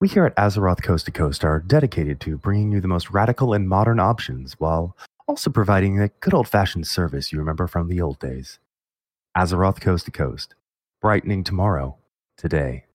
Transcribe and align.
We 0.00 0.08
here 0.08 0.24
at 0.24 0.34
Azeroth 0.36 0.82
Coast 0.82 1.04
to 1.04 1.10
Coast 1.10 1.44
are 1.44 1.60
dedicated 1.60 2.20
to 2.20 2.38
bringing 2.38 2.72
you 2.72 2.80
the 2.80 2.88
most 2.88 3.10
radical 3.10 3.52
and 3.52 3.68
modern 3.68 4.00
options 4.00 4.54
while 4.54 4.96
also 5.28 5.50
providing 5.50 5.96
the 5.96 6.08
good 6.20 6.32
old 6.32 6.48
fashioned 6.48 6.86
service 6.86 7.32
you 7.32 7.38
remember 7.38 7.66
from 7.66 7.86
the 7.86 8.00
old 8.00 8.18
days. 8.18 8.58
Azeroth 9.36 9.78
Coast 9.78 10.06
to 10.06 10.10
Coast, 10.10 10.54
brightening 11.02 11.44
tomorrow, 11.44 11.98
today. 12.38 12.86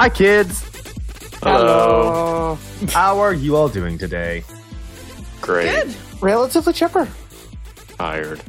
Hi, 0.00 0.08
kids. 0.08 0.64
Hello. 1.42 2.54
How 2.88 3.18
are 3.18 3.34
you 3.34 3.54
all 3.54 3.68
doing 3.68 3.98
today? 3.98 4.44
Great. 5.42 5.66
Good. 5.66 5.94
Relatively 6.22 6.72
chipper. 6.72 7.06
Tired. 7.98 8.40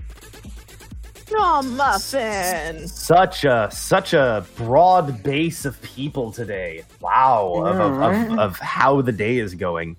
Oh, 1.34 1.62
muffin. 1.62 2.88
Such 2.88 3.44
a 3.44 3.68
such 3.70 4.14
a 4.14 4.46
broad 4.56 5.24
base 5.24 5.66
of 5.66 5.82
people 5.82 6.32
today. 6.32 6.86
Wow, 7.02 7.66
of, 7.66 7.80
of, 7.82 8.02
of, 8.02 8.40
of 8.40 8.60
how 8.60 9.02
the 9.02 9.12
day 9.12 9.38
is 9.38 9.54
going. 9.54 9.98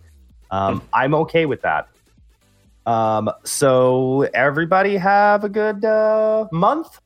Um, 0.51 0.81
I'm 0.95 1.15
okay 1.17 1.45
with 1.45 1.61
that. 1.61 1.87
Um, 2.87 3.31
so 3.45 4.23
everybody 4.33 4.97
have 4.97 5.45
a 5.45 5.51
good 5.51 5.85
uh, 5.85 6.49
month. 6.51 6.99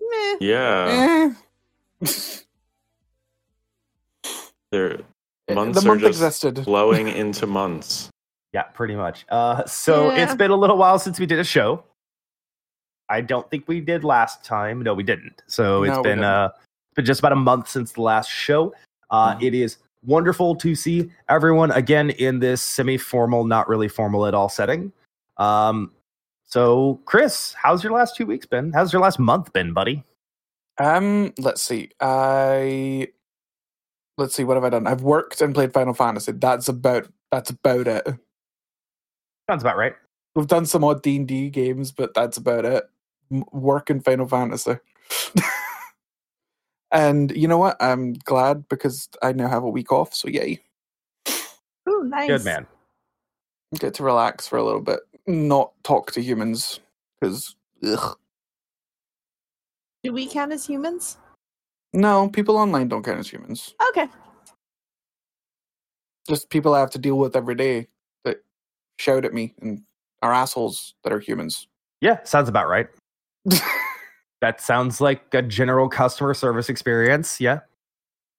Meh. 0.00 0.36
Yeah. 0.40 1.32
Eh, 2.02 2.38
They're, 4.70 4.98
months 5.54 5.80
the 5.82 5.86
are 5.88 5.92
month 5.94 6.00
just 6.02 6.20
existed. 6.22 6.64
blowing 6.64 7.08
into 7.08 7.46
months. 7.46 8.10
Yeah, 8.52 8.62
pretty 8.62 8.94
much. 8.96 9.26
Uh, 9.28 9.64
so 9.66 10.10
Yeah. 10.10 10.24
it's 10.24 10.34
been 10.34 10.50
a 10.50 10.56
little 10.56 10.76
while 10.78 10.98
since 10.98 11.18
we 11.20 11.26
did 11.26 11.38
a 11.38 11.44
show. 11.44 11.84
I 13.08 13.20
don't 13.22 13.48
think 13.50 13.66
we 13.68 13.80
did 13.80 14.04
last 14.04 14.44
time. 14.44 14.82
No, 14.82 14.92
we 14.94 15.02
didn't. 15.02 15.42
So 15.46 15.82
it's 15.84 15.96
No, 15.96 16.02
been 16.02 16.18
didn't. 16.18 16.24
uh, 16.24 16.50
been 16.94 17.04
just 17.04 17.20
about 17.20 17.32
a 17.32 17.36
month 17.36 17.68
since 17.68 17.92
the 17.92 18.02
last 18.02 18.30
show. 18.30 18.74
Uh, 19.10 19.34
Mhm. 19.36 19.42
it 19.42 19.54
is 19.54 19.78
wonderful 20.04 20.54
to 20.56 20.74
see 20.74 21.10
everyone 21.28 21.70
again 21.72 22.10
in 22.10 22.38
this 22.38 22.62
semi-formal, 22.62 23.44
not 23.44 23.68
really 23.68 23.88
formal 23.88 24.26
at 24.26 24.34
all 24.34 24.48
setting. 24.48 24.92
Um, 25.38 25.92
so 26.44 27.00
Chris, 27.06 27.54
how's 27.54 27.82
your 27.82 27.92
last 27.92 28.16
two 28.16 28.26
weeks 28.26 28.44
been? 28.46 28.72
How's 28.72 28.92
your 28.92 29.00
last 29.02 29.18
month 29.18 29.52
been, 29.52 29.72
buddy? 29.72 30.04
Um, 30.78 31.32
let's 31.38 31.62
see. 31.62 31.90
I 32.00 33.08
let's 34.18 34.34
see. 34.34 34.44
What 34.44 34.56
have 34.56 34.64
I 34.64 34.68
done? 34.68 34.86
I've 34.86 35.02
worked 35.02 35.40
and 35.40 35.54
played 35.54 35.72
Final 35.72 35.94
Fantasy. 35.94 36.32
That's 36.32 36.68
about 36.68 37.08
that's 37.32 37.50
about 37.50 37.86
it. 37.88 38.06
Sounds 39.48 39.62
about 39.62 39.78
right. 39.78 39.94
We've 40.34 40.46
done 40.46 40.66
some 40.66 40.84
odd 40.84 41.02
D 41.02 41.16
and 41.16 41.26
D 41.26 41.48
games, 41.48 41.90
but 41.92 42.12
that's 42.14 42.36
about 42.36 42.64
it. 42.66 42.84
M- 43.32 43.44
Work 43.52 43.88
in 43.90 44.00
Final 44.00 44.26
Fantasy. 44.28 44.76
and 46.92 47.34
you 47.36 47.48
know 47.48 47.58
what? 47.58 47.76
I'm 47.80 48.12
glad 48.12 48.68
because 48.68 49.08
I 49.22 49.32
now 49.32 49.48
have 49.48 49.62
a 49.64 49.70
week 49.70 49.90
off. 49.92 50.14
So 50.14 50.28
yay, 50.28 50.60
Ooh, 51.88 52.04
nice. 52.04 52.28
Good 52.28 52.44
man. 52.44 52.66
get 53.78 53.94
to 53.94 54.02
relax 54.02 54.46
for 54.46 54.58
a 54.58 54.64
little 54.64 54.80
bit, 54.82 55.00
not 55.26 55.72
talk 55.82 56.12
to 56.12 56.22
humans 56.22 56.80
because 57.20 57.54
Do 60.02 60.12
we 60.12 60.26
count 60.28 60.52
as 60.52 60.66
humans? 60.66 61.16
No, 61.92 62.28
people 62.28 62.56
online 62.56 62.88
don't 62.88 63.04
count 63.04 63.18
as 63.20 63.28
humans. 63.30 63.74
Okay. 63.90 64.08
just 66.28 66.50
people 66.50 66.74
I 66.74 66.80
have 66.80 66.90
to 66.92 66.98
deal 66.98 67.18
with 67.18 67.36
every 67.36 67.54
day 67.56 67.88
that 68.24 68.38
shout 68.98 69.24
at 69.24 69.34
me 69.34 69.54
and 69.62 69.82
are 70.22 70.32
assholes 70.32 70.94
that 71.04 71.12
are 71.12 71.20
humans. 71.20 71.68
Yeah, 72.00 72.22
sounds 72.24 72.48
about 72.48 72.68
right. 72.68 72.88
That 74.40 74.60
sounds 74.60 75.00
like 75.00 75.34
a 75.34 75.42
general 75.42 75.88
customer 75.88 76.34
service 76.34 76.68
experience. 76.68 77.40
Yeah, 77.40 77.60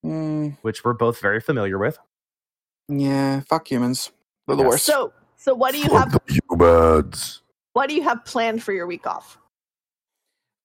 Mm, 0.06 0.58
which 0.62 0.86
we're 0.86 0.94
both 0.94 1.20
very 1.20 1.42
familiar 1.42 1.78
with. 1.78 2.00
yeah, 2.90 3.42
fuck 3.42 3.70
humans. 3.70 4.12
They're 4.48 4.56
the 4.58 4.64
Yes. 4.64 4.70
worst. 4.72 4.86
So, 4.86 5.14
so 5.38 5.54
what 5.56 5.74
do 5.74 5.80
you 5.80 5.92
have? 5.92 6.18
humans. 6.50 7.42
What 7.74 7.90
do 7.90 7.96
you 7.96 8.04
have 8.04 8.26
planned 8.26 8.64
for 8.64 8.74
your 8.74 8.88
week 8.88 9.08
off? 9.08 9.38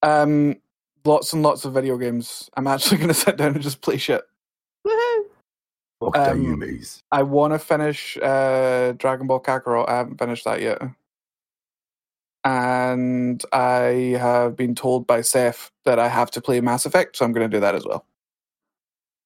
um, 0.03 0.57
lots 1.05 1.33
and 1.33 1.43
lots 1.43 1.65
of 1.65 1.75
video 1.75 1.99
games. 1.99 2.51
I'm 2.57 2.67
actually 2.67 2.99
going 2.99 3.09
to 3.09 3.15
sit 3.15 3.37
down 3.37 3.55
and 3.55 3.63
just 3.63 3.83
play 3.83 3.99
shit. 3.99 4.23
Woohoo! 4.87 5.25
Fuck 6.01 6.17
Um, 6.19 6.39
the 6.39 6.45
humans. 6.51 7.01
I 7.13 7.23
want 7.25 7.55
to 7.55 7.59
finish 7.61 8.19
uh, 8.19 8.93
Dragon 8.93 9.27
Ball 9.27 9.41
Kakarot. 9.41 9.89
I 9.89 9.97
haven't 9.99 10.19
finished 10.19 10.45
that 10.45 10.63
yet. 10.63 10.83
And 12.45 13.43
I 13.53 14.17
have 14.21 14.57
been 14.57 14.75
told 14.75 15.07
by 15.07 15.23
Seth 15.23 15.71
that 15.85 15.99
I 15.99 16.09
have 16.09 16.31
to 16.33 16.41
play 16.43 16.61
Mass 16.61 16.87
Effect, 16.87 17.17
so 17.17 17.25
I'm 17.25 17.33
going 17.33 17.49
to 17.51 17.57
do 17.57 17.61
that 17.61 17.75
as 17.75 17.87
well. 17.87 18.07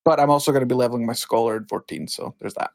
But 0.04 0.20
I'm 0.20 0.30
also 0.30 0.52
going 0.52 0.62
to 0.62 0.66
be 0.66 0.74
leveling 0.76 1.06
my 1.06 1.14
Scholar 1.14 1.56
at 1.56 1.68
14, 1.68 2.08
so 2.08 2.34
there's 2.40 2.54
that. 2.54 2.70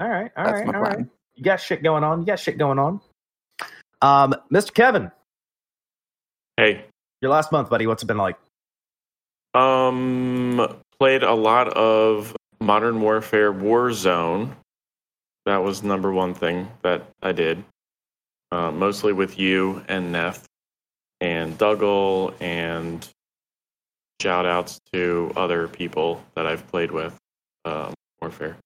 All 0.00 0.08
right, 0.08 0.30
all 0.36 0.44
That's 0.44 0.58
right, 0.58 0.66
my 0.66 0.74
all 0.74 0.80
plan. 0.80 0.96
right. 0.98 1.06
You 1.34 1.44
got 1.44 1.60
shit 1.60 1.82
going 1.82 2.04
on. 2.04 2.20
You 2.20 2.26
got 2.26 2.40
shit 2.40 2.58
going 2.58 2.78
on. 2.78 3.00
Um, 4.02 4.34
Mr. 4.52 4.72
Kevin, 4.74 5.10
Hey, 6.58 6.84
your 7.20 7.30
last 7.30 7.52
month, 7.52 7.70
buddy. 7.70 7.86
What's 7.86 8.02
it 8.02 8.06
been 8.06 8.18
like? 8.18 8.36
um, 9.54 10.74
played 10.98 11.22
a 11.22 11.32
lot 11.32 11.68
of 11.68 12.34
Modern 12.60 13.00
Warfare 13.00 13.52
Warzone. 13.52 14.50
That 15.46 15.58
was 15.58 15.84
number 15.84 16.12
one 16.12 16.34
thing 16.34 16.68
that 16.82 17.06
I 17.22 17.30
did. 17.30 17.62
Uh, 18.50 18.72
mostly 18.72 19.12
with 19.12 19.38
you 19.38 19.84
and 19.86 20.12
Neth 20.12 20.46
and 21.20 21.56
Dougal 21.58 22.34
and 22.40 23.08
shout 24.20 24.44
outs 24.44 24.80
to 24.92 25.32
other 25.36 25.68
people 25.68 26.24
that 26.34 26.44
I've 26.44 26.66
played 26.66 26.90
with 26.90 27.16
um, 27.66 27.94
Warfare. 28.20 28.56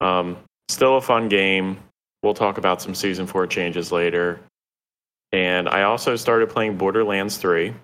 Um, 0.00 0.38
still 0.70 0.96
a 0.96 1.02
fun 1.02 1.28
game. 1.28 1.76
We'll 2.22 2.32
talk 2.32 2.56
about 2.56 2.80
some 2.80 2.94
season 2.94 3.26
four 3.26 3.46
changes 3.46 3.92
later. 3.92 4.40
And 5.32 5.68
I 5.68 5.82
also 5.82 6.16
started 6.16 6.50
playing 6.50 6.76
Borderlands 6.76 7.36
3 7.38 7.74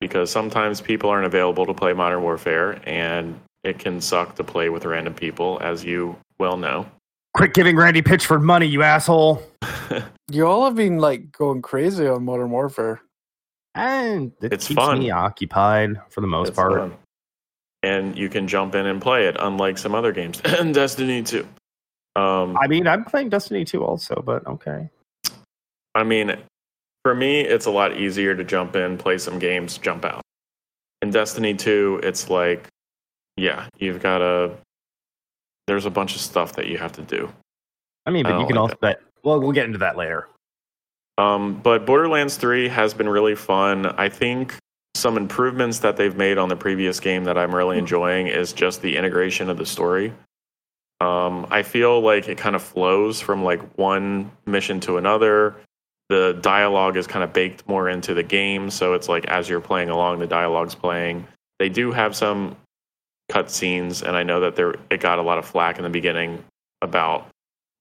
because 0.00 0.30
sometimes 0.30 0.80
people 0.80 1.08
aren't 1.10 1.26
available 1.26 1.66
to 1.66 1.74
play 1.74 1.92
Modern 1.92 2.22
Warfare 2.22 2.80
and 2.88 3.38
it 3.64 3.78
can 3.78 4.00
suck 4.00 4.34
to 4.36 4.44
play 4.44 4.68
with 4.68 4.84
random 4.84 5.14
people, 5.14 5.58
as 5.60 5.84
you 5.84 6.16
well 6.38 6.56
know. 6.56 6.86
Quit 7.34 7.54
giving 7.54 7.76
Randy 7.76 8.02
Pitchford 8.02 8.42
money, 8.42 8.66
you 8.66 8.82
asshole. 8.82 9.42
You 10.30 10.46
all 10.46 10.66
have 10.66 10.74
been 10.74 10.98
like 10.98 11.32
going 11.32 11.62
crazy 11.62 12.06
on 12.06 12.26
Modern 12.26 12.50
Warfare. 12.50 13.00
And 13.74 14.32
it 14.42 14.52
It's 14.52 14.68
keeps 14.68 14.76
fun. 14.76 14.98
me 14.98 15.10
occupied 15.10 15.98
for 16.10 16.20
the 16.20 16.26
most 16.26 16.48
It's 16.48 16.56
part. 16.56 16.78
fun. 16.78 16.94
And 17.82 18.18
you 18.18 18.28
can 18.28 18.46
jump 18.46 18.74
in 18.74 18.84
and 18.84 19.00
play 19.00 19.26
it, 19.26 19.36
unlike 19.40 19.78
some 19.78 19.94
other 19.94 20.12
games. 20.12 20.42
and 20.44 20.74
Destiny 20.74 21.22
2. 21.22 21.48
Um, 22.16 22.58
I 22.58 22.66
mean, 22.66 22.86
I'm 22.86 23.06
playing 23.06 23.30
Destiny 23.30 23.64
2 23.64 23.82
also, 23.82 24.22
but 24.26 24.46
okay. 24.46 24.90
I 25.94 26.04
mean, 26.04 26.36
for 27.04 27.14
me, 27.14 27.40
it's 27.40 27.66
a 27.66 27.70
lot 27.70 27.96
easier 27.96 28.34
to 28.34 28.44
jump 28.44 28.76
in, 28.76 28.98
play 28.98 29.18
some 29.18 29.38
games, 29.38 29.78
jump 29.78 30.04
out. 30.04 30.22
In 31.02 31.10
Destiny 31.10 31.54
2, 31.54 32.00
it's 32.02 32.28
like, 32.28 32.68
yeah, 33.36 33.68
you've 33.78 34.02
got 34.02 34.18
to. 34.18 34.52
There's 35.66 35.86
a 35.86 35.90
bunch 35.90 36.14
of 36.14 36.20
stuff 36.20 36.54
that 36.54 36.66
you 36.66 36.78
have 36.78 36.92
to 36.92 37.02
do. 37.02 37.32
I 38.06 38.10
mean, 38.10 38.26
I 38.26 38.30
but 38.30 38.40
you 38.40 38.46
can 38.46 38.56
like 38.56 38.62
also 38.62 38.76
bet. 38.80 39.00
Well, 39.22 39.40
we'll 39.40 39.52
get 39.52 39.66
into 39.66 39.78
that 39.78 39.96
later. 39.96 40.28
Um, 41.18 41.60
but 41.60 41.84
Borderlands 41.84 42.36
3 42.36 42.68
has 42.68 42.94
been 42.94 43.08
really 43.08 43.34
fun. 43.34 43.86
I 43.86 44.08
think 44.08 44.54
some 44.94 45.16
improvements 45.16 45.80
that 45.80 45.96
they've 45.96 46.16
made 46.16 46.38
on 46.38 46.48
the 46.48 46.56
previous 46.56 47.00
game 47.00 47.24
that 47.24 47.36
I'm 47.36 47.54
really 47.54 47.78
enjoying 47.78 48.26
is 48.28 48.52
just 48.52 48.82
the 48.82 48.96
integration 48.96 49.50
of 49.50 49.58
the 49.58 49.66
story. 49.66 50.12
Um, 51.00 51.46
I 51.50 51.62
feel 51.62 52.00
like 52.00 52.28
it 52.28 52.38
kind 52.38 52.56
of 52.56 52.62
flows 52.62 53.20
from 53.20 53.44
like 53.44 53.60
one 53.78 54.30
mission 54.46 54.80
to 54.80 54.96
another. 54.96 55.56
The 56.08 56.38
dialogue 56.40 56.96
is 56.96 57.06
kind 57.06 57.22
of 57.22 57.32
baked 57.32 57.68
more 57.68 57.88
into 57.88 58.14
the 58.14 58.22
game, 58.22 58.70
so 58.70 58.94
it's 58.94 59.08
like 59.08 59.26
as 59.26 59.48
you're 59.48 59.60
playing 59.60 59.90
along, 59.90 60.18
the 60.20 60.26
dialogue's 60.26 60.74
playing. 60.74 61.26
They 61.58 61.68
do 61.68 61.92
have 61.92 62.16
some 62.16 62.56
cutscenes, 63.30 64.02
and 64.02 64.16
I 64.16 64.22
know 64.22 64.40
that 64.40 64.56
there 64.56 64.74
it 64.90 65.00
got 65.00 65.18
a 65.18 65.22
lot 65.22 65.38
of 65.38 65.44
flack 65.44 65.76
in 65.76 65.84
the 65.84 65.90
beginning 65.90 66.42
about, 66.80 67.28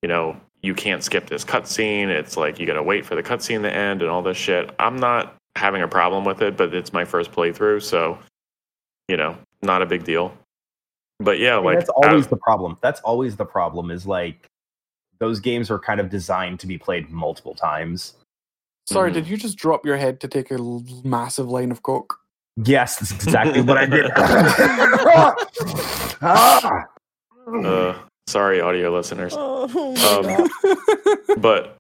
you 0.02 0.10
know, 0.10 0.36
you 0.62 0.74
can't 0.74 1.04
skip 1.04 1.28
this 1.28 1.46
cutscene. 1.46 2.08
It's 2.08 2.36
like 2.36 2.60
you 2.60 2.66
got 2.66 2.74
to 2.74 2.84
wait 2.84 3.06
for 3.06 3.16
the 3.16 3.24
cutscene 3.24 3.62
to 3.62 3.74
end 3.74 4.02
and 4.02 4.12
all 4.12 4.22
this 4.22 4.38
shit. 4.38 4.74
I'm 4.80 4.98
not 4.98 5.36
having 5.56 5.82
a 5.82 5.88
problem 5.88 6.26
with 6.26 6.42
it, 6.42 6.58
but 6.58 6.74
it's 6.74 6.92
my 6.92 7.06
first 7.06 7.32
playthrough, 7.32 7.82
so 7.82 8.20
you 9.08 9.16
know, 9.16 9.38
not 9.62 9.82
a 9.82 9.86
big 9.86 10.04
deal. 10.04 10.34
But 11.20 11.40
yeah, 11.40 11.54
I 11.54 11.56
mean, 11.58 11.66
like 11.66 11.80
that's 11.80 11.90
always 11.90 12.28
I- 12.28 12.30
the 12.30 12.38
problem. 12.38 12.78
That's 12.82 13.00
always 13.02 13.36
the 13.38 13.46
problem. 13.46 13.90
Is 13.90 14.06
like 14.06 14.48
those 15.20 15.40
games 15.40 15.70
are 15.72 15.80
kind 15.80 16.00
of 16.00 16.10
designed 16.10 16.60
to 16.62 16.68
be 16.68 16.78
played 16.78 17.10
multiple 17.10 17.56
times. 17.56 18.14
Sorry, 18.88 19.12
Mhm. 19.12 19.16
did 19.16 19.28
you 19.28 19.38
just 19.38 19.58
drop 19.58 19.86
your 19.86 19.98
head 19.98 20.20
to 20.22 20.28
take 20.28 20.52
a 20.52 20.56
l- 20.56 20.84
massive 21.04 21.50
line 21.50 21.72
of 21.72 21.82
coke? 21.84 22.16
Yes, 22.64 22.98
that's 23.00 23.12
exactly 23.12 23.62
what 23.62 23.78
I 23.78 23.86
did. 23.86 24.10
Ah! 26.22 26.86
uh, 27.64 27.96
sorry, 28.28 28.62
audio 28.62 28.94
listeners. 28.96 29.34
Oh 29.38 29.68
Um, 30.20 30.50
but 31.42 31.76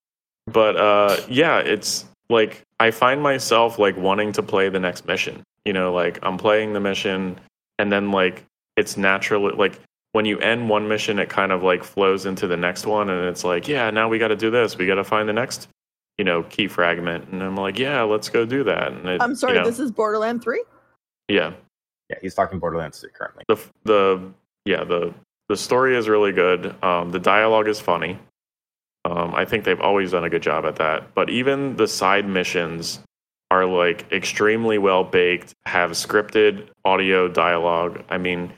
but 0.47 0.75
uh 0.77 1.17
yeah 1.29 1.59
it's 1.59 2.05
like 2.29 2.61
i 2.79 2.89
find 2.91 3.21
myself 3.21 3.77
like 3.79 3.97
wanting 3.97 4.31
to 4.33 4.41
play 4.43 4.69
the 4.69 4.79
next 4.79 5.05
mission 5.05 5.41
you 5.65 5.73
know 5.73 5.91
like 5.93 6.19
i'm 6.23 6.37
playing 6.37 6.71
the 6.73 6.79
mission 6.79 7.37
and 7.79 7.91
then 7.91 8.11
like 8.11 8.43
it's 8.77 8.95
naturally 8.95 9.53
like 9.57 9.77
when 10.17 10.25
you 10.25 10.39
end 10.39 10.67
one 10.67 10.87
mission 10.87 11.19
it 11.19 11.29
kind 11.29 11.51
of 11.51 11.61
like 11.61 11.83
flows 11.83 12.25
into 12.25 12.47
the 12.47 12.57
next 12.57 12.87
one 12.87 13.07
and 13.09 13.27
it's 13.27 13.43
like 13.43 13.67
yeah 13.67 13.91
now 13.91 14.09
we 14.09 14.17
got 14.17 14.29
to 14.29 14.35
do 14.35 14.49
this 14.49 14.75
we 14.75 14.87
got 14.87 14.95
to 14.95 15.03
find 15.03 15.29
the 15.29 15.33
next 15.33 15.67
you 16.17 16.25
know 16.25 16.41
key 16.43 16.67
fragment 16.67 17.27
and 17.29 17.43
i'm 17.43 17.55
like 17.55 17.77
yeah 17.77 18.01
let's 18.01 18.27
go 18.27 18.43
do 18.43 18.63
that 18.63 18.91
and 18.91 19.05
it, 19.07 19.21
I'm 19.21 19.35
sorry, 19.35 19.53
you 19.53 19.59
know, 19.59 19.65
this 19.67 19.77
is 19.79 19.91
Borderland 19.91 20.41
3? 20.41 20.63
yeah 21.27 21.53
Yeah, 22.09 22.17
he's 22.21 22.33
talking 22.33 22.57
Borderlands 22.57 22.99
2 22.99 23.09
currently. 23.13 23.43
the 23.47 23.57
the 23.83 24.33
yeah 24.65 24.83
the 24.83 25.13
the 25.49 25.57
story 25.57 25.95
is 25.95 26.09
really 26.09 26.31
good. 26.31 26.75
Um, 26.83 27.11
the 27.11 27.19
dialogue 27.19 27.67
is 27.67 27.79
funny. 27.79 28.19
Um, 29.05 29.33
I 29.33 29.45
think 29.45 29.63
they've 29.63 29.79
always 29.79 30.11
done 30.11 30.25
a 30.25 30.29
good 30.29 30.41
job 30.41 30.65
at 30.65 30.75
that. 30.77 31.13
But 31.13 31.29
even 31.29 31.77
the 31.77 31.87
side 31.87 32.27
missions 32.27 32.99
are 33.49 33.65
like 33.65 34.11
extremely 34.11 34.77
well 34.77 35.05
baked, 35.05 35.53
have 35.65 35.91
scripted 35.91 36.67
audio 36.83 37.29
dialogue. 37.29 38.03
I 38.09 38.17
mean, 38.17 38.51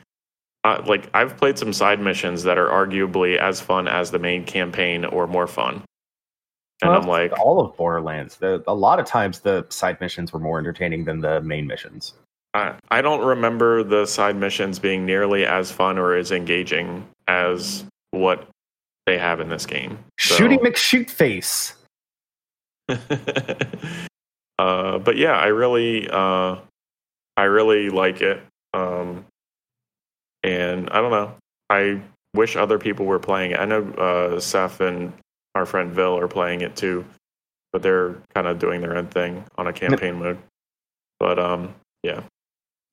uh, 0.64 0.84
like 0.86 1.10
I've 1.14 1.38
played 1.38 1.58
some 1.58 1.74
side 1.74 2.00
missions 2.00 2.44
that 2.44 2.58
are 2.58 2.68
arguably 2.68 3.38
as 3.38 3.62
fun 3.62 3.88
as 3.88 4.12
the 4.12 4.20
main 4.20 4.44
campaign 4.46 5.06
or 5.06 5.28
more 5.28 5.48
fun. 5.48 5.84
And 6.82 6.92
Well, 6.92 7.02
I'm 7.02 7.08
like, 7.08 7.38
all 7.40 7.60
of 7.60 7.76
Borderlands. 7.76 8.38
The, 8.38 8.64
a 8.68 8.74
lot 8.74 9.00
of 9.00 9.06
times 9.06 9.40
the 9.40 9.66
side 9.70 10.00
missions 10.00 10.32
were 10.32 10.40
more 10.40 10.60
entertaining 10.60 11.06
than 11.06 11.20
the 11.20 11.42
main 11.42 11.68
missions. 11.68 12.14
I, 12.54 12.76
I 12.90 13.02
don't 13.02 13.26
remember 13.26 13.84
the 13.84 14.06
side 14.06 14.36
missions 14.36 14.80
being 14.80 15.06
nearly 15.06 15.46
as 15.46 15.72
fun 15.72 15.98
or 15.98 16.16
as 16.16 16.32
engaging 16.32 17.06
as 17.28 17.84
what 18.12 18.48
they 19.06 19.18
have 19.18 19.40
in 19.40 19.50
this 19.50 19.66
game. 19.66 20.00
So- 20.20 20.36
Shooting 20.36 20.60
McShootface. 20.60 21.74
uh, 24.60 24.98
but 25.00 25.18
yeah, 25.18 25.34
I 25.34 25.48
really, 25.48 26.10
uh, 26.10 26.56
I 27.38 27.44
really 27.44 27.90
like 27.90 28.22
it. 28.22 28.42
Um, 28.74 29.26
and 30.44 30.90
I 30.92 31.02
don't 31.02 31.12
know. 31.12 31.36
I 31.70 32.02
wish 32.36 32.56
other 32.56 32.80
people 32.80 33.06
were 33.06 33.20
playing 33.20 33.52
it. 33.52 33.60
I 33.60 33.66
know 33.66 33.84
uh, 33.94 34.40
Seth 34.40 34.82
and 34.82 35.14
our 35.56 35.66
friend 35.66 35.92
Vil 35.92 36.18
are 36.20 36.28
playing 36.28 36.62
it 36.62 36.76
too, 36.76 37.06
but 37.74 37.82
they're 37.84 38.16
kind 38.36 38.48
of 38.48 38.60
doing 38.60 38.82
their 38.82 38.98
own 38.98 39.08
thing 39.08 39.46
on 39.58 39.68
a 39.68 39.74
campaign 39.74 40.16
mode. 40.20 40.40
But 41.20 41.40
um, 41.40 41.76
yeah, 42.04 42.22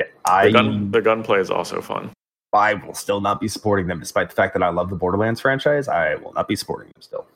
Yeah, 0.00 0.06
the 0.44 0.52
gun 0.52 0.90
the 0.92 1.02
gunplay 1.02 1.40
is 1.40 1.50
also 1.50 1.82
fun. 1.82 2.12
I 2.52 2.74
will 2.74 2.94
still 2.94 3.20
not 3.20 3.40
be 3.40 3.48
supporting 3.48 3.86
them, 3.86 4.00
despite 4.00 4.30
the 4.30 4.36
fact 4.36 4.54
that 4.54 4.62
I 4.62 4.70
love 4.70 4.90
the 4.90 4.96
Borderlands 4.96 5.40
franchise. 5.40 5.88
I 5.88 6.16
will 6.16 6.32
not 6.34 6.48
be 6.48 6.56
supporting 6.56 6.88
them 6.94 7.02
still, 7.02 7.26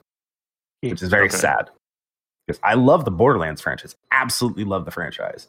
which 0.83 1.03
is 1.03 1.11
very 1.11 1.27
Okay. 1.27 1.37
sad 1.37 1.71
because 2.47 2.61
I 2.65 2.75
love 2.75 3.05
the 3.05 3.11
Borderlands 3.13 3.61
franchise. 3.63 3.97
Absolutely 4.13 4.65
love 4.65 4.85
the 4.87 4.91
franchise, 4.93 5.49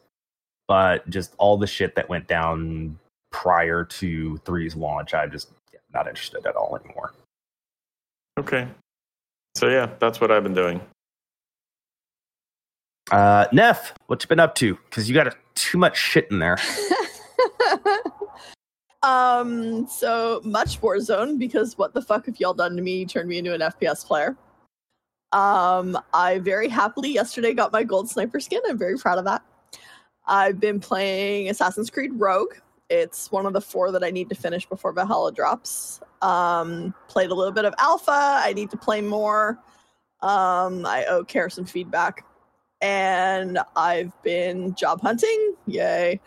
but 0.68 1.10
just 1.10 1.36
all 1.38 1.58
the 1.58 1.68
shit 1.68 1.96
that 1.96 2.10
went 2.10 2.28
down 2.28 3.00
prior 3.32 3.84
to 3.84 4.38
three's 4.40 4.76
launch, 4.76 5.14
I'm 5.14 5.32
just 5.32 5.50
yeah, 5.74 5.80
not 5.94 6.08
interested 6.08 6.46
at 6.46 6.56
all 6.56 6.78
anymore. 6.84 7.14
Okay, 8.40 8.68
so 9.56 9.68
yeah, 9.68 9.90
that's 10.00 10.22
what 10.22 10.32
I've 10.32 10.44
been 10.44 10.54
doing. 10.54 10.82
Uh, 13.12 13.48
Neth, 13.48 13.92
what 14.08 14.24
you 14.24 14.28
been 14.28 14.40
up 14.40 14.56
to? 14.56 14.78
Because 14.90 15.10
you 15.10 15.16
got 15.16 15.28
a, 15.28 15.34
too 15.56 15.78
much 15.78 15.98
shit 15.98 16.28
in 16.32 16.40
there. 16.40 16.58
um, 19.04 19.86
so 19.88 20.40
much 20.46 20.80
Warzone 20.80 21.38
because 21.38 21.78
what 21.78 21.94
the 21.94 22.02
fuck 22.02 22.28
have 22.28 22.40
y'all 22.40 22.54
done 22.54 22.76
to 22.78 22.82
me? 22.82 23.06
Turned 23.06 23.28
me 23.28 23.38
into 23.38 23.54
an 23.54 23.62
FPS 23.62 24.06
player. 24.06 24.38
Um, 25.34 25.98
I 26.14 26.40
very 26.40 26.68
happily 26.70 27.10
yesterday 27.10 27.54
got 27.54 27.74
my 27.74 27.84
gold 27.84 28.10
sniper 28.10 28.40
skin. 28.40 28.62
I'm 28.68 28.78
very 28.78 28.98
proud 28.98 29.18
of 29.18 29.26
that. 29.26 29.44
I've 30.26 30.60
been 30.60 30.80
playing 30.80 31.50
Assassin's 31.50 31.90
Creed 31.90 32.12
Rogue. 32.14 32.54
It's 32.92 33.32
one 33.32 33.46
of 33.46 33.54
the 33.54 33.62
four 33.62 33.90
that 33.94 34.04
I 34.04 34.12
need 34.12 34.28
to 34.30 34.36
finish 34.36 34.66
before 34.66 34.92
Valhalla 34.92 35.32
drops. 35.32 36.02
Um, 36.22 36.94
played 37.08 37.32
a 37.32 37.34
little 37.34 37.54
bit 37.54 37.64
of 37.64 37.74
Alpha. 37.78 38.12
I 38.44 38.52
need 38.52 38.70
to 38.72 38.78
play 38.78 39.00
more. 39.00 39.58
Um, 40.20 40.86
I 40.86 41.06
owe 41.06 41.24
Care 41.24 41.50
some 41.50 41.64
feedback. 41.64 42.26
And 42.82 43.60
I've 43.78 44.12
been 44.24 44.76
job 44.76 45.00
hunting. 45.00 45.56
Yay. 45.68 46.20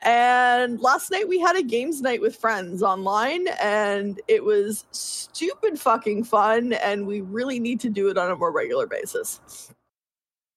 And 0.00 0.80
last 0.80 1.10
night 1.10 1.28
we 1.28 1.38
had 1.38 1.54
a 1.54 1.62
games 1.62 2.00
night 2.00 2.22
with 2.22 2.34
friends 2.36 2.82
online, 2.82 3.48
and 3.60 4.18
it 4.26 4.42
was 4.42 4.86
stupid 4.92 5.78
fucking 5.78 6.24
fun. 6.24 6.72
And 6.74 7.06
we 7.06 7.20
really 7.20 7.60
need 7.60 7.78
to 7.80 7.90
do 7.90 8.08
it 8.08 8.16
on 8.16 8.30
a 8.30 8.36
more 8.36 8.52
regular 8.52 8.86
basis. 8.86 9.70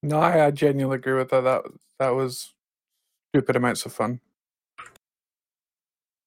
No, 0.04 0.20
I, 0.20 0.46
I 0.46 0.52
genuinely 0.52 0.96
agree 0.96 1.16
with 1.16 1.30
that. 1.32 1.42
That 1.42 1.64
that 2.00 2.16
was 2.16 2.54
stupid 3.34 3.58
amounts 3.58 3.86
of 3.86 3.92
fun. 3.92 4.22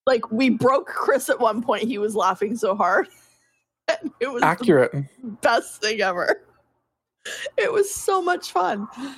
Like 0.07 0.31
we 0.33 0.51
broke 0.51 0.87
Chris 0.87 1.29
at 1.31 1.39
one 1.39 1.63
point; 1.63 1.85
he 1.85 1.99
was 1.99 2.15
laughing 2.17 2.57
so 2.57 2.75
hard. 2.75 3.09
And 3.89 4.13
it 4.21 4.29
was 4.33 4.45
Accurate. 4.45 4.93
the 4.93 5.31
best 5.43 5.81
thing 5.83 6.01
ever. 6.03 6.43
It 7.57 7.71
was 7.73 7.93
so 7.93 8.23
much 8.23 8.53
fun. 8.53 8.87
I 8.95 9.17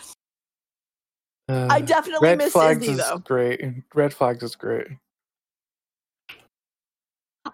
Uh, 1.51 1.79
definitely 1.81 2.29
Red 2.31 2.39
miss 2.39 2.53
flags 2.55 2.83
Izzy 2.83 2.93
is 2.93 2.99
though. 2.99 3.19
great. 3.19 3.61
Red 3.95 4.15
flags 4.15 4.43
is 4.43 4.57
great. 4.57 4.87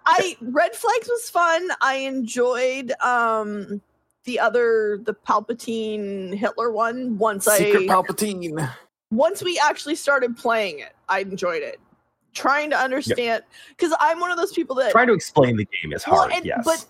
I 0.07 0.37
Red 0.41 0.75
Flags 0.77 1.09
was 1.09 1.29
fun. 1.31 1.69
I 1.81 1.97
enjoyed 1.97 2.93
um 3.03 3.83
the 4.25 4.39
other 4.39 5.01
the 5.03 5.15
Palpatine 5.15 6.33
Hitler 6.33 6.71
one 6.71 7.19
once 7.19 7.45
Secret 7.47 7.83
I 7.83 7.87
Palpatine. 7.93 8.73
once 9.11 9.43
we 9.43 9.59
actually 9.59 9.97
started 9.97 10.37
playing 10.37 10.79
it. 10.79 10.95
I 11.09 11.21
enjoyed 11.21 11.63
it. 11.63 11.81
Trying 12.35 12.71
to 12.71 12.77
understand 12.77 13.43
because 13.71 13.93
I'm 14.01 14.21
one 14.21 14.31
of 14.31 14.37
those 14.37 14.53
people 14.53 14.77
that 14.77 14.93
Trying 14.93 15.09
to 15.09 15.15
explain 15.15 15.57
the 15.57 15.65
game 15.83 15.93
is 15.93 16.05
Well, 16.07 16.21
hard. 16.21 16.33
and- 16.33 16.45
yes, 16.45 16.63
but 16.65 16.85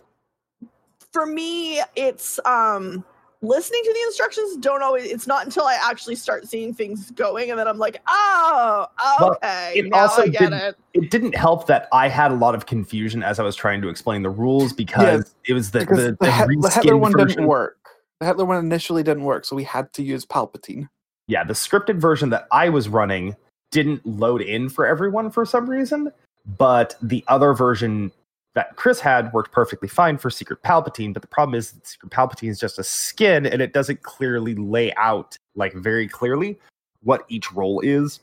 for 1.13 1.27
me 1.27 1.81
it's 1.97 2.39
um 2.45 3.05
listening 3.43 3.81
to 3.83 3.93
the 3.93 4.01
instructions 4.07 4.57
don't 4.59 4.81
always 4.83 5.11
it's 5.11 5.27
not 5.27 5.45
until 5.45 5.65
i 5.65 5.77
actually 5.83 6.15
start 6.15 6.47
seeing 6.47 6.73
things 6.73 7.11
going 7.13 7.51
and 7.51 7.59
then 7.59 7.67
i'm 7.67 7.79
like 7.79 8.01
oh 8.07 8.87
Well, 9.19 9.33
okay 9.33 9.73
it 9.77 9.87
now 9.87 10.03
also 10.03 10.23
i 10.23 10.29
get 10.29 10.39
didn't- 10.51 10.55
it 10.63 10.77
it 10.93 11.11
didn't 11.11 11.35
help 11.35 11.67
that 11.69 11.89
I 11.93 12.07
had 12.09 12.31
a 12.33 12.35
lot 12.35 12.55
of 12.57 12.67
confusion 12.67 13.23
as 13.23 13.39
I 13.39 13.45
was 13.45 13.55
trying 13.57 13.81
to 13.83 13.89
explain 13.89 14.23
the 14.23 14.31
rules 14.31 14.73
because 14.73 15.35
it 15.47 15.53
was 15.55 15.71
the 15.71 15.81
the, 15.81 15.85
the, 15.87 16.17
the, 16.21 16.31
Hit- 16.33 16.61
the 16.61 16.71
Hitler 16.71 16.97
one 16.97 17.13
version. 17.13 17.29
didn't 17.29 17.47
work. 17.47 17.79
The 18.19 18.27
Hitler 18.27 18.45
one 18.45 18.59
initially 18.59 19.05
didn't 19.05 19.23
work, 19.23 19.45
so 19.45 19.55
we 19.55 19.63
had 19.63 19.93
to 19.93 20.03
use 20.03 20.27
Palpatine. 20.27 20.89
Yeah, 21.29 21.45
the 21.45 21.53
scripted 21.55 21.99
version 22.01 22.31
that 22.31 22.49
I 22.51 22.71
was 22.71 22.89
running 22.89 23.37
didn't 23.71 24.05
load 24.05 24.43
in 24.43 24.69
for 24.69 24.87
everyone 24.87 25.31
for 25.31 25.45
some 25.45 25.69
reason, 25.69 26.13
but 26.59 26.97
the 27.03 27.25
other 27.29 27.53
version 27.55 28.11
that 28.55 28.75
Chris 28.77 28.99
had 28.99 29.33
worked 29.33 29.53
perfectly 29.53 29.89
fine 29.89 30.19
for 30.19 30.29
Secret 30.29 30.63
Palpatine. 30.63 31.13
But 31.13 31.23
the 31.23 31.29
problem 31.29 31.55
is, 31.55 31.73
that 31.73 31.87
Secret 31.87 32.11
Palpatine 32.11 32.51
is 32.51 32.59
just 32.59 32.79
a 32.79 32.85
skin, 32.85 33.47
and 33.47 33.63
it 33.63 33.73
doesn't 33.73 34.03
clearly 34.03 34.55
lay 34.55 34.93
out 34.95 35.39
like 35.55 35.73
very 35.75 36.09
clearly 36.09 36.59
what 37.03 37.25
each 37.29 37.53
role 37.53 37.81
is. 37.81 38.21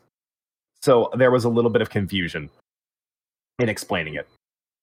So 0.82 1.10
there 1.18 1.32
was 1.32 1.46
a 1.46 1.50
little 1.50 1.72
bit 1.72 1.82
of 1.82 1.90
confusion 1.90 2.50
in 3.60 3.70
explaining 3.70 4.16
it. 4.16 4.28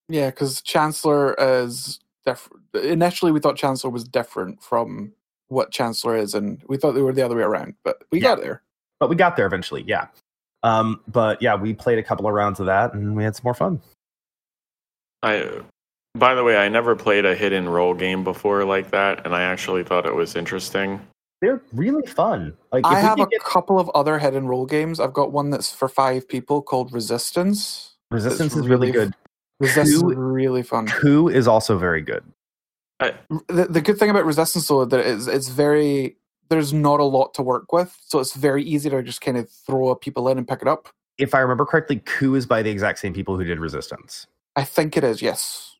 Yeah, 0.09 0.29
because 0.29 0.61
Chancellor 0.61 1.35
is 1.35 1.99
different. 2.25 2.63
Initially, 2.73 3.31
we 3.31 3.39
thought 3.39 3.55
Chancellor 3.55 3.91
was 3.91 4.03
different 4.03 4.61
from 4.61 5.13
what 5.47 5.71
Chancellor 5.71 6.17
is, 6.17 6.33
and 6.33 6.61
we 6.67 6.77
thought 6.77 6.93
they 6.93 7.01
were 7.01 7.13
the 7.13 7.23
other 7.23 7.35
way 7.35 7.43
around. 7.43 7.75
But 7.83 8.03
we 8.11 8.19
Yeah. 8.19 8.35
got 8.35 8.41
there. 8.41 8.61
But 8.99 9.09
we 9.09 9.15
got 9.15 9.35
there 9.35 9.45
eventually, 9.45 9.83
yeah. 9.83 10.07
Um, 10.65 10.99
but 11.07 11.39
yeah, 11.43 11.55
we 11.55 11.75
played 11.75 11.99
a 11.99 12.03
couple 12.03 12.25
of 12.25 12.33
rounds 12.33 12.59
of 12.59 12.65
that, 12.65 12.95
and 12.95 13.15
we 13.15 13.23
had 13.23 13.35
some 13.35 13.43
more 13.43 13.53
fun. 13.53 13.79
I, 15.21 15.61
by 16.15 16.33
the 16.33 16.43
way, 16.43 16.57
I 16.57 16.69
never 16.69 16.95
played 16.95 17.23
a 17.23 17.35
hidden 17.35 17.69
role 17.69 17.93
game 17.93 18.23
before 18.23 18.65
like 18.65 18.89
that, 18.89 19.23
and 19.25 19.35
I 19.35 19.43
actually 19.43 19.83
thought 19.83 20.07
it 20.07 20.15
was 20.15 20.35
interesting. 20.35 20.99
They're 21.39 21.61
really 21.71 22.07
fun. 22.07 22.57
Like 22.71 22.83
I 22.83 22.99
have 22.99 23.19
a 23.19 23.27
get 23.27 23.43
couple 23.43 23.79
of 23.79 23.91
other 23.93 24.17
hidden 24.17 24.47
role 24.47 24.65
games. 24.65 24.99
I've 24.99 25.13
got 25.13 25.31
one 25.31 25.51
that's 25.51 25.71
for 25.71 25.87
five 25.87 26.27
people 26.27 26.63
called 26.63 26.91
Resistance. 26.91 27.93
Resistance 28.09 28.53
it's 28.53 28.55
is 28.55 28.67
really 28.67 28.87
really 28.87 28.91
good. 28.91 29.15
Resistance 29.59 30.01
Coup- 30.01 30.09
is 30.09 30.17
really 30.17 30.63
fun. 30.63 30.87
Coup 30.87 31.27
is 31.27 31.47
also 31.47 31.77
very 31.77 32.01
good. 32.01 32.23
The, 32.99 33.67
the 33.69 33.81
good 33.81 33.99
thing 33.99 34.09
about 34.09 34.25
Resistance, 34.25 34.67
though, 34.67 34.85
that 34.85 34.99
it's 35.05 35.27
it's 35.27 35.49
very 35.49 36.17
there's 36.49 36.73
not 36.73 36.99
a 36.99 37.03
lot 37.03 37.33
to 37.35 37.41
work 37.41 37.71
with, 37.73 37.97
so 38.05 38.19
it's 38.19 38.33
very 38.33 38.63
easy 38.63 38.89
to 38.89 39.01
just 39.03 39.21
kind 39.21 39.37
of 39.37 39.49
throw 39.49 39.93
people 39.95 40.27
in 40.29 40.37
and 40.37 40.47
pick 40.47 40.61
it 40.61 40.67
up. 40.67 40.89
If 41.17 41.33
I 41.33 41.39
remember 41.39 41.65
correctly, 41.65 42.01
Coup 42.05 42.35
is 42.35 42.45
by 42.45 42.61
the 42.61 42.69
exact 42.69 42.99
same 42.99 43.13
people 43.13 43.37
who 43.37 43.43
did 43.43 43.59
Resistance. 43.59 44.27
I 44.55 44.63
think 44.63 44.97
it 44.97 45.03
is, 45.03 45.21
yes. 45.21 45.75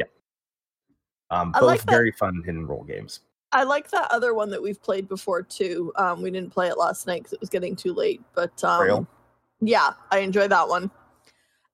Um, 1.32 1.52
both 1.52 1.64
like 1.64 1.84
that- 1.84 1.92
very 1.92 2.12
fun 2.12 2.42
hidden 2.46 2.68
role 2.68 2.84
games. 2.84 3.22
I 3.52 3.64
like 3.64 3.90
that 3.92 4.12
other 4.12 4.34
one 4.34 4.50
that 4.50 4.62
we've 4.62 4.82
played 4.82 5.08
before 5.08 5.42
too. 5.42 5.94
Um, 5.96 6.22
we 6.22 6.30
didn't 6.30 6.52
play 6.52 6.68
it 6.68 6.78
last 6.78 7.08
night 7.08 7.20
because 7.24 7.34
it 7.34 7.40
was 7.40 7.50
getting 7.50 7.76
too 7.76 7.94
late, 7.94 8.22
but 8.34 8.62
um, 8.66 8.80
Betrayal? 8.80 9.08
yeah, 9.62 9.92
I 10.12 10.20
enjoy 10.20 10.48
that 10.50 10.68
one. 10.68 10.92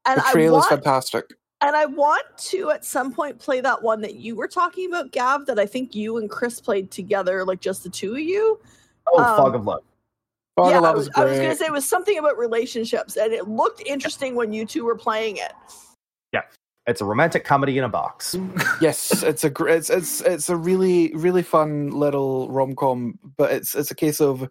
And 0.05 0.21
Betrayal 0.21 0.59
is 0.59 0.67
fantastic. 0.67 1.25
and 1.61 1.75
I 1.75 1.85
want 1.85 2.23
to 2.37 2.69
at 2.69 2.85
some 2.85 3.11
point 3.11 3.39
play 3.39 3.61
that 3.61 3.81
one 3.81 4.01
that 4.01 4.15
you 4.15 4.35
were 4.35 4.47
talking 4.47 4.89
about, 4.89 5.11
Gav. 5.11 5.47
That 5.47 5.57
I 5.57 5.65
think 5.65 5.95
you 5.95 6.17
and 6.17 6.29
Chris 6.29 6.61
played 6.61 6.91
together, 6.91 7.43
like 7.45 7.61
just 7.61 7.83
the 7.83 7.89
two 7.89 8.13
of 8.13 8.19
you. 8.19 8.59
Oh, 9.13 9.19
Um, 9.19 9.37
Fog 9.37 9.55
of 9.55 9.65
Love. 9.65 9.83
Fog 10.55 10.71
yeah, 10.71 10.77
of 10.77 10.83
I 10.83 10.87
Love 10.87 10.95
was, 10.97 11.07
is 11.07 11.13
I 11.15 11.23
was 11.25 11.37
gonna 11.39 11.55
say 11.55 11.65
it 11.65 11.71
was 11.71 11.85
something 11.87 12.17
about 12.17 12.37
relationships, 12.37 13.15
and 13.17 13.33
it 13.33 13.47
looked 13.47 13.81
interesting 13.85 14.35
when 14.35 14.51
you 14.53 14.65
two 14.65 14.83
were 14.85 14.95
playing 14.97 15.37
it. 15.37 15.53
Yeah, 16.33 16.41
it's 16.87 17.01
a 17.01 17.05
romantic 17.05 17.43
comedy 17.45 17.77
in 17.77 17.83
a 17.83 17.89
box. 17.89 18.35
yes, 18.81 19.23
it's 19.23 19.43
a 19.43 19.51
it's 19.65 19.89
it's 19.89 20.21
it's 20.21 20.49
a 20.49 20.55
really 20.55 21.13
really 21.15 21.43
fun 21.43 21.91
little 21.91 22.49
rom 22.49 22.75
com, 22.75 23.17
but 23.37 23.51
it's 23.51 23.75
it's 23.75 23.91
a 23.91 23.95
case 23.95 24.19
of 24.21 24.49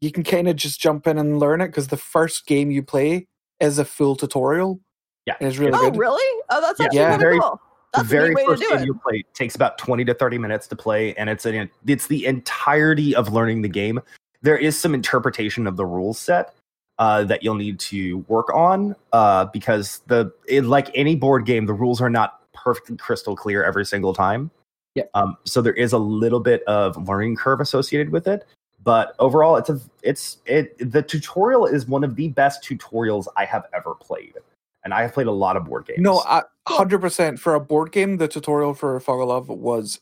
you 0.00 0.10
can 0.10 0.22
kind 0.24 0.48
of 0.48 0.56
just 0.56 0.80
jump 0.80 1.06
in 1.06 1.18
and 1.18 1.38
learn 1.38 1.60
it 1.60 1.66
because 1.68 1.88
the 1.88 1.96
first 1.96 2.46
game 2.46 2.70
you 2.70 2.82
play 2.82 3.26
is 3.60 3.78
a 3.78 3.84
full 3.84 4.16
tutorial. 4.16 4.80
Yeah. 5.26 5.34
and 5.38 5.48
it's 5.48 5.58
really 5.58 5.72
oh, 5.74 5.90
good. 5.90 5.98
really? 5.98 6.42
Oh, 6.48 6.60
that's 6.62 6.80
Yeah. 6.80 6.86
actually 6.86 6.98
Yeah. 6.98 7.08
kind 7.10 7.20
Very- 7.20 7.40
cool. 7.40 7.60
That's 7.92 8.08
the 8.08 8.16
very 8.16 8.26
a 8.26 8.28
neat 8.28 8.34
way 8.36 8.42
to 8.42 8.48
first 8.50 8.62
do 8.62 8.68
game 8.68 8.78
it. 8.78 8.86
you 8.86 8.94
play 8.94 9.24
takes 9.34 9.54
about 9.56 9.78
20 9.78 10.04
to 10.04 10.14
30 10.14 10.38
minutes 10.38 10.66
to 10.68 10.76
play 10.76 11.14
and 11.14 11.28
it's 11.28 11.44
an 11.44 11.68
it's 11.86 12.06
the 12.06 12.26
entirety 12.26 13.14
of 13.16 13.32
learning 13.32 13.62
the 13.62 13.68
game 13.68 14.00
there 14.42 14.56
is 14.56 14.78
some 14.78 14.94
interpretation 14.94 15.66
of 15.66 15.76
the 15.76 15.84
rules 15.84 16.18
set 16.18 16.54
uh, 16.98 17.24
that 17.24 17.42
you'll 17.42 17.54
need 17.54 17.78
to 17.80 18.18
work 18.28 18.54
on 18.54 18.94
uh, 19.12 19.46
because 19.46 20.00
the 20.06 20.32
it, 20.46 20.64
like 20.64 20.90
any 20.94 21.16
board 21.16 21.46
game 21.46 21.66
the 21.66 21.72
rules 21.74 22.00
are 22.00 22.10
not 22.10 22.40
perfectly 22.52 22.96
crystal 22.96 23.34
clear 23.34 23.64
every 23.64 23.84
single 23.86 24.14
time 24.14 24.50
Yeah. 24.94 25.04
um, 25.14 25.36
so 25.44 25.60
there 25.62 25.72
is 25.74 25.92
a 25.92 25.98
little 25.98 26.40
bit 26.40 26.62
of 26.64 26.96
learning 27.08 27.36
curve 27.36 27.60
associated 27.60 28.10
with 28.10 28.28
it 28.28 28.46
but 28.84 29.14
overall 29.18 29.56
it's 29.56 29.68
a 29.70 29.80
it's 30.02 30.38
it 30.46 30.76
the 30.92 31.02
tutorial 31.02 31.66
is 31.66 31.86
one 31.86 32.04
of 32.04 32.14
the 32.16 32.28
best 32.28 32.62
tutorials 32.62 33.26
i 33.36 33.44
have 33.44 33.64
ever 33.74 33.94
played 33.94 34.34
and 34.84 34.94
i 34.94 35.02
have 35.02 35.12
played 35.12 35.26
a 35.26 35.32
lot 35.32 35.56
of 35.56 35.64
board 35.64 35.86
games 35.86 36.00
No, 36.00 36.22
hundred 36.68 37.00
percent 37.00 37.38
for 37.38 37.54
a 37.54 37.60
board 37.60 37.92
game. 37.92 38.18
The 38.18 38.28
tutorial 38.28 38.74
for 38.74 38.98
Fog 39.00 39.20
of 39.20 39.28
Love 39.28 39.48
was 39.48 40.00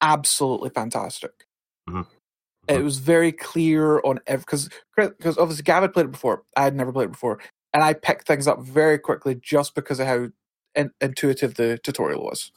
absolutely 0.00 0.70
fantastic. 0.70 1.46
Mhm. 1.88 2.06
It 2.68 2.82
was 2.82 2.98
very 2.98 3.32
clear 3.32 4.00
on 4.00 4.20
every 4.26 4.42
because 4.42 4.68
because 4.96 5.38
obviously 5.38 5.62
Gav 5.64 5.82
had 5.82 5.92
played 5.92 6.06
it 6.06 6.12
before. 6.12 6.42
I 6.56 6.62
had 6.62 6.76
never 6.76 6.92
played 6.92 7.06
it 7.06 7.12
before, 7.12 7.38
and 7.72 7.82
I 7.82 7.94
picked 7.94 8.26
things 8.26 8.46
up 8.46 8.60
very 8.60 8.98
quickly 8.98 9.34
just 9.36 9.74
because 9.74 10.00
of 10.00 10.06
how 10.06 10.28
in, 10.74 10.90
intuitive 11.00 11.54
the 11.54 11.78
tutorial 11.78 12.22
was. 12.22 12.52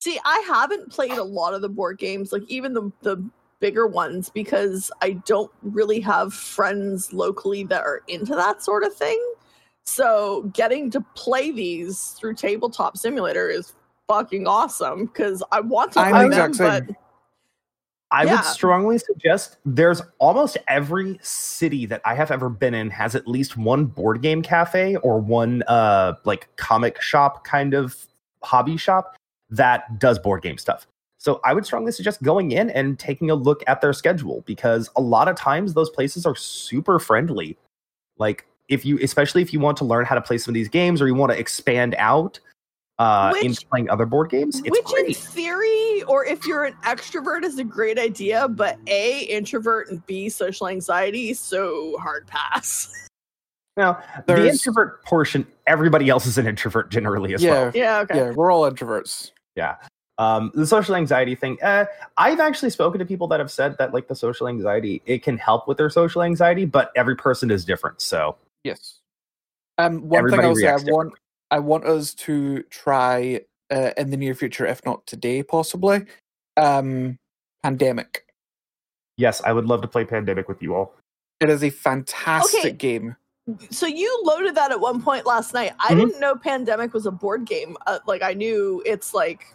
See, 0.00 0.18
I 0.24 0.44
haven't 0.46 0.90
played 0.90 1.12
a 1.12 1.24
lot 1.24 1.54
of 1.54 1.62
the 1.62 1.68
board 1.68 1.98
games, 1.98 2.32
like 2.32 2.44
even 2.48 2.74
the 2.74 2.90
the 3.02 3.22
bigger 3.60 3.86
ones, 3.86 4.30
because 4.30 4.90
I 5.02 5.12
don't 5.26 5.50
really 5.62 6.00
have 6.00 6.32
friends 6.32 7.12
locally 7.12 7.64
that 7.64 7.82
are 7.82 8.02
into 8.08 8.34
that 8.34 8.62
sort 8.62 8.84
of 8.84 8.94
thing. 8.94 9.20
So 9.84 10.50
getting 10.54 10.90
to 10.90 11.00
play 11.14 11.50
these 11.50 12.16
through 12.18 12.34
Tabletop 12.34 12.96
Simulator 12.96 13.48
is 13.48 13.74
fucking 14.08 14.46
awesome 14.46 15.06
because 15.06 15.42
I 15.52 15.60
want 15.60 15.92
to 15.92 16.04
play 16.10 16.28
the 16.28 16.36
them, 16.36 16.52
but. 16.56 16.84
I 18.12 18.24
Yeah. 18.24 18.32
would 18.32 18.44
strongly 18.44 18.98
suggest 18.98 19.58
there's 19.64 20.02
almost 20.18 20.56
every 20.66 21.18
city 21.22 21.86
that 21.86 22.00
I 22.04 22.16
have 22.16 22.32
ever 22.32 22.48
been 22.48 22.74
in 22.74 22.90
has 22.90 23.14
at 23.14 23.28
least 23.28 23.56
one 23.56 23.84
board 23.86 24.20
game 24.20 24.42
cafe 24.42 24.96
or 24.96 25.20
one 25.20 25.62
uh 25.68 26.14
like 26.24 26.48
comic 26.56 27.00
shop 27.00 27.44
kind 27.44 27.72
of 27.72 28.08
hobby 28.42 28.76
shop 28.76 29.14
that 29.50 30.00
does 30.00 30.18
board 30.18 30.42
game 30.42 30.58
stuff. 30.58 30.88
So 31.18 31.40
I 31.44 31.54
would 31.54 31.64
strongly 31.64 31.92
suggest 31.92 32.20
going 32.22 32.50
in 32.50 32.70
and 32.70 32.98
taking 32.98 33.30
a 33.30 33.34
look 33.36 33.62
at 33.68 33.80
their 33.80 33.92
schedule 33.92 34.42
because 34.44 34.90
a 34.96 35.00
lot 35.00 35.28
of 35.28 35.36
times 35.36 35.74
those 35.74 35.90
places 35.90 36.26
are 36.26 36.34
super 36.34 36.98
friendly. 36.98 37.56
Like 38.18 38.44
if 38.70 38.84
you 38.86 38.98
especially 39.02 39.42
if 39.42 39.52
you 39.52 39.60
want 39.60 39.76
to 39.78 39.84
learn 39.84 40.06
how 40.06 40.14
to 40.14 40.22
play 40.22 40.38
some 40.38 40.52
of 40.52 40.54
these 40.54 40.68
games 40.68 41.02
or 41.02 41.06
you 41.06 41.14
want 41.14 41.30
to 41.32 41.38
expand 41.38 41.94
out 41.98 42.40
uh 42.98 43.30
Which- 43.32 43.44
into 43.44 43.66
playing 43.66 43.90
other 43.90 44.06
board 44.06 44.30
games, 44.30 44.62
it's 44.64 44.70
which 44.92 45.06
in 45.06 45.12
theory, 45.14 46.02
or 46.04 46.24
if 46.24 46.46
you're 46.46 46.64
an 46.64 46.74
extrovert, 46.84 47.44
is 47.44 47.58
a 47.58 47.64
great 47.64 47.98
idea. 47.98 48.46
But 48.48 48.78
a 48.86 49.20
introvert 49.22 49.90
and 49.90 50.04
b 50.06 50.28
social 50.28 50.68
anxiety, 50.68 51.34
so 51.34 51.96
hard 51.98 52.26
pass. 52.26 52.92
Now, 53.76 54.02
the 54.26 54.34
There's- 54.34 54.52
introvert 54.56 55.02
portion, 55.04 55.46
everybody 55.66 56.10
else 56.10 56.26
is 56.26 56.36
an 56.36 56.46
introvert 56.46 56.90
generally 56.90 57.32
as 57.32 57.42
Yeah, 57.42 57.50
well. 57.50 57.72
yeah, 57.74 57.98
okay. 58.00 58.16
yeah, 58.16 58.30
we're 58.32 58.50
all 58.52 58.68
introverts. 58.70 59.30
Yeah. 59.56 59.76
Um, 60.18 60.50
the 60.54 60.66
social 60.66 60.96
anxiety 60.96 61.34
thing, 61.34 61.56
uh, 61.62 61.86
I've 62.18 62.40
actually 62.40 62.70
spoken 62.70 62.98
to 62.98 63.06
people 63.06 63.26
that 63.28 63.40
have 63.40 63.50
said 63.50 63.78
that 63.78 63.94
like 63.94 64.08
the 64.08 64.14
social 64.16 64.48
anxiety, 64.48 65.00
it 65.06 65.22
can 65.22 65.38
help 65.38 65.66
with 65.66 65.78
their 65.78 65.88
social 65.88 66.22
anxiety, 66.22 66.66
but 66.66 66.90
every 66.94 67.16
person 67.16 67.50
is 67.50 67.64
different. 67.64 68.02
So 68.02 68.36
Yes. 68.64 69.00
Um, 69.78 70.08
one 70.08 70.18
Everybody 70.18 70.42
thing 70.42 70.48
I'll 70.50 70.78
say, 70.78 70.88
I 70.90 70.92
want 70.92 71.12
I 71.50 71.58
want 71.58 71.84
us 71.84 72.14
to 72.14 72.62
try 72.64 73.40
uh, 73.70 73.90
in 73.96 74.10
the 74.10 74.16
near 74.16 74.34
future, 74.34 74.66
if 74.66 74.84
not 74.84 75.06
today, 75.06 75.42
possibly. 75.42 76.04
Um, 76.56 77.18
pandemic. 77.62 78.24
yes, 79.16 79.40
I 79.42 79.52
would 79.52 79.66
love 79.66 79.82
to 79.82 79.88
play 79.88 80.04
Pandemic 80.04 80.48
with 80.48 80.62
you 80.62 80.74
all. 80.74 80.94
It 81.40 81.48
is 81.50 81.62
a 81.64 81.70
fantastic 81.70 82.60
Okay. 82.60 82.72
game. 82.72 83.16
So 83.70 83.86
you 83.86 84.20
loaded 84.24 84.54
that 84.54 84.70
at 84.70 84.80
one 84.80 85.02
point 85.02 85.26
last 85.26 85.54
night. 85.54 85.72
I 85.78 85.92
Mhm. 85.92 85.96
didn't 85.96 86.20
know 86.20 86.36
Pandemic 86.36 86.92
was 86.94 87.06
a 87.06 87.10
board 87.10 87.44
game. 87.46 87.76
Uh, 87.86 87.98
like 88.06 88.22
I 88.22 88.34
knew 88.34 88.82
it's 88.86 89.12
like 89.14 89.46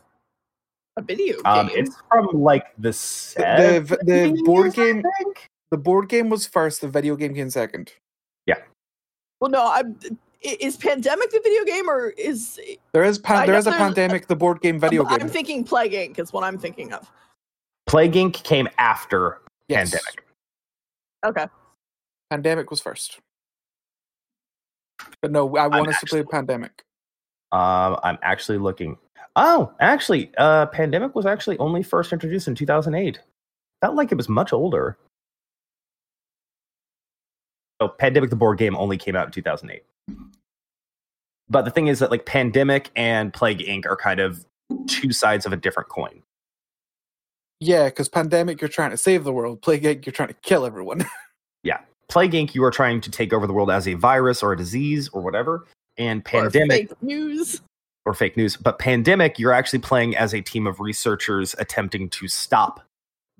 a 0.97 1.01
video 1.01 1.35
game. 1.35 1.45
Um, 1.45 1.69
it's 1.73 1.95
from 2.09 2.27
like 2.41 2.65
the 2.77 2.91
The, 2.91 3.97
the, 4.03 4.11
the 4.33 4.41
board 4.43 4.73
game, 4.73 5.03
the 5.71 5.77
board 5.77 6.09
game 6.09 6.29
was 6.29 6.45
first. 6.47 6.81
The 6.81 6.87
video 6.89 7.15
game 7.15 7.33
came 7.35 7.49
second. 7.49 7.93
Well, 9.39 9.51
no, 9.51 9.65
I'm. 9.71 9.97
Is 10.41 10.77
Pandemic 10.77 11.31
the 11.31 11.39
video 11.43 11.63
game 11.63 11.89
or 11.89 12.09
is 12.09 12.59
There 12.91 13.03
is 13.03 13.17
pan- 13.17 13.37
I 13.37 13.45
there 13.47 13.59
know 13.59 13.71
a 13.71 13.73
pandemic. 13.73 14.27
The 14.27 14.35
board 14.35 14.61
game 14.61 14.79
video 14.79 15.03
game 15.03 15.17
I'm 15.19 15.27
thinking 15.29 15.63
Plague 15.63 15.93
Inc. 15.93 16.19
is 16.19 16.31
what 16.31 16.43
I'm 16.43 16.59
thinking 16.59 16.93
of. 16.93 17.09
Plague 17.87 18.13
Inc. 18.13 18.43
came 18.43 18.67
after 18.77 19.41
Yes. 19.69 19.89
Pandemic. 19.89 20.23
Okay. 21.25 21.47
Pandemic 22.29 22.69
was 22.69 22.79
first. 22.79 23.19
But 25.21 25.31
no, 25.31 25.55
I 25.57 25.67
want 25.67 25.87
us 25.87 25.99
to 26.01 26.05
play 26.05 26.19
actually- 26.19 26.31
pandemic. 26.31 26.83
Um, 27.51 27.97
I'm 28.03 28.19
actually 28.21 28.59
looking. 28.59 28.97
Oh, 29.35 29.73
actually, 29.79 30.31
uh, 30.37 30.67
Pandemic 30.67 31.15
was 31.15 31.25
actually 31.25 31.57
only 31.57 31.81
first 31.81 32.13
introduced 32.13 32.47
in 32.47 32.53
2008. 32.55 33.19
Felt 33.81 33.95
like 33.95 34.11
it 34.11 34.15
was 34.15 34.29
much 34.29 34.53
older. 34.53 34.97
So, 37.81 37.89
Pandemic, 37.89 38.29
the 38.29 38.35
board 38.35 38.57
game, 38.57 38.75
only 38.77 38.97
came 38.97 39.15
out 39.15 39.25
in 39.27 39.31
2008. 39.31 39.83
But 41.49 41.63
the 41.65 41.71
thing 41.71 41.87
is 41.87 41.99
that, 41.99 42.09
like, 42.09 42.25
Pandemic 42.25 42.89
and 42.95 43.33
Plague 43.33 43.59
Inc. 43.59 43.85
are 43.85 43.95
kind 43.97 44.19
of 44.19 44.45
two 44.87 45.11
sides 45.11 45.45
of 45.45 45.53
a 45.53 45.57
different 45.57 45.89
coin. 45.89 46.23
Yeah, 47.59 47.85
because 47.85 48.09
pandemic, 48.09 48.59
you're 48.61 48.67
trying 48.67 48.91
to 48.91 48.97
save 48.97 49.23
the 49.23 49.31
world. 49.31 49.61
Plague 49.61 49.83
Inc., 49.83 50.05
you're 50.05 50.13
trying 50.13 50.29
to 50.29 50.35
kill 50.35 50.65
everyone. 50.65 51.05
Yeah. 51.63 51.79
Plague 52.09 52.33
Inc., 52.33 52.53
you 52.53 52.63
are 52.63 52.69
trying 52.69 53.01
to 53.01 53.09
take 53.09 53.33
over 53.33 53.47
the 53.47 53.53
world 53.53 53.71
as 53.71 53.87
a 53.87 53.95
virus 53.95 54.43
or 54.43 54.51
a 54.53 54.57
disease 54.57 55.07
or 55.09 55.21
whatever. 55.23 55.65
And 55.97 56.19
Or 56.19 56.23
Pandemic, 56.43 56.89
fake 56.89 57.01
news. 57.01 57.61
or 58.05 58.13
fake 58.13 58.37
news. 58.37 58.55
But 58.55 58.77
Pandemic, 58.77 59.39
you're 59.39 59.51
actually 59.51 59.79
playing 59.79 60.15
as 60.15 60.35
a 60.35 60.41
team 60.41 60.67
of 60.67 60.79
researchers 60.79 61.55
attempting 61.57 62.09
to 62.11 62.27
stop 62.27 62.81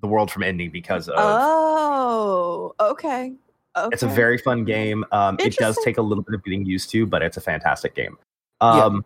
the 0.02 0.08
world 0.08 0.32
from 0.32 0.42
ending 0.42 0.72
because 0.72 1.08
of. 1.08 1.14
Oh, 1.20 2.74
okay. 2.80 3.34
Okay. 3.78 3.90
It's 3.92 4.04
a 4.04 4.08
very 4.08 4.38
fun 4.38 4.64
game. 4.64 5.04
Um, 5.12 5.38
it 5.40 5.56
does 5.58 5.78
take 5.84 5.98
a 5.98 6.02
little 6.02 6.24
bit 6.24 6.36
of 6.36 6.44
getting 6.44 6.66
used 6.66 6.90
to, 6.92 7.06
but 7.06 7.22
it's 7.22 7.38
a 7.38 7.42
fantastic 7.42 7.94
game. 7.94 8.18
Um, 8.62 9.04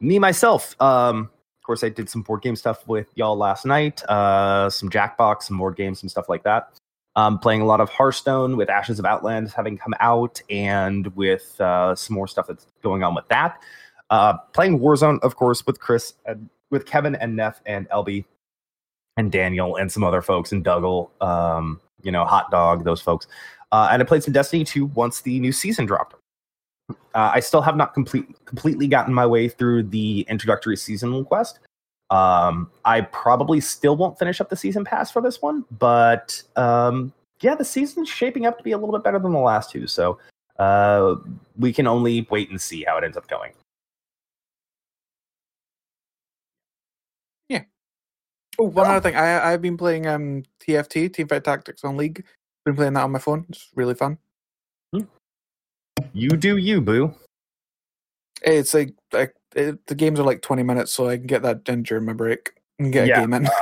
Me 0.00 0.18
myself, 0.18 0.80
um, 0.80 1.30
of 1.58 1.66
course, 1.66 1.84
I 1.84 1.88
did 1.88 2.08
some 2.08 2.22
board 2.22 2.42
game 2.42 2.56
stuff 2.56 2.86
with 2.86 3.08
y'all 3.14 3.36
last 3.36 3.66
night. 3.66 4.02
Uh, 4.04 4.70
some 4.70 4.88
Jackbox, 4.88 5.44
some 5.44 5.58
board 5.58 5.76
games, 5.76 6.00
some 6.00 6.08
stuff 6.08 6.28
like 6.28 6.42
that. 6.44 6.70
Um, 7.16 7.38
playing 7.38 7.60
a 7.60 7.64
lot 7.66 7.80
of 7.80 7.90
Hearthstone 7.90 8.56
with 8.56 8.70
Ashes 8.70 8.98
of 8.98 9.04
Outland 9.04 9.50
having 9.50 9.76
come 9.76 9.94
out, 9.98 10.40
and 10.48 11.08
with 11.16 11.60
uh, 11.60 11.94
some 11.94 12.14
more 12.14 12.28
stuff 12.28 12.46
that's 12.46 12.66
going 12.82 13.02
on 13.02 13.14
with 13.14 13.26
that. 13.28 13.60
Uh, 14.10 14.38
playing 14.54 14.78
Warzone, 14.78 15.18
of 15.22 15.36
course, 15.36 15.66
with 15.66 15.80
Chris, 15.80 16.14
and 16.24 16.48
with 16.70 16.86
Kevin 16.86 17.16
and 17.16 17.36
Neth 17.36 17.56
and 17.66 17.88
Elby 17.90 18.24
and 19.16 19.32
Daniel 19.32 19.76
and 19.76 19.90
some 19.90 20.04
other 20.04 20.22
folks 20.22 20.52
and 20.52 20.62
Dougal, 20.62 21.10
um, 21.20 21.80
you 22.02 22.12
know, 22.12 22.24
Hot 22.24 22.50
Dog, 22.50 22.84
those 22.84 23.00
folks. 23.00 23.26
Uh, 23.72 23.88
and 23.92 24.02
I 24.02 24.04
played 24.04 24.22
some 24.22 24.32
Destiny 24.32 24.64
2 24.64 24.86
once 24.86 25.20
the 25.20 25.38
new 25.40 25.52
season 25.52 25.86
dropped. 25.86 26.16
Uh, 26.90 27.32
I 27.34 27.40
still 27.40 27.60
have 27.60 27.76
not 27.76 27.94
complete, 27.94 28.26
completely 28.46 28.86
gotten 28.86 29.12
my 29.12 29.26
way 29.26 29.48
through 29.48 29.84
the 29.84 30.26
introductory 30.28 30.76
season 30.76 31.24
quest. 31.24 31.58
Um, 32.10 32.70
I 32.84 33.02
probably 33.02 33.60
still 33.60 33.96
won't 33.96 34.18
finish 34.18 34.40
up 34.40 34.48
the 34.48 34.56
season 34.56 34.84
pass 34.84 35.10
for 35.10 35.20
this 35.20 35.42
one, 35.42 35.66
but 35.78 36.42
um, 36.56 37.12
yeah, 37.40 37.54
the 37.54 37.64
season's 37.64 38.08
shaping 38.08 38.46
up 38.46 38.56
to 38.56 38.64
be 38.64 38.72
a 38.72 38.78
little 38.78 38.94
bit 38.94 39.04
better 39.04 39.18
than 39.18 39.32
the 39.32 39.38
last 39.38 39.70
two. 39.70 39.86
So 39.86 40.18
uh, 40.58 41.16
we 41.58 41.72
can 41.72 41.86
only 41.86 42.26
wait 42.30 42.48
and 42.48 42.58
see 42.58 42.84
how 42.84 42.96
it 42.96 43.04
ends 43.04 43.18
up 43.18 43.28
going. 43.28 43.52
Oh, 48.58 48.64
one 48.64 48.86
other 48.86 49.00
thing. 49.00 49.16
I 49.16 49.52
I've 49.52 49.62
been 49.62 49.76
playing 49.76 50.06
um 50.06 50.42
TFT 50.60 51.10
Teamfight 51.10 51.44
Tactics 51.44 51.84
on 51.84 51.96
League. 51.96 52.24
Been 52.64 52.76
playing 52.76 52.92
that 52.94 53.04
on 53.04 53.12
my 53.12 53.18
phone. 53.18 53.46
It's 53.48 53.68
really 53.74 53.94
fun. 53.94 54.18
You 56.12 56.30
do 56.30 56.56
you, 56.56 56.80
boo. 56.80 57.14
It's 58.42 58.72
like 58.74 58.94
like 59.12 59.34
it, 59.56 59.84
the 59.86 59.94
games 59.94 60.20
are 60.20 60.24
like 60.24 60.42
twenty 60.42 60.62
minutes, 60.62 60.92
so 60.92 61.08
I 61.08 61.16
can 61.16 61.26
get 61.26 61.42
that 61.42 61.64
done 61.64 61.82
during 61.82 62.04
my 62.04 62.12
break 62.12 62.52
and 62.78 62.92
get 62.92 63.08
Yeah. 63.08 63.18
a 63.18 63.20
game 63.20 63.34
in. 63.34 63.48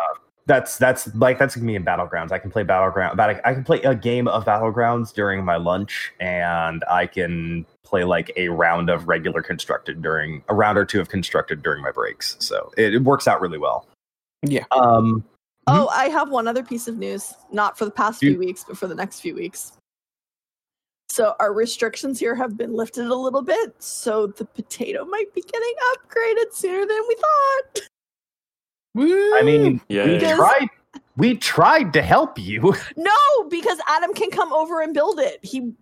That's 0.49 0.79
that's 0.79 1.13
like 1.17 1.41
that's 1.41 1.57
me 1.57 1.75
in 1.75 1.85
battlegrounds. 1.85 2.31
I 2.31 2.39
can 2.39 2.53
play 2.53 2.63
battleground. 2.63 3.15
About 3.15 3.31
I 3.45 3.53
can 3.53 3.65
play 3.65 3.83
a 3.83 3.97
game 3.97 4.29
of 4.29 4.45
battlegrounds 4.45 5.13
during 5.13 5.45
my 5.45 5.57
lunch, 5.57 6.13
and 6.21 6.85
I 6.89 7.09
can 7.09 7.67
play 7.83 8.05
like 8.05 8.31
a 8.37 8.49
round 8.51 8.89
of 8.89 9.09
regular 9.09 9.43
constructed 9.43 10.03
during 10.03 10.45
a 10.49 10.55
round 10.55 10.79
or 10.79 10.85
two 10.85 11.01
of 11.01 11.09
constructed 11.09 11.65
during 11.65 11.83
my 11.83 11.91
breaks. 11.91 12.37
So 12.39 12.71
it, 12.77 12.95
it 12.95 13.03
works 13.03 13.27
out 13.27 13.41
really 13.41 13.59
well. 13.59 13.89
Yeah. 14.45 14.67
Um. 14.71 15.25
Mm-hmm. 15.69 15.81
Oh, 15.81 15.89
I 15.89 16.09
have 16.09 16.31
one 16.31 16.47
other 16.47 16.63
piece 16.63 16.87
of 16.87 16.97
news, 16.97 17.35
not 17.51 17.77
for 17.77 17.85
the 17.85 17.91
past 17.91 18.21
few 18.21 18.39
weeks, 18.39 18.65
but 18.67 18.79
for 18.79 18.87
the 18.87 18.95
next 18.95 19.21
few 19.21 19.35
weeks. 19.35 19.73
So 21.11 21.35
our 21.41 21.53
restrictions 21.53 22.21
here 22.21 22.35
have 22.35 22.57
been 22.57 22.75
lifted 22.75 23.07
a 23.07 23.15
little 23.15 23.43
bit, 23.43 23.75
so 23.83 24.27
the 24.29 24.45
potato 24.45 25.05
might 25.05 25.33
be 25.35 25.41
getting 25.41 25.75
upgraded 25.95 26.53
sooner 26.53 26.87
than 26.87 27.01
we 27.09 27.17
thought. 27.17 27.89
I 29.39 29.43
mean, 29.45 29.81
yeah, 29.89 30.05
we 30.05 30.13
Yay. 30.13 30.19
Because- 30.19 30.37
tried. 30.39 30.69
We 31.19 31.35
tried 31.35 31.93
to 31.95 32.03
help 32.03 32.39
you. 32.39 32.75
No, 32.97 33.49
because 33.49 33.79
Adam 33.87 34.13
can 34.13 34.31
come 34.31 34.53
over 34.53 34.83
and 34.83 34.93
build 34.93 35.19
it. 35.19 35.39
He 35.43 35.73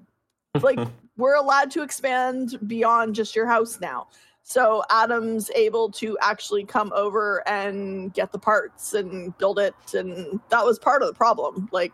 like 0.60 0.78
we're 1.16 1.34
allowed 1.34 1.70
to 1.72 1.82
expand 1.82 2.56
beyond 2.66 3.14
just 3.14 3.34
your 3.34 3.46
house 3.46 3.80
now. 3.80 4.08
So 4.46 4.82
Adam's 4.90 5.50
able 5.54 5.90
to 5.92 6.18
actually 6.20 6.64
come 6.64 6.92
over 6.94 7.42
and 7.48 8.12
get 8.12 8.30
the 8.30 8.38
parts 8.38 8.92
and 8.92 9.36
build 9.38 9.58
it 9.58 9.74
and 9.94 10.38
that 10.50 10.64
was 10.64 10.78
part 10.78 11.00
of 11.00 11.08
the 11.08 11.14
problem. 11.14 11.66
Like 11.72 11.92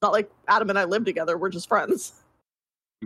not 0.00 0.12
like 0.12 0.30
Adam 0.48 0.70
and 0.70 0.78
I 0.78 0.84
live 0.84 1.04
together, 1.04 1.36
we're 1.36 1.50
just 1.50 1.68
friends. 1.68 2.14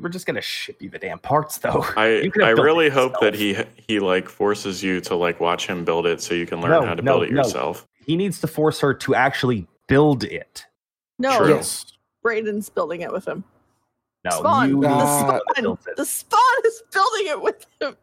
We're 0.00 0.08
just 0.08 0.24
gonna 0.26 0.40
ship 0.40 0.80
you 0.80 0.88
the 0.88 1.00
damn 1.00 1.18
parts, 1.18 1.58
though. 1.58 1.84
I 1.96 2.08
You 2.22 2.30
could 2.30 2.44
have 2.44 2.56
I 2.58 2.62
really 2.62 2.88
hope 2.88 3.14
that 3.20 3.34
he 3.34 3.56
he 3.88 3.98
like 3.98 4.28
forces 4.28 4.84
you 4.84 5.00
to 5.02 5.16
like 5.16 5.40
watch 5.40 5.66
him 5.66 5.84
build 5.84 6.06
it 6.06 6.20
so 6.20 6.34
you 6.34 6.46
can 6.46 6.60
learn 6.60 6.70
No, 6.70 6.82
how 6.86 6.94
to 6.94 7.02
no, 7.02 7.14
build 7.18 7.24
it 7.24 7.32
no. 7.32 7.38
yourself. 7.42 7.88
He 8.06 8.16
needs 8.16 8.40
to 8.42 8.46
force 8.46 8.78
her 8.80 8.94
to 8.94 9.14
actually 9.16 9.66
build 9.88 10.22
it. 10.22 10.64
No, 11.18 11.38
True. 11.38 11.48
yes. 11.56 11.86
Braden's 12.22 12.68
building 12.68 13.00
it 13.00 13.12
with 13.12 13.26
him. 13.26 13.42
No, 14.24 14.30
Spawn. 14.38 14.68
you 14.68 14.80
The 14.80 14.88
need 14.88 14.94
to 14.94 15.00
be 15.62 15.66
Uh, 15.66 15.74
the 15.74 15.74
spawn, 15.74 15.94
the 15.96 16.04
spawn 16.04 16.40
is 16.66 16.82
building 16.92 17.26
it 17.26 17.42
with 17.42 17.66
him. 17.80 17.96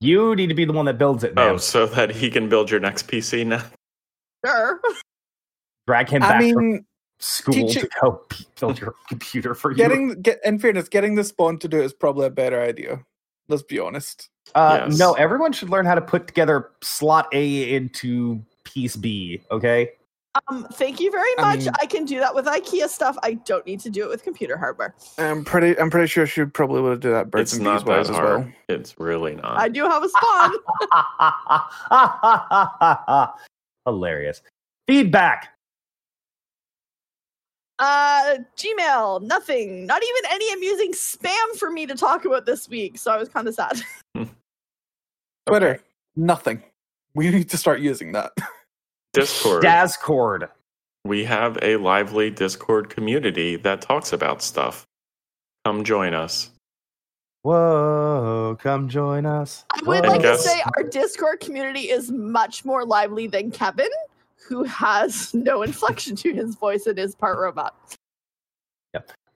You 0.00 0.34
need 0.36 0.48
to 0.48 0.54
be 0.54 0.64
the 0.64 0.72
one 0.72 0.84
that 0.86 0.98
builds 0.98 1.24
it, 1.24 1.34
man. 1.34 1.52
Oh, 1.52 1.56
so 1.56 1.86
that 1.86 2.10
he 2.10 2.30
can 2.30 2.48
build 2.48 2.70
your 2.70 2.80
next 2.80 3.08
PC 3.08 3.46
now. 3.46 3.64
Sure. 4.44 4.80
Drag 5.86 6.08
him 6.08 6.22
I 6.22 6.28
back 6.28 6.52
from 6.52 6.86
school 7.18 7.54
teach 7.54 7.74
to 7.74 7.88
help 8.00 8.34
build 8.60 8.78
your 8.78 8.94
computer 9.08 9.54
for 9.54 9.70
you. 9.70 9.76
getting 9.76 10.20
get 10.20 10.40
in 10.44 10.58
fairness, 10.58 10.88
getting 10.88 11.14
the 11.14 11.24
spawn 11.24 11.58
to 11.58 11.68
do 11.68 11.80
it 11.80 11.84
is 11.84 11.94
probably 11.94 12.26
a 12.26 12.30
better 12.30 12.60
idea. 12.60 13.02
Let's 13.48 13.62
be 13.62 13.78
honest. 13.78 14.30
Uh, 14.54 14.84
Yes. 14.86 14.98
No, 14.98 15.12
everyone 15.14 15.52
should 15.52 15.70
learn 15.70 15.86
how 15.86 15.94
to 15.94 16.00
put 16.02 16.26
together 16.26 16.70
slot 16.82 17.28
A 17.32 17.74
into 17.74 18.42
piece 18.64 18.96
B. 18.96 19.42
Okay. 19.50 19.90
Um, 20.48 20.66
thank 20.72 20.98
you 20.98 21.10
very 21.12 21.30
I 21.38 21.42
much. 21.42 21.58
mean- 21.60 21.72
I 21.80 21.86
can 21.86 22.04
do 22.04 22.18
that 22.18 22.34
with 22.34 22.46
IKEA 22.46 22.88
stuff. 22.88 23.16
I 23.22 23.34
don't 23.34 23.64
need 23.66 23.78
to 23.80 23.90
do 23.90 24.02
it 24.04 24.08
with 24.08 24.24
computer 24.24 24.56
hardware. 24.56 24.94
I'm 25.18 25.44
pretty. 25.44 25.78
I'm 25.78 25.90
pretty 25.90 26.08
sure 26.08 26.26
she 26.26 26.44
probably 26.44 26.82
would 26.82 27.00
do 27.00 27.10
that. 27.12 27.30
Birds 27.30 27.52
It's 27.52 27.54
and 27.54 27.64
not 27.64 27.80
bees 27.80 27.86
wise 27.86 28.06
that 28.08 28.14
as 28.14 28.18
hard. 28.18 28.40
well. 28.40 28.52
It's 28.68 28.98
really 28.98 29.36
not. 29.36 29.58
I 29.58 29.68
do 29.68 29.84
have 29.84 30.02
a 30.02 30.08
spawn. 30.08 30.52
Hilarious. 33.86 34.42
Feedback. 34.88 35.50
Uh, 37.78 38.36
Gmail, 38.56 39.22
nothing. 39.22 39.86
Not 39.86 40.02
even 40.02 40.22
any 40.30 40.52
amusing 40.52 40.92
spam 40.92 41.56
for 41.58 41.70
me 41.70 41.86
to 41.86 41.94
talk 41.94 42.24
about 42.24 42.46
this 42.46 42.68
week. 42.68 42.98
So 42.98 43.10
I 43.10 43.16
was 43.16 43.28
kind 43.28 43.46
of 43.48 43.54
sad. 43.54 43.82
Twitter, 45.46 45.80
nothing. 46.16 46.62
We 47.14 47.30
need 47.30 47.50
to 47.50 47.56
start 47.56 47.80
using 47.80 48.12
that. 48.12 48.32
Discord. 49.14 49.62
Dazcord. 49.62 50.48
we 51.04 51.24
have 51.24 51.58
a 51.62 51.76
lively 51.76 52.30
Discord 52.30 52.90
community 52.90 53.56
that 53.56 53.80
talks 53.80 54.12
about 54.12 54.42
stuff. 54.42 54.84
Come 55.64 55.84
join 55.84 56.14
us. 56.14 56.50
Whoa, 57.42 58.56
come 58.58 58.88
join 58.88 59.26
us. 59.26 59.64
I 59.72 59.80
would 59.86 60.04
And 60.04 60.08
like 60.08 60.22
to 60.22 60.38
say 60.38 60.62
our 60.76 60.82
Discord 60.82 61.40
community 61.40 61.90
is 61.90 62.10
much 62.10 62.64
more 62.64 62.84
lively 62.84 63.26
than 63.26 63.50
Kevin, 63.50 63.90
who 64.48 64.64
has 64.64 65.32
no 65.34 65.62
inflection 65.62 66.16
to 66.16 66.32
his 66.32 66.54
voice 66.54 66.86
and 66.86 66.98
is 66.98 67.14
part 67.14 67.38
robot. 67.38 67.96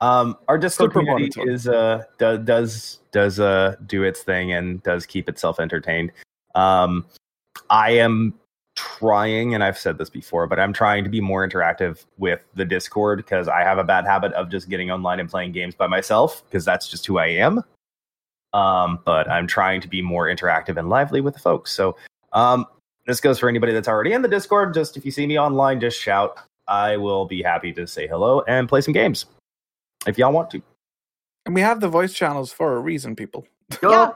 Um, 0.01 0.37
our 0.47 0.59
Discord 0.59 0.93
Super 0.93 1.01
community 1.01 1.33
monotone. 1.37 1.55
is 1.55 1.67
uh 1.67 2.05
do, 2.19 2.38
does 2.38 3.01
does 3.11 3.41
uh 3.41 3.75
do 3.87 4.05
its 4.05 4.23
thing 4.23 4.53
and 4.53 4.81
does 4.85 5.05
keep 5.07 5.29
itself 5.29 5.59
entertained. 5.59 6.12
Um, 6.55 7.07
I 7.69 7.91
am 7.91 8.35
trying, 8.98 9.54
and 9.54 9.62
I've 9.62 9.78
said 9.78 9.98
this 9.98 10.11
before, 10.11 10.46
but 10.46 10.58
I'm 10.58 10.72
trying 10.72 11.04
to 11.04 11.11
be 11.11 11.20
more 11.20 11.46
interactive 11.46 12.04
with 12.18 12.44
the 12.54 12.64
Discord 12.64 13.18
because 13.18 13.48
I 13.48 13.61
have 13.61 13.78
a 13.78 13.84
bad 13.84 14.04
habit 14.04 14.32
of 14.32 14.50
just 14.50 14.68
getting 14.68 14.90
online 14.90 15.20
and 15.20 15.28
playing 15.28 15.52
games 15.52 15.74
by 15.74 15.87
myself 15.87 16.42
because 16.44 16.64
that's 16.64 16.88
just 16.88 17.06
who 17.06 17.18
I 17.18 17.26
am. 17.26 17.62
Um, 18.52 19.00
but 19.04 19.30
I'm 19.30 19.46
trying 19.46 19.80
to 19.82 19.88
be 19.88 20.02
more 20.02 20.26
interactive 20.26 20.76
and 20.76 20.88
lively 20.88 21.20
with 21.20 21.34
the 21.34 21.40
folks. 21.40 21.72
So, 21.72 21.96
um, 22.32 22.66
this 23.06 23.20
goes 23.20 23.38
for 23.38 23.48
anybody 23.48 23.72
that's 23.72 23.88
already 23.88 24.12
in 24.12 24.22
the 24.22 24.28
Discord. 24.28 24.74
Just 24.74 24.96
if 24.96 25.04
you 25.04 25.11
see 25.11 25.26
me 25.26 25.38
online, 25.38 25.80
just 25.80 26.00
shout. 26.00 26.38
I 26.66 26.96
will 26.96 27.24
be 27.24 27.42
happy 27.42 27.72
to 27.72 27.87
say 27.87 28.06
hello 28.06 28.42
and 28.46 28.68
play 28.68 28.80
some 28.80 28.92
games 28.92 29.26
if 30.06 30.18
y'all 30.18 30.32
want 30.32 30.50
to. 30.50 30.62
And 31.46 31.54
we 31.54 31.62
have 31.62 31.80
the 31.80 31.88
voice 31.88 32.12
channels 32.12 32.52
for 32.52 32.76
a 32.76 32.80
reason, 32.80 33.16
people. 33.16 33.46
Yeah. 33.82 34.12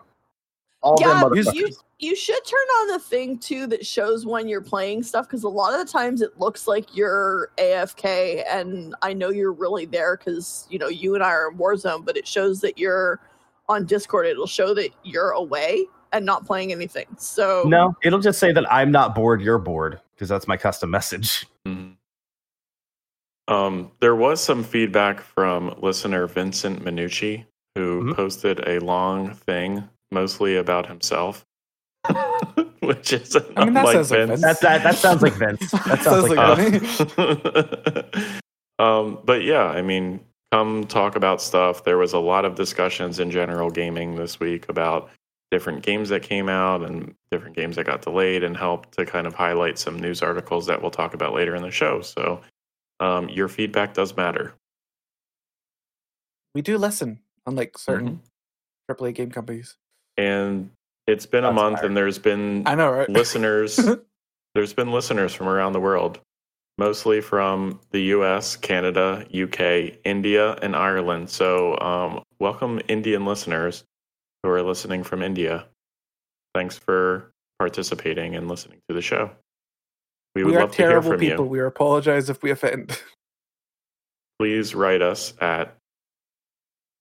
All 0.83 0.97
Yeah, 1.01 1.21
them 1.21 1.33
you, 1.55 1.69
you 2.01 2.17
should 2.17 2.45
turn 2.45 2.59
on 2.81 2.89
the 2.89 2.99
thing 2.99 3.39
too 3.39 3.69
that 3.69 3.87
shows 3.87 4.27
when 4.27 4.49
you're 4.49 4.61
playing 4.61 5.05
stuff 5.05 5.29
because 5.29 5.45
a 5.45 5.49
lot 5.49 5.73
of 5.73 5.87
the 5.87 5.91
times 5.91 6.23
it 6.23 6.39
looks 6.41 6.67
like 6.67 6.97
you're 6.97 7.51
AFK 7.59 8.43
and 8.49 8.95
I 9.01 9.13
know 9.13 9.31
you're 9.31 9.53
really 9.53 9.87
there 9.87 10.17
because 10.17 10.67
you 10.71 10.79
know 10.81 10.89
you 10.89 11.15
and 11.15 11.23
I 11.23 11.31
are 11.31 11.51
in 11.51 11.57
Warzone, 11.59 12.05
but 12.05 12.17
it 12.17 12.27
shows 12.27 12.61
that 12.63 12.79
you're 12.79 13.21
on 13.69 13.87
Discord. 13.87 14.27
It'll 14.27 14.47
show 14.49 14.75
that 14.75 14.91
you're 15.05 15.31
away 15.31 15.87
and 16.13 16.27
not 16.27 16.45
playing 16.45 16.73
anything. 16.73 17.07
So 17.17 17.63
No, 17.67 17.95
it'll 18.03 18.19
just 18.19 18.41
say 18.41 18.53
that 18.53 18.71
I'm 18.71 18.91
not 18.91 19.15
bored, 19.15 19.41
you're 19.41 19.59
bored, 19.59 20.01
because 20.15 20.29
that's 20.29 20.49
my 20.49 20.57
custom 20.57 20.91
message. 20.91 21.47
Mhm. 21.65 21.97
Um, 23.49 23.93
there 24.01 24.15
was 24.17 24.43
some 24.43 24.63
feedback 24.65 25.21
from 25.21 25.75
listener 25.81 26.27
Vincent 26.27 26.85
Minucci, 26.85 27.45
who 27.77 28.03
Mhm. 28.03 28.17
posted 28.17 28.69
a 28.69 28.79
long 28.81 29.33
thing, 29.35 29.89
mostly 30.13 30.57
about 30.57 30.87
himself, 30.87 31.45
which 32.81 33.13
is 33.13 33.37
I 33.57 33.65
mean, 33.65 33.75
that 33.75 33.87
unlike 33.89 33.93
sounds 34.07 34.11
like 34.11 34.29
Vince. 34.29 34.41
Vince. 34.41 34.43
That 34.43 34.61
that 34.61 34.83
that 34.83 34.97
sounds 34.97 35.23
like 35.23 35.33
Vince. 35.35 35.71
That 35.71 36.03
sounds 36.03 36.29
like, 36.29 36.71
Vince. 36.71 38.39
Uh, 38.79 38.83
um, 38.83 39.19
but 39.25 39.43
yeah, 39.45 39.65
I 39.65 39.83
mean, 39.83 40.21
come 40.53 40.87
talk 40.87 41.17
about 41.17 41.41
stuff. 41.41 41.85
There 41.85 41.99
was 41.99 42.13
a 42.13 42.19
lot 42.19 42.45
of 42.45 42.55
discussions 42.55 43.19
in 43.19 43.31
general 43.31 43.71
gaming 43.71 44.17
this 44.17 44.39
week 44.39 44.69
about 44.69 45.11
different 45.51 45.83
games 45.83 46.09
that 46.09 46.23
came 46.23 46.49
out 46.49 46.83
and 46.83 47.15
different 47.31 47.55
games 47.55 47.77
that 47.77 47.85
got 47.85 48.03
delayed, 48.03 48.43
and 48.43 48.57
helped 48.57 48.93
to 48.93 49.05
kind 49.05 49.27
of 49.27 49.35
highlight 49.35 49.79
some 49.79 49.99
news 49.99 50.23
articles 50.23 50.67
that 50.67 50.81
we'll 50.81 50.91
talk 50.91 51.15
about 51.15 51.35
later 51.35 51.55
in 51.55 51.63
the 51.63 51.71
show. 51.71 52.01
So, 52.01 52.41
um, 53.01 53.29
your 53.29 53.49
feedback 53.49 53.95
does 53.95 54.17
matter. 54.17 54.55
We 56.55 56.63
do 56.63 56.77
listen, 56.77 57.21
unlike 57.47 57.79
certain 57.79 58.21
AAA 58.91 59.15
game 59.15 59.31
companies. 59.31 59.77
And 60.17 60.71
it's 61.07 61.27
been 61.27 61.45
a 61.45 61.53
month, 61.53 61.77
tired. 61.79 61.87
and 61.87 61.97
there's 61.97 62.19
been 62.19 62.63
I 62.67 62.75
know, 62.75 62.91
right? 62.91 63.09
listeners 63.09 63.79
there's 64.55 64.73
been 64.75 64.93
listeners 64.93 65.35
from 65.35 65.49
around 65.49 65.73
the 65.73 65.81
world 65.81 66.21
mostly 66.79 67.21
from 67.21 67.81
the 67.91 68.01
us 68.01 68.57
canada 68.57 69.27
uk 69.43 69.61
india 70.05 70.53
and 70.63 70.75
ireland 70.77 71.29
so 71.29 71.79
um, 71.81 72.23
welcome 72.41 72.81
indian 72.89 73.25
listeners 73.27 73.85
who 74.43 74.49
are 74.51 74.63
listening 74.63 75.03
from 75.03 75.23
india 75.23 75.67
thanks 76.55 76.79
for 76.79 77.31
participating 77.59 78.35
and 78.37 78.49
listening 78.49 78.79
to 78.89 78.95
the 78.95 79.03
show 79.03 79.31
we 80.35 80.45
would 80.45 80.51
we 80.53 80.57
are 80.57 80.61
love 80.61 80.71
to 80.73 80.77
hear 80.79 80.89
terrible 80.89 81.11
from 81.11 81.21
people. 81.21 81.45
you 81.45 81.51
We 81.51 81.61
apologize 81.61 82.31
if 82.31 82.43
we 82.43 82.51
offend. 82.51 82.99
please 84.39 84.75
write 84.75 85.03
us 85.03 85.35
at 85.41 85.77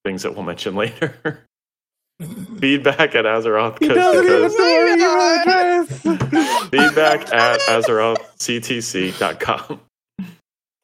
things 0.05 0.23
that 0.23 0.33
we'll 0.35 0.43
mention 0.43 0.75
later 0.83 1.45
feedback 2.59 3.15
at 3.15 3.25
azeroth 3.25 3.79
He 3.79 3.87
Coast 3.87 3.99
doesn't 3.99 4.25
to 4.25 4.37
even 4.37 4.57
know 4.57 4.77
our 4.77 4.87
email 4.87 5.19
address. 5.41 5.87
feedback 6.69 7.33
at 7.33 7.59
azerothctc.com 7.61 9.81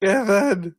Kevin. 0.02 0.76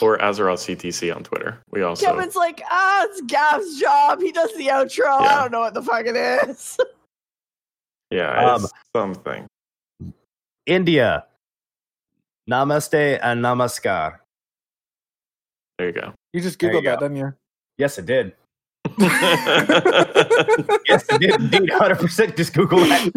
or 0.00 0.16
Azeroth 0.18 0.64
CTC 0.64 1.14
on 1.14 1.22
Twitter. 1.22 1.58
We 1.70 1.82
also 1.82 2.06
Kevin's 2.06 2.34
like, 2.36 2.62
ah, 2.70 3.04
it's 3.04 3.20
Gav's 3.22 3.78
job. 3.78 4.20
He 4.20 4.32
does 4.32 4.52
the 4.54 4.68
outro. 4.68 5.20
I 5.20 5.42
don't 5.42 5.52
know 5.52 5.60
what 5.60 5.74
the 5.74 5.82
fuck 5.82 6.06
it 6.06 6.16
is. 6.16 6.78
yeah, 8.10 8.54
it's 8.56 8.64
Um, 8.64 8.70
something. 8.94 9.46
India. 10.64 11.26
Namaste 12.50 13.18
and 13.22 13.44
namaskar. 13.44 14.16
There 15.78 15.88
you 15.88 15.92
go. 15.92 16.14
You 16.32 16.40
just 16.40 16.58
There 16.58 16.72
you 16.72 16.80
googled 16.80 16.84
that, 16.84 17.00
go. 17.00 17.08
didn't 17.08 17.18
you? 17.18 17.34
Yes, 17.76 17.98
it 17.98 18.06
did. 18.06 18.32
Yes, 20.86 21.04
it 21.10 21.20
did 21.20 21.40
indeed. 21.40 21.70
100% 21.70 22.36
just 22.36 22.54
Google 22.54 22.78
that. 22.80 23.10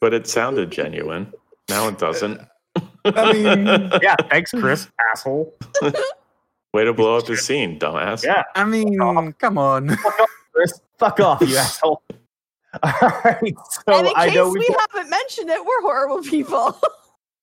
but 0.00 0.14
it 0.14 0.26
sounded 0.26 0.70
genuine. 0.70 1.32
Now 1.68 1.88
it 1.88 1.98
doesn't. 1.98 2.40
I 3.04 3.32
mean- 3.32 3.66
Yeah, 4.02 4.14
thanks, 4.30 4.50
Chris, 4.52 4.88
asshole. 5.12 5.54
Way 6.72 6.84
to 6.84 6.92
blow 6.92 7.16
up 7.18 7.26
the 7.26 7.36
scene, 7.36 7.78
dumbass. 7.78 8.24
Yeah, 8.24 8.42
I 8.54 8.64
mean, 8.64 9.00
off. 9.00 9.36
come 9.38 9.58
on. 9.58 9.96
Chris, 10.52 10.80
fuck 10.98 11.18
off, 11.20 11.40
you 11.40 11.56
asshole. 11.58 12.02
All 12.84 12.92
right, 13.24 13.54
so 13.70 13.82
and 13.92 14.06
in 14.06 14.12
I 14.14 14.26
case 14.26 14.36
know 14.36 14.48
we 14.50 14.60
we've 14.60 14.68
got, 14.68 14.88
haven't 14.92 15.10
mentioned 15.10 15.50
it, 15.50 15.64
we're 15.64 15.80
horrible 15.82 16.22
people. 16.22 16.78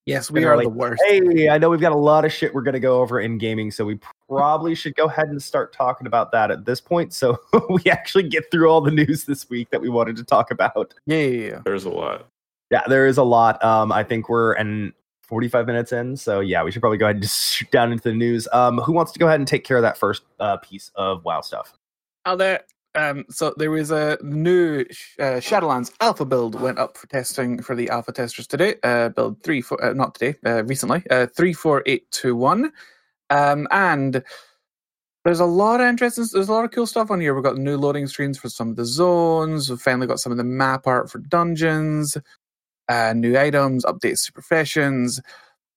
Yes, 0.06 0.32
we 0.32 0.46
are 0.46 0.56
we're 0.56 0.64
the 0.64 0.70
worst. 0.70 1.04
hey, 1.06 1.50
I 1.50 1.58
know 1.58 1.70
we've 1.70 1.82
got 1.82 1.92
a 1.92 1.98
lot 1.98 2.24
of 2.24 2.32
shit 2.32 2.54
we're 2.54 2.62
going 2.62 2.76
to 2.76 2.80
go 2.80 3.02
over 3.02 3.20
in 3.20 3.38
gaming, 3.38 3.72
so 3.72 3.84
we 3.84 4.00
probably 4.28 4.76
should 4.76 4.96
go 4.96 5.06
ahead 5.06 5.30
and 5.30 5.42
start 5.42 5.74
talking 5.74 6.08
about 6.08 6.32
that 6.32 6.52
at 6.52 6.66
this 6.66 6.82
point. 6.82 7.14
So 7.14 7.38
we 7.70 7.84
actually 7.90 8.24
get 8.24 8.50
through 8.52 8.70
all 8.70 8.82
the 8.82 8.92
news 8.92 9.26
this 9.26 9.50
week 9.50 9.70
that 9.72 9.82
we 9.82 9.90
wanted 9.90 10.16
to 10.18 10.24
talk 10.24 10.52
about. 10.52 10.94
Yeah. 11.06 11.62
There's 11.66 11.86
a 11.86 11.90
lot. 11.90 12.28
Yeah, 12.70 12.84
there 12.88 13.08
is 13.08 13.18
a 13.18 13.24
lot. 13.24 13.64
Um, 13.64 13.92
I 13.92 14.04
think 14.04 14.28
we're 14.28 14.54
an 14.54 14.94
45 15.24 15.68
minutes 15.68 15.92
in, 15.92 16.18
so 16.18 16.40
yeah, 16.40 16.64
we 16.64 16.72
should 16.72 16.82
probably 16.82 16.98
go 16.98 17.06
ahead 17.06 17.18
and 17.18 17.24
just 17.24 17.54
shoot 17.54 17.72
down 17.72 17.92
into 17.92 18.04
the 18.04 18.14
news. 18.14 18.48
Um, 18.52 18.78
who 18.80 18.92
wants 18.94 19.12
to 19.14 19.20
go 19.20 19.28
ahead 19.28 19.40
and 19.40 19.48
take 19.48 19.64
care 19.64 19.78
of 19.78 19.84
that 19.84 19.98
first 19.98 20.24
uh, 20.40 20.58
piece 20.58 20.92
of 20.96 21.24
WoW 21.24 21.42
stuff? 21.42 21.74
Oh, 22.26 22.36
there. 22.36 22.64
Um, 22.96 23.26
so 23.30 23.54
there 23.58 23.70
was 23.70 23.92
a 23.92 24.18
new 24.24 24.82
uh, 25.20 25.40
Shadowlands 25.40 25.94
alpha 26.02 26.26
build 26.26 26.60
went 26.60 26.80
up 26.80 26.98
for 26.98 27.08
testing 27.08 27.62
for 27.62 27.76
the 27.76 27.90
alpha 27.90 28.12
testers 28.12 28.48
today. 28.48 28.76
Uh, 28.84 29.10
build 29.10 29.42
three, 29.44 29.62
four, 29.62 29.84
uh, 29.84 29.94
not 29.94 30.16
today, 30.16 30.38
uh, 30.46 30.64
recently. 30.64 31.04
Uh, 31.12 31.28
three, 31.28 31.54
four, 31.54 31.84
eight, 31.86 32.10
two, 32.12 32.36
one. 32.36 32.72
Um, 33.30 33.68
and 33.72 34.24
there's 35.26 35.40
a 35.40 35.46
lot 35.46 35.82
of 35.82 35.88
interesting. 35.88 36.26
There's 36.32 36.48
a 36.48 36.54
lot 36.54 36.66
of 36.66 36.72
cool 36.72 36.88
stuff 36.88 37.12
on 37.12 37.20
here. 37.20 37.36
We've 37.36 37.44
got 37.44 37.58
new 37.58 37.78
loading 37.78 38.08
screens 38.08 38.38
for 38.38 38.50
some 38.50 38.70
of 38.70 38.76
the 38.78 38.86
zones. 38.86 39.70
We've 39.70 39.80
finally 39.80 40.08
got 40.08 40.20
some 40.20 40.32
of 40.32 40.38
the 40.38 40.44
map 40.44 40.88
art 40.88 41.12
for 41.12 41.20
dungeons. 41.20 42.18
Uh, 42.90 43.14
new 43.14 43.38
items, 43.38 43.84
updates 43.84 44.26
to 44.26 44.32
professions. 44.32 45.20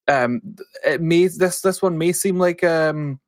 Um, 0.07 0.41
it 0.85 1.01
may 1.01 1.27
this 1.27 1.61
this 1.61 1.83
one 1.83 1.99
may 1.99 2.13
seem 2.13 2.39
like 2.39 2.63
um 2.63 3.19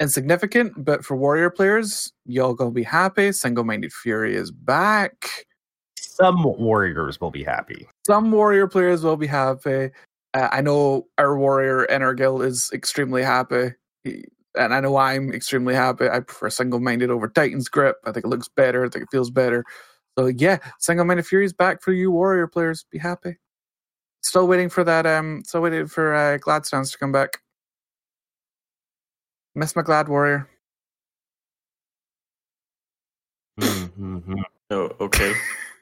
insignificant, 0.00 0.84
but 0.84 1.04
for 1.04 1.16
warrior 1.16 1.50
players, 1.50 2.12
y'all 2.24 2.54
gonna 2.54 2.70
be 2.70 2.82
happy. 2.82 3.30
Single 3.32 3.64
minded 3.64 3.92
fury 3.92 4.34
is 4.34 4.50
back. 4.50 5.46
Some 5.98 6.42
warriors 6.44 7.20
will 7.20 7.30
be 7.30 7.44
happy. 7.44 7.86
Some 8.06 8.30
warrior 8.30 8.66
players 8.66 9.02
will 9.02 9.16
be 9.16 9.26
happy. 9.26 9.90
Uh, 10.34 10.48
I 10.52 10.62
know 10.62 11.08
our 11.18 11.38
warrior 11.38 11.84
in 11.84 12.02
our 12.02 12.14
guild 12.14 12.42
is 12.42 12.70
extremely 12.74 13.22
happy. 13.24 13.72
He- 14.04 14.26
and 14.58 14.74
I 14.74 14.80
know 14.80 14.96
I'm 14.98 15.32
extremely 15.32 15.74
happy. 15.74 16.08
I 16.08 16.20
prefer 16.20 16.50
single 16.50 16.80
minded 16.80 17.10
over 17.10 17.28
Titan's 17.28 17.68
grip. 17.68 17.96
I 18.04 18.12
think 18.12 18.26
it 18.26 18.28
looks 18.28 18.48
better. 18.48 18.84
I 18.84 18.90
think 18.90 19.04
it 19.04 19.10
feels 19.12 19.30
better. 19.30 19.64
So 20.18 20.26
yeah, 20.26 20.58
single 20.80 21.06
minded 21.06 21.26
fury 21.26 21.44
is 21.46 21.52
back 21.54 21.82
for 21.82 21.92
you 21.92 22.10
warrior 22.12 22.46
players. 22.48 22.84
Be 22.90 22.98
happy. 22.98 23.36
Still 24.22 24.48
waiting 24.48 24.70
for 24.70 24.84
that. 24.84 25.06
Um, 25.06 25.42
still 25.46 25.62
waiting 25.62 25.86
for 25.88 26.14
uh, 26.14 26.38
Gladstance 26.38 26.92
to 26.92 26.98
come 26.98 27.12
back. 27.12 27.40
Miss 29.56 29.76
my 29.76 29.82
Glad 29.82 30.08
warrior. 30.08 30.48
Mhm. 33.60 34.42
Oh, 34.70 34.90
okay. 35.00 35.34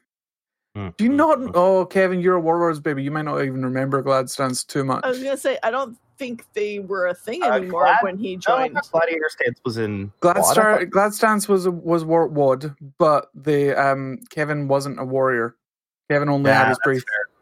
Do 0.75 0.93
you 1.05 1.11
not? 1.11 1.39
Oh, 1.55 1.85
Kevin, 1.85 2.21
you're 2.21 2.37
a 2.37 2.41
Warlords 2.41 2.81
baby. 2.81 3.03
You 3.03 3.11
might 3.11 3.23
not 3.27 3.43
even 3.43 3.63
remember 3.63 4.01
Gladstance 4.01 4.65
too 4.65 4.85
much. 4.85 5.05
I 5.05 5.09
was 5.11 5.23
gonna 5.23 5.37
say 5.37 5.59
I 5.63 5.71
don't 5.71 5.99
think 6.19 6.47
they 6.55 6.79
were 6.79 7.09
a 7.09 7.15
thing 7.15 7.43
Uh, 7.43 7.51
anymore 7.53 7.83
Glad- 7.85 7.99
when 8.03 8.17
he 8.17 8.37
joined. 8.37 8.75
thought 8.75 8.91
Gladiator 8.93 9.29
Stance 9.29 9.61
was 9.67 9.77
in 9.77 10.11
Gladstar, 10.23 10.79
WoD. 10.81 10.91
Gladstance 10.91 11.47
was 11.49 11.67
a, 11.67 11.71
was 11.71 12.05
war, 12.07 12.27
WOD, 12.27 12.75
but 12.99 13.29
the 13.35 13.73
um 13.79 14.19
Kevin 14.31 14.67
wasn't 14.67 14.99
a 14.99 15.05
warrior. 15.05 15.57
Kevin 16.11 16.29
only 16.31 16.51
Yeah, 16.51 16.59
had 16.59 16.69
his 16.69 16.79
that's 16.79 16.87
priest. 16.87 17.07
fair. 17.07 17.35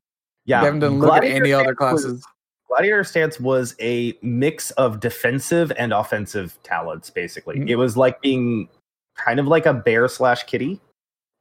Yeah, 0.47 0.63
Kevin 0.63 0.81
didn't 0.81 0.99
look 0.99 1.13
at 1.13 1.21
Gladiator 1.21 1.37
any 1.45 1.53
other 1.53 1.65
Stance 1.77 1.79
was- 1.93 2.03
classes. 2.03 2.27
Gladiator 2.69 3.05
Stance 3.05 3.41
was 3.41 3.75
a 3.81 4.17
mix 4.23 4.71
of 4.73 4.99
defensive 5.01 5.71
and 5.77 5.93
offensive 5.93 6.59
talents, 6.63 7.11
basically. 7.11 7.57
Mhm. 7.61 7.69
It 7.69 7.77
was 7.77 7.97
like 7.97 8.21
being 8.23 8.69
kind 9.17 9.39
of 9.41 9.47
like 9.47 9.67
a 9.67 9.75
bear 9.75 10.07
slash 10.09 10.45
kitty, 10.45 10.81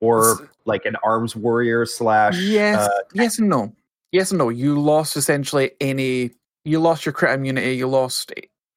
or 0.01 0.31
S- 0.31 0.41
like 0.69 0.85
an 0.85 0.95
arms 1.03 1.35
warrior 1.35 1.85
slash. 1.85 2.37
Yes, 2.39 2.79
uh, 2.79 2.99
yes 3.13 3.39
and 3.39 3.49
no. 3.49 3.73
Yes 4.13 4.31
and 4.31 4.37
no. 4.37 4.47
You 4.49 4.79
lost 4.79 5.17
essentially 5.17 5.71
any. 5.81 6.31
You 6.63 6.79
lost 6.79 7.05
your 7.05 7.11
crit 7.13 7.33
immunity. 7.33 7.73
You 7.75 7.87
lost 7.87 8.31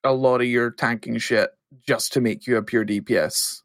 a 0.04 0.12
lot 0.12 0.40
of 0.40 0.46
your 0.48 0.70
tanking 0.72 1.18
shit 1.18 1.50
just 1.86 2.12
to 2.14 2.20
make 2.20 2.46
you 2.46 2.56
a 2.56 2.62
pure 2.62 2.84
DPS. 2.84 3.60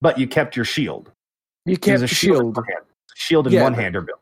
but 0.00 0.18
you 0.18 0.26
kept 0.26 0.56
your 0.56 0.64
shield. 0.64 1.12
You 1.64 1.76
kept 1.76 2.02
a 2.02 2.06
shield, 2.06 2.36
shield. 2.36 2.40
in 2.40 2.54
one 2.54 2.64
hand- 2.64 2.84
shield 3.14 3.46
and 3.46 3.54
Yeah, 3.54 3.62
one 3.62 3.74
hander 3.74 4.00
build. 4.00 4.18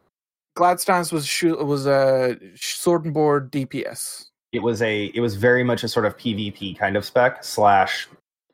Gladstance 0.56 1.10
was 1.12 1.26
shu- 1.26 1.56
was 1.64 1.86
a 1.86 2.36
sword 2.56 3.04
and 3.06 3.14
board 3.14 3.50
DPS. 3.50 4.26
It 4.52 4.62
was 4.62 4.82
a. 4.82 5.06
It 5.14 5.20
was 5.20 5.36
very 5.36 5.62
much 5.64 5.84
a 5.84 5.88
sort 5.88 6.04
of 6.06 6.16
PvP 6.18 6.76
kind 6.76 6.96
of 6.96 7.04
spec 7.04 7.44
slash 7.44 8.08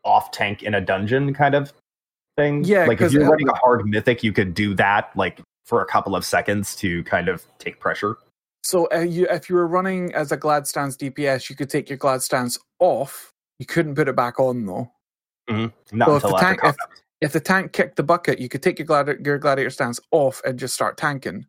off 0.05 0.31
tank 0.31 0.63
in 0.63 0.75
a 0.75 0.81
dungeon 0.81 1.35
kind 1.35 1.55
of 1.55 1.73
thing. 2.37 2.65
Yeah, 2.65 2.87
like 2.87 3.01
if 3.01 3.13
you're 3.13 3.29
running 3.29 3.49
a 3.49 3.55
hard 3.55 3.87
mythic, 3.87 4.23
you 4.23 4.33
could 4.33 4.55
do 4.55 4.75
that 4.75 5.11
like 5.17 5.41
for 5.65 5.81
a 5.83 5.87
couple 5.87 6.15
of 6.15 6.25
seconds 6.25 6.77
to 6.77 7.03
kind 7.05 7.29
of 7.29 7.45
take 7.59 7.81
pressure. 7.81 8.17
So 8.63 8.89
uh, 8.93 8.99
you, 9.01 9.27
if 9.31 9.49
you 9.49 9.57
were 9.57 9.67
running 9.67 10.13
as 10.15 10.33
a 10.33 10.37
Gladstance 10.37 10.97
DPS, 10.97 11.49
you 11.51 11.57
could 11.57 11.71
take 11.71 11.89
your 11.89 11.99
Gladstance 11.99 12.59
off. 12.81 13.33
You 13.59 13.67
couldn't 13.67 13.95
put 13.95 14.09
it 14.09 14.17
back 14.17 14.39
on 14.41 14.67
though. 14.67 14.91
Not 15.49 16.07
So 16.07 16.17
if 16.17 16.23
the 16.23 16.29
tank- 16.39 16.61
if- 16.65 16.77
If 17.23 17.33
the 17.33 17.41
tank 17.41 17.73
kicked 17.73 17.97
the 17.97 18.03
bucket, 18.03 18.39
you 18.39 18.49
could 18.51 18.63
take 18.63 18.79
your, 18.79 18.87
gladi- 18.87 19.25
your 19.25 19.39
gladiator 19.39 19.71
stance 19.71 19.99
off 20.11 20.43
and 20.45 20.59
just 20.59 20.75
start 20.75 20.99
tanking. 20.99 21.47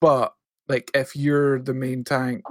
But 0.00 0.32
like 0.68 0.90
if 0.94 1.16
you're 1.16 1.58
the 1.60 1.74
main 1.74 2.04
tank, 2.04 2.44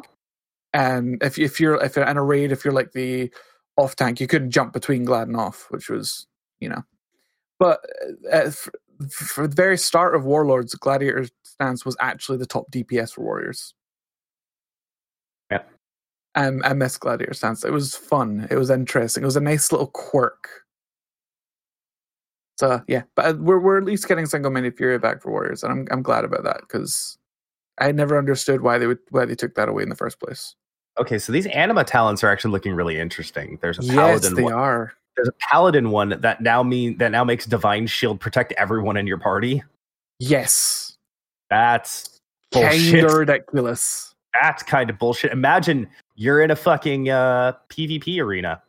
and 0.74 1.18
if 1.24 1.40
if 1.40 1.62
you're 1.62 1.82
if 1.82 1.96
you're 1.96 2.06
in 2.06 2.18
a 2.18 2.24
raid, 2.24 2.52
if 2.52 2.66
you're 2.66 2.74
like 2.74 2.92
the 2.92 3.32
off 3.78 3.96
tank, 3.96 4.20
you 4.20 4.28
couldn't 4.28 4.52
jump 4.52 4.74
between 4.74 5.06
glad 5.06 5.28
and 5.30 5.38
off, 5.38 5.68
which 5.70 5.90
was 5.90 6.28
you 6.60 6.68
know. 6.68 6.84
But 7.60 7.82
uh, 8.32 8.50
for, 8.52 8.72
for 9.10 9.48
the 9.48 9.56
very 9.56 9.78
start 9.78 10.16
of 10.16 10.26
Warlords, 10.26 10.76
gladiator 10.76 11.28
stance 11.44 11.86
was 11.86 11.96
actually 12.00 12.38
the 12.38 12.46
top 12.46 12.70
DPS 12.72 13.14
for 13.14 13.22
warriors. 13.22 13.74
Yeah. 15.52 15.64
Um, 16.36 16.62
I 16.66 16.74
miss 16.74 16.98
gladiator 16.98 17.34
stance. 17.34 17.64
It 17.64 17.72
was 17.72 17.96
fun. 17.96 18.48
It 18.52 18.58
was 18.58 18.70
interesting. 18.70 19.24
It 19.24 19.28
was 19.28 19.38
a 19.38 19.42
nice 19.42 19.72
little 19.72 19.88
quirk. 19.88 20.50
So 22.58 22.82
yeah, 22.88 23.04
but 23.16 23.26
uh, 23.26 23.38
we're 23.38 23.60
we're 23.60 23.78
at 23.78 23.84
least 23.84 24.08
getting 24.08 24.26
single 24.26 24.52
minded 24.52 24.78
fury 24.78 24.98
back 24.98 25.22
for 25.22 25.32
warriors, 25.32 25.62
and 25.64 25.72
I'm 25.72 25.88
I'm 25.92 26.02
glad 26.02 26.24
about 26.24 26.44
that 26.44 26.62
because 26.62 27.18
I 27.80 27.92
never 27.92 28.18
understood 28.18 28.62
why 28.62 28.78
they 28.78 28.88
would 28.88 29.00
why 29.10 29.26
they 29.26 29.36
took 29.36 29.56
that 29.56 29.68
away 29.68 29.84
in 29.84 29.90
the 29.90 29.96
first 29.96 30.20
place. 30.20 30.56
Okay, 30.98 31.20
so 31.20 31.34
these 31.34 31.48
anima 31.48 31.84
talents 31.84 32.24
are 32.24 32.30
actually 32.30 32.52
looking 32.52 32.74
really 32.74 32.98
interesting. 32.98 33.60
There's 33.62 33.78
a 33.78 33.84
Yes, 33.84 33.96
paladin 33.96 34.36
they 34.36 34.44
one. 34.44 34.54
are. 34.54 34.94
There's 35.16 35.28
a 35.30 35.34
paladin 35.40 35.92
one 35.92 36.18
that 36.22 36.42
now 36.42 36.62
mean 36.64 36.98
that 36.98 37.12
now 37.12 37.24
makes 37.24 37.46
divine 37.46 37.88
shield 37.88 38.20
protect 38.20 38.52
everyone 38.54 38.98
in 38.98 39.08
your 39.08 39.18
party. 39.18 39.64
Yes, 40.20 40.98
That's 41.50 42.20
bullshit. 42.52 43.10
ridiculous. 43.12 44.14
That's 44.42 44.64
kind 44.64 44.90
of 44.90 44.98
bullshit. 45.00 45.32
Imagine 45.32 45.88
you're 46.16 46.42
in 46.42 46.52
a 46.52 46.56
fucking 46.56 47.10
uh, 47.10 47.54
PvP 47.70 48.20
arena. 48.20 48.62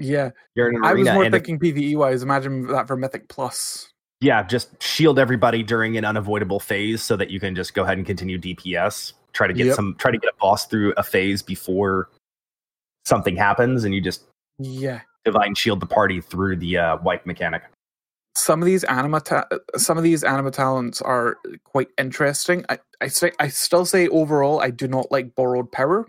Yeah, 0.00 0.30
You're 0.54 0.68
in 0.70 0.76
an 0.76 0.84
I 0.84 0.94
was 0.94 1.08
more 1.08 1.24
and 1.24 1.34
a- 1.34 1.38
thinking 1.40 1.58
PVE 1.58 1.96
wise. 1.96 2.22
Imagine 2.22 2.66
that 2.68 2.86
for 2.86 2.96
Mythic 2.96 3.28
Plus. 3.28 3.88
yeah, 4.20 4.42
just 4.44 4.80
shield 4.82 5.18
everybody 5.18 5.62
during 5.64 5.96
an 5.96 6.04
unavoidable 6.04 6.60
phase 6.60 7.02
so 7.02 7.16
that 7.16 7.30
you 7.30 7.40
can 7.40 7.54
just 7.56 7.74
go 7.74 7.82
ahead 7.82 7.98
and 7.98 8.06
continue 8.06 8.38
DPS. 8.38 9.12
Try 9.32 9.46
to 9.48 9.52
get 9.52 9.66
Yep. 9.66 9.76
some 9.76 9.94
try 9.98 10.10
to 10.12 10.18
get 10.18 10.30
a 10.30 10.36
boss 10.40 10.66
through 10.66 10.94
a 10.96 11.02
phase 11.02 11.42
before 11.42 12.08
something 13.06 13.36
happens 13.36 13.84
and 13.84 13.92
you 13.94 14.00
just 14.00 14.22
Yeah, 14.58 15.00
divine 15.30 15.54
shield 15.54 15.80
the 15.80 15.86
party 15.86 16.20
through 16.20 16.56
the 16.56 16.78
uh, 16.78 16.96
wipe 17.02 17.24
mechanic. 17.26 17.62
some 18.34 18.62
of 18.62 18.66
these 18.66 18.84
anima 18.84 19.20
ta- 19.20 19.48
some 19.76 19.96
of 19.98 20.04
these 20.04 20.22
anima 20.24 20.50
talents 20.50 21.02
are 21.02 21.36
quite 21.64 21.88
interesting. 21.98 22.64
I 22.68 22.78
I 23.00 23.08
say 23.08 23.32
I 23.38 23.48
still 23.48 23.84
say 23.84 24.08
overall 24.08 24.60
I 24.60 24.70
do 24.70 24.86
not 24.88 25.10
like 25.10 25.34
borrowed 25.34 25.70
power, 25.72 26.06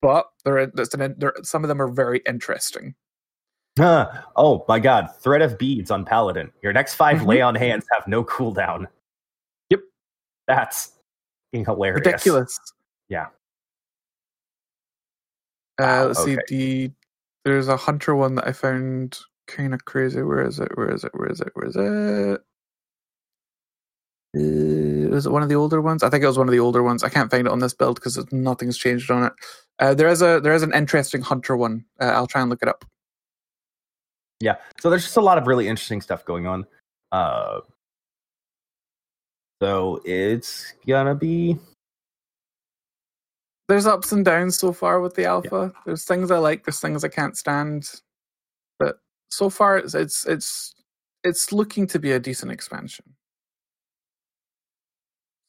but 0.00 0.28
an, 0.46 1.14
they're 1.18 1.34
some 1.42 1.64
of 1.64 1.68
them 1.68 1.80
are 1.82 1.88
very 1.88 2.20
interesting. 2.26 2.94
Huh. 3.78 4.08
Oh 4.36 4.64
my 4.68 4.78
god, 4.78 5.08
threat 5.20 5.42
of 5.42 5.58
beads 5.58 5.90
on 5.90 6.04
paladin. 6.04 6.50
Your 6.62 6.72
next 6.72 6.94
5 6.94 7.18
Mhm. 7.18 7.26
lay 7.26 7.40
on 7.42 7.54
hands 7.54 7.84
have 7.92 8.06
no 8.08 8.24
cooldown. 8.24 8.86
Yep. 9.70 9.80
That's 10.48 10.92
hilarious. 11.52 11.96
Ridiculous. 12.06 12.58
Yeah. 13.10 13.26
Uh, 15.78 16.06
let's 16.06 16.24
see. 16.24 16.38
The 16.48 16.90
there's 17.46 17.68
a 17.68 17.76
hunter 17.76 18.16
one 18.16 18.34
that 18.34 18.48
I 18.48 18.52
found 18.52 19.20
kind 19.46 19.72
of 19.72 19.84
crazy. 19.84 20.20
Where 20.20 20.44
is 20.44 20.58
it? 20.58 20.76
Where 20.76 20.92
is 20.92 21.04
it? 21.04 21.12
Where 21.14 21.30
is 21.30 21.40
it? 21.40 21.52
Where 21.54 21.68
is 21.68 21.76
it? 21.76 22.40
Uh, 24.36 25.16
it 25.16 25.30
one 25.30 25.44
of 25.44 25.48
the 25.48 25.54
older 25.54 25.80
ones? 25.80 26.02
I 26.02 26.10
think 26.10 26.24
it 26.24 26.26
was 26.26 26.38
one 26.38 26.48
of 26.48 26.52
the 26.52 26.58
older 26.58 26.82
ones. 26.82 27.04
I 27.04 27.08
can't 27.08 27.30
find 27.30 27.46
it 27.46 27.52
on 27.52 27.60
this 27.60 27.72
build 27.72 27.96
because 27.96 28.20
nothing's 28.32 28.76
changed 28.76 29.12
on 29.12 29.26
it. 29.26 29.32
Uh, 29.78 29.94
there 29.94 30.08
is 30.08 30.22
a 30.22 30.40
there 30.40 30.54
is 30.54 30.64
an 30.64 30.74
interesting 30.74 31.22
hunter 31.22 31.56
one. 31.56 31.84
Uh, 32.00 32.06
I'll 32.06 32.26
try 32.26 32.40
and 32.40 32.50
look 32.50 32.62
it 32.62 32.68
up. 32.68 32.84
Yeah. 34.40 34.56
So 34.80 34.90
there's 34.90 35.04
just 35.04 35.16
a 35.16 35.20
lot 35.20 35.38
of 35.38 35.46
really 35.46 35.68
interesting 35.68 36.00
stuff 36.00 36.24
going 36.24 36.48
on. 36.48 36.66
Uh, 37.12 37.60
so 39.62 40.02
it's 40.04 40.74
gonna 40.84 41.14
be 41.14 41.60
There's 43.68 43.86
ups 43.86 44.12
and 44.12 44.24
downs 44.24 44.56
so 44.56 44.72
far 44.72 45.00
with 45.00 45.14
the 45.14 45.24
alpha. 45.24 45.72
There's 45.84 46.04
things 46.04 46.30
I 46.30 46.38
like. 46.38 46.64
There's 46.64 46.80
things 46.80 47.02
I 47.02 47.08
can't 47.08 47.36
stand. 47.36 47.90
But 48.78 49.00
so 49.30 49.50
far, 49.50 49.76
it's 49.78 49.94
it's 49.94 50.24
it's 50.26 50.74
it's 51.24 51.52
looking 51.52 51.86
to 51.88 51.98
be 51.98 52.12
a 52.12 52.20
decent 52.20 52.52
expansion. 52.52 53.04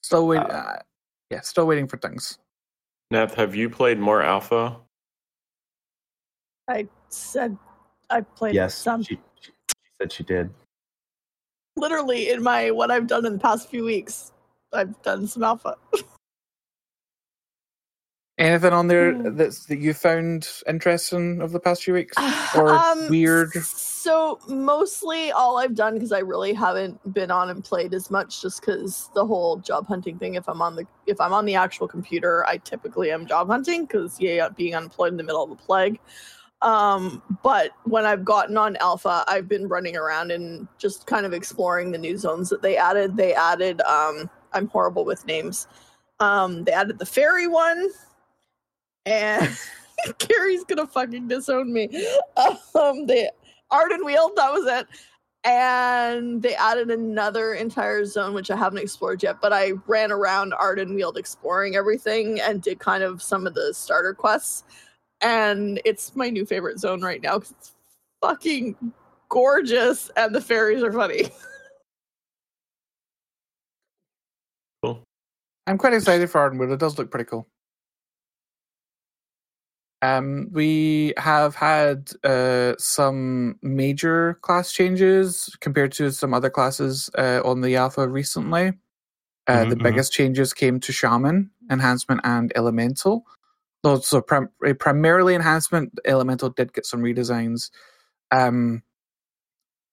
Still 0.01 0.27
wait. 0.27 0.39
Uh, 0.39 0.47
Uh, 0.47 0.79
yeah, 1.29 1.41
still 1.41 1.67
waiting 1.67 1.87
for 1.87 1.97
things. 1.97 2.39
Neth, 3.13 3.35
have 3.35 3.53
you 3.53 3.69
played 3.69 3.99
more 3.99 4.23
alpha? 4.23 4.77
I 6.67 6.87
said 7.09 7.57
I 8.09 8.21
played 8.21 8.55
yes. 8.55 8.75
some. 8.75 9.03
She, 9.03 9.19
she, 9.39 9.51
she 9.69 9.75
said 10.01 10.11
she 10.11 10.23
did. 10.23 10.49
Literally 11.75 12.31
in 12.31 12.41
my 12.41 12.71
what 12.71 12.89
I've 12.89 13.07
done 13.07 13.25
in 13.25 13.33
the 13.33 13.39
past 13.39 13.69
few 13.69 13.83
weeks, 13.83 14.31
I've 14.73 14.99
done 15.03 15.27
some 15.27 15.43
alpha. 15.43 15.75
Anything 18.37 18.73
on 18.73 18.87
there 18.87 19.13
Hmm. 19.13 19.35
that's 19.37 19.65
that 19.67 19.79
you 19.79 19.93
found 19.93 20.49
interesting 20.67 21.41
of 21.41 21.53
the 21.53 21.59
past 21.59 21.83
few 21.83 21.93
weeks 21.95 22.15
or 22.53 22.87
weird? 23.09 23.55
Um, 23.55 23.63
So 23.63 24.39
mostly 24.47 25.31
all 25.31 25.57
I've 25.57 25.75
done 25.75 25.95
because 25.95 26.11
I 26.11 26.19
really 26.19 26.53
haven't 26.53 27.13
been 27.13 27.31
on 27.31 27.49
and 27.49 27.63
played 27.63 27.93
as 27.93 28.11
much, 28.11 28.41
just 28.41 28.61
because 28.61 29.09
the 29.15 29.25
whole 29.25 29.57
job 29.57 29.87
hunting 29.87 30.19
thing. 30.19 30.35
If 30.35 30.49
I'm 30.49 30.61
on 30.61 30.75
the 30.75 30.85
if 31.07 31.19
I'm 31.21 31.33
on 31.33 31.45
the 31.45 31.55
actual 31.55 31.87
computer, 31.87 32.45
I 32.47 32.57
typically 32.57 33.11
am 33.11 33.25
job 33.27 33.47
hunting 33.49 33.85
because 33.85 34.19
yeah, 34.19 34.49
being 34.49 34.75
unemployed 34.75 35.11
in 35.13 35.17
the 35.17 35.23
middle 35.23 35.43
of 35.43 35.49
the 35.49 35.55
plague. 35.57 35.99
Um, 36.61 37.23
but 37.43 37.71
when 37.85 38.05
I've 38.05 38.25
gotten 38.25 38.57
on 38.57 38.77
alpha, 38.77 39.23
I've 39.27 39.47
been 39.47 39.67
running 39.67 39.97
around 39.97 40.31
and 40.31 40.67
just 40.79 41.07
kind 41.07 41.25
of 41.25 41.33
exploring 41.33 41.91
the 41.91 41.99
new 41.99 42.17
zones 42.17 42.49
that 42.49 42.61
they 42.63 42.77
added. 42.77 43.17
They 43.17 43.33
added 43.35 43.81
um, 43.81 44.29
I'm 44.53 44.67
horrible 44.69 45.05
with 45.05 45.25
names. 45.27 45.67
Um, 46.19 46.63
they 46.65 46.71
added 46.73 46.99
the 46.99 47.05
fairy 47.05 47.47
one, 47.47 47.89
and 49.07 49.57
Carrie's 50.19 50.63
gonna 50.63 50.85
fucking 50.85 51.27
disown 51.27 51.71
me. 51.71 51.89
Um, 52.75 53.07
they 53.07 53.29
Ardenweald, 53.71 54.35
that 54.35 54.51
was 54.51 54.65
it. 54.67 54.87
And 55.43 56.41
they 56.41 56.55
added 56.55 56.91
another 56.91 57.53
entire 57.53 58.03
zone 58.05 58.33
which 58.33 58.51
I 58.51 58.57
haven't 58.57 58.79
explored 58.79 59.23
yet, 59.23 59.37
but 59.41 59.53
I 59.53 59.73
ran 59.87 60.11
around 60.11 60.53
Ardenweald 60.53 61.15
exploring 61.17 61.75
everything 61.75 62.41
and 62.41 62.61
did 62.61 62.79
kind 62.79 63.03
of 63.03 63.21
some 63.21 63.47
of 63.47 63.53
the 63.53 63.73
starter 63.73 64.13
quests. 64.13 64.65
And 65.21 65.81
it's 65.85 66.15
my 66.15 66.29
new 66.29 66.45
favorite 66.45 66.79
zone 66.79 67.01
right 67.01 67.21
now 67.21 67.39
because 67.39 67.51
it's 67.51 67.75
fucking 68.21 68.75
gorgeous 69.29 70.11
and 70.17 70.35
the 70.35 70.41
fairies 70.41 70.83
are 70.83 70.93
funny. 70.93 71.29
Cool. 74.83 75.01
I'm 75.65 75.79
quite 75.79 75.93
excited 75.93 76.29
for 76.29 76.39
Ardenweald. 76.39 76.71
It 76.71 76.79
does 76.79 76.99
look 76.99 77.09
pretty 77.09 77.25
cool. 77.25 77.47
Um, 80.01 80.49
we 80.51 81.13
have 81.17 81.55
had 81.55 82.11
uh, 82.23 82.73
some 82.77 83.57
major 83.63 84.35
class 84.41 84.71
changes 84.71 85.55
compared 85.59 85.91
to 85.93 86.11
some 86.11 86.33
other 86.33 86.49
classes 86.51 87.09
uh, 87.17 87.41
on 87.43 87.61
the 87.61 87.75
alpha 87.75 88.07
recently. 88.07 88.73
Uh, 89.47 89.63
Mhm, 89.63 89.69
the 89.69 89.75
mhm. 89.75 89.83
biggest 89.83 90.13
changes 90.13 90.53
came 90.53 90.79
to 90.81 90.91
Shaman, 90.91 91.49
Enhancement, 91.71 92.21
and 92.23 92.51
Elemental. 92.55 93.25
So 94.01 94.21
prim- 94.21 94.49
uh, 94.67 94.73
primarily 94.73 95.33
Enhancement, 95.33 95.97
Elemental 96.05 96.49
did 96.49 96.73
get 96.73 96.85
some 96.85 97.01
redesigns. 97.01 97.71
Um, 98.31 98.83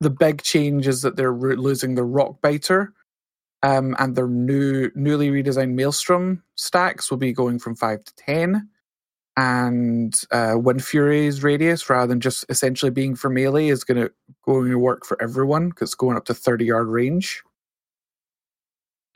the 0.00 0.10
big 0.10 0.42
change 0.42 0.88
is 0.88 1.02
that 1.02 1.16
they're 1.16 1.32
ro- 1.32 1.54
losing 1.54 1.94
the 1.94 2.02
Rock 2.02 2.42
Biter, 2.42 2.92
um, 3.62 3.94
and 3.98 4.16
their 4.16 4.26
new 4.26 4.90
newly 4.96 5.30
redesigned 5.30 5.74
Maelstrom 5.74 6.42
stacks 6.56 7.10
will 7.10 7.18
be 7.18 7.32
going 7.32 7.58
from 7.60 7.76
five 7.76 8.04
to 8.04 8.14
ten, 8.16 8.68
and 9.36 10.14
uh, 10.30 10.54
Wind 10.56 10.84
Fury's 10.84 11.42
radius, 11.42 11.90
rather 11.90 12.06
than 12.06 12.20
just 12.20 12.44
essentially 12.48 12.90
being 12.90 13.16
for 13.16 13.28
melee, 13.28 13.68
is 13.68 13.84
going 13.84 14.00
to 14.00 14.12
going 14.44 14.70
to 14.70 14.78
work 14.78 15.04
for 15.04 15.20
everyone 15.20 15.70
because 15.70 15.88
it's 15.90 15.94
going 15.94 16.16
up 16.16 16.24
to 16.26 16.34
thirty 16.34 16.66
yard 16.66 16.88
range. 16.88 17.42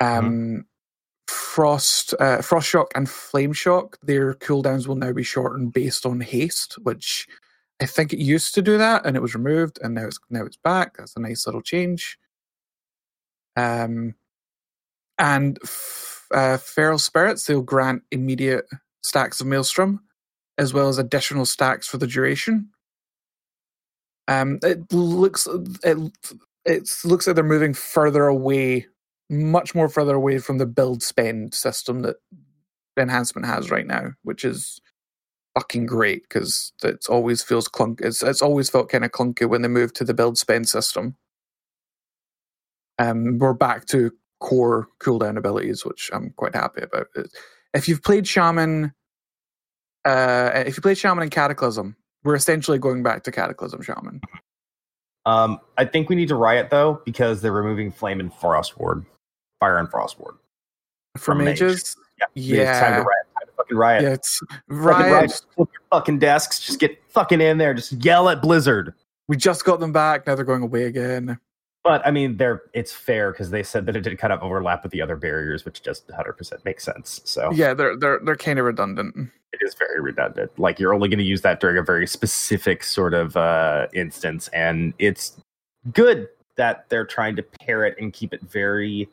Um, 0.01 0.67
Frost, 1.29 2.15
uh, 2.21 2.41
Frost 2.41 2.69
Shock, 2.69 2.93
and 2.95 3.09
Flame 3.09 3.53
Shock, 3.53 3.99
their 4.03 4.35
cooldowns 4.35 4.87
will 4.87 4.95
now 4.95 5.13
be 5.13 5.25
shortened 5.25 5.73
based 5.73 6.07
on 6.07 6.21
haste, 6.21 6.75
which 6.83 7.27
I 7.81 7.87
think 7.87 8.13
it 8.13 8.19
used 8.19 8.55
to 8.55 8.63
do 8.63 8.79
that, 8.79 9.05
and 9.05 9.17
it 9.17 9.23
was 9.23 9.35
removed, 9.35 9.79
and 9.83 9.95
now 9.95 10.07
it's 10.07 10.19
now 10.31 10.45
it's 10.45 10.57
back. 10.57 10.97
That's 10.97 11.17
a 11.17 11.21
nice 11.21 11.47
little 11.47 11.63
change. 11.63 12.19
Um, 13.57 14.15
and 15.19 15.59
f- 15.65 16.27
uh, 16.33 16.57
Feral 16.59 16.99
Spirits, 16.99 17.45
they'll 17.45 17.63
grant 17.63 18.03
immediate 18.11 18.67
stacks 19.03 19.41
of 19.41 19.47
Maelstrom, 19.49 20.01
as 20.59 20.75
well 20.75 20.89
as 20.89 20.99
additional 20.99 21.47
stacks 21.47 21.87
for 21.87 21.99
the 21.99 22.07
duration. 22.07 22.69
Um, 24.27 24.59
it 24.63 24.93
looks 24.93 25.49
it 25.85 25.99
it 26.65 26.91
looks 27.05 27.27
like 27.27 27.35
they're 27.35 27.45
moving 27.45 27.73
further 27.73 28.27
away, 28.27 28.87
much 29.31 29.75
more 29.75 29.89
further 29.89 30.15
away 30.15 30.39
from 30.39 30.59
the 30.59 30.67
build 30.67 31.03
spend 31.03 31.55
system 31.55 32.03
that 32.03 32.17
enhancement 32.99 33.47
has 33.47 33.71
right 33.71 33.87
now, 33.87 34.13
which 34.23 34.45
is 34.45 34.81
fucking 35.55 35.87
great 35.87 36.23
because 36.23 36.73
it 36.83 37.07
always 37.09 37.43
feels 37.43 37.69
clunk. 37.69 38.01
It's 38.03 38.23
it's 38.23 38.43
always 38.43 38.69
felt 38.69 38.91
kind 38.91 39.05
of 39.05 39.13
clunky 39.13 39.49
when 39.49 39.63
they 39.63 39.69
moved 39.69 39.97
to 39.97 40.05
the 40.05 40.15
build 40.15 40.37
spend 40.37 40.69
system. 40.69 41.17
Um, 42.99 43.39
we're 43.39 43.55
back 43.55 43.87
to 43.87 44.11
core 44.41 44.89
cooldown 45.01 45.39
abilities, 45.39 45.85
which 45.85 46.11
I'm 46.13 46.31
quite 46.37 46.55
happy 46.55 46.83
about. 46.83 47.07
If 47.75 47.89
you've 47.89 48.03
played 48.03 48.27
Shaman, 48.27 48.93
uh, 50.09 50.63
if 50.67 50.77
you 50.77 50.83
play 50.83 50.95
Shaman 50.95 51.23
and 51.23 51.31
Cataclysm, 51.31 51.97
we're 52.25 52.35
essentially 52.35 52.79
going 52.79 53.03
back 53.03 53.23
to 53.25 53.31
Cataclysm 53.33 53.83
Shaman. 53.83 54.21
Um, 55.27 55.61
I 55.77 55.85
think 55.85 56.09
we 56.09 56.17
need 56.17 56.29
to 56.29 56.35
riot 56.37 56.71
though 56.71 57.03
because 57.05 57.43
they're 57.43 57.53
removing 57.53 57.93
flame 57.93 58.19
and 58.21 58.33
frost 58.33 58.79
ward, 58.79 59.05
fire 59.61 59.79
and 59.79 59.91
frost 59.91 60.19
ward. 60.19 60.37
For 61.17 61.33
From 61.33 61.39
mage. 61.39 61.61
mages, 61.61 61.97
Yeah, 62.35 62.71
It's 62.71 62.81
time 62.81 62.93
to 62.95 62.99
riot. 63.01 63.27
Time 63.39 63.47
to 63.47 63.53
fucking 63.57 63.77
riot. 63.77 64.03
yeah, 64.05 64.13
it's 64.15 64.41
Fucking 64.69 65.13
riot. 65.13 65.29
Just 65.31 65.47
flip 65.55 65.69
your 65.73 65.83
fucking 65.91 66.19
desks. 66.19 66.61
Just 66.61 66.81
get 66.81 66.99
fucking 67.09 67.41
in 67.41 67.59
there. 67.59 67.75
Just 67.75 67.93
yell 68.05 68.29
at 68.29 68.41
Blizzard. 68.41 68.95
We 69.27 69.37
just 69.37 69.65
got 69.65 69.81
them 69.81 69.93
back. 69.93 70.27
Now 70.27 70.35
they're 70.35 70.45
going 70.45 70.63
away 70.63 70.85
again. 70.85 71.39
But 71.85 72.07
I 72.07 72.11
mean, 72.11 72.37
they're 72.37 72.63
it's 72.75 72.93
fair 72.93 73.33
because 73.33 73.51
they 73.51 73.63
said 73.63 73.87
that 73.87 73.97
it 73.97 74.01
did 74.03 74.19
kind 74.19 74.33
of 74.33 74.43
overlap 74.43 74.83
with 74.83 74.93
the 74.93 75.01
other 75.01 75.17
barriers, 75.17 75.65
which 75.65 75.83
just 75.83 76.09
100 76.09 76.33
percent 76.35 76.65
makes 76.65 76.85
sense. 76.85 77.21
So 77.25 77.51
Yeah, 77.53 77.73
they're 77.75 77.97
they're 77.97 78.21
they're 78.25 78.37
kind 78.37 78.59
of 78.59 78.65
redundant. 78.65 79.15
it 79.53 79.61
is 79.63 79.75
very 79.75 80.01
redundant. 80.01 80.51
Like 80.59 80.79
you're 80.79 80.93
only 80.93 81.09
going 81.09 81.19
to 81.21 81.25
use 81.25 81.41
that 81.43 81.61
during 81.61 81.79
a 81.79 81.83
very 81.83 82.07
specific 82.07 82.83
sort 82.85 83.15
of 83.15 83.37
uh, 83.37 83.87
instance, 83.95 84.49
and 84.49 84.93
it's 84.99 85.37
good 85.93 86.29
that 86.57 86.89
they're 86.89 87.07
trying 87.07 87.37
to 87.37 87.43
pair 87.43 87.85
it 87.85 87.97
and 88.01 88.13
keep 88.13 88.35
it 88.35 88.43
very 88.43 89.09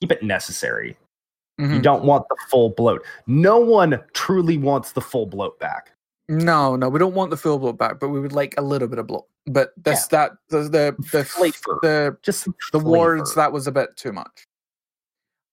keep 0.00 0.10
it 0.10 0.22
necessary. 0.22 0.96
You 1.58 1.66
Mhm. 1.66 1.82
don't 1.82 2.04
want 2.04 2.24
the 2.30 2.36
full 2.48 2.70
bloat. 2.70 3.04
No 3.26 3.58
one 3.60 4.02
truly 4.14 4.56
wants 4.56 4.92
the 4.92 5.02
full 5.02 5.26
bloat 5.26 5.60
back. 5.60 5.92
No, 6.30 6.76
no, 6.76 6.88
we 6.88 7.00
don't 7.00 7.14
want 7.14 7.30
the 7.30 7.36
full 7.36 7.58
bloat 7.58 7.76
back, 7.76 7.98
but 7.98 8.10
we 8.10 8.20
would 8.20 8.32
like 8.32 8.54
a 8.56 8.62
little 8.62 8.86
bit 8.86 9.00
of 9.00 9.08
bloat. 9.08 9.26
But 9.46 9.72
this 9.76 10.06
that 10.08 10.30
the 10.48 10.60
the 10.62 10.94
the 11.12 11.24
Flavor. 11.24 11.78
the, 11.82 12.16
Just 12.22 12.46
the 12.70 12.78
wards 12.78 13.32
flavor. 13.32 13.40
that 13.46 13.52
was 13.52 13.66
a 13.66 13.72
bit 13.72 13.96
too 13.96 14.12
much. 14.12 14.46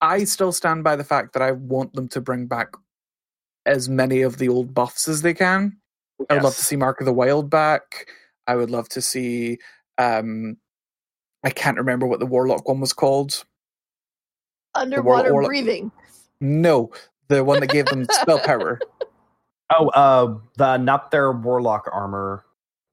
I 0.01 0.23
still 0.25 0.51
stand 0.51 0.83
by 0.83 0.95
the 0.95 1.03
fact 1.03 1.33
that 1.33 1.41
I 1.41 1.51
want 1.53 1.93
them 1.93 2.07
to 2.09 2.21
bring 2.21 2.45
back 2.45 2.75
as 3.65 3.89
many 3.89 4.21
of 4.21 4.37
the 4.37 4.49
old 4.49 4.75
buffs 4.75 5.07
as 5.07 5.23
they 5.23 5.33
can. 5.33 5.77
I 6.29 6.35
would 6.35 6.43
love 6.43 6.55
to 6.55 6.63
see 6.63 6.75
Mark 6.75 6.99
of 7.01 7.05
the 7.05 7.13
Wild 7.13 7.49
back. 7.49 8.07
I 8.45 8.55
would 8.55 8.69
love 8.69 8.87
to 8.89 9.01
see. 9.01 9.57
um 9.97 10.57
I 11.43 11.49
can't 11.49 11.77
remember 11.77 12.05
what 12.05 12.19
the 12.19 12.25
Warlock 12.27 12.67
one 12.67 12.79
was 12.81 12.93
called. 12.93 13.43
Underwater 14.75 15.31
Warlock- 15.33 15.49
breathing. 15.49 15.91
No, 16.39 16.91
the 17.29 17.43
one 17.43 17.61
that 17.61 17.69
gave 17.69 17.85
them 17.87 18.05
spell 18.11 18.39
power. 18.39 18.79
Oh, 19.69 19.89
uh, 19.89 20.38
the 20.58 20.77
not 20.77 21.12
their 21.12 21.32
warlock 21.32 21.89
armor. 21.91 22.45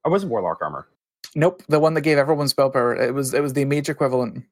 Oh, 0.03 0.09
was 0.11 0.23
it 0.23 0.27
warlock 0.27 0.59
armor? 0.61 0.87
Nope, 1.35 1.63
the 1.67 1.79
one 1.79 1.93
that 1.95 2.01
gave 2.01 2.17
everyone 2.17 2.47
spell 2.47 2.69
power. 2.69 2.95
It 2.95 3.13
was 3.13 3.33
it 3.33 3.41
was 3.41 3.53
the 3.53 3.65
mage 3.65 3.89
equivalent. 3.89 4.43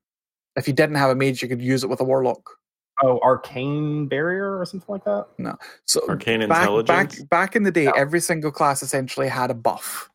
If 0.56 0.68
you 0.68 0.74
didn't 0.74 0.96
have 0.96 1.10
a 1.10 1.16
mage, 1.16 1.42
you 1.42 1.48
could 1.50 1.62
use 1.62 1.84
it 1.84 1.90
with 1.90 2.00
a 2.00 2.04
warlock. 2.04 2.58
oh, 3.02 3.20
arcane 3.24 4.08
barrier 4.08 4.60
or 4.60 4.66
something 4.66 4.86
like 4.88 5.04
that. 5.04 5.26
No, 5.40 5.58
so 5.86 6.00
Arcane 6.08 6.48
back, 6.48 6.62
intelligence. 6.62 7.20
back 7.20 7.30
back 7.30 7.56
in 7.56 7.64
the 7.64 7.72
day, 7.72 7.86
Yeah. 7.86 7.94
every 7.98 8.20
single 8.20 8.52
class 8.52 8.84
essentially 8.84 9.28
had 9.28 9.50
a 9.50 9.56
buff 9.56 10.12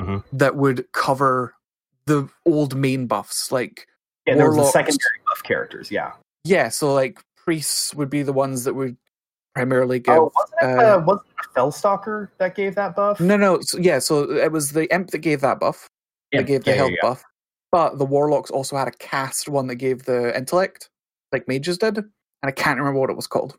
Mhm. 0.00 0.24
that 0.32 0.56
would 0.56 0.90
cover 0.92 1.54
the 2.06 2.28
old 2.44 2.74
main 2.76 3.06
buffs. 3.06 3.52
Like 3.52 3.86
Yeah, 4.26 4.34
there 4.34 4.48
was 4.48 4.56
the 4.56 4.64
secondary 4.64 5.20
buff 5.28 5.42
characters. 5.44 5.90
Yeah. 5.92 6.12
yeah, 6.44 6.68
so 6.70 6.92
like 6.92 7.20
priests 7.36 7.94
would 7.94 8.10
be 8.10 8.22
the 8.24 8.32
ones 8.32 8.64
that 8.64 8.74
would 8.74 8.96
primarily 9.54 9.98
give. 9.98 10.14
oh, 10.14 10.32
wasn't 10.34 10.62
it, 10.62 10.78
uh, 10.78 10.96
uh, 10.96 11.04
wasn't 11.04 11.26
it 11.28 11.54
Fellstalker 11.54 12.28
that 12.38 12.54
gave 12.54 12.74
that 12.76 12.94
buff? 12.94 13.20
no, 13.20 13.36
no, 13.36 13.58
so, 13.60 13.78
yeah. 13.78 13.98
So 13.98 14.30
it 14.30 14.52
was 14.52 14.72
the 14.72 14.92
imp 14.94 15.10
that 15.10 15.18
gave 15.18 15.40
that 15.40 15.60
buff. 15.60 15.88
Yeah, 16.32 16.40
that 16.40 16.46
gave 16.46 16.64
the 16.64 16.70
yeah, 16.70 16.76
yeah, 16.76 16.80
health 16.82 16.92
yeah. 16.92 17.08
buff. 17.08 17.24
But 17.70 17.98
the 17.98 18.04
warlocks 18.04 18.50
also 18.50 18.76
had 18.76 18.88
a 18.88 18.92
cast 18.92 19.48
one 19.48 19.66
that 19.66 19.76
gave 19.76 20.04
the 20.04 20.36
intellect, 20.36 20.88
like 21.32 21.46
mages 21.48 21.78
did, 21.78 21.98
and 21.98 22.08
I 22.42 22.50
can't 22.50 22.78
remember 22.78 23.00
what 23.00 23.10
it 23.10 23.16
was 23.16 23.26
called. 23.26 23.58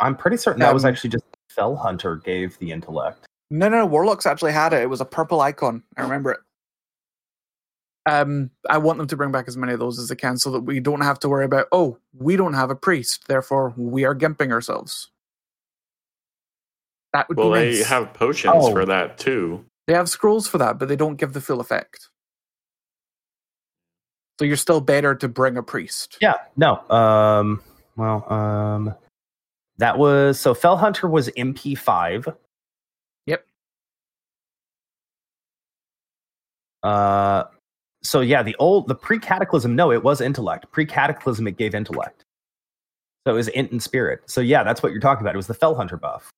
I'm 0.00 0.14
pretty 0.14 0.36
certain 0.36 0.60
that 0.60 0.74
was 0.74 0.84
Um, 0.84 0.90
actually 0.90 1.10
just 1.10 1.24
Felhunter 1.56 2.22
gave 2.22 2.58
the 2.58 2.70
intellect. 2.72 3.26
No, 3.50 3.68
no, 3.68 3.86
warlocks 3.86 4.26
actually 4.26 4.52
had 4.52 4.72
it. 4.72 4.82
It 4.82 4.90
was 4.90 5.00
a 5.00 5.06
purple 5.06 5.40
icon. 5.40 5.82
I 5.96 6.02
remember 6.02 6.32
it. 6.32 6.40
Um, 8.04 8.50
I 8.68 8.78
want 8.78 8.98
them 8.98 9.08
to 9.08 9.16
bring 9.16 9.32
back 9.32 9.48
as 9.48 9.56
many 9.56 9.72
of 9.72 9.80
those 9.80 9.98
as 9.98 10.08
they 10.08 10.16
can, 10.16 10.36
so 10.36 10.50
that 10.50 10.60
we 10.60 10.80
don't 10.80 11.00
have 11.00 11.18
to 11.20 11.28
worry 11.28 11.44
about. 11.44 11.66
Oh, 11.72 11.98
we 12.12 12.36
don't 12.36 12.54
have 12.54 12.70
a 12.70 12.76
priest, 12.76 13.24
therefore 13.26 13.72
we 13.76 14.04
are 14.04 14.14
gimping 14.14 14.52
ourselves. 14.52 15.10
That 17.16 17.30
would 17.30 17.38
well, 17.38 17.52
be 17.52 17.78
they 17.78 17.82
have 17.82 18.12
potions 18.12 18.52
Oh. 18.54 18.72
for 18.72 18.84
that 18.84 19.16
too. 19.16 19.64
They 19.86 19.94
have 19.94 20.10
scrolls 20.10 20.46
for 20.46 20.58
that, 20.58 20.78
but 20.78 20.88
they 20.88 20.96
don't 20.96 21.16
give 21.16 21.32
the 21.32 21.40
full 21.40 21.60
effect. 21.60 22.10
So 24.38 24.44
you're 24.44 24.58
still 24.58 24.82
better 24.82 25.14
to 25.14 25.26
bring 25.26 25.56
a 25.56 25.62
priest. 25.62 26.18
Yeah, 26.20 26.34
no. 26.58 26.78
Um, 26.90 27.62
well, 27.96 28.30
um, 28.30 28.94
that 29.78 29.96
was 29.96 30.38
so 30.38 30.54
Felhunter 30.54 31.10
was 31.10 31.30
MP5. 31.38 32.36
Yep. 33.24 33.46
Uh, 36.82 37.44
so 38.02 38.20
yeah, 38.20 38.42
the 38.42 38.54
old 38.58 38.88
the 38.88 38.94
pre 38.94 39.18
Cataclysm. 39.18 39.74
No, 39.74 39.90
it 39.90 40.02
was 40.02 40.20
intellect. 40.20 40.70
Pre 40.70 40.84
Cataclysm, 40.84 41.46
it 41.46 41.56
gave 41.56 41.74
intellect. 41.74 42.24
So 43.26 43.32
it 43.32 43.36
was 43.36 43.48
int 43.48 43.72
and 43.72 43.82
spirit. 43.82 44.20
So 44.26 44.42
yeah, 44.42 44.62
that's 44.62 44.82
what 44.82 44.92
you're 44.92 45.00
talking 45.00 45.22
about. 45.22 45.34
It 45.34 45.38
was 45.38 45.46
the 45.46 45.54
Felhunter 45.54 45.98
buff. 45.98 46.30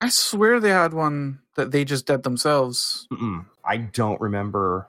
I 0.00 0.08
swear 0.08 0.60
they 0.60 0.70
had 0.70 0.94
one 0.94 1.40
that 1.56 1.72
they 1.72 1.84
just 1.84 2.06
did 2.06 2.22
themselves. 2.22 3.06
Mm-mm, 3.12 3.46
I 3.64 3.78
don't 3.78 4.20
remember. 4.20 4.88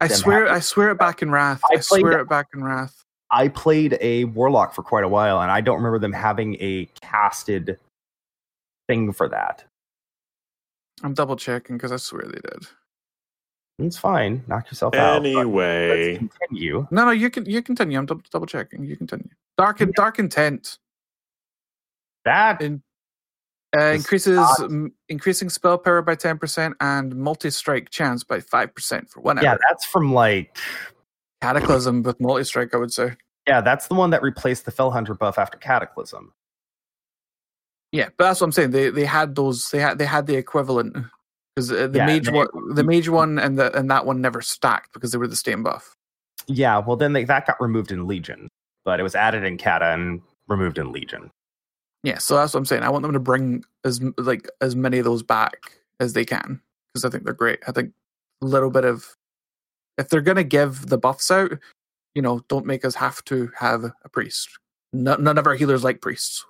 I 0.00 0.08
swear, 0.08 0.50
I 0.50 0.58
swear 0.58 0.90
it 0.90 0.98
back 0.98 1.22
in 1.22 1.30
Wrath. 1.30 1.60
I 1.70 1.76
I, 1.76 1.80
swear 1.80 2.20
it 2.20 2.28
back 2.28 2.48
in 2.54 2.62
Wrath. 2.62 3.04
I 3.30 3.48
played 3.48 3.96
a 4.00 4.24
warlock 4.24 4.74
for 4.74 4.82
quite 4.82 5.04
a 5.04 5.08
while, 5.08 5.40
and 5.40 5.50
I 5.50 5.60
don't 5.60 5.76
remember 5.76 5.98
them 5.98 6.12
having 6.12 6.56
a 6.60 6.88
casted 7.00 7.78
thing 8.88 9.12
for 9.12 9.28
that. 9.28 9.64
I'm 11.02 11.14
double 11.14 11.36
checking 11.36 11.76
because 11.76 11.92
I 11.92 11.96
swear 11.96 12.24
they 12.24 12.40
did. 12.40 12.66
It's 13.78 13.96
fine. 13.96 14.44
Knock 14.46 14.70
yourself 14.70 14.94
out. 14.94 15.24
Anyway, 15.24 16.16
continue. 16.16 16.86
No, 16.90 17.06
no, 17.06 17.10
you 17.10 17.28
can 17.28 17.44
you 17.46 17.60
continue. 17.62 17.98
I'm 17.98 18.06
double, 18.06 18.22
double 18.30 18.46
checking. 18.46 18.84
You 18.84 18.96
continue. 18.96 19.28
Dark 19.58 19.80
and 19.80 19.92
dark 19.94 20.18
intent 20.18 20.78
That 22.24 22.62
in, 22.62 22.82
uh, 23.76 23.84
increases 23.92 24.38
m- 24.60 24.92
increasing 25.08 25.48
spell 25.50 25.78
power 25.78 26.02
by 26.02 26.14
ten 26.14 26.38
percent 26.38 26.74
and 26.80 27.14
multi 27.16 27.50
strike 27.50 27.90
chance 27.90 28.24
by 28.24 28.40
five 28.40 28.74
percent 28.74 29.10
for 29.10 29.20
one 29.20 29.38
yeah, 29.42 29.52
hour. 29.52 29.58
that's 29.68 29.84
from 29.84 30.12
like 30.12 30.56
Cataclysm 31.42 32.02
with 32.02 32.20
multi 32.20 32.44
strike, 32.44 32.74
I 32.74 32.78
would 32.78 32.92
say. 32.92 33.12
yeah, 33.46 33.60
that's 33.60 33.88
the 33.88 33.94
one 33.94 34.10
that 34.10 34.22
replaced 34.22 34.64
the 34.64 34.72
Felhunter 34.72 35.18
buff 35.18 35.38
after 35.38 35.58
Cataclysm. 35.58 36.32
Yeah, 37.92 38.08
but 38.16 38.24
that's 38.24 38.40
what 38.40 38.46
I'm 38.46 38.52
saying. 38.52 38.70
They 38.72 38.90
they 38.90 39.04
had 39.04 39.34
those. 39.36 39.70
They 39.70 39.78
had 39.78 39.98
they 39.98 40.06
had 40.06 40.26
the 40.26 40.36
equivalent 40.36 40.96
because 41.54 41.68
the 41.68 41.90
Yeah, 41.94 42.06
mage 42.06 42.26
they- 42.26 42.32
one, 42.32 42.48
the 42.74 42.82
mage 42.84 43.08
one, 43.08 43.38
and 43.38 43.58
the 43.58 43.76
and 43.78 43.90
that 43.90 44.04
one 44.06 44.20
never 44.20 44.40
stacked 44.40 44.92
because 44.92 45.12
they 45.12 45.18
were 45.18 45.28
the 45.28 45.36
same 45.36 45.62
buff. 45.62 45.94
Yeah, 46.46 46.78
well 46.78 46.96
then 46.96 47.12
they, 47.12 47.24
that 47.24 47.46
got 47.46 47.60
removed 47.60 47.90
in 47.92 48.06
Legion, 48.06 48.48
but 48.84 48.98
it 49.00 49.02
was 49.02 49.14
added 49.14 49.44
in 49.44 49.56
Cata 49.58 49.86
and 49.92 50.20
removed 50.48 50.76
in 50.78 50.92
Legion. 50.92 51.30
Yeah, 52.04 52.18
so 52.18 52.36
that's 52.36 52.52
what 52.52 52.58
I'm 52.58 52.66
saying. 52.66 52.82
I 52.82 52.90
want 52.90 53.02
them 53.02 53.14
to 53.14 53.18
bring 53.18 53.64
as 53.82 54.00
like 54.18 54.46
as 54.60 54.76
many 54.76 54.98
of 54.98 55.06
those 55.06 55.22
back 55.22 55.72
as 55.98 56.12
they 56.12 56.24
can 56.24 56.60
because 56.92 57.02
I 57.02 57.08
think 57.08 57.24
they're 57.24 57.32
great. 57.32 57.60
I 57.66 57.72
think 57.72 57.92
a 58.42 58.44
little 58.44 58.70
bit 58.70 58.84
of 58.84 59.16
if 59.96 60.10
they're 60.10 60.20
gonna 60.20 60.44
give 60.44 60.88
the 60.88 60.98
buffs 60.98 61.30
out, 61.30 61.52
you 62.14 62.20
know, 62.20 62.44
don't 62.48 62.66
make 62.66 62.84
us 62.84 62.94
have 62.96 63.24
to 63.24 63.50
have 63.58 63.84
a 63.84 64.08
priest. 64.10 64.50
No, 64.92 65.16
none 65.16 65.38
of 65.38 65.46
our 65.46 65.54
healers 65.54 65.82
like 65.82 66.02
priests. 66.02 66.44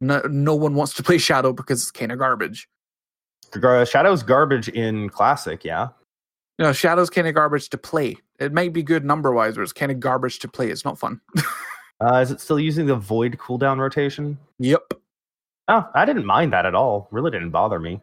No, 0.00 0.20
no 0.30 0.54
one 0.54 0.76
wants 0.76 0.94
to 0.94 1.02
play 1.02 1.18
shadow 1.18 1.52
because 1.52 1.82
it's 1.82 1.90
kind 1.90 2.12
of 2.12 2.20
garbage. 2.20 2.68
Uh, 3.60 3.84
shadow's 3.84 4.22
garbage 4.22 4.68
in 4.68 5.08
Classic, 5.08 5.64
yeah. 5.64 5.88
You 6.58 6.66
know, 6.66 6.72
shadow's 6.72 7.10
kind 7.10 7.26
of 7.26 7.34
garbage 7.34 7.70
to 7.70 7.78
play. 7.78 8.16
It 8.38 8.52
might 8.52 8.72
be 8.72 8.84
good 8.84 9.04
number 9.04 9.32
wise, 9.32 9.56
but 9.56 9.62
it's 9.62 9.72
kind 9.72 9.90
of 9.90 9.98
garbage 9.98 10.38
to 10.40 10.48
play. 10.48 10.70
It's 10.70 10.84
not 10.84 10.96
fun. 10.96 11.20
Uh, 12.00 12.16
is 12.16 12.30
it 12.30 12.40
still 12.40 12.58
using 12.58 12.86
the 12.86 12.96
Void 12.96 13.36
cooldown 13.38 13.78
rotation? 13.78 14.38
yep, 14.58 14.94
Oh, 15.70 15.88
I 15.94 16.04
didn't 16.04 16.26
mind 16.26 16.52
that 16.52 16.66
at 16.66 16.74
all. 16.74 17.06
Really 17.12 17.30
didn't 17.30 17.50
bother 17.50 17.78
me. 17.78 18.00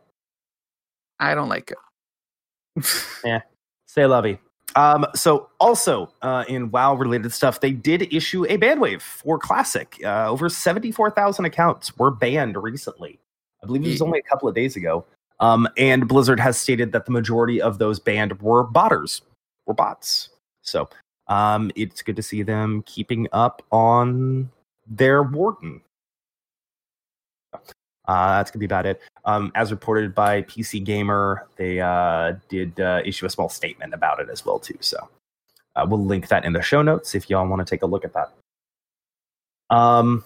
I 1.19 1.35
don't 1.35 1.49
like 1.49 1.71
it. 1.71 2.85
Yeah. 3.25 3.41
Say 3.87 4.05
lovey. 4.05 4.39
Um, 4.75 5.05
so 5.15 5.49
also 5.59 6.13
uh, 6.21 6.45
in 6.47 6.71
WoW 6.71 6.95
related 6.95 7.33
stuff, 7.33 7.59
they 7.59 7.71
did 7.71 8.13
issue 8.13 8.45
a 8.47 8.55
ban 8.55 8.79
wave 8.79 9.01
for 9.01 9.37
Classic. 9.37 9.99
Uh, 10.01 10.29
over 10.29 10.47
seventy 10.47 10.93
four 10.93 11.11
thousand 11.11 11.43
accounts 11.43 11.97
were 11.97 12.11
banned 12.11 12.55
recently. 12.55 13.19
I 13.61 13.65
believe 13.65 13.85
it 13.85 13.89
was 13.89 14.01
only 14.01 14.19
a 14.19 14.23
couple 14.23 14.47
of 14.47 14.55
days 14.55 14.77
ago. 14.77 15.03
Um, 15.41 15.67
and 15.75 16.07
Blizzard 16.07 16.39
has 16.39 16.57
stated 16.57 16.93
that 16.93 17.05
the 17.05 17.11
majority 17.11 17.61
of 17.61 17.79
those 17.79 17.99
banned 17.99 18.39
were 18.41 18.65
botters, 18.65 19.21
were 19.65 19.73
bots. 19.73 20.29
So 20.61 20.87
um, 21.27 21.71
it's 21.75 22.01
good 22.01 22.15
to 22.15 22.23
see 22.23 22.43
them 22.43 22.83
keeping 22.85 23.27
up 23.31 23.61
on 23.71 24.49
their 24.87 25.23
warden. 25.23 25.81
Uh, 28.07 28.37
that's 28.37 28.51
gonna 28.51 28.59
be 28.59 28.65
about 28.65 28.85
it. 28.85 29.01
Um, 29.25 29.51
as 29.55 29.71
reported 29.71 30.15
by 30.15 30.43
PC 30.43 30.83
Gamer, 30.83 31.47
they 31.57 31.81
uh, 31.81 32.35
did 32.47 32.79
uh, 32.79 33.01
issue 33.03 33.25
a 33.25 33.29
small 33.29 33.49
statement 33.49 33.93
about 33.93 34.19
it 34.19 34.29
as 34.29 34.45
well 34.45 34.59
too. 34.59 34.77
So 34.79 35.09
uh, 35.75 35.85
we'll 35.87 36.03
link 36.03 36.29
that 36.29 36.45
in 36.45 36.53
the 36.53 36.61
show 36.61 36.81
notes 36.81 37.15
if 37.15 37.29
y'all 37.29 37.47
want 37.47 37.65
to 37.65 37.69
take 37.69 37.83
a 37.83 37.85
look 37.85 38.05
at 38.05 38.13
that. 38.13 38.31
Um, 39.69 40.23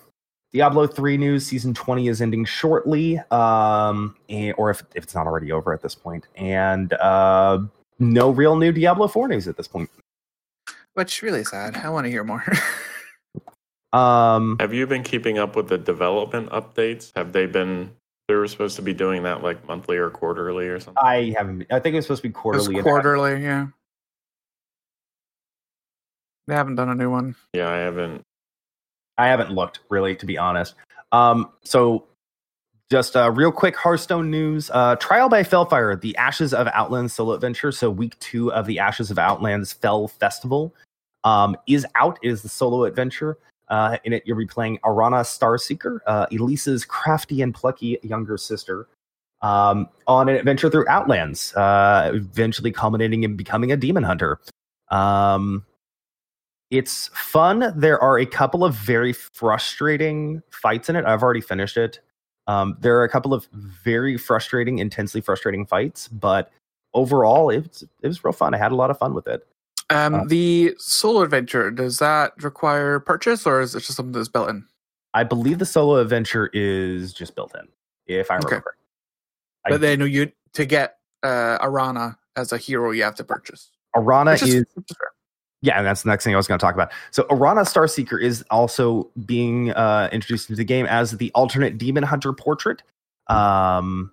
Diablo 0.53 0.85
3 0.85 1.17
news 1.17 1.45
season 1.45 1.73
20 1.73 2.07
is 2.07 2.21
ending 2.21 2.45
shortly, 2.45 3.19
um, 3.31 4.15
and, 4.29 4.53
or 4.57 4.69
if, 4.69 4.83
if 4.93 5.03
it's 5.03 5.15
not 5.15 5.25
already 5.25 5.51
over 5.51 5.73
at 5.73 5.81
this 5.81 5.95
point, 5.95 6.27
and 6.35 6.93
uh, 6.93 7.59
no 7.99 8.29
real 8.29 8.57
new 8.57 8.71
Diablo 8.71 9.07
4 9.07 9.29
news 9.29 9.47
at 9.47 9.57
this 9.57 9.67
point. 9.67 9.89
Which 10.93 11.21
really 11.21 11.43
sad. 11.43 11.75
I 11.77 11.89
want 11.89 12.05
to 12.05 12.09
hear 12.11 12.23
more. 12.23 12.43
Um, 13.93 14.55
have 14.61 14.73
you 14.73 14.87
been 14.87 15.03
keeping 15.03 15.37
up 15.37 15.57
with 15.57 15.67
the 15.67 15.77
development 15.77 16.49
updates? 16.51 17.11
Have 17.17 17.33
they 17.33 17.45
been? 17.45 17.91
They 18.29 18.35
were 18.35 18.47
supposed 18.47 18.77
to 18.77 18.81
be 18.81 18.93
doing 18.93 19.23
that 19.23 19.43
like 19.43 19.67
monthly 19.67 19.97
or 19.97 20.09
quarterly 20.09 20.69
or 20.69 20.79
something. 20.79 21.03
I 21.03 21.35
haven't. 21.37 21.65
I 21.69 21.79
think 21.81 21.95
it 21.95 21.97
was 21.97 22.05
supposed 22.05 22.21
to 22.21 22.29
be 22.29 22.31
It's 22.31 22.39
quarterly. 22.39 22.75
and 22.75 22.83
quarterly, 22.85 23.43
yeah. 23.43 23.67
They 26.47 26.55
haven't 26.55 26.75
done 26.75 26.87
a 26.87 26.95
new 26.95 27.09
one. 27.09 27.35
yeah, 27.53 27.69
I 27.69 27.79
haven't. 27.79 28.21
I 29.17 29.27
haven't 29.27 29.51
looked 29.51 29.79
really, 29.89 30.15
to 30.15 30.25
be 30.25 30.37
honest. 30.37 30.75
Um, 31.11 31.51
so 31.65 32.05
just 32.91 33.15
uh, 33.15 33.31
real 33.31 33.53
quick 33.53 33.77
Hearthstone 33.77 34.29
news: 34.29 34.69
uh, 34.73 34.97
Trial 34.97 35.29
by 35.29 35.43
Felfire, 35.43 35.99
the 35.99 36.15
Ashes 36.17 36.53
of 36.53 36.67
Outlands 36.73 37.13
solo 37.13 37.33
adventure. 37.33 37.71
So 37.71 37.89
week 37.89 38.19
two 38.19 38.51
of 38.51 38.65
the 38.65 38.79
Ashes 38.79 39.09
of 39.09 39.17
Outlands 39.17 39.71
Fell 39.71 40.09
Festival 40.09 40.75
um, 41.23 41.55
is 41.67 41.85
out. 41.95 42.19
It 42.21 42.27
is 42.27 42.41
the 42.41 42.49
solo 42.49 42.83
adventure. 42.83 43.37
Uh, 43.69 43.97
in 44.03 44.11
it, 44.11 44.23
you'll 44.25 44.37
be 44.37 44.45
playing 44.45 44.77
Arana 44.83 45.21
Starseeker, 45.21 45.99
uh, 46.05 46.25
Elise's 46.33 46.83
crafty 46.83 47.41
and 47.41 47.55
plucky 47.55 47.97
younger 48.03 48.35
sister, 48.35 48.89
um, 49.41 49.87
on 50.07 50.27
an 50.27 50.35
adventure 50.35 50.69
through 50.69 50.85
Outlands, 50.89 51.55
uh, 51.55 52.11
eventually 52.13 52.73
culminating 52.73 53.23
in 53.23 53.37
becoming 53.37 53.71
a 53.71 53.77
demon 53.77 54.03
hunter. 54.03 54.41
Um, 54.89 55.65
it's 56.69 57.09
fun. 57.13 57.71
There 57.73 57.97
are 58.03 58.19
a 58.19 58.25
couple 58.25 58.65
of 58.65 58.75
very 58.75 59.13
frustrating 59.13 60.43
fights 60.49 60.89
in 60.89 60.97
it. 60.97 61.05
I've 61.05 61.23
already 61.23 61.39
finished 61.39 61.77
it. 61.77 62.01
Um, 62.51 62.77
there 62.81 62.97
are 62.97 63.03
a 63.03 63.09
couple 63.09 63.33
of 63.33 63.45
very 63.51 64.17
frustrating, 64.17 64.79
intensely 64.79 65.21
frustrating 65.21 65.65
fights, 65.65 66.07
but 66.09 66.51
overall, 66.93 67.49
it 67.49 67.59
was, 67.67 67.83
it 68.01 68.07
was 68.07 68.23
real 68.23 68.33
fun. 68.33 68.53
I 68.53 68.57
had 68.57 68.71
a 68.71 68.75
lot 68.75 68.89
of 68.89 68.97
fun 68.97 69.13
with 69.13 69.27
it. 69.27 69.47
Um, 69.89 70.15
Uh, 70.15 70.23
the 70.25 70.75
solo 70.77 71.21
adventure 71.21 71.71
does 71.71 71.99
that 71.99 72.33
require 72.43 72.99
purchase, 72.99 73.45
or 73.47 73.61
is 73.61 73.73
it 73.75 73.81
just 73.81 73.95
something 73.95 74.11
that's 74.11 74.27
built 74.27 74.49
in? 74.49 74.65
I 75.13 75.23
believe 75.23 75.59
the 75.59 75.65
solo 75.65 75.97
adventure 75.97 76.49
is 76.53 77.13
just 77.13 77.35
built 77.35 77.55
in, 77.55 77.67
if 78.07 78.29
I 78.31 78.35
Okay. 78.37 78.45
remember. 78.45 78.75
I- 79.65 79.69
But 79.69 79.81
then 79.81 80.01
you 80.01 80.31
to 80.53 80.65
get 80.65 80.97
uh, 81.23 81.57
Arana 81.61 82.17
as 82.35 82.51
a 82.51 82.57
hero, 82.57 82.91
you 82.91 83.03
have 83.03 83.15
to 83.15 83.23
purchase. 83.23 83.69
Arana 83.95 84.31
is 84.33 84.43
is. 84.43 84.65
Yeah, 85.61 85.77
and 85.77 85.85
that's 85.85 86.01
the 86.01 86.09
next 86.09 86.23
thing 86.23 86.33
I 86.33 86.37
was 86.37 86.47
going 86.47 86.57
to 86.57 86.63
talk 86.63 86.73
about. 86.73 86.91
So, 87.11 87.25
Arana 87.29 87.61
Starseeker 87.61 88.19
is 88.19 88.43
also 88.49 89.09
being 89.25 89.71
uh, 89.71 90.09
introduced 90.11 90.49
into 90.49 90.57
the 90.57 90.63
game 90.63 90.87
as 90.87 91.11
the 91.11 91.31
alternate 91.35 91.77
Demon 91.77 92.03
Hunter 92.03 92.33
portrait 92.33 92.81
um, 93.27 94.11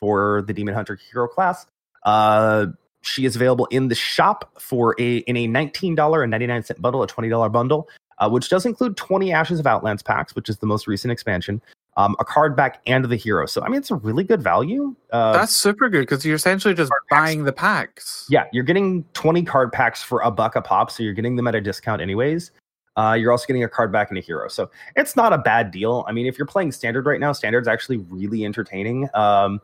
for 0.00 0.42
the 0.46 0.52
Demon 0.52 0.74
Hunter 0.74 0.98
hero 1.10 1.26
class. 1.26 1.66
Uh, 2.04 2.66
she 3.02 3.24
is 3.24 3.34
available 3.34 3.66
in 3.66 3.88
the 3.88 3.94
shop 3.94 4.50
for 4.60 4.94
a 4.98 5.18
in 5.18 5.36
a 5.36 5.46
nineteen 5.46 5.94
dollar 5.94 6.22
and 6.22 6.30
ninety 6.30 6.46
nine 6.46 6.62
cent 6.62 6.80
bundle, 6.80 7.02
a 7.02 7.06
twenty 7.06 7.28
dollar 7.28 7.48
bundle, 7.48 7.88
uh, 8.18 8.28
which 8.28 8.48
does 8.48 8.64
include 8.64 8.96
twenty 8.96 9.32
Ashes 9.32 9.58
of 9.58 9.66
Outlands 9.66 10.02
packs, 10.02 10.36
which 10.36 10.48
is 10.48 10.58
the 10.58 10.66
most 10.66 10.86
recent 10.86 11.10
expansion, 11.10 11.60
um, 11.96 12.16
a 12.18 12.24
card 12.24 12.56
back, 12.56 12.80
and 12.86 13.04
the 13.04 13.16
hero. 13.16 13.46
So, 13.46 13.62
I 13.62 13.68
mean, 13.68 13.78
it's 13.78 13.90
a 13.90 13.96
really 13.96 14.24
good 14.24 14.42
value. 14.42 14.94
Uh, 15.12 15.32
That's 15.32 15.54
super 15.54 15.88
good 15.88 16.00
because 16.00 16.24
you're 16.24 16.36
essentially 16.36 16.74
just 16.74 16.90
packs. 16.90 17.04
buying 17.10 17.44
the 17.44 17.52
packs. 17.52 18.26
yeah, 18.30 18.44
you're 18.52 18.64
getting 18.64 19.04
20 19.14 19.42
card 19.42 19.72
packs 19.72 20.02
for 20.02 20.20
a 20.20 20.30
buck 20.30 20.56
a 20.56 20.62
pop, 20.62 20.90
so 20.90 21.02
you're 21.02 21.14
getting 21.14 21.36
them 21.36 21.46
at 21.46 21.54
a 21.54 21.60
discount 21.60 22.00
anyways. 22.00 22.52
Uh, 22.96 23.14
you're 23.18 23.30
also 23.32 23.46
getting 23.46 23.64
a 23.64 23.68
card 23.68 23.92
back 23.92 24.10
and 24.10 24.18
a 24.18 24.20
hero, 24.20 24.48
so 24.48 24.70
it's 24.96 25.16
not 25.16 25.32
a 25.32 25.38
bad 25.38 25.70
deal. 25.70 26.04
I 26.08 26.12
mean, 26.12 26.26
if 26.26 26.36
you're 26.38 26.46
playing 26.46 26.72
standard 26.72 27.06
right 27.06 27.20
now, 27.20 27.32
standard's 27.32 27.68
actually 27.68 27.98
really 27.98 28.44
entertaining. 28.44 29.08
Um, 29.14 29.60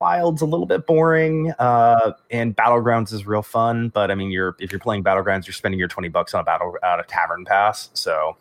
Wild's 0.00 0.42
a 0.42 0.46
little 0.46 0.66
bit 0.66 0.84
boring, 0.84 1.52
uh, 1.60 2.12
and 2.32 2.56
Battlegrounds 2.56 3.12
is 3.12 3.24
real 3.24 3.42
fun. 3.42 3.88
But 3.90 4.10
I 4.10 4.16
mean, 4.16 4.32
you're 4.32 4.56
if 4.58 4.72
you're 4.72 4.80
playing 4.80 5.04
Battlegrounds, 5.04 5.46
you're 5.46 5.54
spending 5.54 5.78
your 5.78 5.86
20 5.86 6.08
bucks 6.08 6.34
on 6.34 6.40
a 6.40 6.44
battle 6.44 6.76
out 6.82 6.98
a 6.98 7.04
tavern 7.04 7.44
pass. 7.44 7.88
So, 7.94 8.36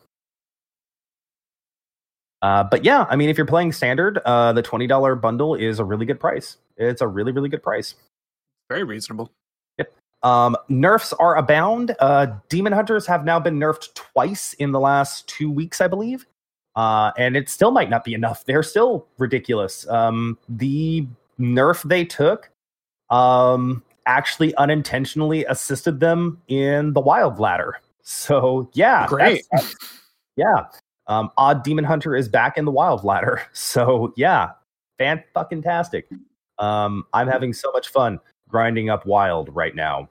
uh, 2.41 2.63
but 2.63 2.83
yeah, 2.83 3.05
I 3.09 3.15
mean, 3.15 3.29
if 3.29 3.37
you're 3.37 3.45
playing 3.45 3.71
standard, 3.71 4.19
uh, 4.25 4.53
the 4.53 4.63
$20 4.63 5.21
bundle 5.21 5.55
is 5.55 5.79
a 5.79 5.83
really 5.83 6.05
good 6.05 6.19
price. 6.19 6.57
It's 6.77 7.01
a 7.01 7.07
really 7.07 7.31
really 7.31 7.49
good 7.49 7.63
price. 7.63 7.95
Very 8.69 8.83
reasonable. 8.83 9.31
Um, 10.23 10.55
nerfs 10.69 11.13
are 11.13 11.35
abound. 11.37 11.95
Uh, 11.99 12.27
Demon 12.49 12.73
Hunters 12.73 13.07
have 13.07 13.25
now 13.25 13.39
been 13.39 13.59
nerfed 13.59 13.93
twice 13.95 14.53
in 14.53 14.71
the 14.71 14.79
last 14.79 15.27
two 15.27 15.49
weeks, 15.49 15.81
I 15.81 15.87
believe. 15.87 16.27
Uh, 16.75 17.11
and 17.17 17.35
it 17.35 17.49
still 17.49 17.71
might 17.71 17.89
not 17.89 18.03
be 18.03 18.13
enough. 18.13 18.45
They're 18.45 18.63
still 18.63 19.07
ridiculous. 19.17 19.87
Um, 19.89 20.37
the 20.47 21.07
nerf 21.39 21.81
they 21.83 22.05
took 22.05 22.49
um, 23.09 23.83
actually 24.05 24.55
unintentionally 24.55 25.43
assisted 25.45 25.99
them 25.99 26.39
in 26.47 26.93
the 26.93 27.01
wild 27.01 27.39
ladder. 27.39 27.75
So, 28.03 28.69
yeah. 28.73 29.07
Great. 29.07 29.43
that's- 29.51 29.75
yeah. 30.35 30.65
Um, 31.07 31.29
Odd 31.37 31.63
Demon 31.63 31.83
Hunter 31.85 32.15
is 32.15 32.29
back 32.29 32.57
in 32.57 32.65
the 32.65 32.71
wild 32.71 33.03
ladder. 33.03 33.41
So, 33.53 34.13
yeah. 34.15 34.51
Fan 34.97 35.23
fucking 35.33 35.63
tastic. 35.63 36.07
Um, 36.59 37.05
I'm 37.13 37.27
having 37.27 37.53
so 37.53 37.71
much 37.71 37.87
fun 37.89 38.19
grinding 38.47 38.89
up 38.89 39.05
wild 39.05 39.49
right 39.55 39.75
now. 39.75 40.09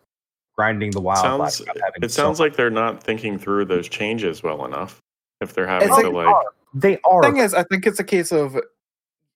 Grinding 0.57 0.91
the 0.91 1.01
wild 1.01 1.21
sounds, 1.21 1.61
ladder. 1.67 1.81
It 2.03 2.11
sounds 2.11 2.39
much- 2.41 2.51
like 2.51 2.57
they're 2.57 2.71
not 2.71 3.03
thinking 3.03 3.39
through 3.39 3.67
those 3.67 3.89
changes 3.89 4.43
well 4.43 4.65
enough. 4.65 4.99
If 5.41 5.55
they're 5.55 5.67
having 5.67 5.89
It's 5.89 6.01
to 6.03 6.11
like- 6.11 6.27
like, 6.27 6.47
they 6.75 6.99
are. 7.05 7.23
The 7.23 7.29
thing 7.29 7.37
is, 7.39 7.55
I 7.55 7.63
think 7.65 7.87
it's 7.87 7.99
a 8.01 8.05
case 8.05 8.31
of 8.33 8.59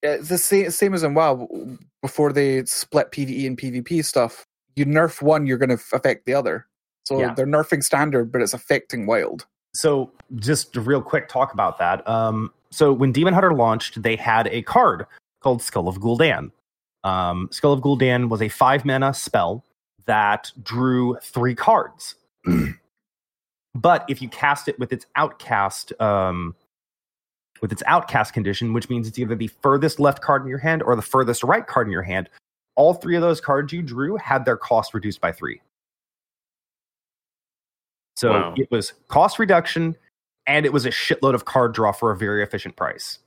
it's 0.03 0.29
the 0.29 0.39
same, 0.39 0.71
same 0.71 0.93
as 0.95 1.03
in 1.03 1.15
WoW. 1.15 1.49
Before 2.03 2.33
they 2.33 2.65
split 2.67 3.11
PVE 3.13 3.47
and 3.47 3.57
PvP 3.57 4.05
stuff, 4.05 4.45
you 4.77 4.85
nerf 4.85 5.23
one, 5.23 5.47
you're 5.47 5.57
going 5.59 5.71
to 5.71 5.75
affect 5.77 6.27
the 6.27 6.35
other. 6.35 6.67
So 7.05 7.19
Yeah. 7.21 7.33
they're 7.35 7.47
nerfing 7.47 7.83
standard, 7.83 8.31
but 8.31 8.43
it's 8.43 8.53
affecting 8.55 9.07
wild. 9.07 9.47
So 9.75 10.11
just 10.37 10.77
a 10.77 10.81
real 10.81 11.03
quick 11.03 11.29
talk 11.29 11.53
about 11.53 11.79
that. 11.79 12.07
Um, 12.09 12.53
so 12.71 12.93
when 12.93 13.13
Demon 13.13 13.35
Hunter 13.35 13.53
launched, 13.53 14.03
they 14.03 14.17
had 14.17 14.47
a 14.49 14.63
card 14.63 15.07
called 15.41 15.63
Skull 15.63 15.89
of 15.89 15.99
Gul'dan. 15.99 16.51
Um, 17.03 17.49
Skull 17.51 17.73
of 17.73 17.81
Gul'dan 17.81 18.29
was 18.29 18.41
a 18.41 18.49
five 18.49 18.85
mana 18.85 19.13
spell 19.13 19.65
that 20.07 20.51
drew 20.63 21.17
three 21.23 21.55
cards. 21.55 22.15
but 23.75 24.05
if 24.09 24.23
you 24.23 24.29
cast 24.29 24.69
it 24.69 24.79
with 24.79 24.93
its 24.93 25.07
outcast, 25.17 25.93
um, 26.01 26.55
with 27.61 27.73
its 27.73 27.83
outcast 27.87 28.33
condition, 28.33 28.73
which 28.73 28.89
means 28.89 29.09
it's 29.09 29.19
either 29.19 29.35
the 29.35 29.49
furthest 29.49 30.01
left 30.01 30.23
card 30.23 30.43
in 30.43 30.49
your 30.49 30.59
hand 30.59 30.83
or 30.83 30.97
the 30.97 31.03
furthest 31.03 31.43
right 31.43 31.67
card 31.67 31.87
in 31.87 31.93
your 31.93 32.03
hand, 32.03 32.29
all 32.77 32.95
three 32.95 33.17
of 33.17 33.23
those 33.23 33.41
cards 33.41 33.73
you 33.73 33.83
drew 33.83 34.17
had 34.17 34.45
their 34.45 34.57
cost 34.57 34.95
reduced 34.95 35.21
by 35.21 35.33
three. 35.33 35.61
So 38.17 38.31
Wow. 38.33 38.55
it 38.57 38.71
was 38.71 38.93
cost 39.09 39.39
reduction 39.39 39.97
and 40.47 40.67
it 40.67 40.73
was 40.73 40.87
a 40.87 40.91
shitload 40.91 41.35
of 41.35 41.45
card 41.47 41.73
draw 41.75 41.93
for 41.93 42.11
a 42.11 42.17
very 42.17 42.43
efficient 42.43 42.77
price. 42.77 43.19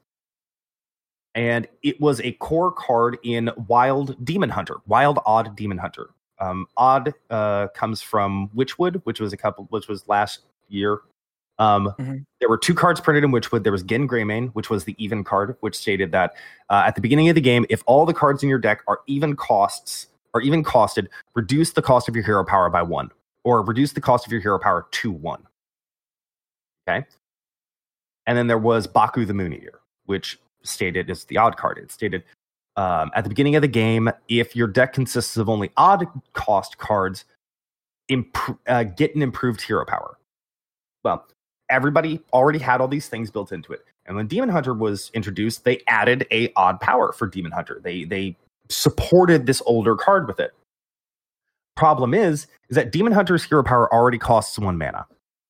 And 1.35 1.67
it 1.83 1.99
was 2.01 2.19
a 2.21 2.31
core 2.33 2.71
card 2.71 3.17
in 3.23 3.51
Wild 3.67 4.23
Demon 4.25 4.49
Hunter, 4.49 4.77
Wild 4.87 5.19
Odd 5.25 5.55
Demon 5.55 5.77
Hunter. 5.77 6.09
Um, 6.39 6.67
Odd 6.77 7.13
uh, 7.29 7.67
comes 7.69 8.01
from 8.01 8.49
Witchwood, 8.55 9.01
which 9.03 9.19
was 9.19 9.33
a 9.33 9.37
couple, 9.37 9.65
which 9.69 9.87
was 9.87 10.07
last 10.07 10.41
year. 10.67 10.99
Um, 11.59 11.93
Mhm. 11.99 12.23
There 12.39 12.49
were 12.49 12.57
two 12.57 12.75
cards 12.75 12.99
printed 13.01 13.23
in 13.23 13.31
Witchwood. 13.31 13.63
There 13.63 13.71
was 13.71 13.81
Genn 13.83 14.07
Greymane, 14.07 14.51
which 14.53 14.69
was 14.69 14.85
the 14.85 14.95
even 15.03 15.23
card, 15.23 15.57
which 15.61 15.75
stated 15.75 16.11
that 16.11 16.35
uh, 16.69 16.83
at 16.85 16.93
the 16.95 17.01
beginning 17.01 17.29
of 17.29 17.35
the 17.35 17.41
game, 17.41 17.65
if 17.69 17.83
all 17.87 18.05
the 18.05 18.13
cards 18.13 18.43
in 18.43 18.49
your 18.49 18.59
deck 18.59 18.83
are 18.87 19.01
even 19.07 19.35
costs 19.35 20.07
or 20.35 20.41
even 20.41 20.63
costed, 20.63 21.07
reduce 21.33 21.73
the 21.73 21.81
cost 21.81 22.07
of 22.07 22.15
your 22.15 22.23
hero 22.23 22.43
power 22.45 22.69
by 22.69 22.83
one, 22.83 23.09
or 23.47 23.61
reduce 23.61 23.93
the 23.93 24.01
cost 24.01 24.25
of 24.25 24.31
your 24.33 24.41
hero 24.41 24.59
power 24.59 24.87
to 24.91 25.09
one. 25.09 25.41
Okay. 26.85 27.05
And 28.25 28.37
then 28.37 28.47
there 28.47 28.57
was 28.57 28.87
Baku 28.87 29.23
the 29.23 29.33
Moon 29.33 29.53
Eater, 29.53 29.79
which 30.05 30.37
stated 30.63 31.09
is 31.09 31.23
the 31.23 31.37
odd 31.37 31.55
card. 31.55 31.77
It 31.77 31.89
stated 31.89 32.25
um, 32.75 33.09
at 33.15 33.23
the 33.23 33.29
beginning 33.29 33.55
of 33.55 33.61
the 33.61 33.69
game, 33.69 34.11
if 34.27 34.53
your 34.53 34.67
deck 34.67 34.91
consists 34.91 35.37
of 35.37 35.47
only 35.47 35.71
odd 35.77 36.05
cost 36.33 36.77
cards, 36.77 37.23
imp- 38.09 38.59
uh, 38.67 38.83
get 38.83 39.15
an 39.15 39.21
improved 39.21 39.61
hero 39.61 39.85
power. 39.85 40.17
Well, 41.05 41.25
everybody 41.69 42.19
already 42.33 42.59
had 42.59 42.81
all 42.81 42.89
these 42.89 43.07
things 43.07 43.31
built 43.31 43.53
into 43.53 43.71
it. 43.71 43.85
And 44.07 44.17
when 44.17 44.27
Demon 44.27 44.49
Hunter 44.49 44.73
was 44.73 45.09
introduced, 45.13 45.63
they 45.63 45.81
added 45.87 46.27
a 46.31 46.51
odd 46.57 46.81
power 46.81 47.13
for 47.13 47.27
Demon 47.27 47.53
Hunter. 47.53 47.79
They 47.81 48.03
they 48.03 48.35
supported 48.67 49.45
this 49.45 49.61
older 49.65 49.95
card 49.95 50.27
with 50.27 50.41
it. 50.41 50.53
Problem 51.77 52.15
is, 52.15 52.47
is 52.69 52.75
that 52.75 52.91
Demon 52.91 53.13
Hunter's 53.13 53.43
hero 53.43 53.63
power 53.63 53.91
already 53.93 54.17
costs 54.17 54.57
one 54.57 54.77
mana. 54.79 55.05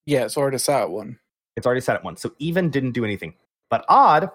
Yeah, 0.05 0.25
it's 0.25 0.37
already 0.37 0.57
set 0.57 0.81
at 0.81 0.89
one. 0.89 1.17
It's 1.55 1.65
already 1.65 1.81
set 1.81 1.95
at 1.95 2.03
one. 2.03 2.17
So 2.17 2.33
even 2.37 2.69
didn't 2.69 2.91
do 2.91 3.05
anything. 3.05 3.33
But 3.69 3.85
odd, 3.87 4.29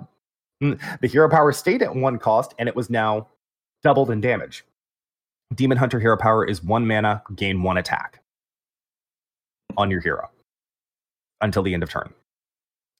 mm, 0.62 0.80
the 1.00 1.06
hero 1.06 1.28
power 1.28 1.52
stayed 1.52 1.82
at 1.82 1.94
one 1.94 2.18
cost 2.18 2.54
and 2.58 2.66
it 2.66 2.74
was 2.74 2.88
now 2.88 3.28
doubled 3.82 4.10
in 4.10 4.22
damage. 4.22 4.64
Demon 5.54 5.76
Hunter 5.76 6.00
hero 6.00 6.16
power 6.16 6.46
is 6.46 6.64
one 6.64 6.86
mana, 6.86 7.22
gain 7.36 7.62
one 7.62 7.76
attack 7.76 8.20
on 9.76 9.90
your 9.90 10.00
hero 10.00 10.30
until 11.42 11.62
the 11.62 11.74
end 11.74 11.82
of 11.82 11.90
turn. 11.90 12.12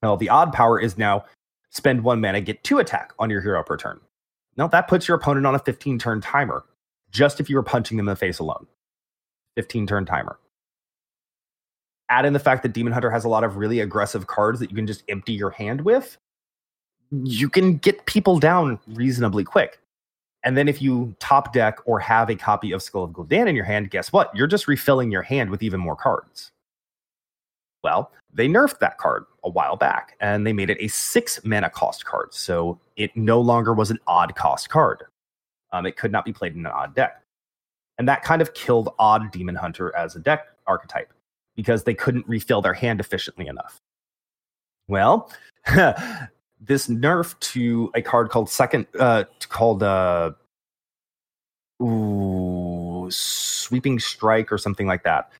Now, 0.03 0.17
the 0.17 0.29
odd 0.29 0.53
power 0.53 0.79
is 0.79 0.99
now 0.99 1.25
spend 1.71 2.05
one 2.05 2.21
mana, 2.21 2.43
get 2.43 2.63
two 2.63 2.79
attack 2.79 3.13
on 3.19 3.31
your 3.31 3.41
hero 3.41 3.63
per 3.63 3.79
turn. 3.79 4.01
Now, 4.59 4.67
that 4.69 4.87
puts 4.87 5.09
your 5.09 5.17
opponent 5.17 5.47
on 5.47 5.55
a 5.55 5.59
15 5.59 5.99
turn 5.99 6.21
timer, 6.21 6.65
just 7.11 7.41
if 7.41 7.49
you 7.49 7.57
were 7.57 7.63
punching 7.63 7.97
them 7.97 8.07
in 8.07 8.13
the 8.13 8.17
face 8.17 8.39
alone. 8.39 8.67
15 9.57 9.87
turn 9.87 10.05
timer 10.05 10.39
add 12.13 12.27
in 12.27 12.35
the 12.35 12.39
fact 12.39 12.63
that 12.63 12.75
Demon 12.75 12.93
Hunter 12.93 13.11
has 13.11 13.25
a 13.25 13.29
lot 13.29 13.43
of 13.43 13.57
really 13.57 13.81
aggressive 13.81 14.27
cards 14.27 14.61
that 14.61 14.71
you 14.71 14.77
can 14.77 14.87
just 14.87 15.03
empty 15.09 15.33
your 15.33 15.51
hand 15.51 15.81
with, 15.81 16.19
you 17.11 17.49
can 17.49 17.79
get 17.79 18.05
people 18.05 18.39
down 18.39 18.79
reasonably 18.89 19.45
quick. 19.45 19.81
And 20.45 20.57
then 20.57 20.69
if 20.69 20.83
you 20.83 21.15
top 21.21 21.55
deck 21.55 21.79
or 21.87 21.99
have 22.01 22.29
a 22.29 22.37
copy 22.37 22.73
of 22.73 22.83
Skull 22.83 23.05
of 23.05 23.13
Gul'dan 23.13 23.49
in 23.49 23.57
your 23.57 23.65
hand, 23.65 23.91
guess 23.91 24.13
what? 24.13 24.31
You're 24.35 24.47
just 24.47 24.69
refilling 24.69 25.11
your 25.11 25.23
hand 25.23 25.49
with 25.51 25.63
even 25.63 25.81
more 25.81 25.97
cards. 25.97 26.51
Well, 27.83 28.13
they 28.33 28.47
nerfed 28.47 28.79
that 28.81 28.99
card 28.99 29.25
a 29.45 29.49
while 29.49 29.77
back 29.77 30.17
and 30.21 30.47
they 30.47 30.53
made 30.53 30.69
it 30.69 30.79
a 30.81 30.89
six 30.89 31.43
mana 31.45 31.71
cost 31.71 32.05
card. 32.05 32.35
So 32.35 32.79
it 32.97 33.17
no 33.17 33.41
longer 33.41 33.73
was 33.73 33.91
an 33.91 33.99
odd 34.07 34.35
cost 34.35 34.69
card. 34.69 35.05
Um, 35.73 35.87
it 35.87 35.97
could 35.97 36.13
not 36.13 36.25
be 36.27 36.33
played 36.33 36.55
in 36.55 36.67
an 36.67 36.73
odd 36.73 36.95
deck. 36.95 37.22
And 38.03 38.09
that 38.09 38.25
kind 38.25 38.43
of 38.43 38.53
killed 38.55 38.93
odd 38.99 39.31
Demon 39.31 39.55
Hunter 39.55 39.95
as 39.95 40.17
a 40.17 40.19
deck 40.19 40.49
archetype 40.67 41.13
because 41.55 41.85
they 41.85 41.95
couldn't 41.95 42.27
refill 42.27 42.61
their 42.61 42.75
hand 42.75 42.99
efficiently 42.99 43.47
enough. 43.47 43.79
Well, 44.89 45.31
this 46.61 46.89
nerf 46.89 47.39
to 47.39 47.93
a 47.95 48.03
card 48.03 48.31
called 48.31 48.51
second 48.51 48.89
uh 48.99 49.23
called 49.49 49.85
uh 49.85 50.33
ooh, 51.81 53.07
sweeping 53.09 54.01
strike 54.01 54.51
or 54.51 54.59
something 54.59 54.89
like 54.89 55.05
that. 55.05 55.31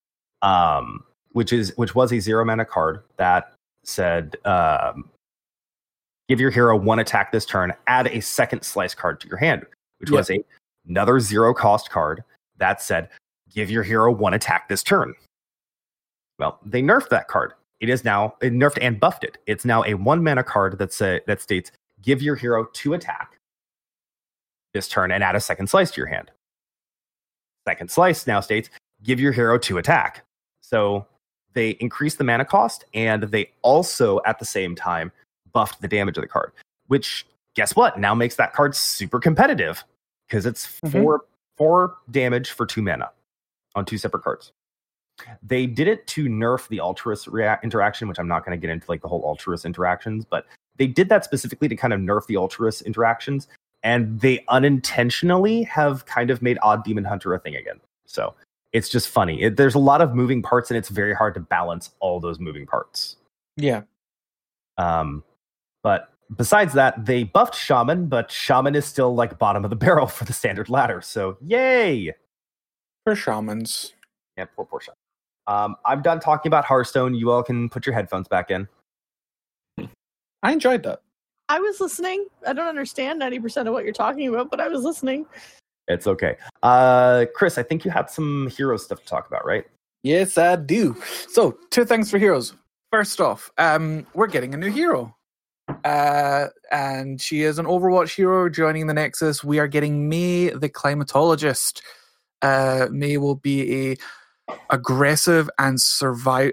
Um 0.43 1.03
which 1.33 1.53
is 1.53 1.77
which 1.77 1.97
was 1.97 2.13
a 2.13 2.21
zero 2.21 2.45
mana 2.45 2.65
card 2.65 3.03
that 3.17 3.55
said 3.83 4.37
um 4.45 5.11
give 6.29 6.39
your 6.39 6.53
hero 6.53 6.77
one 6.77 7.01
attack 7.01 7.33
this 7.33 7.45
turn, 7.45 7.73
add 7.89 8.07
a 8.07 8.21
second 8.21 8.63
slice 8.63 8.95
card 8.95 9.19
to 9.19 9.27
your 9.27 9.39
hand, 9.39 9.67
which 9.99 10.13
Yeah. 10.13 10.19
was 10.19 10.31
a 10.31 10.45
another 10.87 11.19
zero 11.19 11.53
cost 11.53 11.91
card 11.91 12.23
that 12.59 12.81
said 12.83 13.09
give 13.53 13.71
your 13.71 13.83
hero 13.83 14.11
one 14.11 14.35
attack 14.35 14.69
this 14.69 14.83
turn. 14.83 15.15
Well, 16.39 16.59
they 16.65 16.83
nerfed 16.83 17.11
that 17.11 17.29
card. 17.29 17.53
It 17.81 17.89
is 17.89 18.05
now 18.05 18.35
it 18.41 18.53
nerfed 18.53 18.79
and 18.81 18.99
buffed 18.99 19.25
it. 19.25 19.39
It's 19.47 19.65
now 19.65 19.85
a 19.85 19.95
one 19.95 20.23
mana 20.23 20.43
card 20.45 20.79
that 20.79 20.93
say, 20.93 21.21
that 21.27 21.41
states 21.43 21.71
give 22.01 22.23
your 22.23 22.37
hero 22.37 22.67
two 22.73 22.95
attack 22.95 23.39
this 24.75 24.89
turn 24.89 25.13
and 25.13 25.23
add 25.23 25.37
a 25.37 25.41
second 25.41 25.67
slice 25.69 25.91
to 25.93 26.01
your 26.01 26.07
hand. 26.09 26.31
Second 27.69 27.91
slice 27.91 28.27
now 28.27 28.41
states 28.41 28.71
give 29.03 29.21
your 29.21 29.33
hero 29.33 29.59
two 29.59 29.79
attack. 29.79 30.25
So 30.63 31.07
they 31.53 31.71
increased 31.81 32.19
the 32.19 32.25
mana 32.25 32.45
cost 32.45 32.85
and 32.95 33.25
they 33.25 33.51
also 33.63 34.21
at 34.25 34.39
the 34.39 34.45
same 34.47 34.75
time 34.75 35.13
buffed 35.53 35.83
the 35.83 35.89
damage 35.89 36.17
of 36.17 36.23
the 36.23 36.29
card, 36.29 36.53
which 36.87 37.27
guess 37.55 37.77
what? 37.77 37.99
Now 37.99 38.15
makes 38.15 38.37
that 38.37 38.55
card 38.55 38.75
super 38.75 39.21
competitive 39.21 39.85
because 40.27 40.47
it's 40.47 40.81
Mhm. 40.81 41.03
four 41.03 41.25
four 41.57 41.99
damage 42.11 42.51
for 42.51 42.67
two 42.67 42.83
mana 42.83 43.11
on 43.75 43.85
two 43.85 43.99
separate 43.99 44.23
cards. 44.23 44.53
They 45.43 45.67
did 45.67 45.89
it 45.89 46.07
to 46.09 46.25
nerf 46.25 46.69
the 46.69 46.79
Altruis 46.79 47.31
rea- 47.31 47.59
interaction, 47.63 48.09
which 48.09 48.19
I'm 48.19 48.29
not 48.29 48.45
going 48.45 48.59
to 48.59 48.61
get 48.61 48.73
into 48.73 48.91
like 48.91 49.03
the 49.03 49.09
whole 49.09 49.23
Altruis 49.23 49.65
interactions, 49.65 50.25
but 50.25 50.47
they 50.77 50.87
did 50.87 51.09
that 51.11 51.25
specifically 51.25 51.69
to 51.69 51.77
kind 51.77 51.93
of 51.93 52.01
nerf 52.01 52.27
the 52.27 52.35
Altruis 52.35 52.85
interactions, 52.85 53.47
and 53.83 54.21
they 54.21 54.45
unintentionally 54.49 55.63
have 55.65 56.07
kind 56.07 56.31
of 56.31 56.43
made 56.43 56.59
Odd 56.63 56.83
Demon 56.85 57.05
Hunter 57.05 57.35
a 57.35 57.39
thing 57.39 57.57
again. 57.57 57.81
So 58.07 58.35
it's 58.73 58.89
just 58.89 59.09
funny. 59.09 59.43
It, 59.43 59.57
there's 59.57 59.75
a 59.75 59.81
lot 59.81 60.01
of 60.01 60.15
moving 60.15 60.43
parts, 60.43 60.71
and 60.71 60.79
it's 60.79 60.89
very 60.89 61.15
hard 61.15 61.35
to 61.35 61.41
balance 61.41 61.91
all 62.01 62.21
those 62.21 62.41
moving 62.41 62.67
parts. 62.67 63.17
Yeah. 63.57 63.83
Um, 64.79 65.23
but 65.83 66.12
besides 66.37 66.73
that, 66.75 67.05
they 67.05 67.25
buffed 67.25 67.55
Shaman, 67.55 68.07
but 68.07 68.31
Shaman 68.31 68.75
is 68.75 68.85
still 68.85 69.15
like 69.15 69.39
bottom 69.39 69.65
of 69.65 69.71
the 69.71 69.77
barrel 69.85 70.07
for 70.07 70.25
the 70.25 70.33
standard 70.33 70.69
ladder. 70.69 71.01
So 71.01 71.37
yay! 71.41 72.15
For 73.05 73.17
shamans. 73.17 73.95
Yeah, 74.37 74.47
poor 74.55 74.65
poor 74.65 74.81
Shaman. 74.81 74.97
Um, 75.47 75.77
I'm 75.85 76.03
done 76.03 76.21
talking 76.21 76.49
about 76.49 76.65
Hearthstone. 76.65 77.15
You 77.15 77.31
all 77.33 77.43
can 77.43 77.69
put 77.69 77.85
your 77.87 77.95
headphones 77.95 78.29
back 78.29 78.51
in. 78.51 78.69
I 80.43 80.53
enjoyed 80.53 80.83
that. 80.85 81.01
I 81.49 81.61
was 81.61 81.81
listening. 81.81 82.27
I 82.47 82.53
don't 82.53 82.69
understand 82.69 83.21
90% 83.21 83.67
of 83.67 83.73
what 83.73 83.85
you're 83.85 83.93
talking 83.93 84.29
about, 84.29 84.51
but 84.51 84.61
I 84.61 84.69
was 84.69 84.83
listening. 84.85 85.27
It's 85.89 86.07
okay. 86.07 86.37
Uh, 86.63 87.27
Chris, 87.35 87.59
I 87.59 87.63
think 87.63 87.85
you 87.85 87.91
had 87.91 88.09
some 88.09 88.49
hero 88.57 88.77
stuff 88.77 89.01
to 89.01 89.07
talk 89.07 89.27
about, 89.27 89.45
right? 89.45 89.65
Yes, 90.03 90.39
I 90.39 90.57
do. 90.57 90.97
So, 91.29 91.59
two 91.71 91.85
things 91.85 92.11
for 92.11 92.19
heroes. 92.19 92.55
First 92.91 93.21
off, 93.21 93.51
um, 93.59 94.07
we're 94.15 94.27
getting 94.27 94.55
a 94.55 94.57
new 94.57 94.71
hero. 94.71 95.15
Uh, 95.85 96.47
and 96.71 97.21
she 97.21 97.43
is 97.43 97.59
an 97.59 97.67
Overwatch 97.67 98.15
hero 98.15 98.49
joining 98.49 98.87
the 98.87 98.95
Nexus. 98.95 99.45
We 99.45 99.59
are 99.59 99.69
getting 99.69 100.09
Mei 100.09 100.51
the 100.51 100.69
Climatologist. 100.69 101.81
Uh, 102.41 102.89
Mei 102.91 103.19
will 103.19 103.37
be 103.37 103.91
a 103.93 103.97
aggressive 104.71 105.49
and 105.59 105.81
survive 105.81 106.53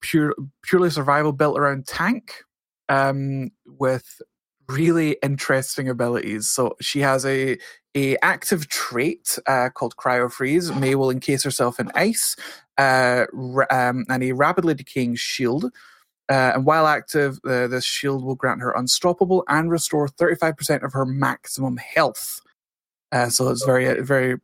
pure, 0.00 0.34
purely 0.62 0.90
survival 0.90 1.32
built 1.32 1.58
around 1.58 1.86
tank 1.86 2.42
um, 2.88 3.50
with 3.66 4.20
really 4.68 5.16
interesting 5.22 5.88
abilities. 5.88 6.48
So 6.48 6.76
she 6.80 7.00
has 7.00 7.24
a 7.24 7.58
a 7.94 8.16
active 8.18 8.68
trait 8.68 9.38
uh, 9.46 9.70
called 9.70 9.96
Cryo 9.96 10.30
Freeze. 10.30 10.72
Mei 10.72 10.94
will 10.94 11.10
encase 11.10 11.42
herself 11.42 11.80
in 11.80 11.90
ice 11.94 12.36
uh, 12.76 13.24
um, 13.70 14.04
and 14.08 14.22
a 14.22 14.32
rapidly 14.32 14.74
decaying 14.74 15.16
shield. 15.16 15.72
Uh, 16.30 16.52
and 16.54 16.66
while 16.66 16.86
active, 16.86 17.38
uh, 17.46 17.66
this 17.68 17.84
shield 17.84 18.22
will 18.22 18.34
grant 18.34 18.60
her 18.60 18.72
unstoppable 18.72 19.44
and 19.48 19.70
restore 19.70 20.08
35% 20.08 20.84
of 20.84 20.92
her 20.92 21.06
maximum 21.06 21.78
health. 21.78 22.40
Uh, 23.10 23.28
so 23.30 23.48
it's 23.48 23.64
very, 23.64 24.02
very. 24.02 24.36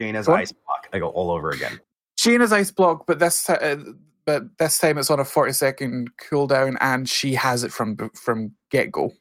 Jaina's 0.00 0.28
ice 0.28 0.52
block. 0.52 0.88
I 0.92 0.98
go 0.98 1.08
all 1.08 1.30
over 1.30 1.50
again. 1.50 1.80
Jaina's 2.18 2.52
ice 2.52 2.70
block, 2.70 3.06
but 3.06 3.18
this, 3.18 3.48
uh, 3.48 3.76
but 4.26 4.42
this 4.58 4.78
time 4.78 4.98
it's 4.98 5.10
on 5.10 5.20
a 5.20 5.24
40 5.24 5.52
second 5.52 6.10
cooldown, 6.16 6.76
and 6.80 7.08
she 7.08 7.34
has 7.34 7.64
it 7.64 7.72
from 7.72 7.96
from 8.14 8.52
get 8.70 8.92
go. 8.92 9.12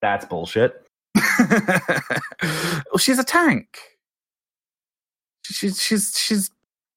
That's 0.00 0.24
bullshit. 0.24 0.82
well, 1.40 2.98
she's 2.98 3.18
a 3.18 3.24
tank. 3.24 3.78
She's 5.44 5.80
she's 5.82 6.16
she's 6.16 6.50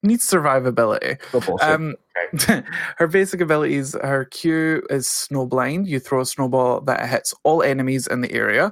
needs 0.04 0.30
survivability. 0.30 1.20
Go 1.32 1.40
Um, 2.50 2.64
her 2.98 3.08
basic 3.08 3.42
abilities, 3.42 3.94
her 4.02 4.26
Q 4.26 4.84
is 4.90 5.08
Snowblind. 5.08 5.88
You 5.88 6.00
throw 6.00 6.22
a 6.22 6.26
snowball 6.26 6.82
that 6.82 7.08
hits 7.10 7.34
all 7.44 7.64
enemies 7.64 8.08
in 8.08 8.22
the 8.22 8.32
area. 8.32 8.72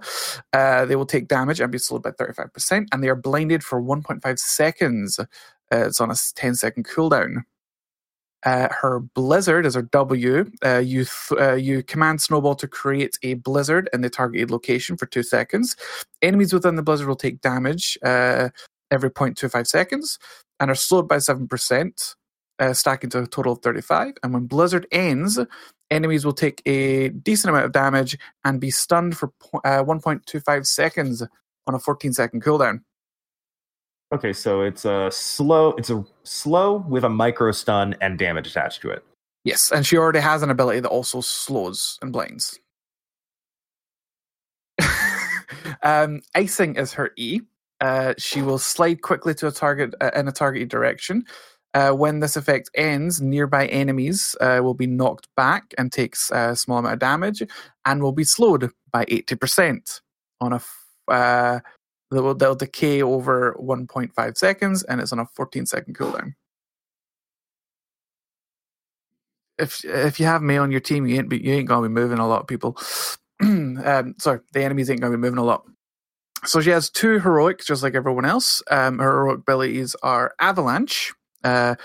Uh, 0.54 0.86
they 0.86 0.96
will 0.96 1.06
take 1.06 1.28
damage 1.28 1.60
and 1.60 1.72
be 1.72 1.78
slowed 1.78 2.04
by 2.04 2.12
35%, 2.12 2.88
and 2.92 3.04
they 3.04 3.10
are 3.10 3.16
blinded 3.16 3.64
for 3.64 3.82
1.5 3.82 4.40
seconds. 4.40 5.20
Uh, 5.20 5.26
it's 5.72 6.02
on 6.02 6.12
a 6.12 6.16
10 6.36 6.56
second 6.56 6.88
cooldown. 6.88 7.44
Uh, 8.44 8.70
her 8.72 9.00
blizzard 9.00 9.66
is 9.66 9.76
her 9.76 9.82
W. 9.82 10.50
Uh, 10.66 10.78
you 10.78 11.06
th- 11.06 11.42
uh, 11.42 11.56
you 11.56 11.84
command 11.84 12.22
Snowball 12.22 12.56
to 12.56 12.68
create 12.68 13.18
a 13.22 13.34
blizzard 13.34 13.90
in 13.92 14.02
the 14.02 14.10
targeted 14.10 14.50
location 14.50 14.96
for 14.96 15.06
two 15.08 15.24
seconds. 15.24 15.76
Enemies 16.22 16.54
within 16.54 16.78
the 16.78 16.82
blizzard 16.82 17.08
will 17.08 17.16
take 17.18 17.42
damage 17.42 17.98
uh, 18.02 18.50
every 18.92 19.10
0.25 19.10 19.68
seconds 19.68 20.20
and 20.60 20.72
are 20.72 20.76
slowed 20.76 21.08
by 21.08 21.18
seven 21.18 21.48
percent 21.48 22.16
uh, 22.60 22.74
stacking 22.74 23.10
to 23.12 23.24
a 23.24 23.28
total 23.28 23.54
of 23.54 23.60
35. 23.60 24.16
And 24.24 24.34
when 24.34 24.46
Blizzard 24.46 24.88
ends, 24.92 25.40
enemies 25.92 26.26
will 26.26 26.34
take 26.34 26.62
a 26.66 27.10
decent 27.10 27.50
amount 27.50 27.66
of 27.66 27.72
damage 27.72 28.18
and 28.44 28.60
be 28.60 28.72
stunned 28.72 29.18
for 29.18 29.32
uh, 29.64 29.84
1.25 29.84 30.66
seconds 30.66 31.24
on 31.68 31.76
a 31.76 31.80
14 31.80 32.14
second 32.14 32.44
cooldown. 32.44 32.82
okay, 34.14 34.34
so 34.34 34.62
it's 34.62 34.86
a 34.86 35.10
slow. 35.12 35.70
It's 35.78 35.90
a 35.90 36.04
slow 36.24 36.86
with 36.88 37.04
a 37.04 37.10
micro 37.10 37.52
stun 37.52 37.96
and 38.02 38.18
damage 38.18 38.48
attached 38.48 38.82
to 38.82 38.90
it. 38.90 39.04
Yes, 39.44 39.72
and 39.72 39.86
she 39.86 39.98
already 39.98 40.20
has 40.20 40.44
an 40.44 40.50
ability 40.50 40.82
that 40.82 40.90
also 40.90 41.22
slows 41.22 41.98
and 42.02 42.12
blinds. 42.12 42.60
um, 45.84 46.22
icing 46.36 46.76
is 46.76 46.94
her 46.94 47.12
E. 47.18 47.42
Uh, 47.82 48.14
she 48.18 48.42
will 48.42 48.60
slide 48.60 49.02
quickly 49.02 49.34
to 49.34 49.48
a 49.48 49.52
target 49.52 49.96
uh, 50.02 50.12
in 50.14 50.28
a 50.28 50.32
targeted 50.32 50.70
direction. 50.70 51.24
Uh, 51.74 51.92
when 51.92 52.20
this 52.20 52.36
effect 52.36 52.70
ends, 52.74 53.22
nearby 53.22 53.68
enemies 53.68 54.36
uh, 54.42 54.60
will 54.64 54.74
be 54.74 54.88
knocked 54.88 55.28
back 55.38 55.74
and 55.78 55.92
takes 55.92 56.32
a 56.32 56.56
small 56.56 56.80
amount 56.80 56.94
of 56.94 57.00
damage, 57.00 57.44
and 57.86 58.02
will 58.02 58.12
be 58.12 58.24
slowed 58.24 58.72
by 58.92 59.06
eighty 59.08 59.36
percent 59.36 60.02
on 60.42 60.54
a. 60.54 60.58
F- 60.58 60.86
uh, 61.08 61.60
they 62.12 62.20
will 62.20 62.34
they'll 62.34 62.56
decay 62.56 63.04
over 63.04 63.56
one 63.60 63.86
point 63.86 64.14
five 64.16 64.36
seconds, 64.36 64.82
and 64.84 65.00
it's 65.00 65.14
on 65.14 65.20
a 65.20 65.26
fourteen 65.28 65.68
second 65.68 65.96
cooldown. 65.96 66.34
If 69.60 69.86
if 69.86 70.20
you 70.20 70.26
have 70.26 70.42
me 70.42 70.58
on 70.58 70.72
your 70.72 70.80
team, 70.80 71.06
you 71.06 71.18
ain't 71.18 71.32
you 71.32 71.54
ain't 71.54 71.68
gonna 71.68 71.88
be 71.88 71.94
moving 71.94 72.18
a 72.18 72.28
lot, 72.28 72.42
of 72.42 72.48
people. 72.48 72.78
um, 73.42 74.16
sorry, 74.18 74.40
the 74.54 74.64
enemies 74.64 74.90
ain't 74.90 75.02
gonna 75.02 75.16
be 75.16 75.22
moving 75.22 75.38
a 75.38 75.44
lot. 75.44 75.66
So 76.46 76.62
she 76.62 76.70
has 76.70 76.90
two 76.90 77.20
heroics, 77.20 77.66
just 77.66 77.84
like 77.84 77.96
everyone 77.96 78.26
else. 78.26 78.64
Um, 78.72 79.00
her 79.00 79.12
heroic 79.12 79.40
abilities 79.40 79.96
are 80.02 80.34
Avalanche. 80.40 81.14
Uh, 81.44 81.76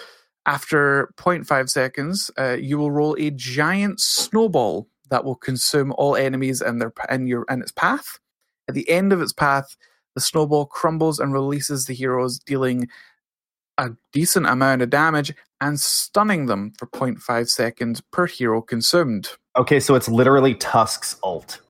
after 0.47 1.13
0.5 1.17 1.71
seconds, 1.71 2.31
uh, 2.39 2.57
you 2.61 2.77
will 2.77 2.91
roll 2.91 3.17
a 3.19 3.31
giant 3.31 4.01
snowball 4.01 4.89
that 5.11 5.25
will 5.25 5.37
consume 5.37 5.93
all 5.97 6.17
enemies 6.17 6.61
in 6.61 6.79
their 6.79 6.93
in 7.11 7.27
your 7.27 7.47
in 7.49 7.63
its 7.63 7.73
path. 7.73 8.19
At 8.69 8.75
the 8.75 8.89
end 8.89 9.13
of 9.13 9.21
its 9.21 9.33
path, 9.33 9.77
the 10.15 10.21
snowball 10.21 10.67
crumbles 10.67 11.19
and 11.19 11.33
releases 11.33 11.87
the 11.87 11.95
heroes, 11.95 12.39
dealing 12.39 12.89
a 13.79 13.91
decent 14.13 14.47
amount 14.47 14.83
of 14.83 14.91
damage 14.91 15.35
and 15.61 15.81
stunning 15.81 16.47
them 16.47 16.73
for 16.79 16.87
0.5 16.87 17.49
seconds 17.49 18.01
per 18.13 18.27
hero 18.27 18.63
consumed. 18.63 19.31
Okay, 19.57 19.81
so 19.81 19.95
it's 19.95 20.09
literally 20.09 20.55
Tusk's 20.55 21.17
ult 21.25 21.61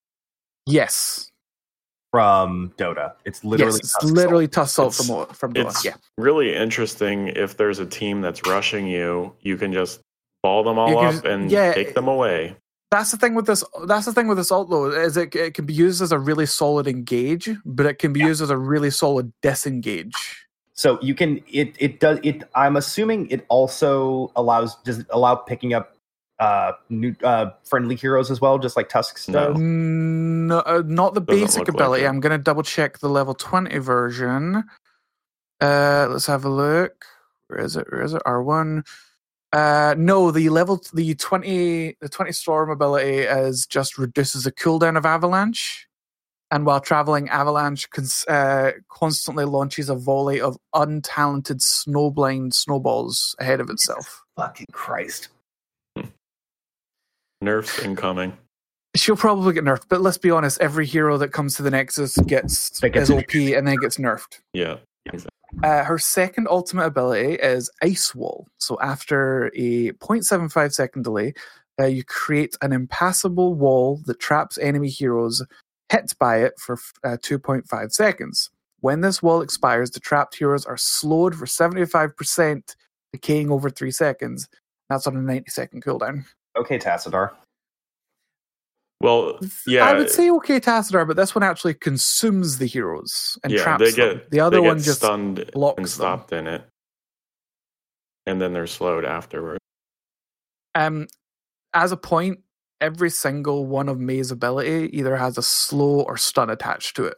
Yes, 0.66 1.30
from 2.14 2.72
Dota. 2.78 3.14
It's 3.24 3.42
literally 3.42 3.72
yes, 3.72 3.80
it's 3.80 3.92
Tusk's 3.94 4.12
literally 4.12 4.44
ult. 4.44 4.52
Tussle 4.52 4.86
It's- 4.86 5.04
from 5.08 5.34
from 5.34 5.52
Dota. 5.52 5.70
It's 5.70 5.84
Yeah. 5.84 5.94
really 6.16 6.54
interesting 6.54 7.26
if 7.26 7.56
there's 7.56 7.80
a 7.80 7.86
team 7.86 8.20
that's 8.20 8.46
rushing 8.46 8.86
you, 8.86 9.32
you 9.40 9.56
can 9.56 9.72
just 9.72 9.98
ball 10.40 10.62
them 10.62 10.78
all 10.78 10.90
You 10.90 10.98
up 10.98 11.12
just- 11.14 11.24
and 11.24 11.50
yeah, 11.50 11.72
take 11.72 11.96
them 11.96 12.06
away. 12.06 12.54
That's 12.92 13.10
the 13.10 13.16
thing 13.16 13.34
with 13.34 13.46
this. 13.46 13.64
That's 13.88 14.06
the 14.06 14.12
thing 14.12 14.28
with 14.28 14.38
assault 14.38 14.70
though, 14.70 14.90
is 14.92 15.16
it 15.16 15.34
it 15.34 15.54
can 15.54 15.66
be 15.66 15.74
used 15.74 16.00
as 16.02 16.12
a 16.12 16.18
really 16.20 16.46
solid 16.46 16.86
engage, 16.86 17.50
but 17.64 17.84
it 17.84 17.98
can 17.98 18.12
be 18.12 18.20
used 18.20 18.40
as 18.40 18.50
a 18.50 18.56
really 18.56 18.90
solid 18.90 19.32
disengage. 19.42 20.14
So 20.74 21.00
you 21.02 21.16
can 21.16 21.40
it 21.50 21.74
it 21.80 21.98
does 21.98 22.20
it. 22.22 22.44
I'm 22.54 22.76
assuming 22.76 23.28
it 23.30 23.44
also 23.48 24.30
allows 24.36 24.76
does 24.84 25.00
it 25.00 25.06
allow 25.10 25.34
picking 25.34 25.74
up 25.74 25.93
uh 26.40 26.72
new 26.88 27.14
uh 27.22 27.50
friendly 27.64 27.94
heroes 27.94 28.30
as 28.30 28.40
well, 28.40 28.58
just 28.58 28.76
like 28.76 28.88
Tusk's 28.88 29.28
No. 29.28 29.52
does. 29.52 29.58
No, 29.60 30.58
uh, 30.60 30.82
not 30.86 31.14
the 31.14 31.20
Doesn't 31.20 31.40
basic 31.42 31.58
look 31.60 31.68
like 31.68 31.74
ability. 31.76 32.06
I'm 32.06 32.20
gonna 32.20 32.38
double 32.38 32.62
check 32.62 32.98
the 32.98 33.08
level 33.08 33.34
twenty 33.34 33.78
version. 33.78 34.64
Uh, 35.60 36.08
let's 36.10 36.26
have 36.26 36.44
a 36.44 36.48
look. 36.48 37.04
Where 37.46 37.60
is 37.60 37.76
it? 37.76 37.86
Where 37.90 38.02
is 38.02 38.14
it? 38.14 38.22
R 38.26 38.42
one. 38.42 38.84
Uh, 39.52 39.94
no, 39.96 40.32
the 40.32 40.48
level 40.48 40.82
the 40.92 41.14
twenty 41.14 41.96
the 42.00 42.08
twenty 42.08 42.32
storm 42.32 42.70
ability 42.70 43.18
is 43.18 43.66
just 43.66 43.96
reduces 43.96 44.42
the 44.42 44.50
cooldown 44.52 44.96
of 44.98 45.06
avalanche, 45.06 45.86
and 46.50 46.66
while 46.66 46.80
traveling, 46.80 47.28
avalanche 47.28 47.88
cons- 47.90 48.26
uh, 48.26 48.72
constantly 48.88 49.44
launches 49.44 49.88
a 49.88 49.94
volley 49.94 50.40
of 50.40 50.56
untalented 50.74 51.60
snowblind 51.62 52.52
snowballs 52.52 53.36
ahead 53.38 53.60
of 53.60 53.70
itself. 53.70 54.24
Fucking 54.36 54.66
Christ. 54.72 55.28
Nerfs 57.44 57.82
incoming. 57.82 58.36
She'll 58.96 59.16
probably 59.16 59.52
get 59.54 59.64
nerfed, 59.64 59.86
but 59.88 60.00
let's 60.00 60.18
be 60.18 60.30
honest, 60.30 60.60
every 60.60 60.86
hero 60.86 61.18
that 61.18 61.32
comes 61.32 61.56
to 61.56 61.62
the 61.62 61.70
Nexus 61.70 62.16
gets 62.18 62.78
That 62.80 62.90
gets 62.90 63.10
is 63.10 63.16
OP 63.16 63.34
and 63.34 63.66
then 63.66 63.76
gets 63.76 63.96
nerfed. 63.96 64.40
Yeah. 64.52 64.76
Uh, 65.62 65.84
her 65.84 65.98
second 65.98 66.48
ultimate 66.48 66.86
ability 66.86 67.34
is 67.34 67.70
Ice 67.82 68.14
Wall. 68.14 68.46
So 68.58 68.78
after 68.80 69.46
a 69.54 69.92
0.75 69.92 70.72
second 70.72 71.02
delay, 71.02 71.34
uh, 71.80 71.86
you 71.86 72.04
create 72.04 72.56
an 72.62 72.72
impassable 72.72 73.54
wall 73.54 74.00
that 74.06 74.20
traps 74.20 74.58
enemy 74.58 74.88
heroes 74.88 75.42
hit 75.90 76.14
by 76.18 76.38
it 76.38 76.54
for 76.58 76.78
uh, 77.04 77.16
2.5 77.20 77.92
seconds. 77.92 78.50
When 78.80 79.00
this 79.00 79.22
wall 79.22 79.40
expires, 79.40 79.90
the 79.90 80.00
trapped 80.00 80.36
heroes 80.36 80.66
are 80.66 80.76
slowed 80.76 81.34
for 81.34 81.46
75%, 81.46 82.76
decaying 83.12 83.50
over 83.50 83.70
3 83.70 83.90
seconds. 83.90 84.48
That's 84.88 85.06
on 85.06 85.16
a 85.16 85.20
90 85.20 85.50
second 85.50 85.84
cooldown. 85.84 86.26
Okay, 86.56 86.78
Tassadar. 86.78 87.32
Well, 89.00 89.38
yeah, 89.66 89.84
I 89.84 89.94
would 89.94 90.08
say 90.08 90.30
okay, 90.30 90.60
Tassadar, 90.60 91.06
but 91.06 91.16
this 91.16 91.34
one 91.34 91.42
actually 91.42 91.74
consumes 91.74 92.58
the 92.58 92.66
heroes 92.66 93.36
and 93.44 93.52
yeah, 93.52 93.62
traps 93.62 93.84
they 93.84 93.90
them. 93.90 94.22
The 94.30 94.40
other 94.40 94.56
they 94.56 94.62
get 94.62 94.68
one 94.68 94.78
just 94.78 95.00
stunned 95.00 95.50
blocks 95.52 95.76
and 95.76 95.84
them. 95.84 95.90
stopped 95.90 96.32
in 96.32 96.46
it, 96.46 96.62
and 98.24 98.40
then 98.40 98.52
they're 98.52 98.66
slowed 98.66 99.04
afterward. 99.04 99.58
Um, 100.74 101.06
as 101.74 101.92
a 101.92 101.96
point, 101.96 102.40
every 102.80 103.10
single 103.10 103.66
one 103.66 103.88
of 103.88 104.00
Mei's 104.00 104.30
ability 104.30 104.96
either 104.96 105.16
has 105.16 105.36
a 105.36 105.42
slow 105.42 106.00
or 106.00 106.16
stun 106.16 106.48
attached 106.50 106.96
to 106.96 107.04
it. 107.04 107.16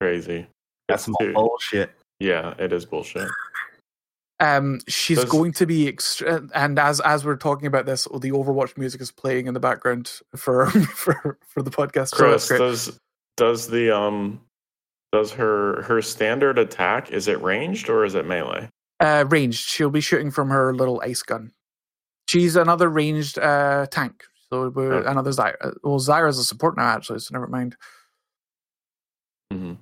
Crazy. 0.00 0.46
That's 0.88 1.08
bullshit. 1.34 1.90
Yeah, 2.20 2.54
it 2.58 2.72
is 2.72 2.84
bullshit. 2.84 3.28
Um, 4.38 4.80
she's 4.86 5.18
Does- 5.20 5.30
going 5.30 5.52
to 5.54 5.66
be 5.66 5.88
extra, 5.88 6.42
and 6.54 6.78
as 6.78 7.00
as 7.00 7.24
we're 7.24 7.36
talking 7.36 7.66
about 7.66 7.86
this, 7.86 8.04
the 8.04 8.32
Overwatch 8.32 8.76
music 8.76 9.00
is 9.00 9.10
playing 9.10 9.46
in 9.46 9.54
the 9.54 9.60
background 9.60 10.12
for 10.36 10.66
for 10.94 11.38
for 11.48 11.62
the 11.62 11.70
podcast. 11.70 12.08
so 12.08 12.16
Chris, 12.18 12.48
great. 12.48 12.58
does 12.58 13.00
does 13.38 13.68
the 13.68 13.96
um 13.96 14.40
does 15.12 15.32
her 15.32 15.82
her 15.82 16.02
standard 16.02 16.58
attack 16.58 17.10
is 17.12 17.28
it 17.28 17.40
ranged 17.42 17.88
or 17.88 18.04
is 18.04 18.14
it 18.14 18.26
melee? 18.26 18.68
Uh, 19.00 19.24
ranged. 19.28 19.60
She'll 19.60 19.88
be 19.90 20.00
shooting 20.02 20.30
from 20.30 20.50
her 20.50 20.74
little 20.74 21.00
ice 21.02 21.22
gun. 21.22 21.52
She's 22.28 22.56
another 22.56 22.88
ranged 22.90 23.38
uh 23.38 23.86
tank. 23.90 24.22
So 24.50 24.68
we're 24.68 24.94
Okay. 24.94 25.10
another 25.10 25.30
Zarya. 25.30 25.74
Well, 25.82 25.98
Zarya's 25.98 26.38
a 26.38 26.44
support 26.44 26.76
now, 26.76 26.84
actually. 26.88 27.20
So 27.20 27.32
never 27.32 27.46
mind. 27.46 27.76
hmm 29.52 29.74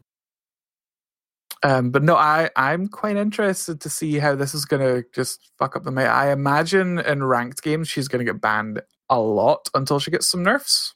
Um, 1.65 1.91
but 1.91 2.03
no, 2.03 2.15
I 2.15 2.51
I'm 2.57 2.87
quite 2.89 3.17
interested 3.17 3.81
to 3.81 3.89
see 3.91 4.19
how 4.19 4.35
this 4.35 4.55
is 4.55 4.65
gonna 4.65 5.03
just 5.15 5.51
fuck 5.59 5.75
up 5.77 5.83
the 5.85 5.91
meta. 5.91 6.09
I 6.11 6.31
imagine 6.31 6.99
in 7.01 7.25
ranked 7.25 7.62
games 7.62 7.89
she's 7.89 8.07
gonna 8.07 8.23
get 8.25 8.41
banned 8.41 8.83
a 9.11 9.19
lot 9.19 9.69
until 9.75 9.99
she 9.99 10.11
gets 10.11 10.27
some 10.29 10.43
nerfs. 10.43 10.95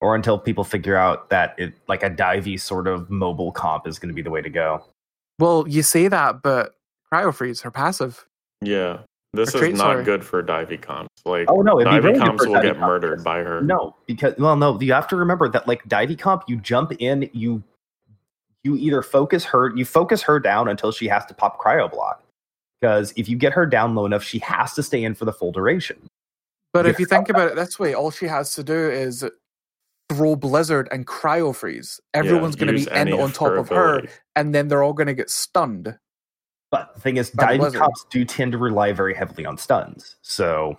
Or 0.00 0.14
until 0.14 0.38
people 0.38 0.62
figure 0.64 0.96
out 0.96 1.30
that 1.30 1.54
it 1.58 1.74
like 1.88 2.02
a 2.02 2.10
divey 2.10 2.60
sort 2.60 2.86
of 2.86 3.08
mobile 3.10 3.50
comp 3.50 3.86
is 3.88 3.98
going 3.98 4.08
to 4.10 4.14
be 4.14 4.22
the 4.22 4.30
way 4.30 4.40
to 4.40 4.48
go. 4.50 4.84
Well, 5.40 5.64
you 5.66 5.82
say 5.82 6.06
that, 6.06 6.40
but 6.42 6.74
cryo 7.12 7.34
freeze 7.34 7.60
her 7.62 7.72
passive. 7.72 8.24
Yeah, 8.60 8.98
this 9.32 9.52
Or 9.54 9.58
trait, 9.58 9.72
is 9.72 9.78
not 9.78 9.94
sorry. 9.94 10.04
good 10.04 10.24
for 10.24 10.40
divey 10.40 10.80
comps. 10.80 11.08
Like 11.24 11.46
Oh 11.50 11.62
no, 11.62 11.80
it'd 11.80 11.92
divey 11.92 12.16
comps 12.16 12.46
will 12.46 12.54
divey 12.54 12.62
get 12.62 12.76
comp. 12.76 12.86
murdered 12.86 13.24
by 13.24 13.38
her. 13.42 13.60
No, 13.60 13.96
because 14.06 14.34
well, 14.38 14.54
no, 14.54 14.80
you 14.80 14.92
have 14.92 15.08
to 15.08 15.16
remember 15.16 15.48
that 15.48 15.66
like 15.66 15.82
divey 15.88 16.16
comp, 16.16 16.44
you 16.46 16.58
jump 16.58 16.92
in, 17.00 17.28
you 17.32 17.62
you 18.64 18.76
either 18.76 19.02
focus 19.02 19.44
her, 19.44 19.74
you 19.76 19.84
focus 19.84 20.22
her 20.22 20.40
down 20.40 20.68
until 20.68 20.92
she 20.92 21.06
has 21.08 21.24
to 21.26 21.34
pop 21.34 21.58
cryo 21.60 21.90
block. 21.90 22.22
Because 22.80 23.12
if 23.16 23.28
you 23.28 23.36
get 23.36 23.52
her 23.52 23.66
down 23.66 23.94
low 23.94 24.06
enough, 24.06 24.22
she 24.22 24.38
has 24.40 24.74
to 24.74 24.82
stay 24.82 25.02
in 25.02 25.14
for 25.14 25.24
the 25.24 25.32
full 25.32 25.50
duration. 25.52 26.08
But 26.72 26.86
if 26.86 26.98
you 27.00 27.06
think 27.06 27.28
about 27.28 27.48
it 27.48 27.56
this 27.56 27.78
way, 27.78 27.94
all 27.94 28.10
she 28.10 28.26
has 28.26 28.54
to 28.54 28.62
do 28.62 28.74
is 28.90 29.24
throw 30.10 30.36
blizzard 30.36 30.88
and 30.92 31.06
cryo 31.06 31.54
freeze. 31.54 32.00
Yeah, 32.14 32.20
Everyone's 32.20 32.56
going 32.56 32.68
to 32.76 32.84
be 32.84 32.90
in 32.94 33.12
on 33.12 33.32
top 33.32 33.52
of 33.52 33.68
her, 33.70 33.94
ability. 33.98 34.08
and 34.36 34.54
then 34.54 34.68
they're 34.68 34.82
all 34.82 34.92
going 34.92 35.06
to 35.08 35.14
get 35.14 35.30
stunned. 35.30 35.98
But 36.70 36.94
the 36.94 37.00
thing 37.00 37.16
is, 37.16 37.30
By 37.30 37.44
the 37.46 37.52
divey 37.54 37.58
blizzard. 37.60 37.80
comps 37.80 38.06
do 38.10 38.24
tend 38.24 38.52
to 38.52 38.58
rely 38.58 38.92
very 38.92 39.14
heavily 39.14 39.44
on 39.46 39.56
stuns. 39.58 40.16
So 40.22 40.78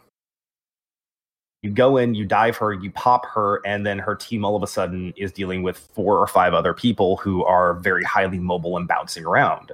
you 1.61 1.69
go 1.71 1.97
in, 1.97 2.15
you 2.15 2.25
dive 2.25 2.55
her, 2.57 2.73
you 2.73 2.89
pop 2.91 3.25
her, 3.25 3.61
and 3.65 3.85
then 3.85 3.99
her 3.99 4.15
team 4.15 4.45
all 4.45 4.55
of 4.55 4.63
a 4.63 4.67
sudden 4.67 5.13
is 5.17 5.31
dealing 5.31 5.61
with 5.63 5.77
four 5.93 6.17
or 6.17 6.27
five 6.27 6.53
other 6.53 6.73
people 6.73 7.17
who 7.17 7.43
are 7.43 7.73
very 7.75 8.03
highly 8.03 8.39
mobile 8.39 8.77
and 8.77 8.87
bouncing 8.87 9.25
around. 9.25 9.71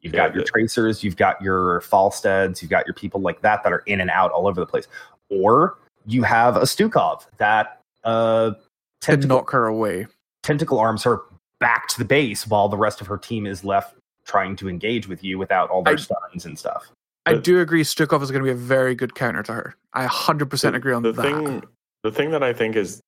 You've 0.00 0.14
Yeah, 0.14 0.28
got 0.28 0.34
your 0.34 0.44
the- 0.44 0.50
tracers, 0.50 1.04
you've 1.04 1.16
got 1.16 1.40
your 1.42 1.80
Falstads, 1.82 2.62
you've 2.62 2.70
got 2.70 2.86
your 2.86 2.94
people 2.94 3.20
like 3.20 3.40
that 3.42 3.62
that 3.64 3.72
are 3.72 3.82
in 3.86 4.00
and 4.00 4.10
out 4.10 4.30
all 4.32 4.46
over 4.46 4.60
the 4.60 4.66
place. 4.66 4.86
Or 5.28 5.78
you 6.06 6.22
have 6.22 6.56
a 6.56 6.60
Stukov 6.62 7.26
that 7.38 7.80
uh, 8.04 8.50
To 8.50 8.56
tentacle, 9.00 9.38
knock 9.38 9.50
her 9.50 9.66
away. 9.66 10.06
tentacle 10.42 10.78
arms 10.78 11.02
her 11.02 11.22
back 11.58 11.88
to 11.88 11.98
the 11.98 12.04
base 12.04 12.46
while 12.46 12.68
the 12.68 12.76
rest 12.76 13.00
of 13.00 13.06
her 13.08 13.18
team 13.18 13.46
is 13.46 13.64
left 13.64 13.96
trying 14.24 14.56
to 14.56 14.68
engage 14.68 15.06
with 15.08 15.22
you 15.24 15.38
without 15.38 15.68
all 15.70 15.82
their 15.82 15.94
I- 15.94 15.96
stuns 15.96 16.46
and 16.46 16.58
stuff. 16.58 16.90
I 17.26 17.34
But- 17.34 17.44
do 17.44 17.60
agree 17.60 17.82
Stukov 17.82 18.22
is 18.22 18.30
going 18.30 18.42
to 18.42 18.46
be 18.46 18.52
a 18.52 18.54
very 18.54 18.94
good 18.94 19.14
counter 19.14 19.42
to 19.42 19.52
her. 19.52 19.74
I 19.92 20.06
100% 20.06 20.74
agree 20.76 20.92
on 20.94 21.02
the 21.02 21.12
that. 21.12 21.22
thing 21.22 21.62
the 22.04 22.12
thing 22.12 22.30
that 22.30 22.42
I 22.44 22.52
think 22.52 22.76
is 22.76 23.00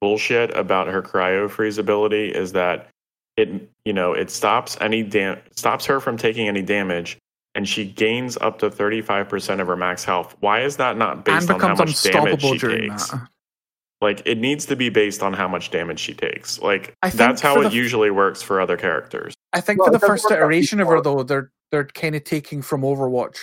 bullshit 0.00 0.56
about 0.56 0.86
her 0.86 1.02
cryo 1.02 1.50
freeze 1.50 1.78
ability 1.78 2.28
is 2.28 2.52
that 2.52 2.88
it 3.36 3.48
you 3.84 3.92
know 3.92 4.12
it 4.12 4.30
stops 4.30 4.76
any 4.80 5.02
dam- 5.02 5.38
stops 5.56 5.84
her 5.86 5.98
from 6.00 6.16
taking 6.16 6.46
any 6.48 6.62
damage 6.62 7.18
and 7.54 7.68
she 7.68 7.84
gains 7.84 8.36
up 8.40 8.60
to 8.60 8.70
35% 8.70 9.60
of 9.60 9.66
her 9.66 9.74
max 9.76 10.04
health. 10.04 10.36
Why 10.38 10.60
is 10.60 10.76
that 10.76 10.96
not 10.96 11.14
and 11.14 11.24
based 11.24 11.50
on 11.50 11.58
how 11.58 11.74
much 11.74 12.00
damage 12.02 12.40
she 12.42 12.58
takes? 12.58 13.10
that. 13.10 13.28
Like 14.00 14.22
it 14.26 14.38
needs 14.38 14.66
to 14.66 14.76
be 14.76 14.90
based 14.90 15.24
on 15.24 15.32
how 15.32 15.48
much 15.48 15.70
damage 15.72 15.98
she 15.98 16.14
takes. 16.14 16.60
Like 16.60 16.94
that's 17.14 17.40
how 17.40 17.60
it 17.62 17.70
the- 17.70 17.74
usually 17.74 18.10
works 18.12 18.42
for 18.42 18.60
other 18.60 18.76
characters. 18.76 19.34
I 19.52 19.60
think 19.60 19.80
Well, 19.80 19.88
for 19.88 19.92
the 19.98 20.06
first 20.06 20.30
iteration 20.30 20.78
of 20.78 20.86
her, 20.88 21.00
though, 21.00 21.22
they're 21.24 21.50
they're 21.70 21.84
kind 21.86 22.14
of 22.14 22.24
taking 22.24 22.62
from 22.62 22.82
Overwatch 22.82 23.38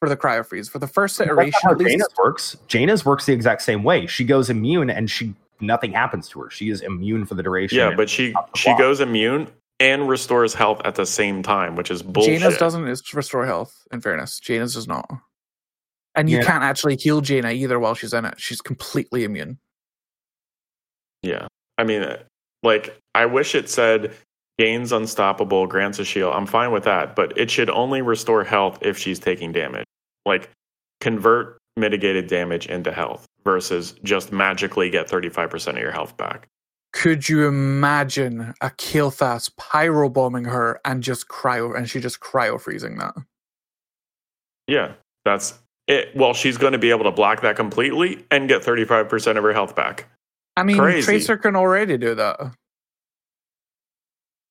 for 0.00 0.08
the 0.08 0.16
cryo 0.16 0.44
freeze. 0.44 0.68
For 0.68 0.78
the 0.78 0.86
first 0.86 1.20
iteration, 1.20 1.52
not 1.62 1.62
how 1.62 1.70
at 1.72 1.78
least, 1.78 1.98
Jaina's 1.98 2.14
works. 2.18 2.56
Jaina's 2.68 3.04
works 3.04 3.26
the 3.26 3.32
exact 3.32 3.62
same 3.62 3.82
way. 3.82 4.06
She 4.06 4.24
goes 4.24 4.50
immune 4.50 4.90
and 4.90 5.10
she 5.10 5.34
nothing 5.60 5.92
happens 5.92 6.28
to 6.30 6.40
her. 6.42 6.50
She 6.50 6.68
is 6.70 6.80
immune 6.82 7.24
for 7.26 7.34
the 7.34 7.42
duration. 7.42 7.78
Yeah, 7.78 7.94
but 7.96 8.10
she 8.10 8.34
she 8.54 8.68
block. 8.70 8.78
goes 8.78 9.00
immune 9.00 9.48
and 9.80 10.08
restores 10.08 10.54
health 10.54 10.80
at 10.84 10.94
the 10.94 11.06
same 11.06 11.42
time, 11.42 11.76
which 11.76 11.90
is 11.90 12.02
bullshit. 12.02 12.40
Jaina's 12.42 12.58
doesn't 12.58 12.86
is 12.88 13.14
restore 13.14 13.46
health. 13.46 13.86
In 13.92 14.00
fairness, 14.00 14.40
Jaina's 14.40 14.74
does 14.74 14.88
not. 14.88 15.08
And 16.14 16.30
you 16.30 16.38
Yeah. 16.38 16.44
can't 16.44 16.64
actually 16.64 16.96
heal 16.96 17.20
Jaina 17.20 17.50
either 17.52 17.78
while 17.78 17.94
she's 17.94 18.14
in 18.14 18.24
it. 18.24 18.40
She's 18.40 18.60
completely 18.62 19.24
immune. 19.24 19.58
Yeah. 21.22 21.46
I 21.78 21.84
mean, 21.84 22.06
like, 22.62 22.98
I 23.14 23.26
wish 23.26 23.54
it 23.54 23.68
said 23.68 24.14
gains 24.58 24.92
unstoppable, 24.92 25.66
grants 25.66 25.98
a 25.98 26.04
shield. 26.04 26.34
I'm 26.34 26.46
fine 26.46 26.72
with 26.72 26.84
that, 26.84 27.16
but 27.16 27.36
it 27.36 27.50
should 27.50 27.70
only 27.70 28.02
restore 28.02 28.44
health 28.44 28.78
if 28.82 28.98
she's 28.98 29.18
taking 29.18 29.52
damage. 29.52 29.84
Like, 30.24 30.50
convert 31.00 31.58
mitigated 31.76 32.26
damage 32.26 32.66
into 32.66 32.90
health 32.90 33.26
versus 33.44 33.92
just 34.02 34.32
magically 34.32 34.90
get 34.90 35.08
35% 35.08 35.68
of 35.68 35.78
your 35.78 35.92
health 35.92 36.16
back. 36.16 36.48
Could 36.92 37.28
you 37.28 37.46
imagine 37.46 38.54
a 38.62 38.70
Kael'thas 38.70 39.50
pyro 39.56 40.08
bombing 40.08 40.44
her 40.44 40.80
and 40.84 41.02
just 41.02 41.28
cryo 41.28 41.76
and 41.76 41.88
she 41.88 42.00
just 42.00 42.20
cryo 42.20 42.58
freezing 42.58 42.96
that? 42.96 43.14
Yeah. 44.66 44.92
That's 45.26 45.58
it. 45.88 46.14
Well, 46.16 46.32
she's 46.32 46.56
going 46.56 46.72
to 46.72 46.78
be 46.78 46.90
able 46.90 47.04
to 47.04 47.10
block 47.10 47.42
that 47.42 47.56
completely 47.56 48.24
and 48.30 48.48
get 48.48 48.62
35% 48.62 49.36
of 49.36 49.42
her 49.42 49.52
health 49.52 49.74
back. 49.74 50.08
I 50.56 50.62
mean, 50.62 50.78
Crazy. 50.78 51.04
Tracer 51.04 51.36
can 51.36 51.56
already 51.56 51.98
do 51.98 52.14
that. 52.14 52.54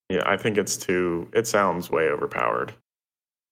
Yeah, 0.10 0.24
I 0.26 0.38
think 0.38 0.58
it's 0.58 0.78
too, 0.78 1.30
it 1.34 1.48
sounds 1.48 1.90
way 1.90 2.10
overpowered. 2.10 2.74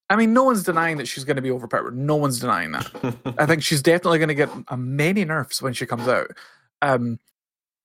I 0.10 0.16
mean, 0.16 0.34
no 0.34 0.44
one's 0.44 0.64
denying 0.64 0.98
that 0.98 1.08
she's 1.08 1.24
going 1.24 1.38
to 1.38 1.42
be 1.42 1.50
overpowered. 1.50 1.98
No 1.98 2.16
one's 2.16 2.40
denying 2.40 2.74
that. 2.74 2.92
I 3.40 3.46
think 3.46 3.64
she's 3.64 3.82
definitely 3.82 4.20
going 4.20 4.30
to 4.30 4.36
get 4.36 4.50
many 4.78 5.26
nerfs 5.26 5.62
when 5.62 5.74
she 5.74 5.86
comes 5.86 6.08
out. 6.08 6.32
Um, 6.82 7.18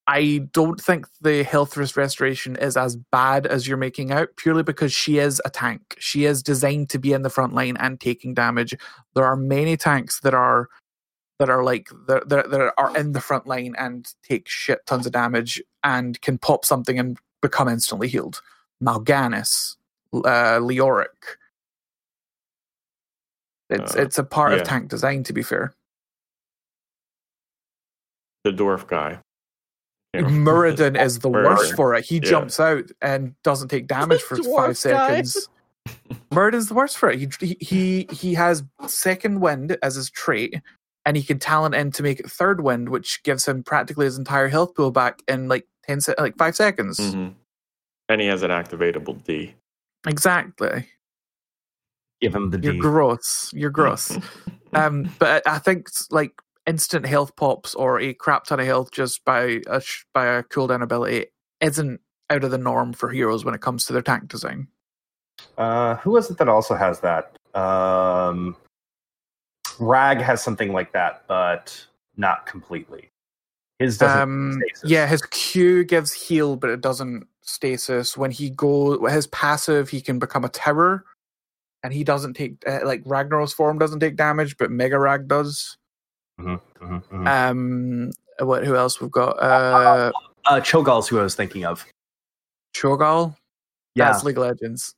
I 0.05 0.47
don't 0.53 0.81
think 0.81 1.07
the 1.21 1.43
health 1.43 1.77
risk 1.77 1.95
restoration 1.95 2.55
is 2.55 2.75
as 2.75 2.95
bad 2.95 3.47
as 3.47 3.67
you're 3.67 3.77
making 3.77 4.11
out, 4.11 4.29
purely 4.37 4.63
because 4.63 4.91
she 4.91 5.19
is 5.19 5.41
a 5.45 5.49
tank. 5.49 5.95
She 5.99 6.25
is 6.25 6.43
designed 6.43 6.89
to 6.89 6.99
be 6.99 7.13
in 7.13 7.21
the 7.21 7.29
front 7.29 7.53
line 7.53 7.77
and 7.77 7.99
taking 7.99 8.33
damage. 8.33 8.75
There 9.15 9.25
are 9.25 9.35
many 9.35 9.77
tanks 9.77 10.19
that 10.21 10.33
are 10.33 10.67
that 11.37 11.49
are 11.49 11.63
like 11.63 11.89
that, 12.07 12.27
that 12.27 12.73
are 12.77 12.97
in 12.97 13.13
the 13.13 13.21
front 13.21 13.47
line 13.47 13.75
and 13.77 14.11
take 14.23 14.47
shit 14.47 14.85
tons 14.85 15.05
of 15.05 15.13
damage 15.13 15.61
and 15.83 16.19
can 16.21 16.37
pop 16.37 16.65
something 16.65 16.99
and 16.99 17.17
become 17.41 17.69
instantly 17.69 18.07
healed. 18.07 18.41
Mal'Ganis, 18.83 19.75
uh, 20.13 20.59
Leoric. 20.59 21.07
It's 23.69 23.95
Uh, 23.95 24.01
it's 24.01 24.17
a 24.17 24.23
part 24.23 24.51
yeah. 24.53 24.59
of 24.59 24.67
tank 24.67 24.89
design, 24.89 25.23
to 25.23 25.33
be 25.33 25.43
fair. 25.43 25.73
the 28.45 28.51
dwarf 28.51 28.87
guy. 28.87 29.19
Yeah. 30.13 30.21
Muradin 30.21 30.99
is 30.99 31.19
the 31.19 31.29
worst 31.29 31.75
for 31.75 31.93
it. 31.93 32.05
He 32.05 32.15
Yeah. 32.15 32.21
jumps 32.21 32.57
out 32.59 32.85
and 33.01 33.35
doesn't 33.43 33.67
take 33.67 33.85
damage 33.85 34.21
for 34.27 34.37
five 34.37 34.67
guy. 34.69 34.73
seconds. 34.73 35.49
Muradin's 36.31 36.67
the 36.69 36.73
worst 36.73 36.97
for 36.97 37.09
it. 37.11 37.19
He, 37.19 37.57
he 37.59 38.07
he 38.11 38.33
has 38.35 38.63
second 38.87 39.41
wind 39.41 39.77
as 39.83 39.95
his 39.95 40.09
trait, 40.09 40.55
and 41.05 41.17
he 41.17 41.21
can 41.23 41.37
talent 41.37 41.75
in 41.75 41.91
to 41.91 42.01
make 42.01 42.19
it 42.21 42.31
third 42.31 42.61
wind, 42.61 42.89
which 42.89 43.21
gives 43.23 43.45
him 43.45 43.61
practically 43.61 44.05
his 44.05 44.17
entire 44.17 44.47
health 44.47 44.73
pool 44.73 44.89
back 44.91 45.21
in 45.27 45.49
like 45.49 45.67
ten 45.85 45.99
se- 45.99 46.15
like 46.17 46.37
five 46.37 46.55
seconds. 46.55 46.97
Mhm. 46.97 47.35
And 48.09 48.19
he 48.19 48.27
has 48.27 48.43
an 48.43 48.51
activatable 48.51 49.23
D. 49.23 49.55
Exactly. 50.05 50.87
Give 52.21 52.35
him 52.35 52.49
the 52.49 52.57
D. 52.57 52.67
You're 52.67 52.81
gross. 52.81 53.51
You're 53.53 53.69
gross. 53.69 54.17
um, 54.73 55.09
but 55.19 55.47
I 55.47 55.59
think 55.59 55.87
like 56.11 56.33
instant 56.65 57.05
health 57.05 57.35
pops 57.35 57.75
or 57.75 57.99
a 57.99 58.13
crap 58.13 58.45
ton 58.45 58.59
of 58.59 58.65
health 58.65 58.91
just 58.91 59.23
by 59.25 59.61
a 59.67 59.79
sh- 59.79 60.05
by 60.13 60.25
a 60.25 60.43
cooldown 60.43 60.83
ability 60.83 61.27
isn't 61.61 62.01
out 62.29 62.43
of 62.43 62.51
the 62.51 62.57
norm 62.57 62.93
for 62.93 63.09
heroes 63.09 63.45
when 63.45 63.55
it 63.55 63.61
comes 63.61 63.85
to 63.85 63.93
their 63.93 64.01
tank 64.01 64.27
design. 64.27 64.67
Uh, 65.57 65.95
who 65.95 66.15
is 66.17 66.29
it 66.29 66.37
that 66.37 66.49
also 66.49 66.75
has 66.75 66.99
that? 66.99 67.35
Um, 67.55 68.55
Rag 69.79 70.19
has 70.19 70.43
something 70.43 70.73
like 70.73 70.91
that, 70.93 71.23
but 71.27 71.85
not 72.17 72.45
completely. 72.45 73.08
His 73.79 73.97
doesn't. 73.97 74.21
Um, 74.21 74.61
yeah, 74.83 75.07
his 75.07 75.21
Q 75.23 75.85
gives 75.85 76.11
heal, 76.13 76.55
but 76.57 76.69
it 76.69 76.81
doesn't 76.81 77.25
stasis. 77.41 78.17
When 78.17 78.29
he 78.29 78.49
go 78.49 79.05
his 79.07 79.27
passive, 79.27 79.89
he 79.89 80.01
can 80.01 80.19
become 80.19 80.43
a 80.43 80.49
terror, 80.49 81.05
and 81.83 81.93
he 81.93 82.03
doesn't 82.03 82.33
take 82.33 82.61
uh, 82.67 82.79
like 82.83 83.03
Ragnaros 83.05 83.53
form 83.53 83.79
doesn't 83.79 84.01
take 84.01 84.17
damage, 84.17 84.57
but 84.57 84.69
Mega 84.69 84.99
Rag 84.99 85.27
does. 85.27 85.77
Mhm, 86.39 86.59
mhm, 86.81 87.03
mhm. 87.05 87.27
Um, 87.27 88.11
what? 88.45 88.65
Who 88.65 88.75
else 88.75 88.99
we've 89.01 89.11
got? 89.11 89.39
Uh, 89.41 90.11
Uh, 90.45 90.59
Cho'Gall's 90.61 91.07
who 91.07 91.19
I 91.19 91.23
was 91.23 91.35
thinking 91.35 91.65
of. 91.65 91.85
Cho'Gall. 92.73 93.35
Yeah. 93.95 94.11
That's 94.11 94.23
League 94.23 94.37
of 94.37 94.43
Legends. 94.43 94.95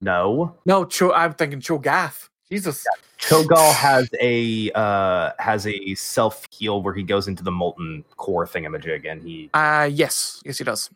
No. 0.00 0.56
No, 0.64 0.84
Cho. 0.84 1.12
I'm 1.12 1.34
thinking 1.34 1.60
Cho'Gath. 1.60 2.28
Jesus. 2.50 2.84
Cho'Gall 3.18 3.72
has 3.74 4.08
a 4.20 4.70
uh 4.74 5.32
has 5.38 5.66
a 5.66 5.94
self 5.94 6.46
heal 6.50 6.82
where 6.82 6.94
he 6.94 7.02
goes 7.02 7.28
into 7.28 7.42
the 7.42 7.50
molten 7.50 8.04
core 8.16 8.46
thingamajig 8.46 9.10
and 9.10 9.22
he 9.22 9.50
Uh 9.54 9.88
yes, 9.92 10.40
yes, 10.44 10.58
he 10.58 10.64
does. 10.64 10.90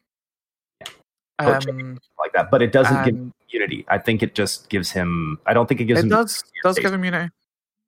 Oh, 1.41 1.53
Um, 1.53 1.99
like 2.19 2.33
that, 2.33 2.51
but 2.51 2.63
it 2.63 2.71
doesn't 2.73 3.05
give 3.05 3.15
and 3.15 3.33
immunity. 3.51 3.85
I 3.89 3.99
think 3.99 4.23
it 4.23 4.35
just 4.35 4.69
gives 4.69 4.91
him. 4.91 5.39
I 5.47 5.53
don't 5.53 5.69
think 5.69 5.81
it 5.81 5.85
gives 5.85 6.01
it 6.01 6.05
him. 6.05 6.11
does 6.11 6.43
does 6.63 6.79
give 6.79 6.93
him 6.93 7.05
unity. 7.05 7.31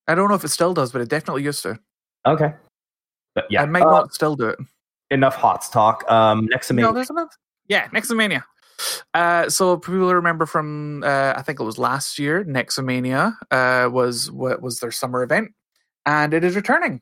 I 0.08 0.14
don't 0.14 0.28
know 0.28 0.34
if 0.34 0.44
it 0.44 0.48
still 0.48 0.74
does, 0.74 0.92
but 0.92 1.00
it 1.00 1.08
definitely 1.08 1.42
used 1.44 1.62
to. 1.62 1.78
Okay. 2.26 2.52
But 3.34 3.46
yeah, 3.50 3.62
it 3.62 3.68
might 3.68 3.82
uh, 3.82 3.90
not 3.90 4.14
still 4.14 4.34
do 4.34 4.48
it. 4.48 4.58
enough 5.10 5.36
hots 5.36 5.68
talk. 5.68 6.08
Um, 6.10 6.46
next 6.50 6.70
No, 6.70 6.74
amazing. 6.74 6.94
there's 6.94 7.10
enough. 7.10 7.36
Yeah, 7.68 7.86
Nexomania. 7.88 8.42
Uh, 9.14 9.48
so 9.48 9.78
people 9.78 10.12
remember 10.14 10.46
from 10.46 11.02
uh, 11.02 11.34
I 11.36 11.42
think 11.42 11.60
it 11.60 11.64
was 11.64 11.78
last 11.78 12.18
year, 12.18 12.44
Nexomania 12.44 13.34
uh, 13.50 13.88
was 13.90 14.30
what 14.30 14.62
was 14.62 14.80
their 14.80 14.90
summer 14.90 15.22
event, 15.22 15.52
and 16.04 16.34
it 16.34 16.44
is 16.44 16.56
returning. 16.56 17.00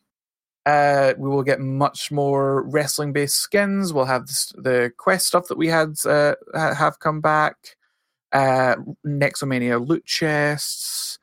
Uh, 0.67 1.13
we 1.19 1.29
will 1.29 1.43
get 1.43 1.61
much 1.61 2.11
more 2.11 2.63
wrestling 2.63 3.13
based 3.13 3.37
skins. 3.37 3.93
We'll 3.93 4.07
have 4.07 4.27
the 4.55 4.93
quest 4.97 5.27
stuff 5.27 5.49
that 5.49 5.59
we 5.59 5.69
had 5.69 5.95
uh, 6.07 6.35
have 6.55 7.01
come 7.01 7.21
back. 7.21 7.57
Nexomania 8.33 9.87
loot 9.87 10.05
chests, 10.07 11.19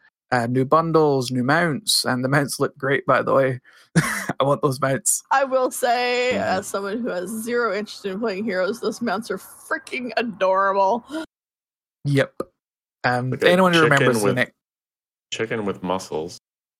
new 0.49 0.63
bundles, 0.65 1.31
new 1.31 1.43
mounts, 1.43 2.05
and 2.05 2.23
the 2.23 2.29
mounts 2.29 2.59
look 2.59 2.77
great. 2.77 3.05
By 3.05 3.21
the 3.23 3.33
way, 3.33 3.61
I 4.39 4.43
want 4.43 4.61
those 4.61 4.79
mounts. 4.79 5.21
I 5.31 5.43
will 5.43 5.69
say, 5.71 6.31
Mhm. 6.33 6.41
as 6.41 6.67
someone 6.67 6.99
who 6.99 7.09
has 7.09 7.29
zero 7.29 7.73
interest 7.75 8.05
in 8.05 8.19
playing 8.19 8.45
heroes, 8.45 8.79
those 8.79 9.01
mounts 9.01 9.29
are 9.31 9.37
freaking 9.37 10.11
adorable. 10.17 11.05
Yep. 12.05 12.33
Um, 13.03 13.31
Like 13.31 13.43
anyone 13.43 13.73
who 13.73 13.81
chicken 13.81 13.91
remembers 13.93 14.19
the 14.21 14.25
with 14.27 14.35
Nex- 14.35 14.51
Chicken 15.33 15.65
with 15.65 15.81
muscles. 15.83 16.37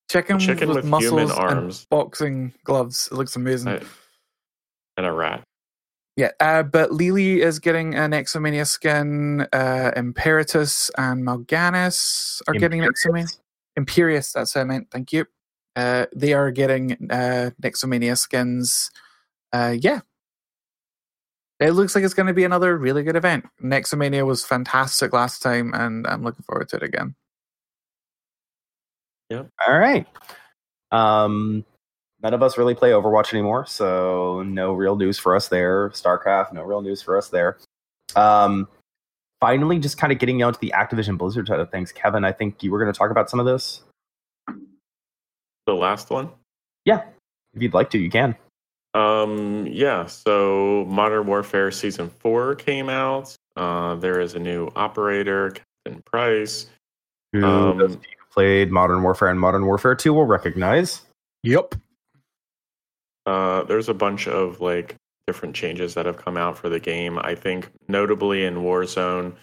chicken, 0.09 0.39
chicken 0.39 0.67
with, 0.69 0.77
with 0.77 0.85
muscles 0.85 1.11
human 1.11 1.29
and 1.31 1.39
arms. 1.39 1.85
boxing 1.89 2.53
gloves. 2.63 3.07
It 3.11 3.15
looks 3.15 3.35
amazing. 3.35 3.69
I- 3.69 3.81
and 4.97 5.05
a 5.05 5.11
rat. 5.11 5.43
Yeah, 6.17 6.31
uh, 6.41 6.63
but 6.63 6.91
Li 6.91 7.11
Li 7.11 7.41
is 7.41 7.59
getting 7.59 7.95
an 7.95 8.11
Exomania 8.11 8.67
skin. 8.67 9.47
Uh, 9.53 9.91
Imperatus 9.95 10.91
and 10.97 11.23
Mal'Ganis 11.25 12.41
are 12.47 12.53
getting 12.53 12.81
Nexomania. 12.81 13.39
Imperius, 13.79 14.33
that's 14.33 14.53
what 14.53 14.61
I 14.61 14.63
meant. 14.65 14.91
Thank 14.91 15.13
you. 15.13 15.25
Uh, 15.75 16.05
they 16.15 16.33
are 16.33 16.51
getting 16.51 16.93
uh, 17.09 17.51
Nexomania 17.61 18.17
skins. 18.17 18.91
Uh, 19.53 19.75
yeah. 19.79 20.01
It 21.59 21.71
looks 21.71 21.93
like 21.93 22.03
it's 22.03 22.15
going 22.15 22.27
to 22.27 22.33
be 22.33 22.43
another 22.43 22.77
really 22.77 23.03
good 23.03 23.15
event. 23.15 23.45
Nexomania 23.63 24.25
was 24.25 24.43
fantastic 24.43 25.13
last 25.13 25.43
time, 25.43 25.73
and 25.73 26.07
I'm 26.07 26.23
looking 26.23 26.43
forward 26.43 26.69
to 26.69 26.77
it 26.77 26.83
again. 26.83 27.15
Yep. 29.29 29.49
All 29.67 29.77
right. 29.77 30.07
Um, 30.91 31.63
none 32.21 32.33
of 32.33 32.41
us 32.41 32.57
really 32.57 32.75
play 32.75 32.89
Overwatch 32.89 33.31
anymore, 33.31 33.65
so 33.65 34.43
no 34.43 34.73
real 34.73 34.95
news 34.95 35.19
for 35.19 35.35
us 35.35 35.47
there. 35.49 35.89
StarCraft, 35.91 36.51
no 36.51 36.63
real 36.63 36.81
news 36.81 37.01
for 37.01 37.17
us 37.17 37.29
there. 37.29 37.57
Um, 38.15 38.67
finally, 39.39 39.79
just 39.79 39.97
kind 39.97 40.11
of 40.11 40.19
getting 40.19 40.39
down 40.39 40.53
to 40.53 40.59
the 40.59 40.73
Activision 40.75 41.17
Blizzard 41.17 41.47
side 41.47 41.59
of 41.59 41.69
things. 41.71 41.91
Kevin, 41.91 42.25
I 42.25 42.31
think 42.31 42.63
you 42.63 42.71
were 42.71 42.79
going 42.79 42.91
to 42.91 42.97
talk 42.97 43.11
about 43.11 43.29
some 43.29 43.39
of 43.39 43.45
this. 43.45 43.83
The 45.71 45.77
last 45.77 46.09
one. 46.09 46.29
Yeah, 46.83 47.03
if 47.53 47.61
you'd 47.61 47.73
like 47.73 47.89
to, 47.91 47.97
you 47.97 48.09
can. 48.09 48.35
Um, 48.93 49.65
yeah, 49.67 50.05
so 50.05 50.85
Modern 50.89 51.27
Warfare 51.27 51.71
Season 51.71 52.09
4 52.19 52.55
came 52.55 52.89
out. 52.89 53.33
Uh, 53.55 53.95
there 53.95 54.19
is 54.19 54.35
a 54.35 54.39
new 54.39 54.69
operator, 54.75 55.51
Captain 55.51 56.01
Price. 56.03 56.67
Who 57.31 57.45
Um, 57.45 57.77
those 57.77 57.93
who 57.93 58.01
played 58.33 58.69
Modern 58.69 59.01
Warfare 59.01 59.29
and 59.29 59.39
Modern 59.39 59.65
Warfare 59.65 59.95
2 59.95 60.13
will 60.13 60.25
recognize. 60.25 61.03
Yep. 61.43 61.75
Uh, 63.25 63.63
there's 63.63 63.87
a 63.87 63.93
bunch 63.93 64.27
of 64.27 64.59
like 64.59 64.97
different 65.25 65.55
changes 65.55 65.93
that 65.93 66.05
have 66.05 66.17
come 66.17 66.35
out 66.35 66.57
for 66.57 66.67
the 66.67 66.81
game. 66.81 67.17
I 67.17 67.33
think 67.33 67.71
notably 67.87 68.43
in 68.43 68.55
Warzone, 68.55 69.35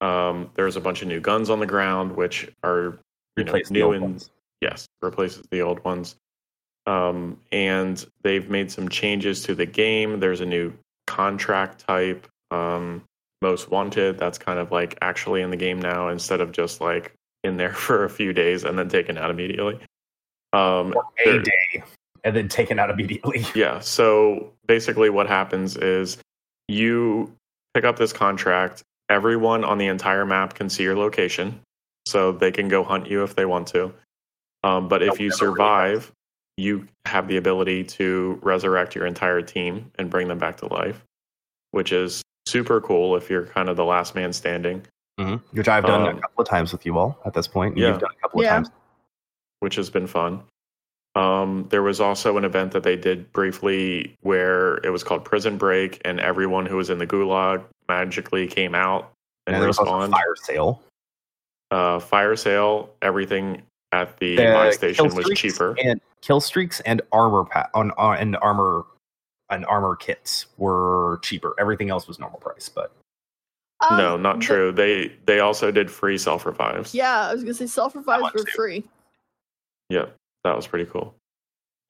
um, 0.00 0.50
there's 0.54 0.76
a 0.76 0.80
bunch 0.80 1.02
of 1.02 1.08
new 1.08 1.20
guns 1.20 1.50
on 1.50 1.60
the 1.60 1.66
ground, 1.66 2.16
which 2.16 2.50
are 2.62 2.98
you 3.36 3.44
know, 3.44 3.52
Replace 3.52 3.68
the 3.68 3.74
new 3.74 3.82
old 3.82 3.94
and 3.96 4.04
ones. 4.04 4.30
Yes, 4.64 4.86
replaces 5.02 5.46
the 5.50 5.60
old 5.60 5.84
ones. 5.84 6.16
Um, 6.86 7.38
and 7.52 8.04
they've 8.22 8.48
made 8.48 8.70
some 8.70 8.88
changes 8.88 9.42
to 9.44 9.54
the 9.54 9.66
game. 9.66 10.20
There's 10.20 10.40
a 10.40 10.46
new 10.46 10.72
contract 11.06 11.86
type, 11.86 12.26
um, 12.50 13.02
most 13.42 13.70
wanted. 13.70 14.18
That's 14.18 14.38
kind 14.38 14.58
of 14.58 14.72
like 14.72 14.98
actually 15.02 15.42
in 15.42 15.50
the 15.50 15.56
game 15.56 15.80
now 15.80 16.08
instead 16.08 16.40
of 16.40 16.52
just 16.52 16.80
like 16.80 17.14
in 17.42 17.56
there 17.56 17.72
for 17.86 18.04
a 18.04 18.10
few 18.10 18.32
days 18.32 18.64
and 18.64 18.78
then 18.78 18.88
taken 18.88 19.18
out 19.18 19.30
immediately. 19.30 19.78
Um, 20.52 20.94
a 21.26 21.38
day 21.40 21.82
and 22.24 22.34
then 22.34 22.48
taken 22.48 22.78
out 22.78 22.90
immediately. 22.90 23.44
yeah. 23.54 23.80
So 23.80 24.52
basically, 24.66 25.10
what 25.10 25.28
happens 25.28 25.76
is 25.76 26.18
you 26.68 27.32
pick 27.74 27.84
up 27.84 27.96
this 27.96 28.12
contract. 28.12 28.82
Everyone 29.10 29.64
on 29.64 29.76
the 29.76 29.86
entire 29.86 30.24
map 30.24 30.54
can 30.54 30.70
see 30.70 30.82
your 30.82 30.96
location, 30.96 31.60
so 32.06 32.32
they 32.32 32.50
can 32.50 32.68
go 32.68 32.82
hunt 32.82 33.06
you 33.06 33.22
if 33.22 33.36
they 33.36 33.44
want 33.44 33.68
to. 33.68 33.92
Um, 34.64 34.88
but 34.88 35.02
if 35.02 35.20
you 35.20 35.30
survive, 35.30 36.10
you 36.56 36.86
have 37.04 37.28
the 37.28 37.36
ability 37.36 37.84
to 37.84 38.38
resurrect 38.42 38.94
your 38.94 39.06
entire 39.06 39.42
team 39.42 39.90
and 39.98 40.08
bring 40.08 40.26
them 40.28 40.38
back 40.38 40.56
to 40.58 40.66
life, 40.72 41.04
which 41.72 41.92
is 41.92 42.22
super 42.46 42.80
cool 42.80 43.16
if 43.16 43.28
you're 43.28 43.46
kind 43.46 43.68
of 43.68 43.76
the 43.76 43.84
last 43.84 44.14
man 44.14 44.32
standing. 44.32 44.82
Mhm. 45.20 45.40
Which 45.52 45.68
I've 45.68 45.84
done 45.84 46.08
Um, 46.08 46.16
a 46.16 46.20
couple 46.20 46.42
of 46.42 46.48
times 46.48 46.72
with 46.72 46.86
you 46.86 46.96
all 46.98 47.18
at 47.24 47.34
this 47.34 47.46
point. 47.46 47.76
yeah. 47.76 47.88
You've 47.88 47.98
done 48.00 48.10
a 48.16 48.20
couple 48.20 48.40
of 48.40 48.44
Yeah. 48.44 48.54
times. 48.54 48.70
which 49.60 49.76
has 49.76 49.88
been 49.88 50.06
fun. 50.06 50.42
Um, 51.14 51.66
there 51.70 51.82
was 51.82 51.98
also 51.98 52.36
an 52.36 52.44
event 52.44 52.72
that 52.72 52.82
they 52.82 52.96
did 52.96 53.32
briefly 53.32 54.14
where 54.20 54.74
it 54.84 54.90
was 54.90 55.02
called 55.02 55.24
Prison 55.24 55.56
Break, 55.56 56.02
and 56.04 56.20
everyone 56.20 56.66
who 56.66 56.76
was 56.76 56.90
in 56.90 56.98
the 56.98 57.06
gulag 57.06 57.64
magically 57.88 58.46
came 58.46 58.74
out 58.74 59.10
and, 59.46 59.54
And 59.56 59.62
there 59.62 59.68
was 59.68 59.78
also 59.78 59.90
respawned. 59.92 60.10
fire 60.10 60.36
sale. 60.36 60.82
Uh, 61.70 61.98
fire 61.98 62.36
sale, 62.36 62.94
everything 63.00 63.62
at 63.94 64.18
the 64.18 64.36
The 64.36 64.42
buy 64.52 64.70
station 64.70 65.14
was 65.14 65.30
cheaper. 65.36 65.74
and 65.82 66.00
kill 66.20 66.40
streaks 66.40 66.80
and 66.80 67.00
armor 67.12 67.44
pa- 67.44 67.68
on, 67.74 67.90
on 67.92 68.16
and 68.18 68.36
armor 68.42 68.84
and 69.50 69.64
armor 69.66 69.94
kits 69.96 70.46
were 70.56 71.20
cheaper. 71.22 71.54
Everything 71.58 71.90
else 71.90 72.08
was 72.08 72.18
normal 72.18 72.40
price, 72.40 72.68
but 72.68 72.92
Um, 73.88 73.98
no, 73.98 74.16
not 74.16 74.38
the- 74.40 74.44
true. 74.46 74.72
They 74.72 75.08
they 75.26 75.40
also 75.40 75.70
did 75.70 75.90
free 75.90 76.18
self 76.18 76.46
revives. 76.46 76.94
Yeah, 76.94 77.28
I 77.28 77.32
was 77.32 77.42
gonna 77.42 77.54
say 77.54 77.66
self 77.66 77.94
revives 77.94 78.22
one 78.22 78.32
were 78.34 78.44
too. 78.44 78.52
free. 78.56 78.84
Yeah, 79.90 80.06
that 80.44 80.56
was 80.56 80.66
pretty 80.66 80.86
cool. 80.90 81.14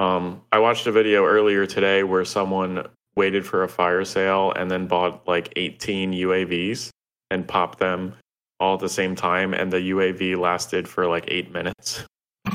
Um, 0.01 0.43
I 0.51 0.59
watched 0.59 0.87
a 0.89 0.93
video 0.93 1.25
earlier 1.25 1.67
today 1.67 2.03
where 2.03 2.25
someone 2.25 2.87
waited 3.15 3.47
for 3.47 3.63
a 3.63 3.69
fire 3.69 4.05
sale 4.05 4.53
and 4.57 4.69
then 4.69 4.89
bought 4.89 5.27
like 5.29 5.53
18 5.55 6.13
UAVs 6.13 6.91
and 7.31 7.47
popped 7.47 7.79
them 7.79 8.13
all 8.61 8.75
at 8.75 8.81
the 8.81 8.89
same 8.89 9.15
time, 9.15 9.53
and 9.55 9.73
the 9.73 9.91
UAV 9.91 10.39
lasted 10.39 10.89
for 10.89 11.07
like 11.07 11.25
eight 11.29 11.53
minutes. 11.53 12.05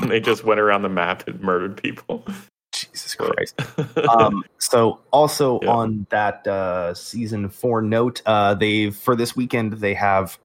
and 0.00 0.10
they 0.10 0.20
just 0.20 0.44
went 0.44 0.60
around 0.60 0.82
the 0.82 0.88
map 0.88 1.26
and 1.26 1.40
murdered 1.40 1.80
people. 1.82 2.24
Jesus 2.72 3.14
Christ. 3.14 3.60
um, 4.08 4.44
so 4.58 5.00
also 5.10 5.60
Yeah. 5.62 5.70
on 5.70 6.06
that 6.10 6.46
uh, 6.46 6.94
season 6.94 7.48
four 7.48 7.82
note, 7.82 8.22
uh, 8.26 8.54
they've 8.54 8.94
for 8.94 9.16
this 9.16 9.36
weekend 9.36 9.74
they 9.74 9.94
have 9.94 10.38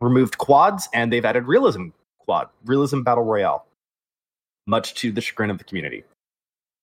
removed 0.00 0.38
quads 0.38 0.88
and 0.92 1.12
they've 1.12 1.24
added 1.24 1.46
realism 1.46 1.88
quad, 2.18 2.48
realism 2.64 3.02
battle 3.02 3.24
royale, 3.24 3.66
much 4.66 4.94
to 4.94 5.12
the 5.12 5.20
chagrin 5.20 5.50
of 5.50 5.58
the 5.58 5.64
community. 5.64 6.04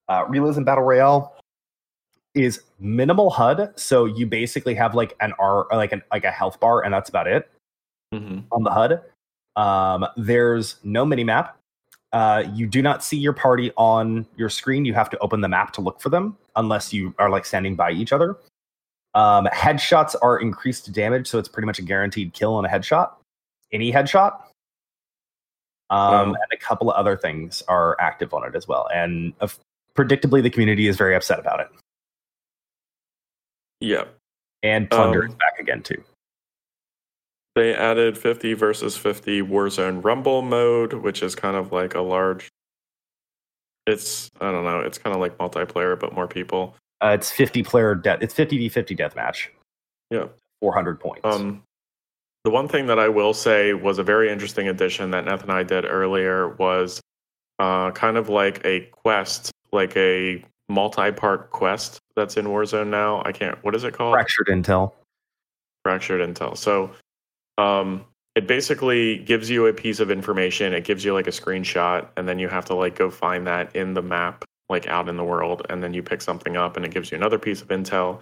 Uh, 0.08 0.26
realism 0.28 0.64
battle 0.64 0.84
royale 0.84 1.36
is 2.34 2.62
minimal 2.80 3.30
HUD, 3.30 3.74
so 3.76 4.06
you 4.06 4.26
basically 4.26 4.74
have 4.76 4.96
like 4.96 5.16
an 5.20 5.34
R, 5.40 5.68
like 5.72 5.92
an 5.92 6.02
like 6.12 6.24
a 6.24 6.32
health 6.32 6.60
bar, 6.60 6.84
and 6.84 6.94
that's 6.94 7.10
about 7.10 7.28
it. 7.28 7.50
Hmm 8.14 8.40
on 8.52 8.64
the 8.64 8.72
HUD. 8.72 9.02
Um, 9.56 10.06
there's 10.18 10.78
no 10.84 11.06
mini 11.06 11.24
map. 11.24 11.58
Uh, 12.12 12.44
you 12.54 12.66
do 12.66 12.82
not 12.82 13.04
see 13.04 13.18
your 13.18 13.34
party 13.34 13.72
on 13.78 14.26
your 14.36 14.50
screen. 14.50 14.86
You 14.86 14.94
have 14.96 15.10
to 15.12 15.18
open 15.20 15.42
the 15.42 15.48
map 15.50 15.74
to 15.74 15.82
look 15.82 16.02
for 16.02 16.10
them, 16.10 16.38
unless 16.56 16.92
you 16.92 17.14
are 17.20 17.30
like 17.30 17.46
standing 17.46 17.76
by 17.76 17.92
each 17.92 18.12
other. 18.12 18.38
Um, 19.14 19.46
headshots 19.48 20.16
are 20.22 20.40
increased 20.40 20.92
damage, 20.92 21.28
so 21.28 21.38
it's 21.38 21.50
pretty 21.50 21.66
much 21.66 21.78
a 21.80 21.82
guaranteed 21.84 22.34
kill 22.34 22.56
on 22.56 22.66
a 22.66 22.70
headshot. 22.70 23.12
Any 23.72 23.92
headshot. 23.92 24.34
Um, 25.92 26.12
Wow. 26.12 26.24
and 26.26 26.38
a 26.54 26.58
couple 26.58 26.90
of 26.92 26.96
other 26.96 27.18
things 27.18 27.62
are 27.68 27.96
active 28.00 28.34
on 28.34 28.44
it 28.48 28.56
as 28.56 28.68
well. 28.68 28.88
And 28.94 29.34
uh, 29.42 29.48
predictably, 29.96 30.42
the 30.44 30.50
community 30.50 30.88
is 30.88 30.98
very 30.98 31.16
upset 31.16 31.40
about 31.40 31.60
it. 31.60 31.68
Yeah. 33.80 34.06
And 34.64 34.90
Plunder 34.90 35.24
Um, 35.24 35.30
is 35.30 35.36
back 35.36 35.60
again 35.60 35.82
too. 35.82 36.04
They 37.60 37.76
added 37.76 38.18
50 38.18 38.54
versus 38.54 38.96
50 38.96 39.42
Warzone 39.42 40.02
Rumble 40.02 40.42
mode, 40.42 40.94
which 40.94 41.22
is 41.22 41.36
kind 41.36 41.58
of 41.58 41.74
like 41.74 41.94
a 41.94 42.00
large. 42.00 42.48
It's 43.86 44.32
I 44.40 44.50
don't 44.50 44.64
know. 44.64 44.80
It's 44.80 44.98
kind 44.98 45.14
of 45.14 45.20
like 45.20 45.38
multiplayer, 45.38 46.00
but 46.00 46.14
more 46.14 46.26
people. 46.26 46.78
Uh, 47.04 47.18
it's 47.20 47.30
50 47.32 47.64
player 47.64 47.96
death. 47.96 48.20
It's 48.22 48.34
50 48.34 48.60
v 48.60 48.70
50 48.70 48.96
death 48.96 49.14
match. 49.14 49.52
Yeah. 50.10 50.28
400 50.62 51.02
points. 51.02 51.20
Um, 51.26 51.62
the 52.46 52.50
one 52.50 52.70
thing 52.70 52.86
that 52.86 52.98
I 52.98 53.10
will 53.10 53.34
say 53.34 53.74
was 53.74 54.00
a 54.00 54.04
very 54.04 54.32
interesting 54.32 54.70
addition 54.70 55.12
that 55.12 55.26
Neth 55.26 55.42
and 55.42 55.52
I 55.52 55.64
did 55.64 55.84
earlier 55.84 56.56
was 56.56 57.02
uh, 57.60 57.92
kind 57.92 58.16
of 58.16 58.30
like 58.30 58.62
a 58.64 58.88
quest, 59.04 59.52
like 59.74 59.98
a 59.98 60.42
multi-part 60.70 61.52
quest 61.52 62.00
that's 62.16 62.38
in 62.38 62.46
Warzone 62.46 62.88
now. 62.88 63.22
I 63.26 63.34
can't. 63.34 63.62
What 63.66 63.76
is 63.76 63.84
it 63.84 63.94
called? 63.94 64.14
Fractured 64.14 64.48
intel. 64.48 64.94
fractured 65.84 66.22
intel. 66.22 66.56
So 66.56 66.92
um, 67.60 68.06
it 68.36 68.48
basically 68.48 69.18
gives 69.18 69.50
you 69.50 69.68
a 69.68 69.74
piece 69.74 70.00
of 70.00 70.10
information. 70.10 70.74
It 70.74 70.86
gives 70.86 71.04
you 71.04 71.14
like 71.14 71.28
a 71.28 71.32
screenshot, 71.32 72.08
and 72.16 72.28
then 72.28 72.40
you 72.40 72.48
have 72.48 72.64
to 72.66 72.74
like 72.74 72.96
go 72.96 73.10
find 73.10 73.46
that 73.48 73.76
in 73.76 73.94
the 73.94 74.02
map, 74.02 74.46
like 74.70 74.88
out 74.88 75.10
in 75.10 75.18
the 75.18 75.26
world, 75.26 75.66
and 75.70 75.84
then 75.84 75.94
you 75.94 76.02
pick 76.02 76.22
something 76.22 76.56
up, 76.56 76.78
and 76.78 76.86
it 76.86 76.92
gives 76.92 77.12
you 77.12 77.18
another 77.18 77.38
piece 77.38 77.62
of 77.62 77.68
intel, 77.68 78.22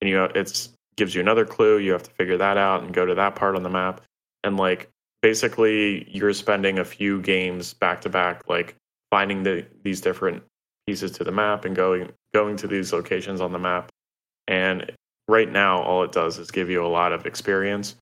and 0.00 0.10
you 0.10 0.22
it's 0.34 0.70
gives 0.96 1.14
you 1.14 1.22
another 1.22 1.46
clue. 1.46 1.78
You 1.78 1.92
have 1.92 2.02
to 2.02 2.10
figure 2.10 2.36
that 2.36 2.58
out 2.58 2.82
and 2.82 2.92
go 2.92 3.06
to 3.06 3.14
that 3.14 3.36
part 3.36 3.56
on 3.56 3.62
the 3.62 3.70
map, 3.70 4.02
and 4.42 4.58
like 4.58 4.90
basically 5.22 6.06
you're 6.10 6.34
spending 6.34 6.78
a 6.78 6.84
few 6.84 7.22
games 7.22 7.72
back 7.72 8.02
to 8.02 8.10
back, 8.10 8.46
like 8.50 8.76
finding 9.10 9.44
the 9.44 9.64
these 9.82 10.02
different 10.02 10.42
pieces 10.86 11.10
to 11.12 11.24
the 11.24 11.32
map 11.32 11.64
and 11.64 11.74
going 11.74 12.12
going 12.34 12.56
to 12.58 12.66
these 12.66 12.92
locations 12.92 13.40
on 13.40 13.52
the 13.52 13.58
map, 13.58 13.90
and 14.46 14.92
right 15.26 15.50
now 15.50 15.82
all 15.82 16.02
it 16.02 16.12
does 16.12 16.38
is 16.38 16.50
give 16.50 16.68
you 16.68 16.84
a 16.84 16.88
lot 16.88 17.12
of 17.12 17.24
experience 17.24 17.96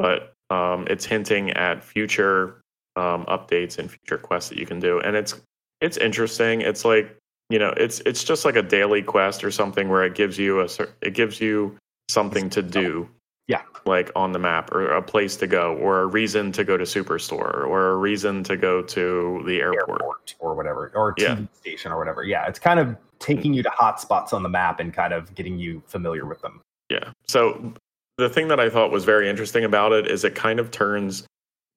but 0.00 0.32
um, 0.54 0.86
it's 0.88 1.04
hinting 1.04 1.50
at 1.52 1.82
future 1.84 2.60
um, 2.96 3.24
updates 3.26 3.78
and 3.78 3.90
future 3.90 4.18
quests 4.18 4.50
that 4.50 4.58
you 4.58 4.66
can 4.66 4.80
do 4.80 4.98
and 5.00 5.14
it's 5.16 5.40
it's 5.80 5.96
interesting 5.96 6.60
it's 6.60 6.84
like 6.84 7.16
you 7.48 7.58
know 7.58 7.72
it's 7.76 8.00
it's 8.00 8.24
just 8.24 8.44
like 8.44 8.56
a 8.56 8.62
daily 8.62 9.02
quest 9.02 9.44
or 9.44 9.50
something 9.50 9.88
where 9.88 10.04
it 10.04 10.14
gives 10.14 10.38
you 10.38 10.60
a 10.60 10.68
it 11.02 11.14
gives 11.14 11.40
you 11.40 11.76
something 12.08 12.50
to 12.50 12.60
do 12.62 13.08
Yeah. 13.46 13.62
like 13.86 14.10
on 14.16 14.32
the 14.32 14.38
map 14.40 14.72
or 14.72 14.88
a 14.88 15.00
place 15.02 15.36
to 15.36 15.46
go 15.46 15.76
or 15.76 16.00
a 16.02 16.06
reason 16.06 16.50
to 16.52 16.64
go 16.64 16.76
to 16.76 16.84
superstore 16.84 17.64
or 17.66 17.92
a 17.92 17.96
reason 17.96 18.42
to 18.44 18.56
go 18.56 18.82
to 18.82 19.42
the 19.46 19.60
airport, 19.60 20.02
airport 20.02 20.34
or 20.40 20.54
whatever, 20.56 20.90
or 20.94 21.14
TV 21.14 21.22
Yeah. 21.22 21.46
station 21.54 21.92
or 21.92 21.98
whatever. 21.98 22.24
Yeah, 22.24 22.46
it's 22.48 22.58
kind 22.58 22.80
of 22.80 22.96
taking 23.20 23.54
you 23.54 23.62
to 23.62 23.70
hot 23.70 24.00
spots 24.00 24.32
on 24.32 24.42
the 24.42 24.48
map 24.48 24.80
and 24.80 24.92
kind 24.92 25.12
of 25.12 25.32
getting 25.36 25.58
you 25.58 25.82
familiar 25.86 26.26
with 26.26 26.40
them. 26.42 26.60
Yeah. 26.88 27.12
So 27.28 27.72
the 28.20 28.28
thing 28.28 28.48
that 28.48 28.60
I 28.60 28.70
thought 28.70 28.92
was 28.92 29.04
very 29.04 29.28
interesting 29.28 29.64
about 29.64 29.92
it 29.92 30.06
is 30.06 30.24
it 30.24 30.34
kind 30.34 30.60
of 30.60 30.70
turns 30.70 31.26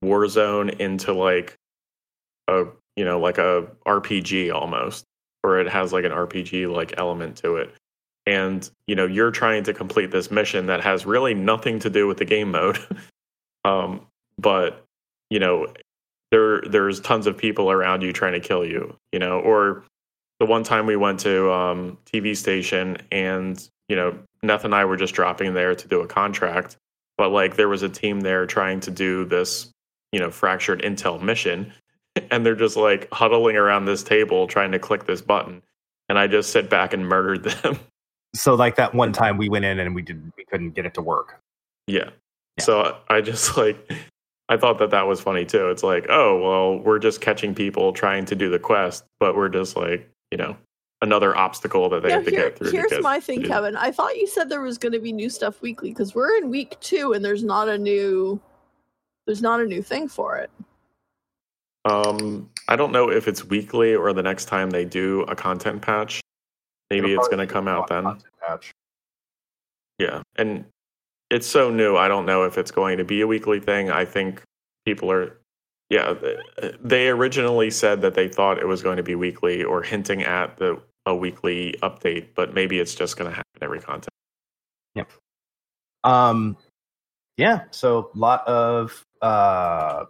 Warzone 0.04 0.80
into 0.80 1.14
like 1.14 1.56
a 2.48 2.66
you 2.96 3.06
know 3.06 3.20
like 3.20 3.38
a 3.38 3.68
RPG 3.88 4.54
almost, 4.54 5.06
or 5.44 5.60
it 5.60 5.70
has 5.70 5.94
like 5.94 6.06
an 6.06 6.12
RPG 6.12 6.72
like 6.72 6.94
element 6.98 7.38
to 7.38 7.56
it. 7.56 7.74
And 8.28 8.70
you 8.88 8.96
know 8.96 9.06
you're 9.06 9.32
trying 9.32 9.64
to 9.64 9.74
complete 9.74 10.12
this 10.12 10.30
mission 10.30 10.68
that 10.68 10.82
has 10.82 11.06
really 11.06 11.34
nothing 11.34 11.80
to 11.80 11.90
do 11.90 12.08
with 12.08 12.18
the 12.18 12.26
game 12.26 12.52
mode, 12.52 12.78
um, 13.66 14.06
but 14.38 14.84
you 15.30 15.40
know 15.40 15.68
there 16.32 16.62
there's 16.62 17.00
tons 17.00 17.26
of 17.26 17.38
people 17.38 17.72
around 17.72 18.02
you 18.02 18.12
trying 18.12 18.34
to 18.34 18.40
kill 18.40 18.66
you. 18.66 18.96
You 19.14 19.20
know, 19.20 19.40
or 19.40 19.84
the 20.40 20.46
one 20.46 20.64
time 20.64 20.86
we 20.86 20.98
went 20.98 21.22
to 21.22 21.52
um, 21.52 21.98
TV 22.06 22.36
station 22.36 22.98
and 23.12 23.66
you 23.88 23.96
know 23.96 24.18
Neth 24.44 24.64
and 24.64 24.76
I 24.76 24.86
were 24.86 24.98
just 24.98 25.14
dropping 25.14 25.54
there 25.54 25.74
to 25.74 25.88
do 25.88 26.02
a 26.02 26.08
contract, 26.08 26.78
but 27.18 27.30
like 27.30 27.56
there 27.56 27.70
was 27.70 27.84
a 27.84 27.90
team 27.90 28.22
there 28.22 28.46
trying 28.46 28.80
to 28.82 28.92
do 28.92 29.26
this, 29.26 29.72
you 30.12 30.20
know, 30.20 30.32
fractured 30.32 30.82
intel 30.82 31.22
mission, 31.22 31.74
and 32.32 32.46
they're 32.46 32.56
just 32.56 32.78
like 32.78 33.12
huddling 33.12 33.56
around 33.56 33.86
this 33.86 34.04
table 34.04 34.48
trying 34.48 34.72
to 34.72 34.80
click 34.80 35.06
this 35.06 35.22
button, 35.22 35.62
and 36.10 36.20
I 36.20 36.28
just 36.28 36.52
sit 36.52 36.70
back 36.70 36.94
and 36.94 37.08
murdered 37.08 37.44
them. 37.64 37.80
So, 38.36 38.56
like 38.56 38.76
that 38.76 38.94
one 38.96 39.14
time 39.14 39.38
we 39.38 39.48
went 39.50 39.66
in 39.66 39.80
and 39.80 39.94
we 39.96 40.02
did 40.02 40.32
we 40.38 40.44
couldn't 40.46 40.72
get 40.72 40.86
it 40.86 40.94
to 40.96 41.02
work. 41.02 41.40
yeah. 41.88 42.10
Yeah. 42.58 42.66
So 42.66 42.98
I 43.10 43.22
just 43.22 43.58
like 43.58 43.92
I 44.50 44.58
thought 44.58 44.78
that 44.80 44.92
that 44.92 45.08
was 45.08 45.22
funny 45.22 45.46
too. 45.46 45.70
It's 45.70 45.84
like, 45.84 46.06
oh 46.10 46.40
well, 46.40 46.80
we're 46.84 47.00
just 47.00 47.22
catching 47.22 47.56
people 47.56 47.94
trying 47.94 48.26
to 48.26 48.36
do 48.36 48.50
the 48.50 48.60
quest, 48.60 49.06
but 49.20 49.36
we're 49.36 49.50
just 49.50 49.76
like, 49.76 50.10
you 50.32 50.38
know, 50.38 50.58
another 51.04 51.36
obstacle 51.38 51.90
that 51.90 52.02
they 52.02 52.10
Yeah, 52.10 52.16
have 52.16 52.26
to 52.26 52.32
here- 52.32 52.50
get 52.50 52.58
through. 52.58 52.72
here's 52.72 52.92
to 52.92 53.02
my 53.02 53.20
thing. 53.20 53.44
Kevin. 53.44 53.76
I 53.76 53.92
thought 53.92 54.18
you 54.18 54.26
said 54.26 54.50
there 54.50 54.62
was 54.62 54.78
going 54.80 54.94
to 54.94 55.00
be 55.00 55.12
new 55.12 55.30
stuff 55.30 55.62
weekly 55.62 55.90
because 55.90 56.16
we're 56.16 56.36
in 56.38 56.50
week 56.50 56.80
two 56.80 57.14
and 57.14 57.24
there's 57.24 57.44
not 57.44 57.68
a 57.70 57.78
new, 57.78 58.42
there's 59.28 59.42
not 59.42 59.60
a 59.60 59.66
new 59.66 59.82
thing 59.84 60.08
for 60.08 60.38
it. 60.38 60.50
Um, 61.86 62.50
I 62.70 62.76
don't 62.78 62.94
know 62.94 63.12
if 63.12 63.28
it's 63.28 63.44
weekly 63.44 63.94
or 63.94 64.14
the 64.14 64.24
next 64.24 64.46
time 64.46 64.70
they 64.70 64.86
do 64.86 65.22
a 65.24 65.36
content 65.36 65.82
patch. 65.82 66.22
Maybe 66.90 67.12
It'll 67.12 67.20
it's 67.20 67.28
going 67.28 67.46
to 67.46 67.52
come 67.54 67.68
out 67.68 67.88
then. 67.90 68.06
patch. 68.48 68.72
Yeah, 70.00 70.22
and 70.38 70.66
it's 71.30 71.46
so 71.48 71.70
new. 71.70 71.98
I 71.98 72.08
don't 72.08 72.26
know 72.26 72.44
if 72.44 72.58
it's 72.58 72.72
going 72.72 72.98
to 72.98 73.04
be 73.04 73.22
a 73.22 73.28
weekly 73.28 73.60
thing. 73.60 73.92
I 73.92 74.06
think 74.06 74.42
people 74.86 75.12
are. 75.12 75.38
Yeah, 75.90 76.16
they 76.82 77.10
originally 77.10 77.70
said 77.70 78.02
that 78.02 78.16
they 78.16 78.28
thought 78.28 78.58
it 78.58 78.68
was 78.68 78.82
going 78.82 78.98
to 78.98 79.04
be 79.04 79.14
weekly 79.16 79.64
or 79.64 79.84
hinting 79.84 80.24
at 80.24 80.58
the 80.58 80.82
a 81.06 81.16
weekly 81.16 81.76
update, 81.84 82.28
but 82.36 82.54
maybe 82.54 82.80
it's 82.80 82.96
just 82.96 83.18
going 83.18 83.30
to 83.30 83.36
happen 83.36 83.52
every 83.62 83.80
content. 83.80 84.10
Yep. 84.96 85.12
Um, 86.04 86.58
yeah. 87.38 87.64
So, 87.72 88.12
a 88.14 88.18
lot 88.18 88.48
of 88.48 89.04
uh, 89.22 90.06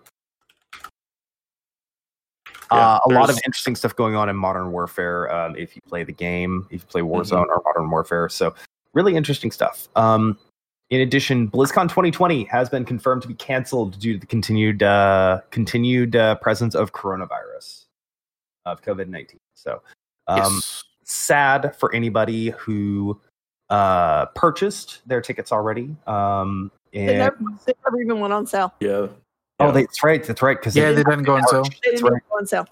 Yeah, 2.72 2.96
uh, 2.96 3.00
a 3.06 3.10
lot 3.10 3.30
of 3.30 3.40
interesting 3.46 3.76
stuff 3.76 3.96
going 3.96 4.16
on 4.16 4.30
in 4.30 4.36
Modern 4.36 4.72
Warfare. 4.72 5.32
Um, 5.34 5.56
if 5.56 5.76
you 5.76 5.82
play 5.88 6.04
the 6.04 6.12
game, 6.14 6.66
if 6.72 6.82
you 6.82 6.88
play 6.88 7.02
Mm-hmm. 7.02 7.14
Warzone 7.14 7.48
or 7.48 7.62
Modern 7.66 7.90
Warfare, 7.90 8.30
so 8.30 8.54
really 8.94 9.16
interesting 9.16 9.52
stuff. 9.52 9.88
Um, 9.96 10.38
in 10.90 11.02
addition, 11.02 11.50
BlizzCon 11.50 11.84
2020 11.84 12.44
has 12.46 12.70
been 12.70 12.86
confirmed 12.86 13.22
to 13.24 13.28
be 13.28 13.34
canceled 13.36 14.00
due 14.00 14.14
to 14.14 14.20
the 14.20 14.26
continued 14.26 14.84
uh, 14.84 15.42
continued 15.52 16.16
uh, 16.16 16.36
presence 16.36 16.76
of 16.76 16.94
coronavirus 16.94 17.86
of 18.66 18.82
COVID 18.82 19.08
19. 19.08 19.40
So, 19.56 19.82
um, 20.28 20.56
yes. 20.56 20.84
sad 21.04 21.76
for 21.76 21.94
anybody 21.94 22.50
who 22.52 23.20
uh, 23.70 24.26
purchased 24.28 25.02
their 25.08 25.22
tickets 25.22 25.52
already. 25.52 25.96
Um, 26.08 26.72
They, 26.92 27.18
never, 27.18 27.38
they 27.66 27.74
never 27.86 28.02
even 28.02 28.20
went 28.20 28.34
on 28.34 28.46
sale. 28.46 28.74
Yeah. 28.80 29.08
oh, 29.60 29.72
they, 29.72 29.82
that's 29.82 30.04
right. 30.04 30.24
That's 30.24 30.42
right. 30.42 30.58
Because 30.58 30.76
Yeah, 30.76 30.92
they 30.92 31.04
didn't 31.04 31.24
go 31.24 31.36
on 31.36 31.48
sale. 31.48 31.64
They 31.64 31.92
didn't 31.92 32.04
right. 32.04 32.22
go 32.30 32.38
on 32.38 32.46
sale. 32.46 32.68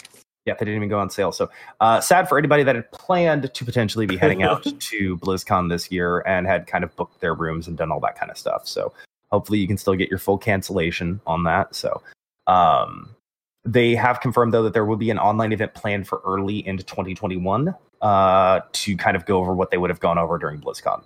Yeah, 0.46 0.56
they 0.56 0.66
didn't 0.66 0.78
even 0.78 0.90
go 0.90 1.00
on 1.00 1.10
sale. 1.10 1.32
So 1.32 1.50
uh, 1.80 2.02
sad 2.02 2.28
for 2.28 2.38
anybody 2.38 2.64
that 2.64 2.76
had 2.76 2.92
planned 2.92 3.54
to 3.54 3.66
potentially 3.66 4.06
be 4.06 4.18
heading 4.24 4.44
out 4.44 4.64
to 4.64 5.18
BlizzCon 5.18 5.70
this 5.70 5.92
year 5.92 6.22
and 6.22 6.48
had 6.48 6.68
kind 6.68 6.84
of 6.84 6.96
booked 6.96 7.22
their 7.22 7.34
rooms 7.34 7.68
and 7.68 7.78
done 7.78 7.92
all 7.92 8.00
that 8.02 8.18
kind 8.18 8.32
of 8.32 8.38
stuff. 8.38 8.68
So 8.68 8.92
hopefully 9.32 9.60
you 9.60 9.68
can 9.68 9.78
still 9.78 9.96
get 9.96 10.10
your 10.10 10.20
full 10.20 10.38
cancellation 10.38 11.22
on 11.28 11.44
that. 11.44 11.76
So 11.76 12.02
um, 12.48 13.16
they 13.64 13.96
have 13.96 14.20
confirmed 14.22 14.54
though 14.54 14.64
that 14.64 14.74
there 14.74 14.86
will 14.86 14.98
be 14.98 15.10
an 15.10 15.20
online 15.20 15.52
event 15.52 15.74
planned 15.74 16.08
for 16.08 16.22
early 16.26 16.66
into 16.66 16.84
2021 16.84 17.76
uh, 18.02 18.62
to 18.72 18.98
kind 18.98 19.16
of 19.16 19.26
go 19.26 19.40
over 19.40 19.54
what 19.54 19.72
they 19.72 19.78
would 19.78 19.90
have 19.90 20.00
gone 20.00 20.18
over 20.18 20.38
during 20.38 20.60
BlizzCon. 20.60 21.04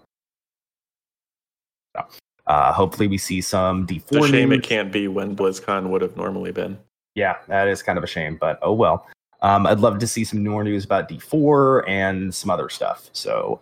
So 1.95 2.05
uh, 2.47 2.73
hopefully 2.73 3.07
we 3.07 3.17
see 3.17 3.41
some 3.41 3.87
D4 3.87 4.01
It's 4.01 4.25
a 4.25 4.29
shame 4.29 4.49
news. 4.49 4.59
it 4.59 4.63
can't 4.63 4.91
be 4.91 5.07
when 5.07 5.35
BlizzCon 5.35 5.89
would 5.89 6.01
have 6.01 6.15
normally 6.15 6.51
been. 6.51 6.77
Yeah, 7.15 7.37
that 7.47 7.67
is 7.67 7.81
kind 7.81 7.97
of 7.97 8.03
a 8.03 8.07
shame, 8.07 8.37
but 8.39 8.59
oh 8.61 8.73
well. 8.73 9.07
Um, 9.41 9.67
I'd 9.67 9.79
love 9.79 9.99
to 9.99 10.07
see 10.07 10.23
some 10.23 10.43
more 10.43 10.63
news 10.63 10.85
about 10.85 11.07
D4 11.09 11.87
and 11.87 12.33
some 12.33 12.49
other 12.49 12.69
stuff. 12.69 13.09
So, 13.13 13.59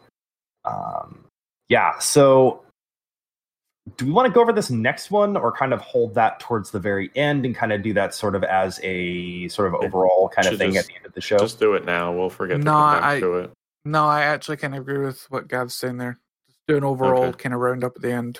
um, 0.65 1.25
yeah. 1.67 1.97
So, 1.99 2.62
do 3.97 4.05
we 4.05 4.11
want 4.11 4.27
to 4.27 4.33
go 4.33 4.41
over 4.41 4.53
this 4.53 4.69
next 4.69 5.11
one, 5.11 5.35
or 5.35 5.51
kind 5.51 5.73
of 5.73 5.81
hold 5.81 6.15
that 6.15 6.39
towards 6.39 6.71
the 6.71 6.79
very 6.79 7.11
end 7.15 7.45
and 7.45 7.53
kind 7.55 7.73
of 7.73 7.81
do 7.83 7.93
that 7.93 8.13
sort 8.15 8.33
of 8.35 8.43
as 8.43 8.79
a 8.81 9.47
sort 9.49 9.67
of 9.67 9.75
overall 9.75 10.29
kind 10.29 10.47
of 10.47 10.57
thing 10.57 10.73
just- 10.73 10.85
at 10.85 10.87
the 10.87 10.95
end 10.97 11.05
of 11.05 11.13
the 11.13 11.21
show? 11.21 11.37
Just 11.37 11.59
do 11.59 11.73
it 11.73 11.85
now. 11.85 12.11
We'll 12.11 12.29
forget 12.29 12.57
to 12.59 12.63
No, 12.63 12.71
come 12.71 12.93
back 12.95 13.03
I- 13.03 13.19
to 13.19 13.33
it. 13.39 13.51
No, 13.85 14.05
I 14.05 14.21
actually 14.21 14.57
kind 14.57 14.73
of 14.73 14.81
agree 14.81 15.05
with 15.05 15.25
what 15.29 15.49
Gav's 15.49 15.75
saying 15.75 15.97
there. 15.97 16.17
Just 16.47 16.59
do 16.67 16.77
an 16.77 16.85
overall 16.85 17.23
Okay. 17.25 17.37
kind 17.43 17.53
of 17.53 17.59
roundup 17.59 17.95
at 17.97 18.01
the 18.01 18.11
end. 18.13 18.39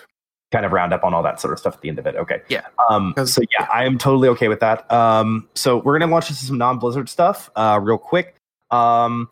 kind 0.52 0.64
of 0.64 0.70
round 0.70 0.92
up 0.92 1.02
on 1.02 1.12
all 1.12 1.22
that 1.24 1.40
sort 1.40 1.52
of 1.52 1.58
stuff 1.58 1.74
at 1.74 1.80
the 1.80 1.88
end 1.88 1.98
of 1.98 2.06
it. 2.06 2.14
Okay. 2.14 2.40
Yeah. 2.48 2.60
Um, 2.88 3.12
'Cause- 3.14 3.32
so 3.32 3.42
yeah, 3.58 3.66
I 3.74 3.84
am 3.86 3.98
totally 3.98 4.28
okay 4.28 4.46
with 4.46 4.60
that. 4.60 4.88
Um, 4.92 5.48
so 5.56 5.78
we're 5.78 5.98
gonna 5.98 6.08
launch 6.12 6.30
into 6.30 6.44
some 6.44 6.58
non-Blizzard 6.58 7.08
stuff, 7.08 7.50
uh, 7.56 7.80
real 7.82 7.98
quick. 7.98 8.36
Um, 8.70 9.28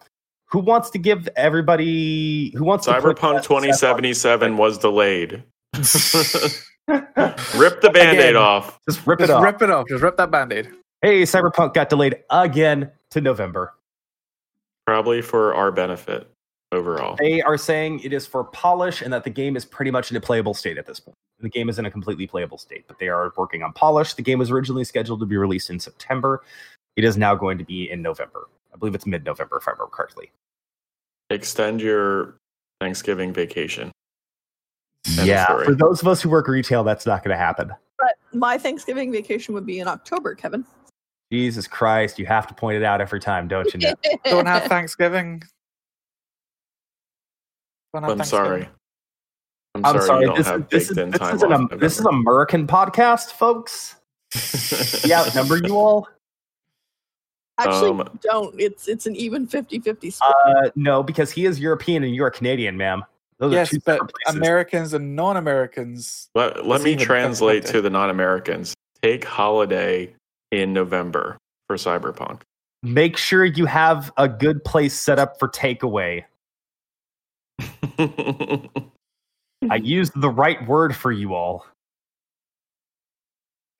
who 0.46 0.58
wants 0.58 0.90
to 0.90 0.98
give 0.98 1.28
everybody 1.36 2.50
who 2.56 2.64
wants 2.64 2.86
to 2.86 2.92
Cyberpunk 2.94 3.34
that- 3.34 3.44
2077 3.44 4.56
was 4.56 4.78
delayed. 4.78 5.44
Rip 6.88 7.80
the 7.80 7.90
band 7.92 8.18
aid 8.18 8.30
Again. 8.30 8.36
off. 8.36 8.78
Just 8.88 9.06
rip 9.06 9.20
it 9.20 9.30
off. 9.30 9.42
rip 9.42 9.62
it 9.62 9.70
off. 9.70 9.88
Just 9.88 10.02
rip 10.02 10.16
that 10.18 10.30
band-aid. 10.30 10.68
Hey, 11.00 11.22
Cyberpunk 11.22 11.74
got 11.74 11.88
delayed 11.88 12.22
again 12.30 12.90
to 13.10 13.20
November. 13.20 13.74
Probably 14.86 15.22
for 15.22 15.54
our 15.54 15.72
benefit 15.72 16.28
overall. 16.72 17.16
They 17.16 17.40
are 17.40 17.56
saying 17.56 18.00
it 18.00 18.12
is 18.12 18.26
for 18.26 18.44
polish 18.44 19.00
and 19.00 19.12
that 19.12 19.24
the 19.24 19.30
game 19.30 19.56
is 19.56 19.64
pretty 19.64 19.90
much 19.90 20.10
in 20.10 20.16
a 20.16 20.20
playable 20.20 20.54
state 20.54 20.76
at 20.76 20.86
this 20.86 21.00
point. 21.00 21.16
The 21.40 21.48
game 21.48 21.68
is 21.68 21.78
in 21.78 21.86
a 21.86 21.90
completely 21.90 22.26
playable 22.26 22.58
state, 22.58 22.84
but 22.86 22.98
they 22.98 23.08
are 23.08 23.32
working 23.36 23.62
on 23.62 23.72
polish. 23.72 24.14
The 24.14 24.22
game 24.22 24.38
was 24.38 24.50
originally 24.50 24.84
scheduled 24.84 25.20
to 25.20 25.26
be 25.26 25.36
released 25.36 25.70
in 25.70 25.80
September. 25.80 26.42
It 26.96 27.04
is 27.04 27.16
now 27.16 27.34
going 27.34 27.58
to 27.58 27.64
be 27.64 27.90
in 27.90 28.02
November. 28.02 28.48
I 28.72 28.76
believe 28.76 28.94
it's 28.94 29.06
mid 29.06 29.24
November, 29.24 29.56
if 29.56 29.66
I 29.66 29.72
remember 29.72 29.90
correctly. 29.90 30.30
Extend 31.30 31.80
your 31.80 32.36
Thanksgiving 32.80 33.32
vacation. 33.32 33.90
End 35.08 35.18
of 35.20 35.26
yeah, 35.26 35.46
for 35.64 35.74
those 35.74 36.00
of 36.00 36.08
us 36.08 36.22
who 36.22 36.28
work 36.28 36.46
retail, 36.48 36.84
that's 36.84 37.06
not 37.06 37.24
going 37.24 37.34
to 37.34 37.38
happen. 37.38 37.72
But 37.98 38.14
my 38.32 38.56
Thanksgiving 38.58 39.10
vacation 39.10 39.54
would 39.54 39.66
be 39.66 39.80
in 39.80 39.88
October, 39.88 40.34
Kevin. 40.34 40.64
Jesus 41.32 41.66
Christ, 41.66 42.18
you 42.18 42.26
have 42.26 42.46
to 42.46 42.54
point 42.54 42.76
it 42.76 42.84
out 42.84 43.00
every 43.00 43.18
time, 43.18 43.48
don't 43.48 43.72
you? 43.72 43.80
Nick? 43.80 43.98
Don't 44.24 44.46
have 44.46 44.64
Thanksgiving. 44.64 45.42
Don't 47.94 48.02
have 48.02 48.12
I'm 48.12 48.18
Thanksgiving. 48.18 48.46
sorry. 48.46 48.68
I'm, 49.74 49.84
I'm 49.86 49.94
sorry, 50.02 50.26
sorry. 50.26 50.36
This, 50.36 50.46
have 50.46 50.68
this, 50.68 50.90
is, 50.90 50.98
in 50.98 51.10
this, 51.10 51.32
is 51.32 51.42
an, 51.42 51.68
this 51.78 51.98
is. 51.98 52.04
American 52.04 52.66
podcast, 52.66 53.32
folks. 53.32 53.96
yeah, 55.06 55.20
outnumber 55.22 55.56
you 55.56 55.76
all. 55.76 56.06
Actually, 57.58 57.90
Um, 58.00 58.18
don't. 58.22 58.60
It's 58.60 58.88
it's 58.88 59.06
an 59.06 59.16
even 59.16 59.46
50-50 59.46 60.12
split. 60.12 60.34
Uh, 60.46 60.70
no, 60.74 61.02
because 61.02 61.30
he 61.30 61.46
is 61.46 61.58
European 61.60 62.02
and 62.04 62.14
you 62.14 62.24
are 62.24 62.30
Canadian, 62.30 62.76
ma'am. 62.76 63.04
Those 63.42 63.52
Yes, 63.54 63.76
but. 63.84 64.12
Americans 64.28 64.94
and 64.94 65.16
non-Americans. 65.16 66.28
Let, 66.36 66.64
let 66.64 66.80
me 66.82 66.94
translate 66.94 67.66
to 67.66 67.80
the 67.80 67.90
non 67.90 68.08
Americans. 68.08 68.72
Take 69.02 69.24
holiday 69.24 70.14
in 70.52 70.72
November 70.72 71.36
for 71.66 71.74
Cyberpunk. 71.74 72.42
Make 72.84 73.16
sure 73.16 73.44
you 73.44 73.66
have 73.66 74.12
a 74.16 74.28
good 74.28 74.64
place 74.64 74.94
set 74.94 75.18
up 75.18 75.40
for 75.40 75.48
takeaway. 75.48 76.22
I 77.98 79.76
used 79.76 80.12
the 80.20 80.30
right 80.30 80.64
word 80.68 80.94
for 80.94 81.10
you 81.10 81.34
all. 81.34 81.66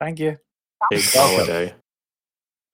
Thank 0.01 0.19
you. 0.19 0.39
Take 0.93 1.05
holiday. 1.05 1.73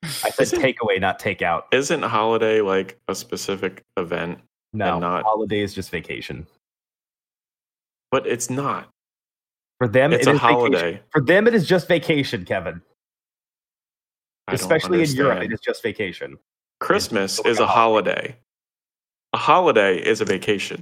I 0.03 0.31
said 0.31 0.43
Isn't- 0.45 0.63
takeaway, 0.63 0.99
not 0.99 1.21
takeout. 1.21 1.65
Isn't 1.71 2.03
holiday 2.03 2.63
like 2.63 2.99
a 3.09 3.15
specific 3.15 3.83
event? 3.99 4.39
No, 4.73 4.93
and 4.93 5.01
not- 5.03 5.25
holiday 5.25 5.61
is 5.61 5.75
just 5.75 5.91
vacation. 5.91 6.47
But 8.11 8.27
it's 8.27 8.49
not. 8.51 8.89
For 9.79 9.87
them, 9.89 10.13
It's 10.13 10.27
it 10.27 10.31
a 10.31 10.35
is 10.35 10.41
vacation. 10.41 10.57
holiday. 10.57 11.03
For 11.13 11.21
them, 11.21 11.47
it 11.47 11.55
is 11.55 11.67
just 11.67 11.87
vacation, 11.89 12.45
Kevin. 12.45 12.81
I 14.49 14.55
Especially 14.55 15.03
in 15.03 15.11
Europe, 15.11 15.43
it 15.43 15.53
is 15.53 15.61
just 15.61 15.83
vacation. 15.83 16.39
Christmas 16.81 17.39
It's 17.39 17.49
is 17.49 17.59
a 17.59 17.63
like 17.63 17.71
holiday. 17.71 18.37
A 19.35 19.37
holiday 19.39 19.99
is 19.99 20.21
a 20.21 20.25
vacation. 20.25 20.81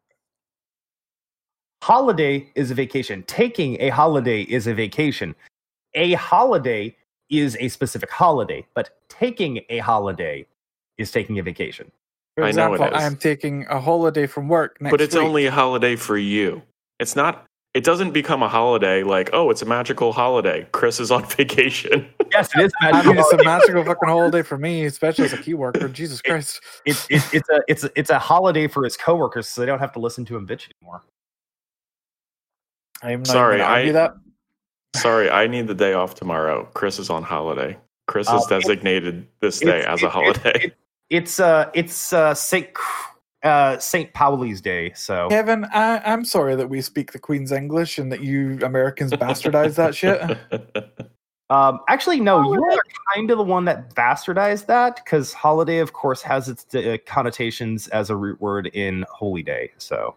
Holiday 1.83 2.51
is 2.55 2.71
a 2.71 2.75
vacation. 2.75 3.23
Taking 3.25 3.81
a 3.81 3.89
holiday 3.89 4.43
is 4.43 4.67
a 4.67 4.75
vacation. 4.75 5.35
A 5.95 6.13
holiday 6.15 6.97
is 7.29 7.57
a 7.61 7.69
specific 7.69 8.11
holiday, 8.11 8.65
but 8.75 8.91
taking 9.09 9.61
a 9.69 9.79
holiday 9.79 10.47
is 10.97 11.11
taking 11.11 11.39
a 11.39 11.43
vacation. 11.43 11.91
For 12.37 12.45
I 12.45 12.53
know 12.53 12.73
it 12.73 12.77
example, 12.77 12.97
I 12.97 13.01
is. 13.01 13.05
am 13.05 13.17
taking 13.17 13.67
a 13.69 13.81
holiday 13.81 14.27
from 14.27 14.49
work 14.49 14.81
next 14.81 14.93
but 14.93 15.01
it's 15.01 15.15
week. 15.15 15.25
only 15.25 15.47
a 15.47 15.51
holiday 15.51 15.97
for 15.97 16.17
you. 16.19 16.63
It's 17.01 17.17
not. 17.17 17.45
It 17.75 17.85
doesn't 17.85 18.13
become 18.13 18.43
a 18.43 18.49
holiday 18.49 19.03
like, 19.03 19.29
oh, 19.35 19.51
it's 19.51 19.61
a 19.61 19.67
magical 19.67 20.13
holiday. 20.15 20.67
Chris 20.73 20.99
is 20.99 21.11
on 21.11 21.25
vacation. 21.37 22.09
Yes, 22.33 22.49
it 22.57 22.63
is. 22.65 22.73
I 22.81 22.91
magical 22.93 23.13
mean, 23.13 23.21
it's 23.23 23.33
a 23.35 23.45
magical 23.45 23.85
fucking 23.85 24.09
holiday 24.09 24.43
for 24.43 24.57
me, 24.57 24.87
especially 24.87 25.27
as 25.27 25.35
a 25.35 25.39
key 25.39 25.53
worker. 25.55 25.87
Jesus 25.89 26.23
Christ. 26.23 26.61
it's, 26.87 27.07
it's 27.11 27.35
it's 27.35 27.49
a 27.51 27.61
it's 27.69 27.85
a, 27.85 27.91
it's 27.95 28.11
a 28.11 28.19
holiday 28.19 28.67
for 28.67 28.83
his 28.85 28.97
coworkers, 28.97 29.47
so 29.49 29.61
they 29.61 29.67
don't 29.67 29.79
have 29.79 29.93
to 29.93 29.99
listen 29.99 30.25
to 30.25 30.37
him 30.37 30.47
bitch 30.47 30.69
anymore. 30.81 31.03
I'm 33.03 33.21
not 33.21 33.27
Sorry, 33.27 33.57
even 33.57 33.67
gonna 33.67 33.79
I- 33.89 33.93
that. 33.93 34.15
Sorry, 34.97 35.29
I 35.31 35.47
need 35.47 35.67
the 35.67 35.75
day 35.75 35.93
off 35.93 36.15
tomorrow. 36.15 36.67
Chris 36.73 36.99
is 36.99 37.11
on 37.11 37.23
holiday. 37.23 37.77
Chris 38.07 38.27
has 38.29 38.41
Uh, 38.43 38.45
it's- 38.47 38.65
designated 38.65 39.27
this 39.41 39.61
day 39.61 39.85
as 39.85 40.03
a 40.03 40.07
it- 40.07 40.09
it- 40.09 40.13
holiday. 40.13 40.61
it- 40.65 40.77
it's 41.11 41.39
uh 41.39 41.71
it's 41.75 42.13
uh 42.15 42.33
Saint 42.35 42.69
uh 43.47 43.79
Saint 43.79 44.13
Pauli's 44.13 44.61
Day, 44.61 44.93
so 44.95 45.29
Kevin, 45.29 45.65
I, 45.67 45.99
I'm 46.05 46.25
sorry 46.25 46.57
that 46.57 46.69
we 46.69 46.81
speak 46.81 47.13
the 47.13 47.19
Queen's 47.19 47.53
English 47.53 47.99
and 47.99 48.11
that 48.13 48.21
you 48.21 48.59
Americans 48.63 49.13
bastardize 49.13 49.77
that 49.77 49.95
shit. 49.95 50.21
um 51.51 51.79
actually 51.89 52.21
no, 52.21 52.43
you 52.53 52.65
are 52.65 52.79
kind 53.15 53.31
of 53.31 53.39
the 53.39 53.45
one 53.45 53.65
that 53.67 53.95
bastardized 53.95 54.67
that 54.67 54.97
because 54.97 55.33
holiday, 55.33 55.79
of 55.79 55.93
course, 55.93 56.21
has 56.23 56.49
its 56.49 56.75
uh, 56.75 56.97
connotations 57.07 57.87
as 57.89 58.11
a 58.11 58.17
root 58.17 58.41
word 58.41 58.67
in 58.69 59.05
holy 59.09 59.43
day. 59.43 59.73
So 59.79 60.17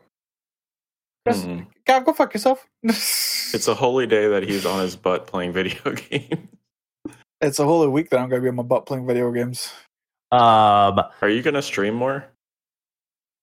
Chris. 1.25 1.47
God, 1.85 2.05
go 2.05 2.13
fuck 2.13 2.33
yourself. 2.33 2.67
It's 3.51 3.67
a 3.67 3.73
holy 3.73 4.05
day 4.05 4.27
that 4.27 4.43
he's 4.43 4.63
on 4.63 4.79
his 4.79 4.95
butt 4.95 5.25
playing 5.25 5.53
video 5.53 5.81
games. 6.09 6.47
it's 7.41 7.57
a 7.57 7.65
holy 7.65 7.87
week 7.87 8.11
that 8.11 8.19
I'm 8.19 8.29
going 8.29 8.41
to 8.41 8.43
be 8.43 8.49
on 8.49 8.55
my 8.55 8.61
butt 8.61 8.85
playing 8.85 9.07
video 9.07 9.31
games. 9.31 9.71
um 10.31 10.99
Are 11.21 11.29
you 11.29 11.41
gonna 11.41 11.63
stream 11.63 11.95
more? 11.95 12.25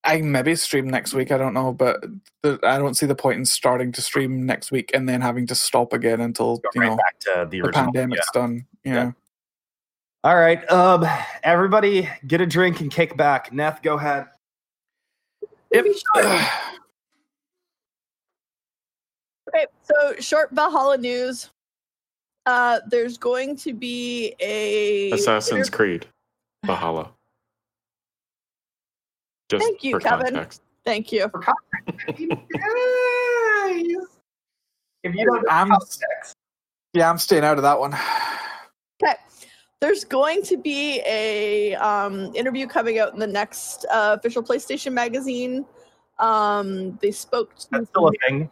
I 0.06 0.22
maybe 0.22 0.54
stream 0.54 0.88
next 0.88 1.14
week. 1.14 1.32
I 1.32 1.38
don't 1.38 1.52
know, 1.52 1.72
but 1.72 2.02
the, 2.42 2.60
I 2.62 2.78
don't 2.78 2.94
see 2.94 3.06
the 3.06 3.14
point 3.14 3.38
in 3.38 3.44
starting 3.44 3.90
to 3.92 4.00
stream 4.00 4.46
next 4.46 4.70
week 4.70 4.92
and 4.94 5.08
then 5.08 5.20
having 5.20 5.46
to 5.48 5.54
stop 5.54 5.92
again 5.92 6.20
until 6.20 6.58
go 6.58 6.68
you 6.74 6.80
right 6.80 6.90
know 6.90 6.96
back 6.96 7.18
to 7.20 7.30
the 7.40 7.46
the 7.50 7.60
original. 7.62 7.92
pandemic's 7.92 8.30
done. 8.30 8.66
You 8.84 8.94
Yeah. 8.94 9.12
All 10.24 10.36
right, 10.36 10.68
um, 10.72 11.06
everybody, 11.44 12.08
get 12.26 12.40
a 12.40 12.46
drink 12.46 12.80
and 12.80 12.90
kick 12.90 13.16
back. 13.16 13.52
Neth, 13.52 13.82
go 13.82 13.94
ahead. 13.96 14.26
Maybe 15.70 15.92
short. 16.14 16.26
Okay, 19.48 19.66
so 19.84 20.14
short 20.18 20.50
Valhalla 20.50 20.98
news. 20.98 21.50
Uh, 22.46 22.80
there's 22.88 23.16
going 23.16 23.56
to 23.56 23.72
be 23.72 24.34
a 24.40 25.12
Assassin's 25.12 25.70
Creed, 25.70 26.04
Valhalla. 26.64 27.12
Just 29.48 29.64
Thank 29.64 29.84
you, 29.84 29.92
for 29.92 30.00
Kevin. 30.00 30.34
context. 30.34 30.62
Thank 30.84 31.12
you. 31.12 31.30
If 35.06 35.14
you 35.14 35.24
don't 35.24 35.46
I'm, 35.48 35.70
yeah, 36.92 37.08
I'm 37.08 37.18
staying 37.18 37.44
out 37.44 37.58
of 37.58 37.62
that 37.62 37.78
one. 37.78 37.94
Okay. 39.00 39.14
There's 39.80 40.02
going 40.02 40.42
to 40.42 40.56
be 40.56 41.00
a 41.06 41.74
um, 41.76 42.34
interview 42.34 42.66
coming 42.66 42.98
out 42.98 43.12
in 43.12 43.20
the 43.20 43.26
next 43.26 43.84
uh, 43.92 44.16
official 44.18 44.42
PlayStation 44.42 44.92
magazine. 44.92 45.64
Um, 46.18 46.98
they 47.02 47.12
spoke 47.12 47.54
to 47.56 47.66
that's 47.70 47.88
still 47.88 48.08
a 48.08 48.12
thing. 48.26 48.50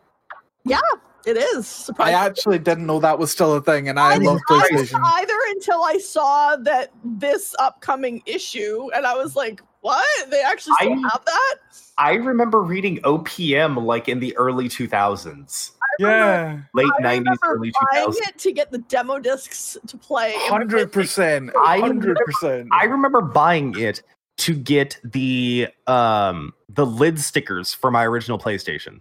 It 1.27 1.37
is 1.37 1.67
surprising. 1.67 2.15
I 2.15 2.19
actually 2.27 2.59
didn't 2.59 2.87
know 2.87 3.01
that 3.01 3.19
was 3.19 3.31
still 3.31 3.55
a 3.55 3.61
thing, 3.61 3.89
and 3.89 3.99
I, 3.99 4.15
I 4.15 4.17
love 4.19 4.41
didn't 4.49 4.61
PlayStation. 4.61 5.01
either 5.05 5.39
until 5.51 5.83
I 5.85 5.99
saw 5.99 6.57
that 6.57 6.91
this 7.05 7.55
upcoming 7.59 8.23
issue, 8.27 8.91
and 8.95 9.07
I 9.07 9.15
was 9.15 9.35
like, 9.37 9.61
"What? 9.81 10.05
They 10.31 10.43
actually 10.43 10.75
still 10.81 10.93
I- 10.93 11.09
have 11.13 11.25
that?" 11.25 11.55
I 11.97 12.15
remember 12.15 12.61
reading 12.63 12.99
OPM 13.05 13.85
like 13.85 14.09
in 14.09 14.19
the 14.19 14.37
early 14.37 14.69
2000s, 14.69 15.71
Yeah, 16.01 16.59
late 16.75 16.89
90s, 17.01 17.19
remember 17.19 17.39
early 17.47 17.73
buying 17.93 18.09
2000s. 18.09 18.17
it 18.29 18.39
to 18.39 18.53
get 18.53 18.73
the 18.73 18.79
demo 18.79 19.21
discs 19.21 19.77
to 19.87 19.97
play. 19.97 20.33
hundred 20.37 20.91
percent, 20.93 21.51
I 21.57 21.79
hundred 21.79 22.17
percent. 22.27 22.69
I 22.73 22.85
remember 22.87 23.21
buying 23.21 23.79
it 23.79 24.03
to 24.39 24.55
get 24.57 24.99
the 25.05 25.69
um 25.87 26.53
the 26.69 26.85
lid 26.85 27.21
stickers 27.21 27.73
for 27.73 27.93
my 27.93 28.05
original 28.05 28.41
PlayStation 28.41 29.01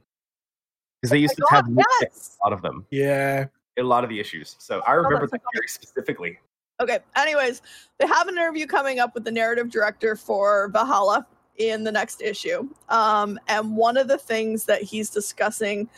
because 1.03 1.11
they 1.11 1.17
used 1.17 1.33
Oh 1.33 1.45
to 1.45 1.47
my 1.51 1.57
have 1.57 1.65
God, 1.65 1.75
lid 1.75 1.85
stickers, 1.97 2.13
yes. 2.15 2.37
a 2.41 2.47
lot 2.47 2.53
of 2.53 2.61
them, 2.61 2.85
Yeah, 2.89 3.45
a 3.77 3.83
lot 3.83 4.05
of 4.05 4.09
the 4.09 4.21
issues. 4.21 4.55
So 4.59 4.81
I 4.87 4.93
remember 4.93 5.27
that's 5.27 5.31
that 5.31 5.41
very 5.53 5.67
specifically. 5.67 6.39
Okay. 6.79 6.99
Anyways, 7.17 7.61
they 7.99 8.07
have 8.07 8.29
an 8.29 8.35
interview 8.35 8.65
coming 8.65 8.99
up 8.99 9.13
with 9.13 9.25
the 9.25 9.31
narrative 9.31 9.69
director 9.69 10.15
for 10.15 10.69
Valhalla 10.69 11.27
in 11.57 11.83
the 11.83 11.91
next 11.91 12.21
issue. 12.21 12.69
Um, 12.87 13.37
and 13.49 13.75
one 13.75 13.97
of 13.97 14.07
the 14.07 14.17
things 14.17 14.63
that 14.65 14.81
he's 14.81 15.09
discussing 15.09 15.89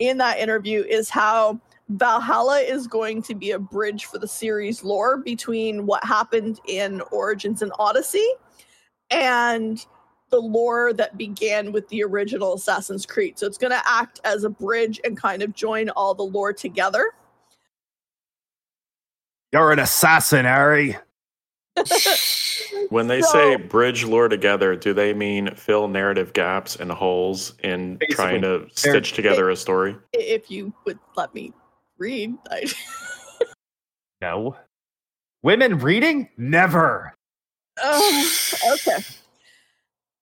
in 0.00 0.18
that 0.18 0.40
interview 0.40 0.82
is 0.82 1.08
how 1.08 1.60
Valhalla 1.90 2.58
is 2.58 2.88
going 2.88 3.22
to 3.22 3.36
be 3.36 3.52
a 3.52 3.58
bridge 3.58 4.06
for 4.06 4.18
the 4.18 4.28
series 4.28 4.82
lore 4.82 5.18
between 5.18 5.86
what 5.86 6.04
happened 6.04 6.58
in 6.66 7.02
Origins 7.12 7.62
and 7.62 7.72
Odyssey 7.78 8.28
and 9.10 9.86
the 10.30 10.38
lore 10.38 10.92
that 10.94 11.16
began 11.18 11.72
with 11.72 11.88
the 11.88 12.02
original 12.02 12.54
Assassin's 12.54 13.04
Creed. 13.04 13.38
So 13.38 13.46
it's 13.46 13.58
going 13.58 13.72
to 13.72 13.82
act 13.84 14.20
as 14.24 14.44
a 14.44 14.50
bridge 14.50 15.00
and 15.04 15.16
kind 15.16 15.42
of 15.42 15.54
join 15.54 15.90
all 15.90 16.14
the 16.14 16.22
lore 16.22 16.52
together. 16.52 17.12
You're 19.52 19.72
an 19.72 19.80
assassin, 19.80 20.46
Ari. 20.46 20.96
When 22.90 23.08
they 23.08 23.20
So- 23.22 23.28
say 23.32 23.56
bridge 23.56 24.04
lore 24.04 24.28
together, 24.28 24.76
do 24.76 24.94
they 24.94 25.12
mean 25.12 25.54
fill 25.56 25.88
narrative 25.88 26.32
gaps 26.32 26.76
and 26.76 26.90
holes 26.90 27.54
in 27.64 27.98
trying 28.10 28.42
to 28.42 28.66
stitch 28.74 29.12
together 29.12 29.50
a 29.50 29.56
story? 29.56 29.96
if 30.12 30.50
you 30.50 30.72
would 30.86 30.98
let 31.16 31.34
me 31.34 31.52
read, 31.98 32.34
I, 32.50 32.64
No. 34.20 34.56
Women 35.42 35.78
reading? 35.78 36.28
Never. 36.36 37.14
Oh, 37.82 38.30
okay. 38.74 39.02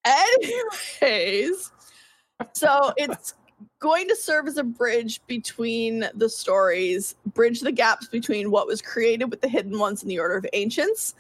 Anyways, 0.08 1.70
so 2.54 2.92
it's 2.96 3.34
going 3.80 4.08
to 4.08 4.16
serve 4.16 4.48
as 4.48 4.56
a 4.56 4.64
bridge 4.64 5.20
between 5.26 6.08
the 6.14 6.28
stories, 6.28 7.14
bridge 7.34 7.60
the 7.60 7.72
gaps 7.72 8.08
between 8.08 8.50
what 8.50 8.66
was 8.66 8.80
created 8.80 9.26
with 9.26 9.40
the 9.40 9.48
Hidden 9.48 9.78
Ones 9.78 10.02
in 10.02 10.08
the 10.08 10.18
Order 10.18 10.36
of 10.36 10.46
Ancients, 10.52 11.14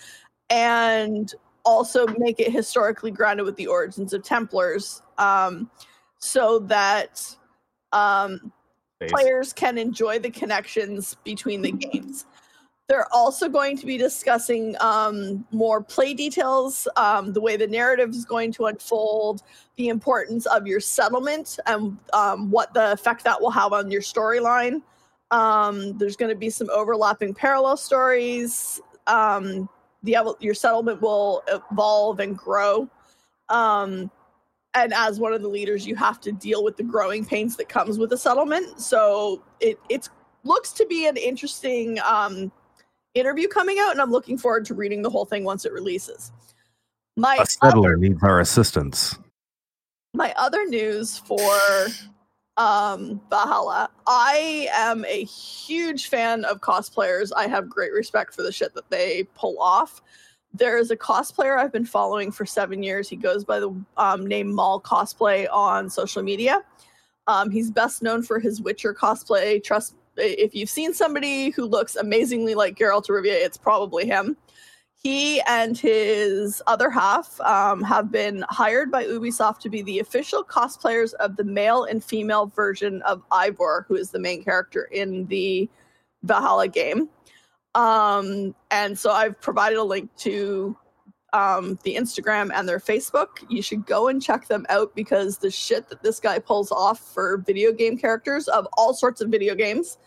and 0.50 1.34
also 1.64 2.06
make 2.18 2.40
it 2.40 2.50
historically 2.50 3.10
grounded 3.10 3.44
with 3.44 3.56
the 3.56 3.66
origins 3.66 4.12
of 4.12 4.22
Templars, 4.22 5.02
um, 5.18 5.70
so 6.18 6.60
that 6.60 7.36
um, 7.92 8.52
players 9.08 9.52
can 9.52 9.76
enjoy 9.76 10.18
the 10.18 10.30
connections 10.30 11.16
between 11.24 11.62
the 11.62 11.72
games. 11.72 12.26
They're 12.88 13.12
also 13.12 13.50
going 13.50 13.76
to 13.76 13.84
be 13.84 13.98
discussing 13.98 14.74
um, 14.80 15.44
more 15.52 15.82
play 15.82 16.14
details, 16.14 16.88
um, 16.96 17.34
the 17.34 17.40
way 17.40 17.58
the 17.58 17.66
narrative 17.66 18.08
is 18.10 18.24
going 18.24 18.50
to 18.52 18.64
unfold, 18.64 19.42
the 19.76 19.88
importance 19.88 20.46
of 20.46 20.66
your 20.66 20.80
settlement, 20.80 21.58
and 21.66 21.98
um, 22.14 22.50
what 22.50 22.72
the 22.72 22.92
effect 22.92 23.24
that 23.24 23.38
will 23.38 23.50
have 23.50 23.74
on 23.74 23.90
your 23.90 24.00
storyline. 24.00 24.80
Um, 25.30 25.98
there's 25.98 26.16
going 26.16 26.30
to 26.30 26.38
be 26.38 26.48
some 26.48 26.70
overlapping 26.70 27.34
parallel 27.34 27.76
stories. 27.76 28.80
Um, 29.06 29.68
the 30.02 30.16
your 30.40 30.54
settlement 30.54 31.02
will 31.02 31.42
evolve 31.48 32.20
and 32.20 32.38
grow. 32.38 32.88
Um, 33.50 34.10
and 34.72 34.94
as 34.94 35.20
one 35.20 35.34
of 35.34 35.42
the 35.42 35.48
leaders, 35.48 35.86
you 35.86 35.94
have 35.96 36.20
to 36.22 36.32
deal 36.32 36.64
with 36.64 36.78
the 36.78 36.84
growing 36.84 37.26
pains 37.26 37.54
that 37.56 37.68
comes 37.68 37.98
with 37.98 38.14
a 38.14 38.18
settlement. 38.18 38.80
So 38.80 39.42
it 39.60 39.78
it's 39.90 40.08
looks 40.44 40.72
to 40.72 40.86
be 40.86 41.06
an 41.06 41.18
interesting 41.18 41.98
um, 42.00 42.50
interview 43.18 43.48
coming 43.48 43.78
out, 43.78 43.92
and 43.92 44.00
I'm 44.00 44.10
looking 44.10 44.38
forward 44.38 44.64
to 44.66 44.74
reading 44.74 45.02
the 45.02 45.10
whole 45.10 45.24
thing 45.24 45.44
once 45.44 45.64
it 45.64 45.72
releases. 45.72 46.32
My 47.16 47.36
A 47.40 47.46
settler 47.46 47.96
needs 47.96 48.22
our 48.22 48.40
assistance. 48.40 49.18
my 50.14 50.32
other 50.36 50.64
news 50.66 51.18
for 51.18 51.50
um 52.56 53.20
Valhalla. 53.30 53.88
I 54.06 54.68
am 54.72 55.04
a 55.04 55.24
huge 55.24 56.08
fan 56.08 56.44
of 56.44 56.60
cosplayers. 56.60 57.30
I 57.36 57.46
have 57.46 57.68
great 57.68 57.92
respect 57.92 58.34
for 58.34 58.42
the 58.42 58.50
shit 58.52 58.74
that 58.74 58.90
they 58.90 59.24
pull 59.34 59.60
off. 59.60 60.00
There 60.54 60.78
is 60.78 60.90
a 60.90 60.96
cosplayer 60.96 61.58
I've 61.58 61.72
been 61.72 61.84
following 61.84 62.32
for 62.32 62.46
seven 62.46 62.82
years. 62.82 63.08
He 63.08 63.16
goes 63.16 63.44
by 63.44 63.60
the 63.60 63.70
um, 63.96 64.26
name 64.26 64.52
Maul 64.52 64.80
Cosplay 64.80 65.46
on 65.52 65.88
social 65.90 66.22
media. 66.22 66.62
Um, 67.26 67.50
he's 67.50 67.70
best 67.70 68.02
known 68.02 68.22
for 68.22 68.40
his 68.40 68.60
Witcher 68.62 68.94
cosplay. 68.94 69.62
Trust 69.62 69.94
if 70.18 70.54
you've 70.54 70.70
seen 70.70 70.92
somebody 70.92 71.50
who 71.50 71.64
looks 71.64 71.96
amazingly 71.96 72.54
like 72.54 72.76
Geralt 72.76 73.08
of 73.08 73.14
Rivia, 73.14 73.32
it's 73.32 73.56
probably 73.56 74.06
him 74.06 74.36
he 75.00 75.40
and 75.42 75.78
his 75.78 76.60
other 76.66 76.90
half 76.90 77.40
um, 77.42 77.82
have 77.82 78.10
been 78.10 78.44
hired 78.48 78.90
by 78.90 79.04
Ubisoft 79.04 79.60
to 79.60 79.70
be 79.70 79.80
the 79.82 80.00
official 80.00 80.42
cosplayers 80.42 81.14
of 81.14 81.36
the 81.36 81.44
male 81.44 81.84
and 81.84 82.02
female 82.02 82.46
version 82.46 83.00
of 83.02 83.22
Eivor, 83.30 83.84
who 83.86 83.94
is 83.94 84.10
the 84.10 84.18
main 84.18 84.42
character 84.42 84.84
in 84.90 85.26
the 85.26 85.70
Valhalla 86.24 86.66
game. 86.66 87.08
Um, 87.76 88.56
and 88.72 88.98
so 88.98 89.12
I've 89.12 89.40
provided 89.40 89.78
a 89.78 89.84
link 89.84 90.10
to 90.16 90.76
um, 91.32 91.78
the 91.82 91.96
Instagram 91.96 92.50
and 92.54 92.68
their 92.68 92.78
Facebook. 92.78 93.44
You 93.48 93.62
should 93.62 93.86
go 93.86 94.08
and 94.08 94.22
check 94.22 94.46
them 94.46 94.66
out 94.68 94.94
because 94.94 95.38
the 95.38 95.50
shit 95.50 95.88
that 95.88 96.02
this 96.02 96.20
guy 96.20 96.38
pulls 96.38 96.72
off 96.72 97.00
for 97.12 97.38
video 97.38 97.72
game 97.72 97.96
characters 97.98 98.48
of 98.48 98.66
all 98.76 98.94
sorts 98.94 99.20
of 99.20 99.28
video 99.28 99.54
games 99.54 99.98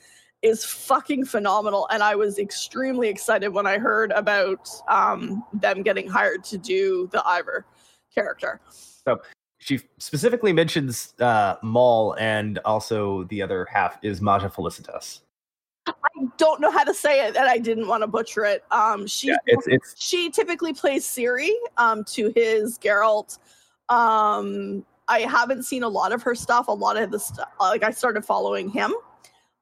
is 0.42 0.66
fucking 0.66 1.24
phenomenal 1.24 1.88
and 1.92 2.02
i 2.02 2.16
was 2.16 2.40
extremely 2.40 3.08
excited 3.08 3.50
when 3.50 3.68
i 3.68 3.78
heard 3.78 4.12
about 4.14 4.68
um, 4.88 5.44
them 5.54 5.84
getting 5.84 6.08
hired 6.08 6.44
to 6.44 6.58
do 6.58 7.08
the 7.12 7.20
Eivor 7.20 7.64
character 8.12 8.60
So 9.06 9.22
She 9.60 9.80
specifically 10.00 10.52
mentions 10.54 11.14
uh, 11.20 11.56
Maul, 11.62 12.16
and 12.20 12.58
also 12.66 13.26
the 13.26 13.44
other 13.44 13.68
half 13.72 14.00
is 14.02 14.20
Maja 14.20 14.50
Felicitas. 14.50 15.22
I 15.88 15.94
don't 16.38 16.62
know 16.62 16.72
how 16.72 16.84
to 16.84 16.94
say 16.94 17.26
it 17.28 17.36
and 17.36 17.48
i 17.48 17.58
didn't 17.58 17.88
want 17.88 18.04
to 18.04 18.08
butcher 18.08 18.46
it 18.46 18.64
um, 18.72 19.08
she 19.08 19.30
Yeah, 19.30 19.38
it's 19.48 19.68
it's 19.68 19.96
she 19.98 20.30
typically 20.30 20.74
plays 20.74 21.06
Ciri 21.06 21.50
um, 21.78 22.04
to 22.06 22.32
his 22.36 22.78
Geralt. 22.78 23.40
Um, 23.90 24.86
I 25.08 25.22
haven't 25.22 25.64
seen 25.64 25.84
a 25.84 25.90
lot 25.90 26.14
of 26.14 26.22
her 26.24 26.36
stuff. 26.36 26.68
A 26.68 26.72
lot 26.72 26.98
of 26.98 27.12
the 27.12 27.20
stuff, 27.20 27.50
like 27.60 27.84
I 27.84 27.92
started 27.92 28.24
following 28.24 28.70
him. 28.70 28.94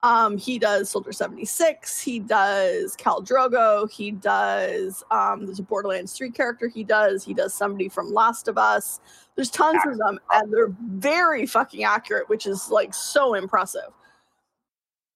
Um, 0.01 0.37
he 0.37 0.59
does 0.59 0.89
Soldier 0.89 1.11
76. 1.11 1.99
He 1.99 2.19
does 2.19 2.95
Khal 2.95 3.25
Drogo. 3.25 3.91
He 3.91 4.11
does, 4.11 5.03
um, 5.11 5.45
there's 5.45 5.59
a 5.59 5.63
Borderlands 5.63 6.13
3 6.13 6.31
character 6.31 6.69
he 6.69 6.85
does. 6.85 7.23
He 7.23 7.33
does 7.33 7.53
somebody 7.53 7.89
from 7.89 8.13
Last 8.13 8.47
of 8.47 8.57
Us. 8.57 9.01
There's 9.35 9.49
tons 9.49 9.81
of 9.85 9.97
them, 9.97 10.19
and 10.31 10.53
they're 10.53 10.73
very 10.79 11.45
fucking 11.45 11.83
accurate, 11.83 12.29
which 12.29 12.45
is 12.45 12.69
like 12.69 12.93
so 12.93 13.33
impressive. 13.33 13.91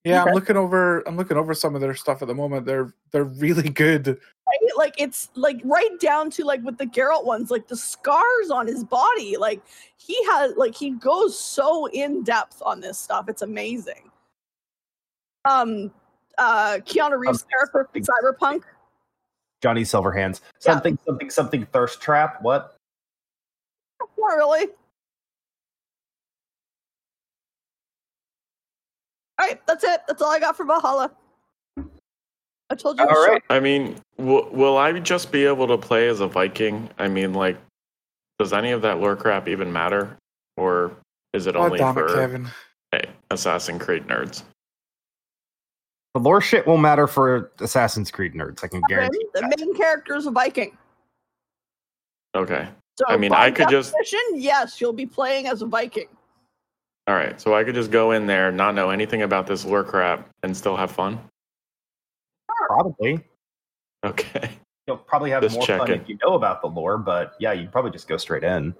Yeah, 0.04 0.22
Okay. 0.22 0.30
I'm 0.32 0.36
looking 0.36 0.58
over. 0.58 1.00
I'm 1.08 1.16
looking 1.16 1.38
over 1.38 1.54
some 1.54 1.76
of 1.76 1.82
their 1.82 1.96
stuff 1.96 2.22
at 2.22 2.28
the 2.28 2.36
moment. 2.36 2.66
They're 2.66 2.94
they're 3.12 3.24
really 3.24 3.70
good. 3.70 4.08
right? 4.08 4.60
Like 4.78 4.96
it's 4.98 5.30
like 5.36 5.62
right 5.64 5.98
down 6.00 6.30
to 6.32 6.44
like 6.44 6.62
with 6.64 6.78
the 6.78 6.86
Geralt 6.86 7.24
ones, 7.26 7.50
like 7.50 7.68
the 7.70 7.78
scars 7.78 8.50
on 8.52 8.68
his 8.68 8.84
body. 8.84 9.38
Like 9.38 9.62
he 9.98 10.18
has 10.26 10.54
like 10.58 10.76
he 10.76 10.92
goes 10.92 11.40
so 11.40 11.86
in 11.88 12.24
depth 12.24 12.62
on 12.66 12.82
this 12.82 13.00
stuff. 13.00 13.30
It's 13.30 13.44
amazing. 13.44 14.12
Um 15.46 15.90
uh 16.38 16.80
Keanu 16.86 17.18
Reeves 17.18 17.46
character 17.50 17.88
from 17.94 18.02
Cyberpunk. 18.02 18.64
Johnny 19.62 19.84
Silverhands. 19.84 20.42
Yeah. 20.66 20.74
Something 20.74 21.00
something 21.06 21.30
something 21.30 21.66
thirst 21.68 22.02
trap. 22.02 22.42
What? 22.42 22.76
Not 24.18 24.36
really. 24.36 24.68
All 29.40 29.48
right, 29.48 29.60
that's 29.68 29.84
it. 29.84 30.02
That's 30.08 30.22
all 30.22 30.32
I 30.32 30.40
got 30.40 30.56
for 30.56 30.66
Valhalla. 30.66 31.12
I 32.70 32.76
told 32.76 32.98
you. 32.98 33.04
All 33.04 33.10
right. 33.10 33.16
was 33.16 33.26
short. 33.26 33.44
I 33.50 33.60
mean, 33.60 33.96
will, 34.18 34.50
will 34.52 34.78
I 34.78 35.00
just 35.00 35.32
be 35.32 35.46
able 35.46 35.68
to 35.68 35.78
play 35.78 36.08
as 36.08 36.20
a 36.20 36.28
Viking? 36.28 36.90
I 36.98 37.08
mean, 37.08 37.34
like, 37.34 37.58
does 38.40 38.54
any 38.54 38.72
of 38.72 38.82
that 38.84 39.00
lore 39.00 39.16
crap 39.16 39.48
even 39.48 39.72
matter? 39.72 40.18
Or 40.58 40.92
is 41.34 41.48
it 41.48 41.56
Oh 41.56 41.64
only 41.64 41.80
damn 41.80 41.92
it, 41.92 41.94
for 41.94 42.14
Kevin! 42.16 42.48
hey, 42.92 43.06
Assassin's 43.32 43.82
Creed 43.82 44.08
nerds? 44.08 44.44
The 46.14 46.20
lore 46.20 46.42
shit 46.42 46.68
will 46.68 46.78
matter 46.78 47.08
for 47.08 47.52
Assassin's 47.60 48.12
Creed 48.12 48.34
nerds. 48.34 48.64
I 48.64 48.68
can 48.68 48.82
guarantee. 48.88 49.26
The 49.34 49.42
that. 49.42 49.60
main 49.60 49.76
character 49.76 50.16
is 50.16 50.28
a 50.28 50.32
Viking. 50.32 50.78
Okay. 52.36 52.68
So 53.00 53.06
I 53.08 53.18
mean, 53.18 53.32
by 53.32 53.48
I 53.48 53.52
could 53.52 53.70
just- 53.70 53.96
yes, 54.34 54.80
you'll 54.80 54.94
be 54.94 55.08
playing 55.08 55.48
as 55.48 55.64
a 55.64 55.66
Viking. 55.66 56.08
All 57.08 57.16
right. 57.16 57.40
So 57.40 57.54
I 57.54 57.64
could 57.64 57.76
just 57.76 57.92
go 57.92 58.12
in 58.12 58.28
there, 58.28 58.52
not 58.52 58.76
know 58.76 58.90
anything 58.90 59.24
about 59.24 59.48
this 59.48 59.66
lore 59.66 59.84
crap, 59.84 60.30
and 60.44 60.56
still 60.56 60.76
have 60.78 60.92
fun? 60.92 61.20
Probably. 62.68 63.20
Okay. 64.06 64.52
You'll 64.88 64.98
probably 64.98 65.32
have 65.32 65.42
Just 65.42 65.56
more 65.56 65.66
fun 65.66 65.92
if 65.92 66.10
you 66.10 66.18
know 66.24 66.34
about 66.34 66.62
the 66.62 66.68
lore, 66.68 66.98
but 66.98 67.36
yeah, 67.40 67.54
you'd 67.54 67.72
probably 67.72 67.92
just 67.92 68.08
go 68.08 68.18
straight 68.18 68.44
in. 68.44 68.76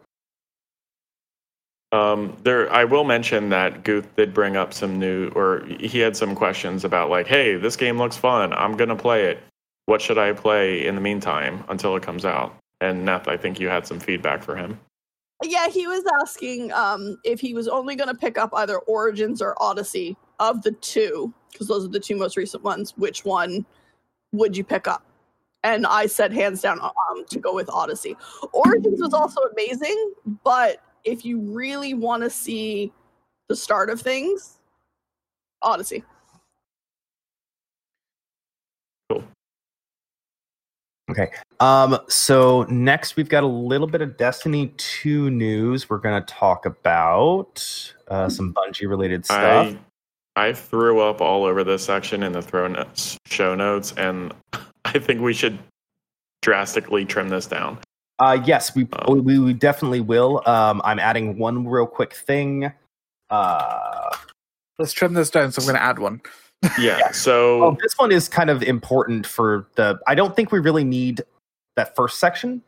Um, 1.94 2.36
there, 2.44 2.72
I 2.74 2.86
will 2.86 3.04
mention 3.04 3.50
that 3.50 3.84
Guth 3.84 4.16
did 4.16 4.34
bring 4.34 4.58
up 4.58 4.74
some 4.74 5.00
new, 5.00 5.30
or 5.30 5.64
he 5.66 6.00
had 6.00 6.18
some 6.18 6.34
questions 6.34 6.84
about 6.84 7.10
like, 7.10 7.28
hey, 7.28 7.56
this 7.56 7.76
game 7.76 7.98
looks 8.00 8.18
fun. 8.18 8.52
I'm 8.52 8.76
gonna 8.76 8.96
play 8.96 9.26
it. 9.26 9.40
What 9.86 10.02
should 10.02 10.18
I 10.18 10.34
play 10.34 10.86
in 10.88 10.96
the 10.96 11.02
meantime 11.02 11.64
until 11.70 11.96
it 11.96 12.04
comes 12.04 12.26
out? 12.26 12.58
And 12.82 13.08
Neth, 13.08 13.28
I 13.28 13.38
think 13.38 13.60
you 13.60 13.70
had 13.70 13.86
some 13.86 14.00
feedback 14.00 14.42
for 14.44 14.56
him. 14.56 14.80
Yeah, 15.44 15.68
he 15.68 15.88
was 15.88 16.04
asking 16.22 16.72
um, 16.72 17.18
if 17.24 17.40
he 17.40 17.54
was 17.54 17.68
only 17.68 17.96
going 17.96 18.08
to 18.08 18.16
pick 18.16 18.38
up 18.38 18.52
either 18.54 18.80
Origins 18.80 19.42
or 19.42 19.62
Odyssey 19.62 20.16
of 20.40 20.62
the 20.62 20.72
two, 20.72 21.34
because 21.52 21.68
those 21.68 21.86
are 21.86 21.90
the 21.90 22.00
two 22.00 22.16
most 22.16 22.38
recent 22.38 22.64
ones. 22.64 22.94
Which 22.98 23.26
one 23.26 23.66
would 24.32 24.56
you 24.56 24.64
pick 24.64 24.88
up? 24.88 25.06
And 25.64 25.86
I 25.86 26.08
said 26.08 26.34
hands 26.34 26.62
down 26.62 26.80
um, 26.82 27.26
to 27.30 27.40
go 27.40 27.54
with 27.54 27.70
Odyssey. 27.70 28.18
Origins 28.52 29.02
was 29.02 29.14
also 29.14 29.42
amazing, 29.42 30.14
but 30.44 30.78
if 31.04 31.26
you 31.26 31.40
really 31.40 31.94
want 31.94 32.24
to 32.24 32.30
see 32.30 32.92
the 33.48 33.56
start 33.56 33.90
of 33.90 34.02
things, 34.02 34.60
Odyssey. 35.62 36.04
Okay. 41.14 41.32
Um. 41.60 41.98
So 42.10 42.64
next, 42.64 43.16
we've 43.16 43.30
got 43.30 43.44
a 43.44 43.48
little 43.48 43.88
bit 43.88 44.02
of 44.02 44.18
Destiny 44.18 44.74
Two 44.78 45.30
news. 45.30 45.90
We're 45.90 46.00
gonna 46.00 46.26
talk 46.26 46.66
about 46.66 47.94
uh, 48.08 48.30
some 48.30 48.54
Bungie 48.54 48.90
related 48.90 49.26
stuff. 49.26 49.76
I 50.36 50.48
I 50.48 50.54
threw 50.54 51.00
up 51.00 51.22
all 51.22 51.46
over 51.46 51.64
this 51.64 51.86
section 51.86 52.24
in 52.24 52.32
the 52.32 52.42
throw 52.42 52.68
notes, 52.68 53.18
show 53.26 53.54
notes, 53.56 53.94
and 53.98 54.34
I 54.86 55.00
think 55.00 55.22
we 55.22 55.34
should 55.34 55.60
drastically 56.42 57.06
trim 57.06 57.30
this 57.30 57.46
down. 57.46 57.78
Uh, 58.20 58.38
yes, 58.46 58.76
we, 58.76 58.88
Oh. 59.04 59.16
we 59.16 59.40
we 59.40 59.54
definitely 59.54 60.02
will. 60.02 60.42
Um, 60.48 60.82
I'm 60.84 61.00
adding 61.00 61.38
one 61.38 61.68
real 61.68 61.88
quick 61.88 62.14
thing. 62.14 62.72
Uh, 63.30 64.16
Let's 64.80 64.92
trim 64.94 65.14
this 65.14 65.30
down. 65.30 65.52
So 65.52 65.62
I'm 65.62 65.66
going 65.68 65.76
to 65.76 65.84
add 65.84 66.00
one. 66.00 66.22
Yeah. 66.80 67.12
So 67.12 67.64
oh, 67.64 67.78
this 67.82 67.94
one 67.98 68.12
is 68.12 68.28
kind 68.28 68.50
of 68.50 68.64
important 68.64 69.28
for 69.28 69.68
the. 69.76 70.00
I 70.08 70.16
don't 70.16 70.36
think 70.36 70.52
we 70.52 70.60
really 70.60 70.84
need 70.84 71.22
that 71.76 71.96
first 71.96 72.20
section. 72.20 72.62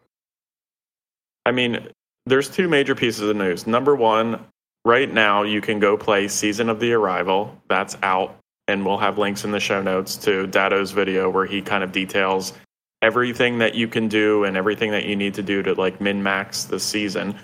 I 1.45 1.51
mean, 1.51 1.87
there's 2.25 2.49
two 2.49 2.67
major 2.67 2.95
pieces 2.95 3.29
of 3.29 3.35
news. 3.35 3.67
Number 3.67 3.95
one, 3.95 4.43
right 4.83 5.11
now 5.11 5.43
you 5.43 5.61
can 5.61 5.79
go 5.79 5.95
play 5.97 6.27
Season 6.27 6.69
of 6.69 6.79
the 6.79 6.93
Arrival. 6.93 7.55
That's 7.67 7.97
out, 8.03 8.37
and 8.67 8.85
we'll 8.85 8.97
have 8.97 9.17
links 9.17 9.43
in 9.43 9.51
the 9.51 9.59
show 9.59 9.81
notes 9.81 10.15
to 10.17 10.47
Datto's 10.47 10.91
video 10.91 11.29
where 11.29 11.45
he 11.45 11.61
kind 11.61 11.83
of 11.83 11.91
details 11.91 12.53
everything 13.01 13.59
that 13.59 13.75
you 13.75 13.87
can 13.87 14.07
do 14.07 14.43
and 14.45 14.57
everything 14.57 14.89
that 14.91 15.05
you 15.05 15.15
need 15.15 15.33
to 15.35 15.43
do 15.43 15.61
to 15.61 15.73
like 15.73 16.01
min 16.01 16.23
max 16.23 16.63
the 16.63 16.79
season. 16.79 17.35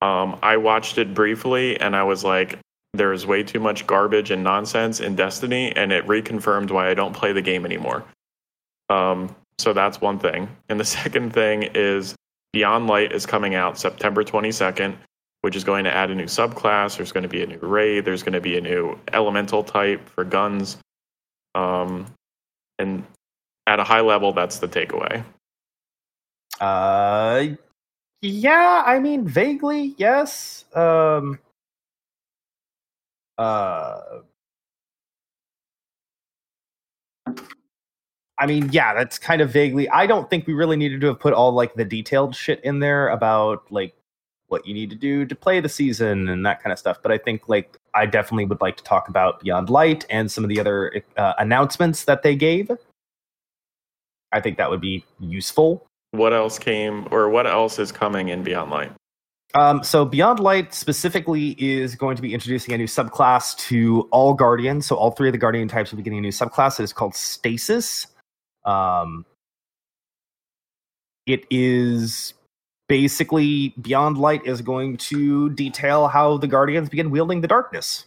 Um, 0.00 0.38
I 0.42 0.56
watched 0.56 0.98
it 0.98 1.14
briefly, 1.14 1.78
and 1.78 1.94
I 1.94 2.02
was 2.02 2.24
like, 2.24 2.58
"There's 2.94 3.26
way 3.26 3.42
too 3.42 3.60
much 3.60 3.86
garbage 3.86 4.30
and 4.30 4.44
nonsense 4.44 5.00
in 5.00 5.16
Destiny," 5.16 5.74
and 5.76 5.92
it 5.92 6.06
reconfirmed 6.06 6.70
why 6.70 6.88
I 6.88 6.94
don't 6.94 7.14
play 7.14 7.32
the 7.32 7.42
game 7.42 7.64
anymore. 7.64 8.04
Um, 8.88 9.34
so 9.58 9.72
that's 9.72 10.00
one 10.00 10.18
thing. 10.18 10.48
And 10.68 10.78
the 10.78 10.84
second 10.98 11.32
thing 11.32 11.64
is 11.74 12.14
Beyond 12.52 12.86
Light 12.86 13.12
is 13.12 13.24
coming 13.24 13.54
out 13.54 13.78
September 13.78 14.22
22nd, 14.22 14.96
which 15.40 15.56
is 15.56 15.64
going 15.64 15.84
to 15.84 15.94
add 15.94 16.10
a 16.10 16.14
new 16.14 16.26
subclass. 16.26 16.96
There's 16.96 17.12
going 17.12 17.22
to 17.22 17.28
be 17.28 17.42
a 17.42 17.46
new 17.46 17.58
raid. 17.58 18.04
There's 18.04 18.22
going 18.22 18.34
to 18.34 18.40
be 18.40 18.58
a 18.58 18.60
new 18.60 18.98
elemental 19.12 19.64
type 19.64 20.06
for 20.08 20.24
guns. 20.24 20.76
Um, 21.54 22.06
and 22.78 23.04
at 23.66 23.80
a 23.80 23.84
high 23.84 24.00
level, 24.00 24.32
that's 24.32 24.58
the 24.58 24.68
takeaway. 24.68 25.24
Uh, 26.60 27.46
yeah, 28.20 28.82
I 28.84 28.98
mean, 28.98 29.26
vaguely, 29.26 29.94
yes. 29.96 30.64
Um, 30.74 31.38
uh, 33.38 34.00
I 38.38 38.46
mean, 38.46 38.70
yeah, 38.72 38.94
that's 38.94 39.18
kind 39.18 39.40
of 39.40 39.50
vaguely. 39.50 39.88
I 39.88 40.06
don't 40.06 40.28
think 40.28 40.46
we 40.46 40.54
really 40.54 40.76
needed 40.76 41.00
to 41.02 41.06
have 41.08 41.20
put 41.20 41.32
all 41.32 41.52
like 41.52 41.74
the 41.74 41.84
detailed 41.84 42.34
shit 42.34 42.60
in 42.64 42.80
there 42.80 43.08
about 43.10 43.70
like 43.70 43.94
what 44.48 44.66
you 44.66 44.74
need 44.74 44.90
to 44.90 44.96
do 44.96 45.24
to 45.24 45.34
play 45.34 45.60
the 45.60 45.68
season 45.68 46.28
and 46.28 46.44
that 46.44 46.62
kind 46.62 46.72
of 46.72 46.78
stuff. 46.78 46.98
But 47.02 47.12
I 47.12 47.18
think 47.18 47.48
like 47.48 47.78
I 47.94 48.04
definitely 48.04 48.46
would 48.46 48.60
like 48.60 48.76
to 48.78 48.84
talk 48.84 49.08
about 49.08 49.40
Beyond 49.40 49.70
Light 49.70 50.04
and 50.10 50.30
some 50.30 50.44
of 50.44 50.48
the 50.48 50.58
other 50.58 51.02
uh, 51.16 51.34
announcements 51.38 52.04
that 52.04 52.22
they 52.22 52.34
gave. 52.34 52.70
I 54.32 54.40
think 54.40 54.58
that 54.58 54.68
would 54.68 54.80
be 54.80 55.04
useful. 55.20 55.86
What 56.10 56.32
else 56.32 56.58
came, 56.58 57.06
or 57.10 57.28
what 57.28 57.46
else 57.46 57.78
is 57.78 57.92
coming 57.92 58.28
in 58.28 58.42
Beyond 58.42 58.70
Light? 58.70 58.92
Um, 59.54 59.82
so 59.82 60.04
Beyond 60.04 60.40
Light 60.40 60.72
specifically 60.72 61.50
is 61.58 61.94
going 61.94 62.16
to 62.16 62.22
be 62.22 62.32
introducing 62.32 62.74
a 62.74 62.78
new 62.78 62.86
subclass 62.86 63.56
to 63.68 64.08
all 64.10 64.32
Guardians. 64.32 64.86
So 64.86 64.96
all 64.96 65.10
three 65.10 65.28
of 65.28 65.32
the 65.32 65.38
Guardian 65.38 65.68
types 65.68 65.90
will 65.90 65.98
be 65.98 66.02
getting 66.02 66.18
a 66.18 66.22
new 66.22 66.30
subclass. 66.30 66.80
It 66.80 66.84
is 66.84 66.92
called 66.92 67.14
Stasis. 67.14 68.06
Um, 68.64 69.26
it 71.26 71.44
is 71.50 72.32
basically 72.88 73.74
Beyond 73.80 74.16
Light 74.16 74.46
is 74.46 74.62
going 74.62 74.96
to 74.98 75.50
detail 75.50 76.08
how 76.08 76.38
the 76.38 76.46
Guardians 76.46 76.88
begin 76.88 77.10
wielding 77.10 77.42
the 77.42 77.48
darkness. 77.48 78.06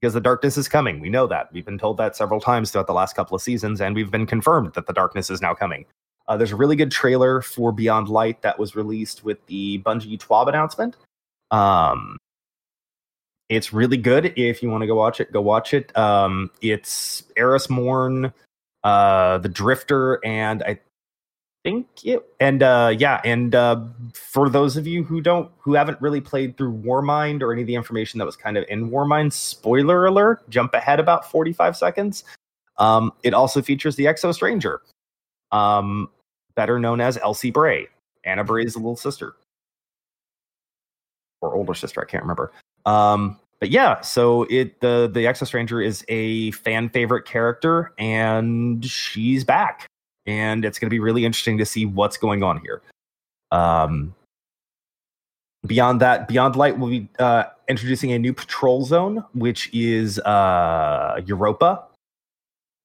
Because 0.00 0.12
the 0.12 0.20
darkness 0.20 0.58
is 0.58 0.68
coming. 0.68 1.00
We 1.00 1.08
know 1.08 1.26
that. 1.26 1.50
We've 1.54 1.64
been 1.64 1.78
told 1.78 1.96
that 1.96 2.14
several 2.14 2.38
times 2.38 2.70
throughout 2.70 2.86
the 2.86 2.92
last 2.92 3.16
couple 3.16 3.34
of 3.34 3.40
seasons, 3.40 3.80
and 3.80 3.96
we've 3.96 4.10
been 4.10 4.26
confirmed 4.26 4.74
that 4.74 4.86
the 4.86 4.92
darkness 4.92 5.30
is 5.30 5.40
now 5.40 5.54
coming. 5.54 5.86
Uh, 6.26 6.36
there's 6.36 6.52
a 6.52 6.56
really 6.56 6.76
good 6.76 6.90
trailer 6.90 7.42
for 7.42 7.72
Beyond 7.72 8.08
Light 8.08 8.40
that 8.42 8.58
was 8.58 8.74
released 8.74 9.24
with 9.24 9.44
the 9.46 9.78
Bungie 9.80 10.18
TWAB 10.18 10.48
announcement. 10.48 10.96
Um, 11.50 12.16
it's 13.48 13.72
really 13.72 13.98
good. 13.98 14.32
If 14.36 14.62
you 14.62 14.70
want 14.70 14.82
to 14.82 14.86
go 14.86 14.94
watch 14.94 15.20
it, 15.20 15.32
go 15.32 15.42
watch 15.42 15.74
it. 15.74 15.96
Um, 15.96 16.50
it's 16.62 17.24
Eris 17.36 17.68
Morn, 17.68 18.32
uh, 18.82 19.38
the 19.38 19.50
Drifter, 19.50 20.24
and 20.24 20.62
I 20.62 20.80
think 21.62 21.86
it, 22.04 22.24
and 22.40 22.62
uh, 22.62 22.94
yeah, 22.96 23.20
and 23.22 23.54
uh, 23.54 23.82
for 24.14 24.48
those 24.48 24.78
of 24.78 24.86
you 24.86 25.04
who 25.04 25.20
don't, 25.20 25.50
who 25.58 25.74
haven't 25.74 26.00
really 26.00 26.22
played 26.22 26.56
through 26.56 26.72
Warmind 26.72 27.42
or 27.42 27.52
any 27.52 27.60
of 27.60 27.66
the 27.66 27.74
information 27.74 28.18
that 28.18 28.24
was 28.24 28.36
kind 28.36 28.56
of 28.56 28.64
in 28.68 28.90
Warmind, 28.90 29.32
spoiler 29.34 30.06
alert, 30.06 30.48
jump 30.48 30.72
ahead 30.72 31.00
about 31.00 31.30
45 31.30 31.76
seconds. 31.76 32.24
Um, 32.78 33.12
it 33.22 33.34
also 33.34 33.60
features 33.60 33.94
the 33.96 34.06
Exo 34.06 34.32
Stranger 34.34 34.80
um, 35.54 36.10
better 36.56 36.78
known 36.78 37.00
as 37.00 37.16
Elsie 37.18 37.50
Bray, 37.50 37.86
Anna 38.24 38.44
Bray's 38.44 38.76
little 38.76 38.96
sister 38.96 39.34
or 41.40 41.54
older 41.54 41.74
sister. 41.74 42.02
I 42.02 42.10
can't 42.10 42.22
remember. 42.22 42.52
Um, 42.86 43.38
but 43.60 43.70
yeah, 43.70 44.00
so 44.00 44.42
it 44.50 44.80
the 44.80 45.08
the 45.12 45.20
Exo 45.20 45.46
Stranger 45.46 45.80
is 45.80 46.04
a 46.08 46.50
fan 46.50 46.88
favorite 46.88 47.24
character, 47.24 47.92
and 47.98 48.84
she's 48.84 49.44
back, 49.44 49.86
and 50.26 50.64
it's 50.64 50.78
going 50.78 50.88
to 50.88 50.90
be 50.90 51.00
really 51.00 51.24
interesting 51.24 51.56
to 51.58 51.64
see 51.64 51.86
what's 51.86 52.16
going 52.16 52.42
on 52.42 52.60
here. 52.60 52.82
Um, 53.52 54.14
beyond 55.64 56.00
that, 56.00 56.28
Beyond 56.28 56.56
Light 56.56 56.78
will 56.78 56.88
be 56.88 57.08
uh, 57.18 57.44
introducing 57.68 58.12
a 58.12 58.18
new 58.18 58.34
patrol 58.34 58.84
zone, 58.84 59.24
which 59.34 59.70
is 59.72 60.18
uh, 60.20 61.22
Europa, 61.24 61.84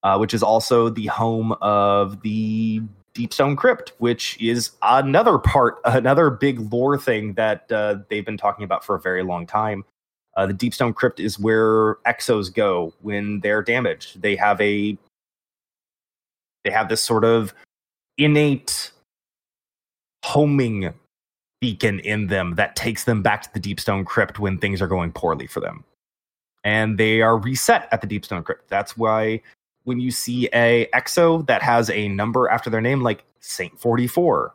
uh, 0.03 0.17
which 0.17 0.33
is 0.33 0.43
also 0.43 0.89
the 0.89 1.07
home 1.07 1.53
of 1.61 2.21
the 2.21 2.81
Deepstone 3.13 3.57
Crypt, 3.57 3.93
which 3.97 4.41
is 4.41 4.71
another 4.81 5.37
part, 5.37 5.79
another 5.85 6.29
big 6.29 6.71
lore 6.71 6.97
thing 6.97 7.33
that 7.33 7.71
uh, 7.71 7.97
they've 8.09 8.25
been 8.25 8.37
talking 8.37 8.63
about 8.63 8.83
for 8.83 8.95
a 8.95 8.99
very 8.99 9.23
long 9.23 9.45
time. 9.45 9.83
Uh, 10.37 10.45
the 10.45 10.53
Deepstone 10.53 10.95
Crypt 10.95 11.19
is 11.19 11.39
where 11.39 11.95
exos 12.07 12.53
go 12.53 12.93
when 13.01 13.39
they're 13.41 13.61
damaged. 13.61 14.21
They 14.21 14.35
have 14.35 14.61
a 14.61 14.97
they 16.63 16.71
have 16.71 16.89
this 16.89 17.01
sort 17.01 17.25
of 17.25 17.53
innate 18.17 18.91
homing 20.23 20.93
beacon 21.61 21.99
in 21.99 22.27
them 22.27 22.55
that 22.55 22.75
takes 22.75 23.03
them 23.03 23.21
back 23.21 23.41
to 23.41 23.53
the 23.53 23.59
Deepstone 23.59 24.05
Crypt 24.05 24.39
when 24.39 24.57
things 24.57 24.81
are 24.81 24.87
going 24.87 25.11
poorly 25.11 25.47
for 25.47 25.59
them. 25.59 25.83
And 26.63 26.97
they 26.97 27.21
are 27.21 27.37
reset 27.37 27.87
at 27.91 28.01
the 28.01 28.07
Deepstone 28.07 28.43
Crypt. 28.43 28.69
That's 28.69 28.97
why 28.97 29.41
when 29.89 29.99
you 29.99 30.11
see 30.11 30.47
a 30.53 30.87
exo 30.93 31.45
that 31.47 31.63
has 31.63 31.89
a 31.89 32.07
number 32.09 32.47
after 32.47 32.69
their 32.69 32.79
name 32.79 33.01
like 33.01 33.23
saint 33.39 33.77
44 33.79 34.53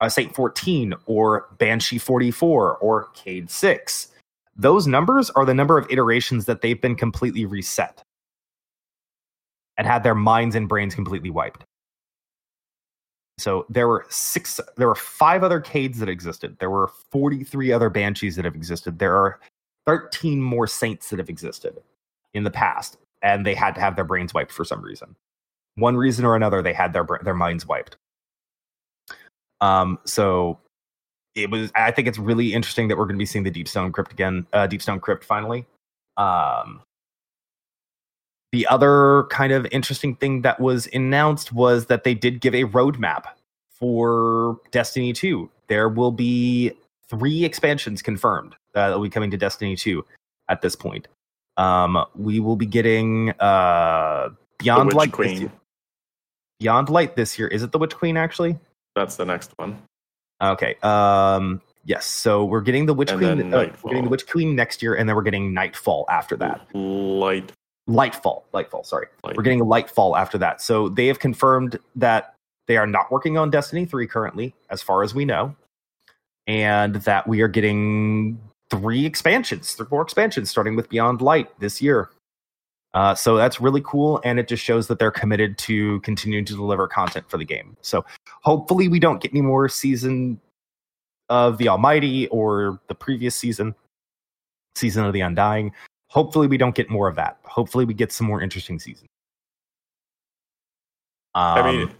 uh, 0.00 0.08
saint 0.08 0.32
14 0.32 0.94
or 1.06 1.48
banshee 1.58 1.98
44 1.98 2.76
or 2.76 3.08
Cayde 3.14 3.50
6 3.50 4.08
those 4.56 4.86
numbers 4.86 5.30
are 5.30 5.44
the 5.44 5.54
number 5.54 5.76
of 5.76 5.90
iterations 5.90 6.44
that 6.44 6.60
they've 6.60 6.80
been 6.80 6.94
completely 6.94 7.44
reset 7.44 8.00
and 9.76 9.86
had 9.86 10.04
their 10.04 10.14
minds 10.14 10.54
and 10.54 10.68
brains 10.68 10.94
completely 10.94 11.30
wiped. 11.30 11.64
So 13.38 13.66
there 13.68 13.88
were 13.88 14.06
six 14.10 14.60
there 14.76 14.86
were 14.86 14.94
five 14.94 15.42
other 15.42 15.60
Caydes 15.60 15.98
that 15.98 16.08
existed. 16.08 16.56
There 16.60 16.70
were 16.70 16.92
43 17.10 17.72
other 17.72 17.90
banshees 17.90 18.36
that 18.36 18.44
have 18.44 18.54
existed. 18.54 19.00
There 19.00 19.16
are 19.16 19.40
13 19.86 20.40
more 20.40 20.68
saints 20.68 21.10
that 21.10 21.18
have 21.18 21.28
existed 21.28 21.82
in 22.32 22.44
the 22.44 22.50
past 22.50 22.96
and 23.24 23.44
they 23.44 23.54
had 23.54 23.74
to 23.74 23.80
have 23.80 23.96
their 23.96 24.04
brains 24.04 24.32
wiped 24.32 24.52
for 24.52 24.64
some 24.64 24.82
reason. 24.82 25.16
One 25.76 25.96
reason 25.96 26.24
or 26.24 26.36
another, 26.36 26.62
they 26.62 26.74
had 26.74 26.92
their 26.92 27.06
their 27.22 27.34
minds 27.34 27.66
wiped. 27.66 27.96
Um, 29.60 29.98
so 30.04 30.60
it 31.34 31.50
was. 31.50 31.72
I 31.74 31.90
think 31.90 32.06
it's 32.06 32.18
really 32.18 32.54
interesting 32.54 32.86
that 32.88 32.98
we're 32.98 33.06
going 33.06 33.16
to 33.16 33.22
be 33.22 33.26
seeing 33.26 33.42
the 33.42 33.50
Deepstone 33.50 33.92
Crypt 33.92 34.12
again. 34.12 34.46
Uh, 34.52 34.68
Deepstone 34.68 35.00
Crypt 35.00 35.24
finally. 35.24 35.66
Um, 36.16 36.82
the 38.52 38.68
other 38.68 39.24
kind 39.30 39.52
of 39.52 39.66
interesting 39.72 40.14
thing 40.14 40.42
that 40.42 40.60
was 40.60 40.86
announced 40.92 41.52
was 41.52 41.86
that 41.86 42.04
they 42.04 42.14
did 42.14 42.40
give 42.40 42.54
a 42.54 42.64
roadmap 42.64 43.24
for 43.72 44.60
Destiny 44.70 45.12
2. 45.12 45.50
There 45.66 45.88
will 45.88 46.12
be 46.12 46.70
three 47.08 47.44
expansions 47.44 48.00
confirmed 48.00 48.54
uh, 48.76 48.90
that 48.90 48.94
will 48.94 49.02
be 49.02 49.10
coming 49.10 49.32
to 49.32 49.36
Destiny 49.36 49.74
2 49.74 50.04
at 50.48 50.62
this 50.62 50.76
point. 50.76 51.08
Um, 51.56 52.04
we 52.14 52.40
will 52.40 52.56
be 52.56 52.66
getting 52.66 53.30
uh 53.40 54.30
Beyond 54.58 54.92
Light 54.92 55.08
this 55.08 55.14
Queen. 55.14 55.40
year. 55.42 55.52
Beyond 56.60 56.88
Light 56.88 57.16
this 57.16 57.38
year. 57.38 57.48
Is 57.48 57.62
it 57.62 57.72
the 57.72 57.78
Witch 57.78 57.94
Queen 57.94 58.16
actually? 58.16 58.58
That's 58.94 59.16
the 59.16 59.24
next 59.24 59.52
one. 59.56 59.82
Okay. 60.42 60.76
Um 60.82 61.60
yes. 61.84 62.06
So 62.06 62.44
we're 62.44 62.60
getting 62.60 62.86
the 62.86 62.94
Witch 62.94 63.10
And 63.10 63.18
Queen 63.18 63.54
uh, 63.54 63.66
getting 63.86 64.04
the 64.04 64.10
Witch 64.10 64.26
Queen 64.26 64.56
next 64.56 64.82
year 64.82 64.94
and 64.94 65.08
then 65.08 65.14
we're 65.16 65.22
getting 65.22 65.52
Nightfall 65.52 66.06
after 66.08 66.36
that. 66.36 66.66
Light. 66.74 67.52
Lightfall. 67.88 68.44
Lightfall, 68.52 68.86
sorry. 68.86 69.06
Light. 69.22 69.36
We're 69.36 69.42
getting 69.42 69.60
Lightfall 69.60 70.16
after 70.18 70.38
that. 70.38 70.60
So 70.62 70.88
they 70.88 71.06
have 71.08 71.18
confirmed 71.18 71.78
that 71.96 72.34
they 72.66 72.76
are 72.76 72.86
not 72.86 73.10
working 73.12 73.36
on 73.36 73.50
Destiny 73.50 73.84
3 73.84 74.06
currently, 74.06 74.54
as 74.70 74.80
far 74.80 75.02
as 75.02 75.14
we 75.14 75.24
know, 75.26 75.54
and 76.46 76.94
that 76.96 77.28
we 77.28 77.42
are 77.42 77.48
getting 77.48 78.40
three 78.74 79.06
expansions, 79.06 79.74
three 79.74 79.86
more 79.90 80.02
expansions, 80.02 80.50
starting 80.50 80.76
with 80.76 80.88
Beyond 80.88 81.22
Light 81.22 81.48
this 81.60 81.80
year. 81.80 82.10
Uh, 82.92 83.14
so 83.14 83.36
that's 83.36 83.60
really 83.60 83.82
cool, 83.84 84.20
and 84.24 84.38
it 84.38 84.46
just 84.46 84.62
shows 84.62 84.86
that 84.86 84.98
they're 84.98 85.10
committed 85.10 85.58
to 85.58 86.00
continuing 86.00 86.44
to 86.44 86.54
deliver 86.54 86.86
content 86.86 87.28
for 87.28 87.38
the 87.38 87.44
game. 87.44 87.76
So 87.82 88.04
hopefully, 88.42 88.88
we 88.88 89.00
don't 89.00 89.20
get 89.20 89.32
any 89.32 89.42
more 89.42 89.68
season 89.68 90.40
of 91.28 91.58
the 91.58 91.68
Almighty 91.68 92.28
or 92.28 92.80
the 92.88 92.94
previous 92.94 93.34
season, 93.34 93.74
season 94.76 95.04
of 95.04 95.12
the 95.12 95.22
Undying. 95.22 95.72
Hopefully, 96.08 96.46
we 96.46 96.56
don't 96.56 96.74
get 96.74 96.88
more 96.88 97.08
of 97.08 97.16
that. 97.16 97.38
Hopefully, 97.42 97.84
we 97.84 97.94
get 97.94 98.12
some 98.12 98.28
more 98.28 98.40
interesting 98.40 98.78
seasons. 98.78 99.08
Um, 101.34 101.58
I 101.58 101.72
mean, 101.72 101.90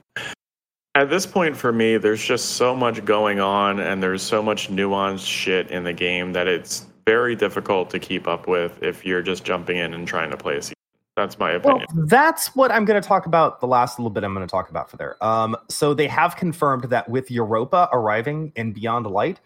at 0.95 1.11
this 1.11 1.27
point 1.27 1.57
for 1.57 1.73
me, 1.73 1.97
there's 1.97 2.23
just 2.25 2.53
so 2.53 2.75
much 2.75 3.05
going 3.05 3.41
on, 3.41 3.81
and 3.81 4.03
there's 4.03 4.23
so 4.23 4.43
much 4.43 4.71
nuanced 4.71 5.27
shit 5.27 5.71
in 5.71 5.85
the 5.85 5.93
game 5.93 6.33
that 6.33 6.47
it's 6.47 6.87
very 7.07 7.35
difficult 7.35 7.91
to 7.91 7.99
keep 7.99 8.29
up 8.29 8.47
with 8.47 8.83
if 8.83 9.05
you're 9.05 9.23
just 9.23 9.45
jumping 9.45 9.77
in 9.77 9.93
and 9.95 10.07
trying 10.07 10.31
to 10.31 10.37
play 10.37 10.57
a 10.57 10.63
season. 10.63 10.75
That's 11.17 11.39
my 11.39 11.57
Well, 11.59 11.77
opinion. 11.77 12.07
that's 12.07 12.57
what 12.57 12.73
I'm 12.73 12.85
going 12.85 13.01
to 13.01 13.07
talk 13.07 13.27
about. 13.27 13.61
The 13.61 13.67
last 13.67 13.99
little 13.99 14.11
bit 14.11 14.25
I'm 14.25 14.35
going 14.35 14.47
to 14.47 14.51
talk 14.51 14.71
about 14.71 14.91
for 14.91 14.97
there. 14.97 15.23
Um, 15.25 15.57
so 15.69 15.95
they 15.95 16.09
have 16.09 16.37
confirmed 16.37 16.85
that 16.85 17.09
with 17.09 17.31
Europa 17.31 17.89
arriving 17.93 18.53
in 18.57 18.73
Beyond 18.73 19.07
Light, 19.07 19.39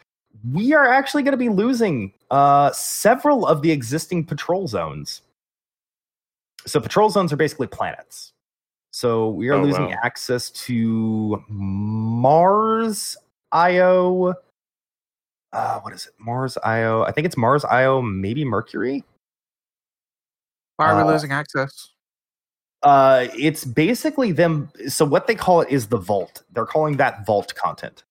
we 0.52 0.72
are 0.72 0.86
actually 0.86 1.24
going 1.24 1.32
to 1.32 1.38
be 1.38 1.50
losing 1.50 2.12
uh, 2.30 2.70
several 2.72 3.46
of 3.46 3.60
the 3.60 3.70
existing 3.70 4.24
patrol 4.24 4.66
zones. 4.66 5.22
So 6.64 6.80
patrol 6.80 7.10
zones 7.10 7.32
are 7.32 7.36
basically 7.36 7.66
planets. 7.66 8.32
So 8.90 9.30
we 9.30 9.48
are 9.48 9.56
Oh, 9.56 9.62
losing 9.62 9.84
wow. 9.90 9.98
access 10.02 10.50
to 10.50 11.42
Mars, 11.48 13.16
Io. 13.52 14.34
Uh, 15.52 15.80
what 15.80 15.92
is 15.92 16.06
it? 16.06 16.12
Mars, 16.18 16.56
Io. 16.64 17.02
I 17.02 17.12
think 17.12 17.26
it's 17.26 17.36
Mars, 17.36 17.64
Io, 17.64 18.02
maybe 18.02 18.44
Mercury. 18.44 19.04
Why 20.76 20.86
are 20.86 20.96
we 20.96 21.02
Uh, 21.02 21.12
losing 21.12 21.32
access? 21.32 21.90
uh 22.84 23.26
it's 23.36 23.64
basically 23.64 24.30
them 24.30 24.70
so 24.86 25.04
what 25.04 25.26
they 25.26 25.34
call 25.34 25.60
it 25.62 25.68
is 25.68 25.88
the 25.88 25.96
vault 25.96 26.44
they're 26.52 26.64
calling 26.64 26.96
that 26.96 27.26
vault 27.26 27.52
content 27.56 28.04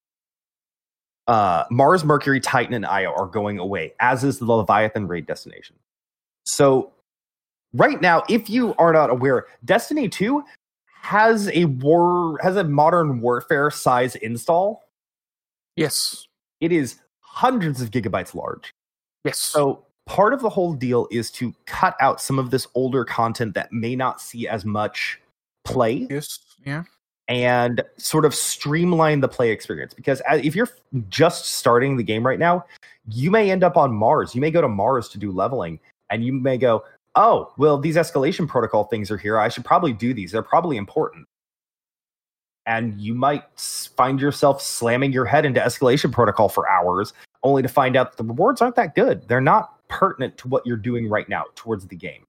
uh 1.27 1.63
mars 1.71 2.03
mercury 2.03 2.41
titan 2.41 2.73
and 2.73 2.85
io 2.85 3.13
are 3.13 3.27
going 3.27 3.59
away 3.59 3.93
as 4.01 4.25
is 4.25 4.39
the 4.39 4.45
leviathan 4.45 5.07
raid 5.07 5.25
destination 5.25 5.73
so 6.43 6.91
right 7.71 8.01
now 8.01 8.21
if 8.27 8.49
you 8.49 8.75
are 8.77 8.91
not 8.91 9.09
aware 9.09 9.45
destiny 9.63 10.09
2 10.09 10.43
has 11.01 11.49
a 11.53 11.65
war 11.65 12.37
has 12.41 12.55
a 12.55 12.63
modern 12.63 13.21
warfare 13.21 13.71
size 13.71 14.15
install 14.17 14.83
Yes. 15.75 16.27
it 16.59 16.71
is 16.71 16.99
hundreds 17.21 17.81
of 17.81 17.91
gigabytes 17.91 18.33
large 18.35 18.73
Yes. 19.23 19.39
so 19.39 19.85
part 20.05 20.33
of 20.33 20.41
the 20.41 20.49
whole 20.49 20.73
deal 20.73 21.07
is 21.11 21.29
to 21.31 21.53
cut 21.65 21.95
out 22.01 22.19
some 22.21 22.39
of 22.39 22.49
this 22.49 22.67
older 22.75 23.03
content 23.05 23.53
that 23.53 23.71
may 23.71 23.95
not 23.95 24.19
see 24.21 24.47
as 24.47 24.65
much 24.65 25.19
play 25.65 26.07
yes. 26.09 26.39
Yeah. 26.65 26.83
and 27.27 27.83
sort 27.97 28.25
of 28.25 28.33
streamline 28.33 29.19
the 29.19 29.27
play 29.27 29.51
experience 29.51 29.93
because 29.93 30.21
if 30.31 30.55
you're 30.55 30.69
just 31.09 31.45
starting 31.45 31.97
the 31.97 32.03
game 32.03 32.25
right 32.25 32.39
now 32.39 32.65
you 33.09 33.29
may 33.31 33.51
end 33.51 33.63
up 33.63 33.77
on 33.77 33.93
mars 33.93 34.33
you 34.33 34.41
may 34.41 34.51
go 34.51 34.61
to 34.61 34.67
mars 34.69 35.09
to 35.09 35.17
do 35.17 35.31
leveling 35.31 35.79
and 36.09 36.23
you 36.25 36.31
may 36.33 36.57
go 36.57 36.83
oh 37.17 37.51
well 37.57 37.77
these 37.77 37.97
escalation 37.97 38.47
protocol 38.47 38.85
things 38.85 39.11
are 39.11 39.17
here 39.17 39.37
i 39.39 39.49
should 39.49 39.65
probably 39.65 39.93
do 39.93 40.13
these 40.13 40.31
they're 40.31 40.41
probably 40.43 40.77
important 40.77 41.27
and 42.65 42.99
you 43.01 43.13
might 43.13 43.43
find 43.57 44.21
yourself 44.21 44.61
slamming 44.61 45.11
your 45.11 45.25
head 45.25 45.45
into 45.45 45.59
escalation 45.59 46.11
protocol 46.13 46.49
for 46.49 46.69
hours 46.69 47.13
only 47.43 47.61
to 47.61 47.69
find 47.69 47.97
out 47.97 48.11
that 48.11 48.17
the 48.17 48.23
rewards 48.23 48.61
aren't 48.61 48.77
that 48.77 48.95
good 48.95 49.27
they're 49.27 49.41
not 49.41 49.85
pertinent 49.89 50.37
to 50.37 50.47
what 50.47 50.65
you're 50.65 50.77
doing 50.77 51.09
right 51.09 51.29
now 51.29 51.45
towards 51.55 51.87
the 51.87 51.95
game 51.95 52.23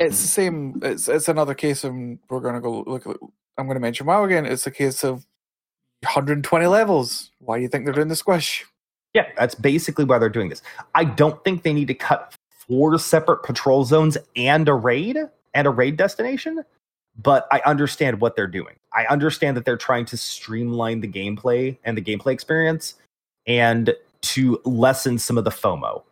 It's 0.00 0.20
the 0.20 0.28
same. 0.28 0.80
It's 0.82 1.08
it's 1.08 1.28
another 1.28 1.54
case 1.54 1.84
of 1.84 1.94
we're 2.28 2.40
going 2.40 2.54
to 2.54 2.60
go 2.60 2.82
look. 2.86 3.06
at 3.06 3.16
I'm 3.58 3.66
going 3.66 3.76
to 3.76 3.80
mention 3.80 4.06
WoW 4.06 4.24
again. 4.24 4.46
It's 4.46 4.66
a 4.66 4.70
case 4.72 5.04
of 5.04 5.26
120 6.02 6.66
levels. 6.66 7.30
Why 7.38 7.58
do 7.58 7.62
you 7.62 7.68
think 7.68 7.84
they're 7.84 7.94
doing 7.94 8.08
the 8.08 8.16
squish? 8.16 8.64
Yeah, 9.14 9.26
that's 9.36 9.54
basically 9.54 10.04
why 10.04 10.18
they're 10.18 10.28
doing 10.28 10.48
this. 10.48 10.62
I 10.94 11.04
don't 11.04 11.42
think 11.44 11.62
they 11.62 11.72
need 11.72 11.88
to 11.88 11.94
cut 11.94 12.34
four 12.68 12.98
separate 12.98 13.42
patrol 13.42 13.84
zones 13.84 14.16
and 14.36 14.68
a 14.68 14.74
raid 14.74 15.18
and 15.54 15.66
a 15.66 15.70
raid 15.70 15.96
destination, 15.96 16.64
but 17.20 17.46
I 17.50 17.60
understand 17.66 18.20
what 18.20 18.36
they're 18.36 18.46
doing. 18.46 18.76
I 18.92 19.06
understand 19.06 19.56
that 19.56 19.64
they're 19.64 19.76
trying 19.76 20.04
to 20.06 20.16
streamline 20.16 21.00
the 21.00 21.08
gameplay 21.08 21.78
and 21.84 21.96
the 21.96 22.02
gameplay 22.02 22.32
experience 22.32 22.94
and 23.46 23.94
to 24.22 24.60
lessen 24.64 25.18
some 25.18 25.36
of 25.36 25.44
the 25.44 25.50
FOMO. 25.50 26.02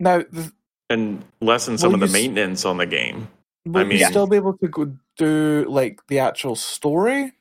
Now, 0.00 0.18
the, 0.30 0.52
and 0.90 1.24
lessen 1.40 1.76
some 1.76 1.94
of 1.94 2.00
the 2.00 2.06
you 2.06 2.10
s- 2.10 2.12
maintenance 2.12 2.64
on 2.64 2.76
the 2.76 2.86
game. 2.86 3.28
will 3.66 3.82
you 3.82 3.88
mean- 3.88 4.06
still 4.06 4.26
be 4.26 4.36
able 4.36 4.56
to 4.58 4.68
go 4.68 4.92
do 5.16 5.66
like 5.68 6.06
the 6.06 6.18
actual 6.20 6.56
story? 6.56 7.32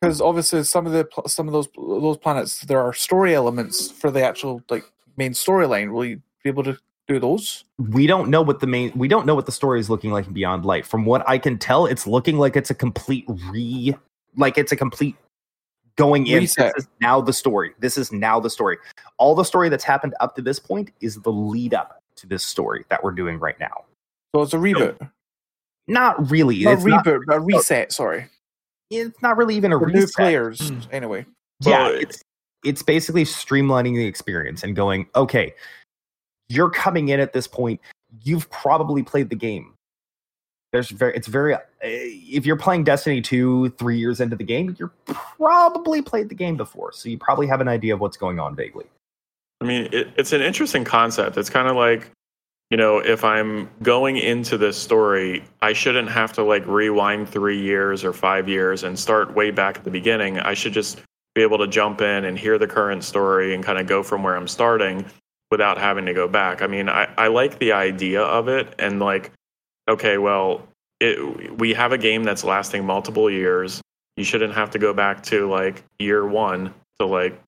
Because 0.00 0.20
obviously, 0.20 0.62
some 0.62 0.86
of 0.86 0.92
the 0.92 1.08
some 1.26 1.48
of 1.48 1.52
those 1.52 1.68
those 1.74 2.18
planets 2.18 2.60
there 2.60 2.80
are 2.80 2.92
story 2.92 3.34
elements 3.34 3.90
for 3.90 4.10
the 4.10 4.22
actual 4.22 4.62
like 4.68 4.84
main 5.16 5.32
storyline. 5.32 5.90
Will 5.90 6.04
you 6.04 6.16
be 6.44 6.50
able 6.50 6.62
to 6.64 6.78
do 7.08 7.18
those? 7.20 7.64
We 7.78 8.06
don't 8.06 8.28
know 8.30 8.42
what 8.42 8.60
the 8.60 8.66
main 8.66 8.92
we 8.96 9.08
don't 9.08 9.26
know 9.26 9.34
what 9.34 9.46
the 9.46 9.52
story 9.52 9.80
is 9.80 9.88
looking 9.90 10.10
like 10.10 10.26
in 10.26 10.32
Beyond 10.32 10.64
Light. 10.64 10.84
From 10.86 11.04
what 11.04 11.26
I 11.28 11.38
can 11.38 11.58
tell, 11.58 11.86
it's 11.86 12.06
looking 12.06 12.38
like 12.38 12.56
it's 12.56 12.70
a 12.70 12.74
complete 12.74 13.24
re 13.50 13.94
like 14.36 14.58
it's 14.58 14.72
a 14.72 14.76
complete 14.76 15.16
going 15.96 16.26
in. 16.26 16.40
Reset. 16.40 16.74
This 16.74 16.84
is 16.84 16.90
now 17.00 17.20
the 17.20 17.32
story. 17.32 17.72
This 17.78 17.96
is 17.96 18.12
now 18.12 18.40
the 18.40 18.50
story. 18.50 18.78
All 19.18 19.34
the 19.34 19.44
story 19.44 19.68
that's 19.68 19.84
happened 19.84 20.14
up 20.20 20.34
to 20.36 20.42
this 20.42 20.58
point 20.58 20.90
is 21.00 21.16
the 21.22 21.32
lead 21.32 21.74
up 21.74 22.02
to 22.16 22.26
this 22.26 22.42
story 22.44 22.84
that 22.88 23.02
we're 23.02 23.12
doing 23.12 23.38
right 23.38 23.58
now. 23.60 23.84
So 24.34 24.42
it's 24.42 24.52
a 24.52 24.58
reboot, 24.58 24.98
Not 25.86 26.30
really. 26.30 26.62
not 26.64 26.74
it's, 26.74 26.82
reboot, 26.84 27.04
not, 27.06 27.20
but 27.26 27.36
a 27.36 27.40
reset. 27.40 27.92
Sorry, 27.92 28.26
it's 28.90 29.22
not 29.22 29.36
really 29.36 29.54
even 29.56 29.72
a 29.72 29.78
for 29.78 29.86
new 29.86 30.00
reset. 30.00 30.14
players. 30.14 30.68
Hmm. 30.68 30.80
Anyway, 30.90 31.24
yeah, 31.62 31.84
Well, 31.84 31.94
it's 31.94 32.22
it's 32.64 32.82
basically 32.82 33.24
streamlining 33.24 33.94
the 33.94 34.04
experience 34.06 34.62
and 34.64 34.74
going, 34.74 35.06
okay, 35.14 35.54
you're 36.48 36.70
coming 36.70 37.08
in 37.08 37.20
at 37.20 37.32
this 37.32 37.46
point. 37.46 37.80
You've 38.22 38.48
probably 38.50 39.02
played 39.02 39.30
the 39.30 39.36
game. 39.36 39.74
There's 40.72 40.90
very, 40.90 41.14
it's 41.14 41.26
very. 41.28 41.54
Uh, 41.54 41.60
if 41.82 42.44
you're 42.44 42.56
playing 42.56 42.84
Destiny 42.84 43.20
two, 43.20 43.70
three 43.70 43.98
years 43.98 44.20
into 44.20 44.36
the 44.36 44.44
game, 44.44 44.76
you're 44.78 44.92
probably 45.06 46.02
played 46.02 46.28
the 46.28 46.34
game 46.34 46.56
before, 46.56 46.92
so 46.92 47.08
you 47.08 47.18
probably 47.18 47.46
have 47.46 47.60
an 47.60 47.68
idea 47.68 47.94
of 47.94 48.00
what's 48.00 48.16
going 48.16 48.38
on 48.38 48.54
vaguely. 48.54 48.84
I 49.60 49.64
mean, 49.64 49.88
it, 49.92 50.08
it's 50.16 50.32
an 50.32 50.42
interesting 50.42 50.84
concept. 50.84 51.36
It's 51.36 51.48
kind 51.48 51.68
of 51.68 51.76
like, 51.76 52.10
you 52.70 52.76
know, 52.76 52.98
if 52.98 53.24
I'm 53.24 53.70
going 53.82 54.16
into 54.16 54.58
this 54.58 54.76
story, 54.76 55.44
I 55.62 55.72
shouldn't 55.72 56.10
have 56.10 56.32
to 56.34 56.42
like 56.42 56.66
rewind 56.66 57.28
three 57.28 57.60
years 57.60 58.04
or 58.04 58.12
five 58.12 58.48
years 58.48 58.82
and 58.82 58.98
start 58.98 59.34
way 59.34 59.50
back 59.50 59.78
at 59.78 59.84
the 59.84 59.90
beginning. 59.90 60.38
I 60.40 60.52
should 60.54 60.72
just 60.72 61.00
be 61.34 61.42
able 61.42 61.58
to 61.58 61.68
jump 61.68 62.00
in 62.00 62.24
and 62.24 62.38
hear 62.38 62.58
the 62.58 62.66
current 62.66 63.04
story 63.04 63.54
and 63.54 63.64
kind 63.64 63.78
of 63.78 63.86
go 63.86 64.02
from 64.02 64.22
where 64.22 64.36
I'm 64.36 64.48
starting 64.48 65.06
without 65.50 65.78
having 65.78 66.06
to 66.06 66.14
go 66.14 66.28
back. 66.28 66.62
I 66.62 66.66
mean, 66.66 66.88
I, 66.88 67.12
I 67.16 67.28
like 67.28 67.58
the 67.58 67.72
idea 67.72 68.22
of 68.22 68.48
it 68.48 68.74
and 68.78 69.00
like, 69.00 69.32
okay, 69.88 70.18
well, 70.18 70.66
it, 71.00 71.58
we 71.58 71.72
have 71.74 71.92
a 71.92 71.98
game 71.98 72.24
that's 72.24 72.44
lasting 72.44 72.84
multiple 72.84 73.30
years. 73.30 73.80
You 74.16 74.24
shouldn't 74.24 74.54
have 74.54 74.70
to 74.70 74.78
go 74.78 74.92
back 74.92 75.22
to 75.24 75.48
like 75.48 75.84
year 75.98 76.26
one 76.26 76.74
to 76.98 77.06
like 77.06 77.40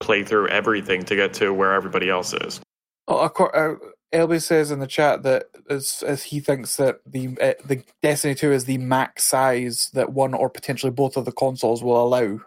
play 0.00 0.24
through 0.24 0.48
everything 0.48 1.04
to 1.04 1.16
get 1.16 1.34
to 1.34 1.52
where 1.52 1.72
everybody 1.72 2.08
else 2.08 2.32
is. 2.32 2.60
Oh, 3.06 3.28
acco- 3.28 3.54
uh, 3.54 3.76
Elby 4.14 4.40
says 4.40 4.70
in 4.70 4.78
the 4.78 4.86
chat 4.86 5.22
that 5.24 5.46
as, 5.68 6.02
as 6.06 6.22
he 6.22 6.40
thinks 6.40 6.76
that 6.76 7.00
the 7.04 7.36
uh, 7.40 7.52
the 7.64 7.82
Destiny 8.02 8.34
Two 8.34 8.52
is 8.52 8.64
the 8.64 8.78
max 8.78 9.26
size 9.26 9.90
that 9.92 10.12
one 10.12 10.34
or 10.34 10.48
potentially 10.48 10.90
both 10.90 11.16
of 11.16 11.24
the 11.24 11.32
consoles 11.32 11.82
will 11.82 12.02
allow. 12.02 12.40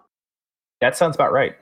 That 0.82 0.98
sounds 0.98 1.16
about 1.16 1.32
right. 1.32 1.56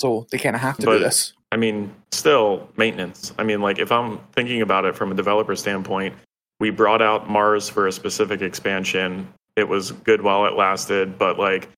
So 0.00 0.26
they 0.30 0.38
kind 0.38 0.54
of 0.56 0.62
have 0.62 0.76
to 0.78 0.86
But- 0.86 0.98
do 0.98 1.04
this. 1.04 1.32
I 1.50 1.56
mean, 1.56 1.94
still 2.12 2.68
maintenance. 2.76 3.32
I 3.38 3.42
mean, 3.42 3.62
like 3.62 3.78
if 3.78 3.90
I'm 3.90 4.18
thinking 4.34 4.60
about 4.60 4.84
it 4.84 4.94
from 4.94 5.10
a 5.10 5.14
developer 5.14 5.56
standpoint, 5.56 6.14
we 6.60 6.68
brought 6.70 7.00
out 7.00 7.30
Mars 7.30 7.70
for 7.70 7.86
a 7.86 7.92
specific 7.92 8.42
expansion. 8.42 9.26
It 9.56 9.66
was 9.68 9.92
good 9.92 10.20
while 10.20 10.44
it 10.44 10.54
lasted, 10.54 11.18
but 11.18 11.38
like 11.38 11.70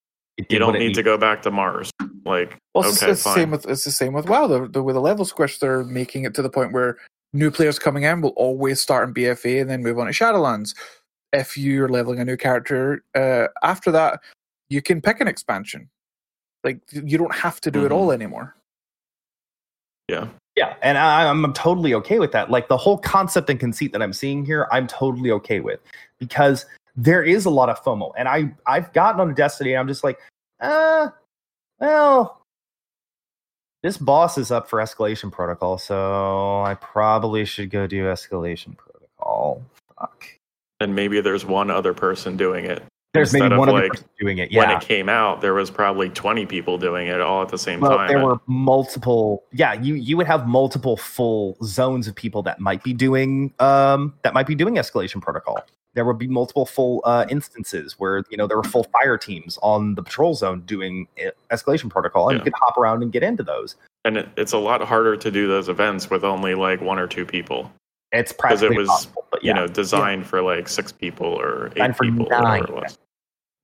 you 0.49 0.59
don't 0.59 0.77
need 0.79 0.95
to 0.95 1.03
go 1.05 1.17
back 1.17 1.43
to 1.43 1.51
Mars. 1.53 1.91
Like 2.25 2.59
Well, 2.75 2.89
it's, 2.89 3.01
okay, 3.01 3.13
it's 3.13 3.23
the 3.23 3.29
fine. 3.29 3.35
same 3.37 3.51
with 3.53 3.67
it's 3.69 3.85
the 3.85 3.93
same 3.93 4.13
with 4.13 4.29
WoW. 4.29 4.49
The, 4.49 4.69
the, 4.69 4.83
with 4.83 4.97
the 4.97 5.01
level 5.01 5.25
squish, 5.25 5.59
they're 5.59 5.85
making 5.85 6.25
it 6.25 6.35
to 6.35 6.43
the 6.43 6.51
point 6.51 6.73
where 6.73 6.97
new 7.33 7.51
players 7.53 7.79
coming 7.79 8.03
in 8.03 8.23
will 8.23 8.31
always 8.31 8.81
start 8.81 9.07
in 9.09 9.15
BFA 9.15 9.61
and 9.61 9.71
then 9.71 9.83
move 9.85 9.99
on 10.01 10.07
to 10.07 10.13
Shadowlands. 10.13 10.75
If 11.33 11.57
you're 11.57 11.89
leveling 11.89 12.19
a 12.19 12.25
new 12.25 12.37
character, 12.37 13.05
uh, 13.15 13.47
after 13.63 13.93
that, 13.93 14.19
you 14.69 14.83
can 14.83 15.01
pick 15.01 15.21
an 15.21 15.29
expansion. 15.29 15.89
Like 16.65 16.81
you 16.93 17.17
don't 17.19 17.35
have 17.35 17.61
to 17.63 17.71
do 17.71 17.85
it 17.87 17.91
Mhm. 17.91 17.95
all 17.97 18.13
anymore. 18.13 18.55
yeah. 20.09 20.29
Yeah, 20.57 20.75
and 20.83 20.99
I, 20.99 21.29
I'm 21.31 21.53
totally 21.55 21.95
okay 21.95 22.19
with 22.19 22.33
that. 22.33 22.51
Like 22.51 22.69
the 22.69 22.77
whole 22.77 22.99
concept 22.99 23.49
and 23.49 23.59
conceit 23.59 23.93
that 23.93 24.03
I'm 24.03 24.13
seeing 24.13 24.45
here, 24.45 24.67
I'm 24.73 24.87
totally 24.89 25.31
okay 25.31 25.61
with 25.61 25.79
because 26.19 26.67
there 26.97 27.23
is 27.23 27.47
a 27.47 27.51
lot 27.51 27.69
of 27.71 27.81
FOMO, 27.83 28.13
and 28.19 28.29
I 28.29 28.53
I've 28.67 28.93
gotten 28.93 29.21
on 29.21 29.33
Destiny, 29.35 29.73
and 29.73 29.79
I'm 29.81 29.87
just 29.89 30.03
like, 30.05 30.19
uh, 30.61 31.09
well, 31.79 32.43
this 33.85 33.97
boss 33.97 34.37
is 34.37 34.51
up 34.51 34.69
for 34.69 34.81
escalation 34.81 35.31
protocol, 35.33 35.79
so 35.79 36.61
I 36.63 36.75
probably 36.75 37.45
should 37.47 37.71
go 37.71 37.87
do 37.87 38.05
escalation 38.07 38.77
protocol. 38.77 39.63
Fuck. 39.99 40.27
And 40.81 40.95
maybe 40.95 41.21
there's 41.23 41.47
one 41.47 41.71
other 41.71 41.95
person 41.95 42.37
doing 42.37 42.65
it. 42.67 42.83
There's 43.13 43.35
Instead 43.35 43.49
maybe 43.49 43.59
one 43.59 43.69
other 43.69 43.81
like, 43.83 43.91
person 43.93 44.09
doing 44.21 44.39
it. 44.39 44.53
Yeah. 44.53 44.61
When 44.69 44.71
it 44.77 44.81
came 44.83 45.09
out, 45.09 45.41
there 45.41 45.53
was 45.55 45.69
probably 45.69 46.11
20 46.11 46.47
people 46.47 46.79
doing 46.79 47.09
it 47.09 47.21
all 47.21 47.43
at 47.43 47.49
the 47.49 47.59
same 47.59 47.81
Well, 47.81 47.97
time. 47.97 48.07
there 48.09 48.25
were 48.25 48.41
multiple. 48.47 49.43
Yeah, 49.53 49.73
you 49.75 49.95
you 49.95 50.17
would 50.17 50.29
have 50.29 50.47
multiple 50.47 50.97
full 50.97 51.57
zones 51.65 52.07
of 52.07 52.15
people 52.15 52.43
that 52.45 52.61
might 52.61 52.85
be 52.85 52.93
doing 52.93 53.53
um 53.59 54.15
that 54.23 54.33
might 54.33 54.47
be 54.47 54.55
doing 54.55 54.77
escalation 54.77 55.21
protocol. 55.21 55.59
There 55.95 56.05
would 56.05 56.19
be 56.19 56.29
multiple 56.29 56.67
full 56.67 57.03
uh, 57.05 57.27
instances 57.29 57.97
where 57.99 58.23
you 58.31 58.37
know 58.37 58.47
there 58.47 58.57
were 58.57 58.63
full 58.63 58.85
fire 58.85 59.19
teams 59.19 59.59
on 59.61 59.97
the 59.97 60.05
patrol 60.05 60.35
zone 60.35 60.61
doing 60.65 61.09
e- 61.21 61.31
escalation 61.51 61.91
protocol, 61.91 62.29
and 62.29 62.37
Yeah. 62.39 62.45
you 62.45 62.45
could 62.45 62.59
hop 62.61 62.79
around 62.79 63.03
and 63.03 63.11
get 63.11 63.25
into 63.25 63.43
those. 63.43 63.75
and 64.05 64.17
it, 64.19 64.29
it's 64.37 64.53
a 64.53 64.59
lot 64.59 64.81
harder 64.83 65.17
to 65.17 65.31
do 65.33 65.49
those 65.49 65.69
events 65.69 66.09
with 66.09 66.23
only 66.25 66.55
like 66.55 66.81
one 66.81 66.99
or 67.01 67.09
two 67.09 67.27
people. 67.27 67.71
It's 68.13 68.33
'Cause 68.33 68.63
it 68.63 68.75
was, 68.75 69.07
but 69.31 69.43
You 69.45 69.55
know, 69.55 69.67
designed 69.69 70.27
for 70.27 70.43
like 70.43 70.69
six 70.69 70.91
people 70.93 71.27
or 71.27 71.71
eight 71.77 71.97
people 71.99 72.27
or 72.27 72.43
nine. 72.43 72.61
whatever 72.61 72.79
it 72.79 72.83
was. 72.83 72.99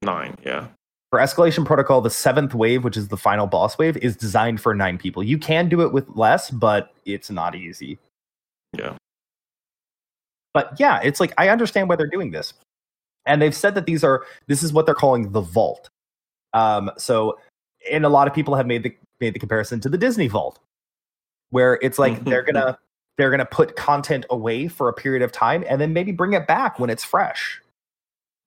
Nine, 0.03 0.37
yeah. 0.45 0.69
for 1.11 1.21
escalation 1.21 1.65
protocol, 1.65 2.01
the 2.01 2.11
seventh 2.11 2.55
wave, 2.55 2.85
which 2.85 2.97
is 2.97 3.09
the 3.09 3.17
final 3.17 3.47
boss 3.47 3.79
wave, 3.79 3.97
is 3.99 4.17
designed 4.17 4.61
for 4.61 4.75
nine 4.75 4.99
people. 4.99 5.23
You 5.23 5.39
can 5.39 5.69
do 5.69 5.81
it 5.83 5.93
with 5.93 6.09
less, 6.17 6.51
but 6.51 6.93
it's 7.05 7.31
not 7.31 7.55
easy. 7.55 7.99
Yeah. 8.77 8.95
But 10.53 10.79
yeah, 10.79 11.01
it's 11.03 11.21
like 11.21 11.33
I 11.39 11.49
understand 11.49 11.89
why 11.89 11.97
they're 11.97 12.07
doing 12.07 12.31
this, 12.31 12.55
and 13.25 13.41
they've 13.41 13.55
said 13.55 13.75
that 13.75 13.87
these 13.87 14.03
are 14.05 14.25
this 14.47 14.63
is 14.63 14.73
what 14.73 14.87
they're 14.87 14.95
calling 14.95 15.33
the 15.33 15.41
vault. 15.41 15.89
Um, 16.55 16.91
so, 16.99 17.39
and 17.91 18.05
a 18.05 18.09
lot 18.09 18.27
of 18.27 18.35
people 18.35 18.55
have 18.55 18.67
made 18.67 18.83
the 18.83 18.97
made 19.21 19.35
the 19.35 19.39
comparison 19.39 19.81
to 19.81 19.89
the 19.89 19.99
Disney 19.99 20.29
Vault, 20.29 20.59
where 21.51 21.79
it's 21.83 21.99
like 21.99 22.25
they're 22.25 22.43
gonna 22.43 22.79
they're 23.17 23.31
gonna 23.31 23.47
put 23.47 23.77
content 23.77 24.27
away 24.31 24.69
for 24.69 24.89
a 24.89 24.93
period 24.93 25.23
of 25.23 25.33
time 25.33 25.65
and 25.69 25.81
then 25.81 25.93
maybe 25.93 26.13
bring 26.13 26.33
it 26.33 26.47
back 26.47 26.79
when 26.79 26.91
it's 26.91 27.05
fresh. 27.05 27.61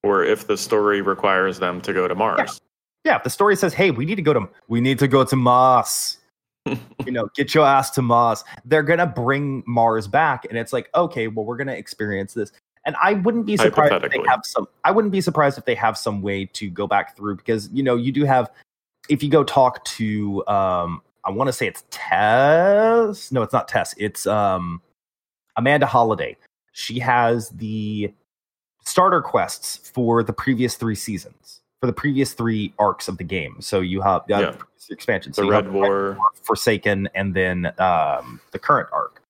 Or 0.04 0.24
if 0.24 0.48
the 0.48 0.58
story 0.58 1.02
requires 1.02 1.60
them 1.60 1.82
to 1.82 1.94
go 1.94 2.08
to 2.08 2.16
Mars. 2.16 2.62
Yeah, 3.06 3.18
if 3.18 3.24
the 3.24 3.30
story 3.30 3.56
says, 3.56 3.74
"Hey, 3.74 3.91
we 3.91 4.06
need 4.06 4.16
to 4.16 4.22
go 4.22 4.34
to 4.34 4.50
we 4.68 4.82
need 4.82 5.00
to 5.00 5.08
go 5.08 5.24
to 5.24 5.36
Mars," 5.36 6.18
you 6.66 7.12
know, 7.12 7.30
get 7.36 7.54
your 7.54 7.66
ass 7.66 7.91
to 7.91 8.02
Mars. 8.02 8.44
They're 8.66 8.84
gonna 8.84 9.08
bring 9.08 9.64
Mars 9.66 10.08
back, 10.08 10.46
and 10.46 10.58
it's 10.58 10.74
like, 10.74 10.90
okay, 10.94 11.28
well, 11.28 11.46
we're 11.46 11.58
gonna 11.58 11.74
experience 11.74 12.34
this. 12.34 12.52
And 12.86 12.96
I 13.02 13.14
wouldn't 13.14 13.46
be 13.46 13.58
surprised 13.58 13.94
if 14.06 14.12
they 14.12 14.24
have 14.28 14.41
some. 14.46 14.68
I 14.84 14.91
wouldn't 14.91 15.12
be 15.12 15.22
surprised 15.22 15.58
if 15.58 15.66
they 15.66 15.76
have 15.76 15.98
some 15.98 16.22
way 16.22 16.46
to 16.46 16.70
go 16.70 16.88
back 16.88 17.16
through 17.16 17.36
because 17.36 17.70
you 17.72 17.84
know 17.84 17.96
you 17.96 18.12
do 18.12 18.26
have. 18.26 18.50
If 19.10 19.24
you 19.24 19.30
go 19.30 19.44
talk 19.44 19.84
to, 19.86 20.46
um, 20.48 21.02
I 21.30 21.31
want 21.31 21.47
to 21.47 21.53
say 21.53 21.68
it's 21.68 21.84
Tess. 21.91 23.31
No, 23.31 23.43
it's 23.43 23.53
not 23.53 23.68
Tess. 23.68 23.93
It's 23.99 24.26
um, 24.26 24.81
Amanda 25.57 25.85
Holliday. 25.85 26.35
She 26.72 26.97
has 26.99 27.49
the 27.49 28.11
starter 28.84 29.22
quests 29.22 29.91
for 29.93 30.23
the 30.23 30.34
previous 30.34 30.76
three 30.76 30.95
seasons, 30.95 31.61
for 31.81 31.85
the 31.85 31.93
previous 31.93 32.34
three 32.34 32.73
arcs 32.80 33.07
of 33.07 33.19
the 33.19 33.23
game. 33.23 33.57
So 33.60 33.80
you 33.80 34.01
have 34.01 34.22
uh, 34.22 34.39
Yeah. 34.39 34.51
The 34.51 35.35
So 35.35 35.43
you 35.43 35.51
have 35.51 35.65
Red 35.65 35.73
War. 35.73 36.18
Forsaken, 36.41 37.07
and 37.14 37.35
then 37.35 37.68
um, 37.77 38.41
the 38.49 38.57
current 38.57 38.89
arc, 38.91 39.22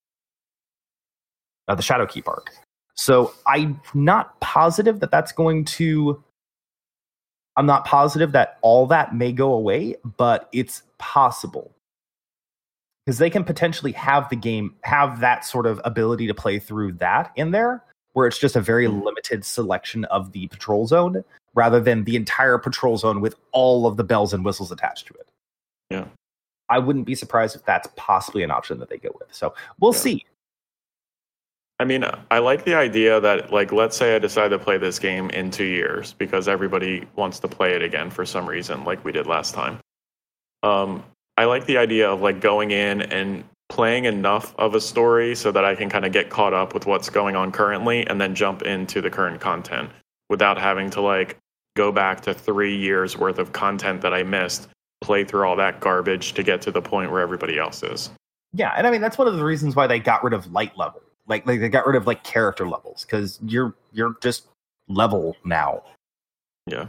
uh, 1.68 1.76
the 1.76 1.84
Shadowkeep 1.84 2.30
arc. 2.30 2.50
So 2.96 3.34
I'm 3.46 3.82
not 3.94 4.40
positive 4.40 5.02
that 5.02 5.12
that's 5.12 5.34
going 5.34 5.66
to. 5.66 6.24
I'm 7.58 7.66
not 7.66 7.84
positive 7.84 8.32
that 8.32 8.58
all 8.62 8.88
that 8.88 9.14
may 9.14 9.34
go 9.34 9.52
away, 9.52 9.98
but 10.16 10.48
it's 10.54 10.84
possible 10.98 11.76
because 13.10 13.18
they 13.18 13.32
can 13.32 13.44
potentially 13.44 13.92
have 13.94 14.30
the 14.30 14.36
game 14.36 14.72
have 14.84 15.20
that 15.20 15.44
sort 15.44 15.66
of 15.66 15.82
ability 15.84 16.28
to 16.28 16.34
play 16.36 16.60
through 16.60 16.92
that 16.92 17.32
in 17.36 17.50
there, 17.50 17.84
where 18.14 18.28
it's 18.28 18.38
just 18.38 18.56
a 18.56 18.62
very 18.62 18.86
Mhm. 18.86 19.04
limited 19.04 19.44
selection 19.44 20.06
of 20.06 20.32
the 20.32 20.46
patrol 20.50 20.86
zone 20.86 21.24
rather 21.56 21.80
than 21.80 22.04
the 22.04 22.16
entire 22.16 22.60
patrol 22.60 22.98
zone 22.98 23.20
with 23.20 23.34
all 23.52 23.88
of 23.88 23.98
the 23.98 24.04
bells 24.04 24.32
and 24.32 24.46
whistles 24.46 24.72
attached 24.72 25.08
to 25.08 25.16
it. 25.16 25.28
Yeah. 25.90 26.06
I 26.70 26.78
wouldn't 26.78 27.08
be 27.08 27.16
surprised 27.16 27.56
if 27.56 27.66
that's 27.66 27.88
possibly 27.96 28.44
an 28.44 28.52
option 28.52 28.78
that 28.78 28.90
they 28.90 29.00
go 29.00 29.10
with. 29.20 29.34
So 29.34 29.56
we'll 29.80 29.94
Yeah. 29.94 29.98
see. 29.98 30.26
I 31.80 31.86
mean, 31.86 32.06
I 32.30 32.38
like 32.38 32.64
the 32.64 32.76
idea 32.76 33.20
that, 33.22 33.52
like, 33.52 33.72
let's 33.72 33.98
say 33.98 34.16
I 34.16 34.20
decide 34.20 34.50
to 34.50 34.60
play 34.60 34.78
this 34.78 35.00
game 35.00 35.32
in 35.32 35.50
two 35.50 35.64
years 35.64 36.14
because 36.14 36.48
everybody 36.48 37.08
wants 37.16 37.40
to 37.40 37.48
play 37.48 37.74
it 37.74 37.82
again 37.82 38.12
for 38.12 38.24
some 38.24 38.48
reason, 38.48 38.84
like 38.84 39.04
we 39.04 39.12
did 39.12 39.26
last 39.26 39.56
time. 39.56 39.80
Um, 40.62 41.04
I 41.40 41.46
like 41.46 41.66
the 41.68 41.78
idea 41.78 42.10
of 42.10 42.20
like 42.20 42.42
going 42.42 42.72
in 42.72 43.02
and 43.02 43.46
playing 43.70 44.04
enough 44.04 44.54
of 44.58 44.76
a 44.76 44.82
story 44.82 45.34
so 45.36 45.54
that 45.54 45.64
I 45.64 45.74
can 45.74 45.90
kind 45.90 46.04
of 46.04 46.12
get 46.12 46.30
caught 46.30 46.54
up 46.54 46.74
with 46.74 46.86
what's 46.86 47.10
going 47.10 47.38
on 47.38 47.54
currently 47.54 48.06
and 48.08 48.20
then 48.20 48.36
jump 48.36 48.64
into 48.64 49.00
the 49.00 49.10
current 49.10 49.40
content 49.40 49.90
without 50.30 50.58
having 50.58 50.90
to 50.90 51.00
like 51.00 51.38
go 51.78 51.94
back 51.94 52.20
to 52.24 52.34
three 52.34 52.76
years 52.76 53.18
worth 53.18 53.40
of 53.40 53.54
content 53.54 54.02
that 54.02 54.14
I 54.14 54.22
missed, 54.22 54.68
play 55.00 55.24
through 55.24 55.48
all 55.48 55.56
that 55.56 55.80
garbage 55.80 56.34
to 56.34 56.44
get 56.44 56.62
to 56.64 56.72
the 56.72 56.82
point 56.82 57.10
where 57.10 57.22
everybody 57.22 57.58
else 57.58 57.84
is. 57.84 58.10
Yeah, 58.52 58.74
and 58.76 58.86
I 58.86 58.92
mean 58.92 59.00
that's 59.00 59.18
one 59.18 59.30
of 59.30 59.38
the 59.38 59.46
reasons 59.46 59.78
why 59.78 59.88
they 59.88 59.98
got 59.98 60.26
rid 60.26 60.34
of 60.34 60.52
light 60.52 60.78
level. 60.78 61.02
Like 61.26 61.48
like 61.48 61.62
they 61.62 61.70
got 61.70 61.88
rid 61.88 61.96
of 61.96 62.06
like 62.06 62.26
character 62.26 62.68
levels 62.68 63.06
because 63.06 63.40
you're 63.46 63.74
you're 63.94 64.16
just 64.20 64.48
level 64.90 65.38
now. 65.46 65.84
Yeah. 66.68 66.88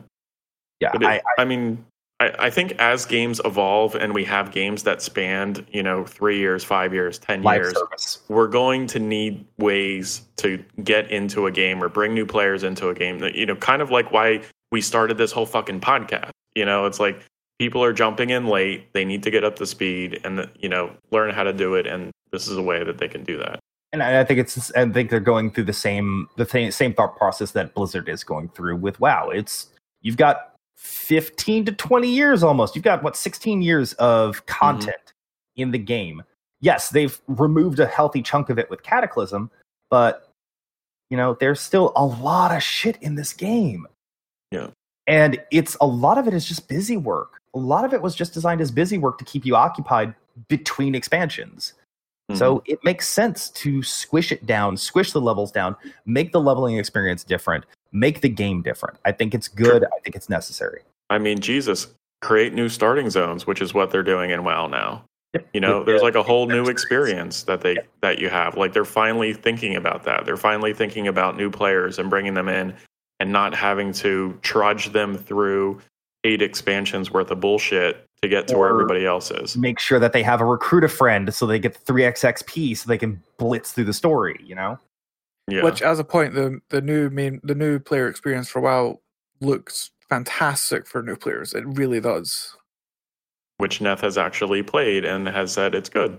Yeah, 0.81 0.91
But 0.93 1.03
it- 1.03 1.07
I, 1.07 1.43
I, 1.43 1.45
mean, 1.45 1.85
I, 2.21 2.35
I 2.39 2.51
think 2.51 2.73
as 2.79 3.07
games 3.07 3.41
evolve 3.45 3.95
and 3.95 4.15
we 4.15 4.25
have 4.25 4.53
games 4.53 4.83
that 4.85 5.03
spanned, 5.03 5.67
you 5.73 5.83
know, 5.83 6.05
three 6.05 6.39
years, 6.39 6.63
five 6.63 6.93
years, 6.93 7.19
ten 7.19 7.43
live 7.43 7.63
years, 7.63 7.75
service. 7.75 8.19
we're 8.29 8.47
going 8.47 8.87
to 8.89 8.99
need 8.99 9.45
ways 9.59 10.23
to 10.37 10.63
get 10.85 11.11
into 11.11 11.47
a 11.47 11.51
game 11.51 11.83
or 11.83 11.89
bring 11.89 12.15
new 12.15 12.27
players 12.27 12.63
into 12.63 12.91
a 12.91 12.95
game. 12.95 13.19
That 13.19 13.35
you 13.35 13.47
know, 13.47 13.57
kind 13.57 13.83
of 13.83 13.91
like 13.91 14.13
why 14.13 14.43
we 14.71 14.81
started 14.81 15.17
this 15.17 15.33
whole 15.33 15.47
fucking 15.47 15.81
podcast. 15.81 16.31
You 16.55 16.67
know, 16.67 16.87
it's 16.87 17.01
like 17.01 17.21
people 17.59 17.83
are 17.83 17.93
jumping 17.93 18.31
in 18.31 18.47
late; 18.47 18.93
they 18.93 19.05
need 19.05 19.23
to 19.23 19.31
get 19.31 19.43
up 19.43 19.57
to 19.57 19.67
speed 19.67 20.21
and 20.23 20.49
you 20.59 20.69
know 20.69 20.93
learn 21.11 21.35
how 21.35 21.43
to 21.43 21.53
do 21.53 21.75
it. 21.75 21.87
And 21.87 22.11
this 22.31 22.47
is 22.47 22.57
a 22.57 22.63
way 22.63 22.85
that 22.85 22.99
they 22.99 23.09
can 23.09 23.25
do 23.25 23.39
that. 23.39 23.59
And 23.93 24.03
I 24.03 24.21
I 24.21 24.25
think 24.25 24.41
it's 24.41 24.71
I 24.73 24.87
think 24.91 25.09
they're 25.09 25.21
going 25.21 25.53
through 25.53 25.65
the 25.65 25.73
same 25.73 26.29
the 26.37 26.71
same 26.71 26.93
thought 26.93 27.17
process 27.17 27.53
that 27.53 27.75
Blizzard 27.75 28.11
is 28.11 28.25
going 28.25 28.51
through 28.51 28.77
with 28.77 29.01
WoW. 29.01 29.31
It's 29.31 29.69
you've 30.03 30.19
got 30.19 30.50
15 30.81 31.67
to 31.67 31.73
20 31.73 32.09
years 32.09 32.43
almost. 32.43 32.75
You've 32.75 32.85
got 32.85 33.03
what 33.03 33.15
16 33.15 33.61
years 33.61 33.93
of 33.95 34.47
content 34.47 35.13
in 35.57 35.73
the 35.73 35.79
game. 35.79 36.23
Yes, 36.61 36.89
they've 36.89 37.21
removed 37.29 37.79
a 37.81 37.87
healthy 37.87 38.23
chunk 38.23 38.49
of 38.49 38.59
it 38.59 38.71
with 38.71 38.83
Cataclysm, 38.83 39.51
but 39.91 40.33
you 41.11 41.19
know, 41.19 41.37
there's 41.39 41.61
still 41.61 41.93
a 41.97 42.05
lot 42.05 42.57
of 42.57 42.63
shit 42.63 42.97
in 43.03 43.15
this 43.15 43.35
game. 43.35 43.87
Yeah. 44.51 44.69
And 45.07 45.43
it's 45.51 45.77
a 45.81 45.87
lot 45.87 46.17
of 46.17 46.27
it 46.27 46.33
is 46.33 46.47
just 46.47 46.67
busy 46.67 46.97
work. 46.97 47.41
A 47.55 47.59
lot 47.59 47.85
of 47.85 47.93
it 47.93 48.01
was 48.01 48.15
just 48.15 48.33
designed 48.33 48.63
as 48.63 48.71
busy 48.71 48.97
work 48.97 49.19
to 49.19 49.25
keep 49.25 49.45
you 49.45 49.57
occupied 49.57 50.15
between 50.49 50.95
expansions. 50.95 51.75
Mm-hmm. 52.31 52.39
So 52.39 52.63
it 52.65 52.79
makes 52.85 53.07
sense 53.07 53.51
to 53.51 53.83
squish 53.83 54.33
it 54.33 54.47
down, 54.47 54.79
squish 54.79 55.13
the 55.13 55.21
levels 55.21 55.53
down, 55.53 55.77
make 56.07 56.33
the 56.33 56.41
leveling 56.41 56.79
experience 56.79 57.25
different, 57.25 57.67
make 57.93 58.21
the 58.21 58.29
game 58.29 58.63
different. 58.63 58.99
I 59.05 59.13
think 59.13 59.35
it's 59.35 59.49
good. 59.49 59.85
I 59.85 60.01
think 60.03 60.17
it's 60.17 60.29
necessary. 60.29 60.83
I 61.09 61.19
mean, 61.19 61.41
Jesus, 61.41 61.89
create 62.21 62.55
new 62.55 62.69
starting 62.69 63.11
zones, 63.11 63.47
which 63.47 63.61
is 63.61 63.75
what 63.75 63.91
they're 63.91 64.03
doing 64.03 64.31
in 64.31 64.45
WoW 64.45 64.67
now. 64.67 65.05
Yep. 65.35 65.49
You 65.55 65.61
know, 65.61 65.85
there's 65.85 66.03
like 66.03 66.17
a 66.17 66.23
whole 66.23 66.47
new 66.47 66.67
experience. 66.67 67.45
that 67.45 67.61
they 67.61 67.77
that 68.03 68.19
you 68.19 68.29
have. 68.29 68.57
Like 68.57 68.73
they're 68.73 68.85
finally 68.85 69.33
thinking 69.33 69.77
about 69.77 70.03
that. 70.05 70.25
They're 70.25 70.37
finally 70.37 70.75
thinking 70.75 71.07
about 71.07 71.37
new 71.37 71.51
players 71.51 71.99
and 71.99 72.11
bringing 72.11 72.35
them 72.35 72.49
in 72.49 72.75
and 73.21 73.31
not 73.31 73.55
having 73.55 73.93
to 73.93 74.37
trudge 74.43 74.93
them 74.93 75.17
through 75.17 75.81
eight 76.25 76.43
expansions 76.43 77.11
worth 77.11 77.31
of 77.31 77.41
bullshit 77.41 78.05
to 78.23 78.29
get 78.29 78.49
to 78.49 78.59
where 78.59 78.69
everybody 78.69 79.07
else 79.07 79.31
is. 79.31 79.57
make 79.57 79.79
sure 79.79 79.99
that 79.99 80.13
they 80.13 80.23
have 80.23 80.41
a 80.41 80.45
recruit 80.45 80.85
a 80.85 80.89
friend 80.89 81.33
so 81.33 81.47
they 81.47 81.59
get 81.59 81.73
the 81.73 81.93
3x 81.93 82.23
XP 82.23 82.77
so 82.77 82.87
they 82.87 82.99
can 82.99 83.23
blitz 83.39 83.73
through 83.73 83.85
the 83.85 83.95
story, 83.95 84.39
you 84.45 84.55
know? 84.55 84.79
Yeah. 85.51 85.63
Which, 85.65 85.83
as 85.83 85.99
a 85.99 86.05
point, 86.05 86.35
the 86.35 86.61
the 86.69 86.81
new 86.81 87.11
main 87.11 87.41
the 87.43 87.55
new 87.55 87.79
player 87.79 88.09
experience 88.09 88.49
for 88.49 88.61
WoW 88.61 89.01
looks 89.41 89.91
fantastic 90.09 90.87
for 90.87 91.03
new 91.03 91.17
players. 91.17 91.55
It 91.55 91.65
really 91.67 92.01
does. 92.01 92.57
which 93.59 93.81
Neth 93.81 94.01
has 94.01 94.17
actually 94.17 94.63
played 94.63 95.05
and 95.05 95.27
has 95.29 95.53
said 95.53 95.75
it's 95.75 95.89
good. 95.91 96.19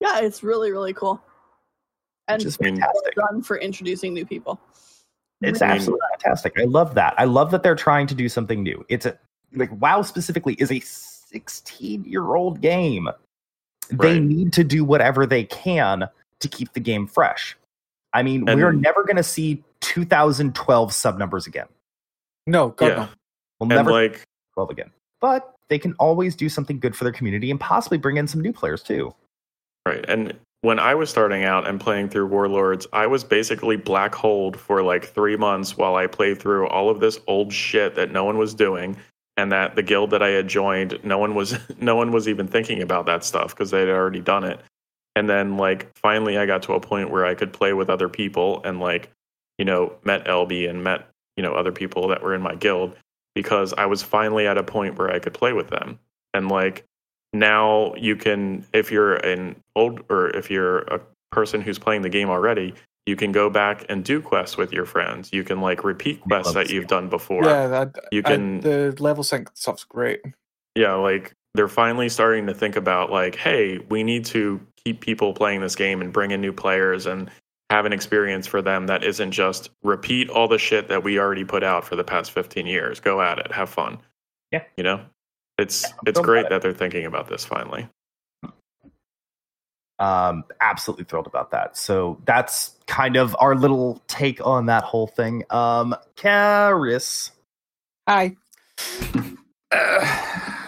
Yeah, 0.00 0.20
it's 0.20 0.42
really, 0.42 0.72
really 0.72 0.92
cool. 0.94 1.22
And 2.28 2.40
just 2.40 2.56
is 2.56 2.60
well 2.60 2.70
fantastic. 2.70 3.14
done 3.14 3.42
for 3.42 3.58
introducing 3.58 4.14
new 4.14 4.24
people. 4.26 4.58
It's 5.42 5.60
I 5.60 5.66
mean- 5.66 5.76
absolutely 5.76 6.06
fantastic. 6.12 6.54
I 6.58 6.64
love 6.64 6.94
that. 6.94 7.14
I 7.18 7.24
love 7.24 7.50
that 7.50 7.62
they're 7.62 7.74
trying 7.74 8.06
to 8.08 8.14
do 8.14 8.28
something 8.28 8.62
new. 8.62 8.84
It's 8.88 9.04
a 9.06 9.18
like 9.54 9.70
WoW 9.80 10.02
specifically 10.02 10.54
is 10.54 10.72
a 10.72 10.80
16 10.80 12.04
year 12.04 12.34
old 12.34 12.60
game. 12.60 13.08
They 13.90 14.18
need 14.18 14.52
to 14.54 14.64
do 14.64 14.84
whatever 14.84 15.26
they 15.26 15.44
can 15.44 16.08
to 16.40 16.48
keep 16.48 16.72
the 16.72 16.80
game 16.80 17.06
fresh. 17.06 17.56
I 18.14 18.22
mean, 18.22 18.44
we're 18.46 18.72
never 18.72 19.02
going 19.02 19.16
to 19.16 19.22
see 19.22 19.62
2012 19.80 20.92
sub 20.92 21.18
numbers 21.18 21.46
again. 21.46 21.66
No, 22.46 22.70
God 22.70 22.86
Yeah. 22.86 22.94
no. 22.94 23.08
We'll 23.60 23.70
And 23.70 23.86
never 23.86 23.90
like 23.90 24.22
12 24.54 24.70
again. 24.70 24.90
But 25.20 25.54
they 25.68 25.78
can 25.78 25.94
always 25.94 26.36
do 26.36 26.48
something 26.48 26.78
good 26.78 26.96
for 26.96 27.04
their 27.04 27.12
community 27.12 27.50
and 27.50 27.58
possibly 27.58 27.98
bring 27.98 28.16
in 28.16 28.26
some 28.26 28.40
new 28.40 28.52
players 28.52 28.82
too. 28.82 29.14
Right. 29.86 30.04
And 30.08 30.34
when 30.60 30.78
I 30.78 30.94
was 30.94 31.10
starting 31.10 31.44
out 31.44 31.66
and 31.66 31.80
playing 31.80 32.08
through 32.08 32.26
Warlords, 32.26 32.86
I 32.92 33.06
was 33.06 33.24
basically 33.24 33.76
black 33.76 34.14
holed 34.14 34.58
for 34.58 34.82
like 34.82 35.04
three 35.04 35.36
months 35.36 35.76
while 35.76 35.96
I 35.96 36.06
played 36.06 36.40
through 36.40 36.68
all 36.68 36.88
of 36.90 37.00
this 37.00 37.18
old 37.26 37.52
shit 37.52 37.94
that 37.96 38.10
no 38.10 38.24
one 38.24 38.38
was 38.38 38.54
doing. 38.54 38.96
And 39.36 39.50
that 39.50 39.74
the 39.74 39.82
guild 39.82 40.10
that 40.10 40.22
I 40.22 40.28
had 40.28 40.46
joined, 40.46 40.98
no 41.02 41.18
one 41.18 41.34
was 41.34 41.58
no 41.80 41.96
one 41.96 42.12
was 42.12 42.28
even 42.28 42.46
thinking 42.46 42.80
about 42.80 43.06
that 43.06 43.24
stuff 43.24 43.50
because 43.50 43.70
they 43.70 43.80
had 43.80 43.88
already 43.88 44.20
done 44.20 44.44
it. 44.44 44.60
And 45.16 45.28
then 45.28 45.56
like 45.56 45.96
finally 45.96 46.36
I 46.38 46.46
got 46.46 46.62
to 46.64 46.72
a 46.74 46.80
point 46.80 47.10
where 47.10 47.24
I 47.24 47.34
could 47.34 47.52
play 47.52 47.72
with 47.72 47.88
other 47.90 48.08
people 48.08 48.60
and 48.64 48.80
like, 48.80 49.10
you 49.58 49.64
know, 49.64 49.92
met 50.04 50.24
LB 50.26 50.68
and 50.68 50.82
met, 50.82 51.08
you 51.36 51.42
know, 51.42 51.52
other 51.54 51.72
people 51.72 52.08
that 52.08 52.22
were 52.22 52.34
in 52.34 52.42
my 52.42 52.54
guild 52.54 52.96
because 53.34 53.72
I 53.74 53.86
was 53.86 54.02
finally 54.02 54.46
at 54.46 54.58
a 54.58 54.62
point 54.64 54.98
where 54.98 55.10
I 55.10 55.18
could 55.18 55.34
play 55.34 55.52
with 55.52 55.68
them. 55.68 55.98
And 56.34 56.48
like 56.48 56.84
now 57.32 57.94
you 57.96 58.16
can 58.16 58.64
if 58.72 58.90
you're 58.90 59.14
an 59.16 59.56
old 59.76 60.02
or 60.08 60.30
if 60.30 60.50
you're 60.50 60.78
a 60.80 61.00
person 61.32 61.60
who's 61.60 61.78
playing 61.78 62.02
the 62.02 62.08
game 62.08 62.28
already 62.30 62.72
you 63.06 63.16
can 63.16 63.32
go 63.32 63.50
back 63.50 63.84
and 63.88 64.04
do 64.04 64.22
quests 64.22 64.56
with 64.56 64.72
your 64.72 64.84
friends 64.86 65.30
you 65.32 65.42
can 65.42 65.60
like 65.60 65.82
repeat 65.82 66.20
quests 66.22 66.54
that 66.54 66.70
you've 66.70 66.86
done 66.86 67.08
before 67.08 67.44
Yeah, 67.44 67.66
that, 67.66 67.96
you 68.12 68.20
I- 68.24 68.28
can 68.30 68.60
the 68.60 68.94
level 69.00 69.24
sync 69.24 69.50
stuff's 69.54 69.82
great. 69.82 70.20
yeah 70.76 70.94
like 70.94 71.32
they're 71.54 71.66
finally 71.66 72.08
starting 72.08 72.46
to 72.46 72.54
think 72.54 72.76
about 72.76 73.10
like 73.10 73.34
hey 73.34 73.78
we 73.90 74.04
need 74.04 74.24
to 74.26 74.60
keep 74.84 75.00
people 75.00 75.32
playing 75.32 75.60
this 75.60 75.74
game 75.76 76.00
and 76.00 76.12
bring 76.12 76.30
in 76.30 76.40
new 76.40 76.52
players 76.52 77.06
and 77.06 77.30
have 77.70 77.86
an 77.86 77.92
experience 77.92 78.46
for 78.46 78.60
them 78.60 78.86
that 78.86 79.02
isn't 79.02 79.32
just 79.32 79.70
repeat 79.82 80.28
all 80.28 80.46
the 80.46 80.58
shit 80.58 80.88
that 80.88 81.02
we 81.02 81.18
already 81.18 81.44
put 81.44 81.64
out 81.64 81.84
for 81.84 81.96
the 81.96 82.04
past 82.04 82.30
15 82.32 82.66
years 82.66 83.00
go 83.00 83.20
at 83.22 83.38
it 83.38 83.50
have 83.50 83.68
fun 83.70 83.98
Yeah. 84.52 84.62
you 84.76 84.84
know 84.84 85.00
it's 85.58 85.84
I'm 85.84 85.98
it's 86.06 86.20
great 86.20 86.46
it. 86.46 86.50
that 86.50 86.60
they're 86.62 86.74
thinking 86.74 87.06
about 87.06 87.28
this 87.28 87.44
finally 87.44 87.88
Um, 90.00 90.44
absolutely 90.60 91.04
thrilled 91.04 91.28
about 91.28 91.52
that. 91.52 91.76
So 91.76 92.20
that's 92.26 92.76
kind 92.88 93.14
of 93.16 93.36
our 93.38 93.54
little 93.54 94.02
take 94.08 94.44
on 94.44 94.66
that 94.66 94.82
whole 94.82 95.06
thing. 95.06 95.44
Um, 95.50 95.94
Karis. 96.16 97.30
Hi. 98.08 98.34
Uh, 99.70 100.04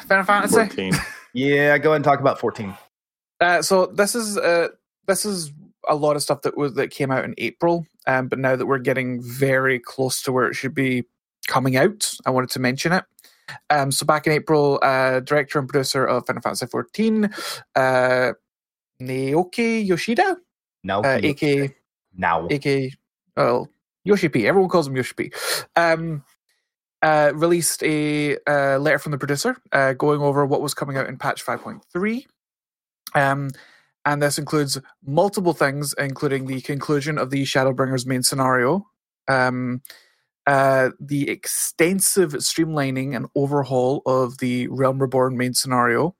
Final 0.06 0.24
Fantasy. 0.24 0.54
14 0.54 0.92
Yeah, 1.32 1.76
go 1.78 1.90
ahead 1.90 1.96
and 1.96 2.04
talk 2.04 2.20
about 2.20 2.38
14. 2.38 2.72
Uh, 3.40 3.62
so 3.62 3.86
this 3.86 4.14
is 4.14 4.38
uh, 4.38 4.68
this 5.06 5.24
is 5.24 5.52
a 5.88 5.94
lot 5.94 6.16
of 6.16 6.22
stuff 6.22 6.42
that 6.42 6.56
was 6.56 6.74
that 6.74 6.90
came 6.90 7.10
out 7.10 7.24
in 7.24 7.34
April, 7.38 7.86
um, 8.06 8.28
but 8.28 8.38
now 8.38 8.56
that 8.56 8.66
we're 8.66 8.78
getting 8.78 9.22
very 9.22 9.78
close 9.78 10.22
to 10.22 10.32
where 10.32 10.46
it 10.46 10.54
should 10.54 10.74
be 10.74 11.04
coming 11.46 11.76
out, 11.76 12.12
I 12.24 12.30
wanted 12.30 12.50
to 12.50 12.60
mention 12.60 12.92
it. 12.92 13.04
Um, 13.70 13.92
so 13.92 14.04
back 14.04 14.26
in 14.26 14.32
April, 14.32 14.80
uh, 14.82 15.20
director 15.20 15.58
and 15.58 15.68
producer 15.68 16.04
of 16.04 16.26
Final 16.26 16.42
Fantasy 16.42 16.66
XIV, 16.66 17.32
uh, 17.76 18.32
Naoki 19.00 19.86
Yoshida, 19.86 20.36
Now, 20.82 21.02
uh, 21.02 21.20
aka 21.22 21.74
now. 22.16 22.48
aka 22.50 22.90
well 23.36 23.68
Yoshi 24.04 24.28
P. 24.28 24.46
Everyone 24.46 24.70
calls 24.70 24.86
him 24.88 24.96
Yoshi 24.96 25.14
P. 25.14 25.32
Um, 25.74 26.24
uh, 27.02 27.32
released 27.34 27.82
a 27.82 28.36
uh, 28.46 28.78
letter 28.78 28.98
from 28.98 29.12
the 29.12 29.18
producer 29.18 29.56
uh, 29.72 29.92
going 29.92 30.20
over 30.20 30.46
what 30.46 30.62
was 30.62 30.74
coming 30.74 30.96
out 30.96 31.08
in 31.08 31.18
patch 31.18 31.44
5.3. 31.44 32.24
Um, 33.14 33.50
and 34.04 34.22
this 34.22 34.38
includes 34.38 34.78
multiple 35.04 35.52
things, 35.52 35.94
including 35.98 36.46
the 36.46 36.60
conclusion 36.60 37.18
of 37.18 37.30
the 37.30 37.42
Shadowbringers 37.42 38.06
main 38.06 38.22
scenario, 38.22 38.86
um, 39.28 39.82
uh, 40.46 40.90
the 41.00 41.28
extensive 41.28 42.32
streamlining 42.34 43.16
and 43.16 43.26
overhaul 43.34 44.02
of 44.06 44.38
the 44.38 44.68
Realm 44.68 45.00
Reborn 45.00 45.36
main 45.36 45.54
scenario, 45.54 46.14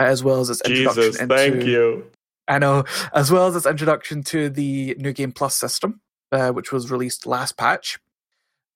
as 0.00 0.24
well 0.24 0.40
as 0.40 0.50
its 0.50 0.60
introduction 0.62 1.02
jesus 1.02 1.20
into 1.20 1.36
thank 1.36 1.64
you 1.64 2.04
I 2.46 2.58
know, 2.58 2.84
as 3.14 3.30
well 3.30 3.46
as 3.46 3.56
its 3.56 3.66
introduction 3.66 4.22
to 4.24 4.50
the 4.50 4.94
New 4.98 5.12
Game 5.12 5.32
Plus 5.32 5.56
system, 5.56 6.00
uh, 6.30 6.50
which 6.50 6.72
was 6.72 6.90
released 6.90 7.26
last 7.26 7.56
patch. 7.56 7.98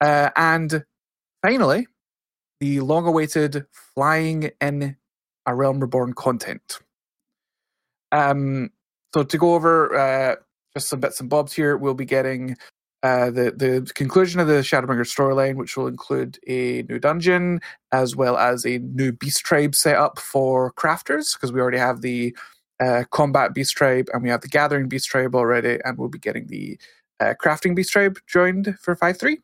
Uh, 0.01 0.31
and 0.37 0.85
finally, 1.43 1.87
the 2.61 2.81
long 2.81 3.07
awaited 3.07 3.67
Flying 3.95 4.51
in 4.61 4.97
a 5.45 5.55
Realm 5.55 5.81
Reborn 5.81 6.15
content. 6.15 6.79
Um, 8.13 8.71
so, 9.15 9.23
to 9.23 9.39
go 9.39 9.55
over 9.55 9.95
uh, 9.97 10.37
just 10.75 10.89
some 10.89 11.01
bits 11.01 11.21
and 11.21 11.31
bobs 11.31 11.53
here, 11.53 11.77
we'll 11.77 11.95
be 11.95 12.05
getting 12.05 12.57
uh, 13.03 13.31
the, 13.31 13.53
the 13.57 13.91
conclusion 13.95 14.41
of 14.41 14.49
the 14.49 14.55
Shadowbringer 14.55 15.07
storyline, 15.07 15.57
which 15.57 15.77
will 15.77 15.87
include 15.87 16.39
a 16.47 16.83
new 16.89 16.99
dungeon 16.99 17.61
as 17.93 18.17
well 18.17 18.37
as 18.37 18.65
a 18.67 18.79
new 18.79 19.13
beast 19.13 19.45
tribe 19.45 19.75
set 19.75 19.97
up 19.97 20.19
for 20.19 20.73
crafters, 20.73 21.35
because 21.35 21.53
we 21.53 21.61
already 21.61 21.79
have 21.79 22.03
the 22.03 22.37
uh, 22.81 23.05
combat 23.11 23.55
beast 23.55 23.77
tribe 23.77 24.09
and 24.13 24.23
we 24.23 24.29
have 24.29 24.41
the 24.41 24.49
gathering 24.49 24.89
beast 24.89 25.09
tribe 25.09 25.35
already 25.35 25.79
and 25.85 25.99
we'll 25.99 26.09
be 26.09 26.19
getting 26.19 26.47
the 26.47 26.79
uh, 27.21 27.35
crafting 27.43 27.75
beast 27.75 27.93
tribe 27.93 28.19
joined 28.27 28.77
for 28.81 28.95
5-3 28.95 29.37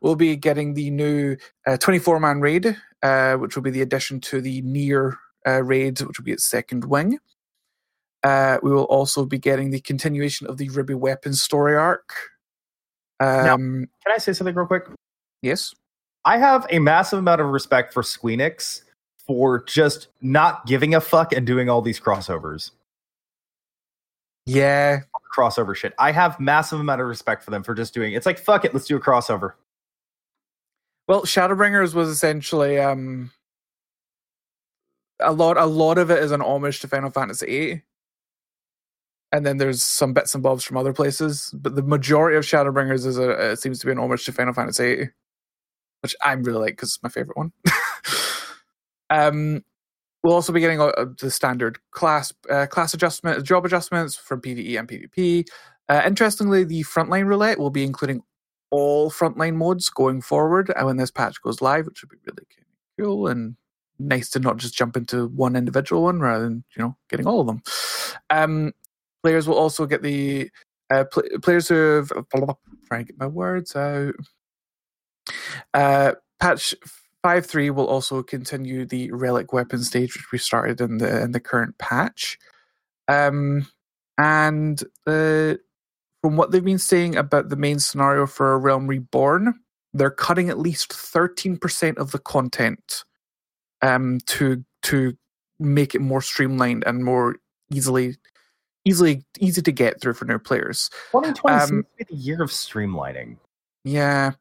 we'll 0.00 0.16
be 0.16 0.36
getting 0.36 0.74
the 0.74 0.90
new 0.90 1.36
24 1.80 2.20
man 2.20 2.40
raid 2.40 2.76
uh, 3.02 3.34
which 3.34 3.56
will 3.56 3.62
be 3.62 3.70
the 3.70 3.82
addition 3.82 4.20
to 4.20 4.40
the 4.40 4.62
NieR 4.62 5.16
uh, 5.46 5.62
raid 5.62 6.00
which 6.00 6.18
will 6.18 6.24
be 6.24 6.32
its 6.32 6.44
second 6.44 6.84
wing 6.84 7.18
uh, 8.24 8.58
we 8.62 8.70
will 8.70 8.84
also 8.84 9.24
be 9.26 9.38
getting 9.38 9.70
the 9.70 9.80
continuation 9.80 10.46
of 10.46 10.56
the 10.58 10.68
ruby 10.70 10.94
weapons 10.94 11.42
story 11.42 11.74
arc 11.76 12.12
um, 13.20 13.88
Can 14.04 14.12
I 14.14 14.18
say 14.18 14.32
something 14.32 14.54
real 14.54 14.66
quick? 14.66 14.84
yes 15.42 15.74
I 16.24 16.38
have 16.38 16.66
a 16.70 16.78
massive 16.78 17.18
amount 17.18 17.40
of 17.40 17.48
respect 17.48 17.92
for 17.92 18.02
Squeenix 18.02 18.82
for 19.26 19.64
just 19.64 20.08
not 20.20 20.66
giving 20.66 20.94
a 20.94 21.00
fuck 21.00 21.32
and 21.32 21.44
doing 21.46 21.68
all 21.68 21.82
these 21.82 21.98
crossovers. 22.00 22.70
yeah 24.46 25.00
Crossover 25.34 25.74
shit. 25.74 25.94
I 25.98 26.12
have 26.12 26.38
massive 26.38 26.78
amount 26.78 27.00
of 27.00 27.06
respect 27.06 27.42
for 27.42 27.50
them 27.50 27.62
for 27.62 27.74
just 27.74 27.94
doing 27.94 28.12
it's 28.12 28.26
like 28.26 28.38
fuck 28.38 28.64
it, 28.64 28.74
let's 28.74 28.86
do 28.86 28.96
a 28.96 29.00
crossover. 29.00 29.54
Well, 31.08 31.22
Shadowbringers 31.22 31.94
was 31.94 32.08
essentially 32.08 32.78
um 32.78 33.30
a 35.20 35.32
lot 35.32 35.56
a 35.56 35.64
lot 35.66 35.96
of 35.98 36.10
it 36.10 36.22
is 36.22 36.30
an 36.32 36.42
homage 36.42 36.80
to 36.80 36.88
Final 36.88 37.10
Fantasy 37.10 37.46
VIII. 37.46 37.82
And 39.32 39.46
then 39.46 39.56
there's 39.56 39.82
some 39.82 40.12
bits 40.12 40.34
and 40.34 40.42
bobs 40.42 40.62
from 40.62 40.76
other 40.76 40.92
places, 40.92 41.50
but 41.54 41.74
the 41.74 41.82
majority 41.82 42.36
of 42.36 42.44
Shadowbringers 42.44 43.06
is 43.06 43.18
a 43.18 43.32
uh, 43.32 43.56
seems 43.56 43.78
to 43.80 43.86
be 43.86 43.92
an 43.92 43.98
homage 43.98 44.24
to 44.26 44.32
Final 44.32 44.52
Fantasy 44.52 45.08
which 46.02 46.16
I'm 46.22 46.42
really 46.42 46.58
like 46.58 46.72
because 46.74 46.90
it's 46.90 47.02
my 47.02 47.08
favorite 47.08 47.36
one. 47.36 47.52
um, 49.10 49.62
we'll 50.22 50.34
also 50.34 50.52
be 50.52 50.60
getting 50.60 50.80
uh, 50.80 50.92
the 51.20 51.30
standard 51.30 51.78
class 51.92 52.32
uh, 52.50 52.66
class 52.66 52.92
adjustment, 52.92 53.44
job 53.44 53.64
adjustments 53.64 54.16
from 54.16 54.40
PVE 54.40 54.78
and 54.78 54.88
PvP. 54.88 55.46
Uh, 55.88 56.02
interestingly, 56.04 56.64
the 56.64 56.82
frontline 56.84 57.26
roulette 57.26 57.58
will 57.58 57.70
be 57.70 57.84
including 57.84 58.22
all 58.70 59.10
frontline 59.10 59.54
modes 59.54 59.90
going 59.90 60.20
forward 60.20 60.72
and 60.74 60.86
when 60.86 60.96
this 60.96 61.10
patch 61.10 61.40
goes 61.42 61.60
live, 61.60 61.86
which 61.86 62.02
would 62.02 62.10
be 62.10 62.16
really 62.26 62.46
cool 62.98 63.26
and 63.28 63.56
nice 63.98 64.30
to 64.30 64.40
not 64.40 64.56
just 64.56 64.74
jump 64.74 64.96
into 64.96 65.28
one 65.28 65.54
individual 65.54 66.02
one 66.04 66.18
rather 66.18 66.44
than 66.44 66.64
you 66.76 66.82
know 66.82 66.96
getting 67.08 67.26
all 67.26 67.40
of 67.40 67.46
them. 67.46 67.62
Um, 68.30 68.72
players 69.22 69.46
will 69.46 69.56
also 69.58 69.86
get 69.86 70.02
the 70.02 70.50
uh, 70.92 71.04
pl- 71.10 71.22
players 71.42 71.68
who 71.68 71.74
have 71.74 72.12
trying 72.86 73.06
to 73.06 73.12
get 73.12 73.18
my 73.18 73.26
words 73.26 73.74
out. 73.76 74.14
Uh, 75.72 76.12
patch 76.40 76.74
five 77.22 77.46
three 77.46 77.70
will 77.70 77.86
also 77.86 78.22
continue 78.22 78.84
the 78.84 79.10
relic 79.12 79.52
weapon 79.52 79.82
stage, 79.82 80.14
which 80.14 80.32
we 80.32 80.38
started 80.38 80.80
in 80.80 80.98
the 80.98 81.22
in 81.22 81.32
the 81.32 81.40
current 81.40 81.78
patch. 81.78 82.38
Um, 83.08 83.66
and 84.18 84.82
the 85.06 85.60
from 86.22 86.36
what 86.36 86.50
they've 86.50 86.64
been 86.64 86.78
saying 86.78 87.16
about 87.16 87.48
the 87.48 87.56
main 87.56 87.78
scenario 87.78 88.26
for 88.26 88.58
Realm 88.58 88.86
Reborn, 88.86 89.54
they're 89.92 90.10
cutting 90.10 90.48
at 90.48 90.58
least 90.58 90.90
13% 90.90 91.96
of 91.98 92.12
the 92.12 92.18
content 92.18 93.04
um, 93.82 94.18
to 94.26 94.64
to 94.84 95.14
make 95.58 95.94
it 95.94 96.00
more 96.00 96.22
streamlined 96.22 96.84
and 96.86 97.04
more 97.04 97.36
easily 97.72 98.16
easily 98.84 99.24
easy 99.40 99.62
to 99.62 99.72
get 99.72 100.00
through 100.00 100.14
for 100.14 100.24
new 100.24 100.38
players. 100.38 100.90
2020 101.12 101.54
Um, 101.54 101.68
seems 101.68 101.84
to 101.84 101.90
be 101.98 102.04
the 102.10 102.16
year 102.16 102.42
of 102.42 102.50
streamlining. 102.50 103.36
Yeah. 103.84 104.32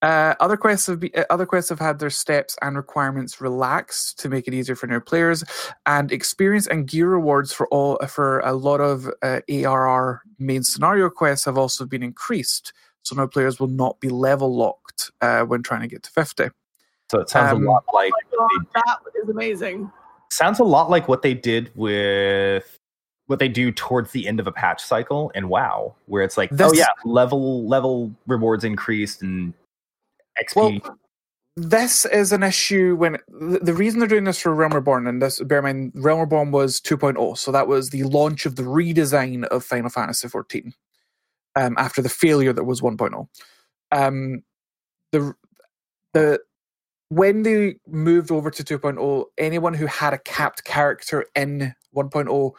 Uh, 0.00 0.34
other 0.38 0.56
quests 0.56 0.86
have 0.86 1.00
be, 1.00 1.12
uh, 1.16 1.24
other 1.28 1.44
quests 1.44 1.70
have 1.70 1.80
had 1.80 1.98
their 1.98 2.10
steps 2.10 2.56
and 2.62 2.76
requirements 2.76 3.40
relaxed 3.40 4.16
to 4.20 4.28
make 4.28 4.46
it 4.46 4.54
easier 4.54 4.76
for 4.76 4.86
new 4.86 5.00
players, 5.00 5.42
and 5.86 6.12
experience 6.12 6.68
and 6.68 6.86
gear 6.86 7.08
rewards 7.08 7.52
for 7.52 7.66
all 7.68 7.98
for 8.06 8.38
a 8.40 8.52
lot 8.52 8.80
of 8.80 9.10
uh, 9.22 9.40
ARR 9.50 10.22
main 10.38 10.62
scenario 10.62 11.10
quests 11.10 11.46
have 11.46 11.58
also 11.58 11.84
been 11.84 12.04
increased. 12.04 12.72
So 13.02 13.16
now 13.16 13.26
players 13.26 13.58
will 13.58 13.66
not 13.68 13.98
be 13.98 14.08
level 14.08 14.54
locked 14.54 15.10
uh, 15.20 15.40
when 15.42 15.64
trying 15.64 15.80
to 15.80 15.88
get 15.88 16.04
to 16.04 16.10
fifty. 16.12 16.48
So 17.10 17.18
it 17.18 17.28
sounds 17.28 17.56
um, 17.56 17.66
a 17.66 17.70
lot 17.70 17.82
like 17.92 18.12
Oh 18.38 18.46
my 18.56 18.64
god, 18.86 18.98
that 19.04 19.20
is 19.20 19.28
amazing. 19.28 19.90
sounds 20.30 20.60
a 20.60 20.64
lot 20.64 20.90
like 20.90 21.08
what 21.08 21.22
they 21.22 21.34
did 21.34 21.72
with 21.74 22.78
what 23.28 23.38
they 23.38 23.48
do 23.48 23.70
towards 23.70 24.10
the 24.12 24.26
end 24.26 24.40
of 24.40 24.46
a 24.46 24.52
patch 24.52 24.82
cycle 24.82 25.30
and 25.34 25.48
WoW, 25.48 25.94
where 26.06 26.22
it's 26.22 26.36
like, 26.36 26.50
oh 26.58 26.72
yeah, 26.72 26.86
level 27.04 27.66
level 27.68 28.10
rewards 28.26 28.64
increased 28.64 29.22
and 29.22 29.52
XP. 30.42 30.82
Well, 30.82 30.98
this 31.54 32.06
is 32.06 32.32
an 32.32 32.42
issue 32.42 32.96
when 32.96 33.18
the, 33.28 33.58
the 33.60 33.74
reason 33.74 34.00
they're 34.00 34.08
doing 34.08 34.24
this 34.24 34.40
for 34.40 34.54
Realm 34.54 34.72
Reborn, 34.72 35.06
and 35.06 35.20
this 35.20 35.40
bear 35.42 35.58
in 35.58 35.64
mind, 35.64 35.92
Realm 35.94 36.20
Reborn 36.20 36.52
was 36.52 36.80
2.0, 36.80 37.36
so 37.36 37.52
that 37.52 37.68
was 37.68 37.90
the 37.90 38.04
launch 38.04 38.46
of 38.46 38.56
the 38.56 38.62
redesign 38.62 39.44
of 39.44 39.62
Final 39.62 39.90
Fantasy 39.90 40.26
14 40.26 40.72
um, 41.54 41.74
after 41.76 42.00
the 42.00 42.08
failure 42.08 42.54
that 42.54 42.64
was 42.64 42.80
1.0. 42.80 43.28
Um, 43.92 44.42
the 45.12 45.34
the 46.14 46.40
when 47.10 47.42
they 47.42 47.76
moved 47.86 48.30
over 48.30 48.50
to 48.50 48.64
2.0, 48.64 49.24
anyone 49.36 49.74
who 49.74 49.86
had 49.86 50.14
a 50.14 50.18
capped 50.18 50.64
character 50.64 51.26
in 51.34 51.74
1.0 51.94 52.52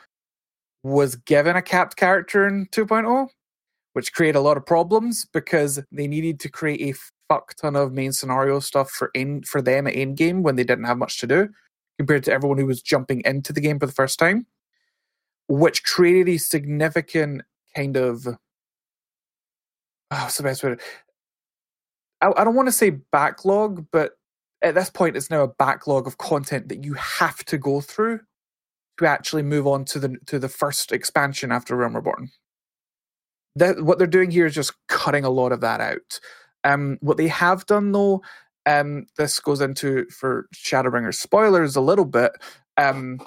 was 0.83 1.15
given 1.15 1.55
a 1.55 1.61
capped 1.61 1.95
character 1.95 2.47
in 2.47 2.65
2.0 2.67 3.29
which 3.93 4.13
created 4.13 4.37
a 4.37 4.41
lot 4.41 4.57
of 4.57 4.65
problems 4.65 5.25
because 5.33 5.79
they 5.91 6.07
needed 6.07 6.39
to 6.39 6.49
create 6.49 6.81
a 6.81 6.97
fuck 7.27 7.53
ton 7.55 7.75
of 7.75 7.93
main 7.93 8.11
scenario 8.11 8.59
stuff 8.59 8.89
for 8.89 9.11
in 9.13 9.43
for 9.43 9.61
them 9.61 9.87
at 9.87 9.93
endgame 9.93 10.41
when 10.41 10.55
they 10.55 10.63
didn't 10.63 10.85
have 10.85 10.97
much 10.97 11.19
to 11.19 11.27
do 11.27 11.49
compared 11.97 12.23
to 12.23 12.31
everyone 12.31 12.57
who 12.57 12.65
was 12.65 12.81
jumping 12.81 13.21
into 13.25 13.51
the 13.51 13.61
game 13.61 13.77
for 13.77 13.85
the 13.85 13.91
first 13.91 14.17
time, 14.17 14.45
which 15.47 15.83
created 15.83 16.29
a 16.29 16.37
significant 16.37 17.41
kind 17.75 17.97
of 17.97 18.25
oh, 18.25 18.37
what's 20.09 20.37
the 20.37 20.43
best 20.43 20.63
I, 20.63 22.31
I 22.37 22.43
don't 22.43 22.55
want 22.55 22.67
to 22.67 22.73
say 22.73 22.89
backlog, 22.89 23.85
but 23.91 24.13
at 24.61 24.75
this 24.75 24.89
point 24.89 25.17
it's 25.17 25.29
now 25.29 25.43
a 25.43 25.47
backlog 25.47 26.07
of 26.07 26.17
content 26.17 26.69
that 26.69 26.83
you 26.83 26.93
have 26.93 27.43
to 27.45 27.57
go 27.57 27.81
through 27.81 28.21
to 28.99 29.07
actually 29.07 29.43
move 29.43 29.65
on 29.65 29.85
to 29.85 29.99
the 29.99 30.17
to 30.27 30.39
the 30.39 30.49
first 30.49 30.91
expansion 30.91 31.51
after 31.51 31.75
Realm 31.75 31.95
Reborn 31.95 32.29
that 33.55 33.83
what 33.83 33.97
they're 33.97 34.07
doing 34.07 34.31
here 34.31 34.45
is 34.45 34.55
just 34.55 34.73
cutting 34.87 35.25
a 35.25 35.29
lot 35.29 35.51
of 35.51 35.61
that 35.61 35.81
out. 35.81 36.19
Um, 36.63 36.97
what 37.01 37.17
they 37.17 37.27
have 37.27 37.65
done 37.65 37.91
though, 37.91 38.21
um, 38.65 39.07
this 39.17 39.39
goes 39.39 39.61
into 39.61 40.05
for 40.09 40.47
Shadowbringers 40.55 41.15
spoilers 41.15 41.75
a 41.75 41.81
little 41.81 42.05
bit. 42.05 42.31
Um, 42.77 43.19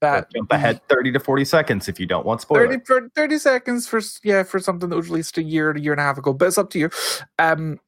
that 0.00 0.30
jump 0.34 0.52
ahead 0.52 0.80
30 0.88 1.12
to 1.12 1.20
40 1.20 1.44
seconds 1.44 1.88
if 1.88 1.98
you 1.98 2.04
don't 2.04 2.26
want 2.26 2.40
spoilers. 2.42 2.76
30, 2.86 3.08
30 3.14 3.38
seconds 3.38 3.88
for 3.88 4.00
yeah 4.22 4.42
for 4.42 4.60
something 4.60 4.90
that 4.90 4.96
was 4.96 5.08
released 5.08 5.38
a 5.38 5.42
year 5.42 5.70
a 5.70 5.80
year 5.80 5.92
and 5.92 6.00
a 6.00 6.04
half 6.04 6.18
ago 6.18 6.34
but 6.34 6.46
it's 6.46 6.58
up 6.58 6.68
to 6.68 6.78
you 6.78 6.90
um 7.38 7.78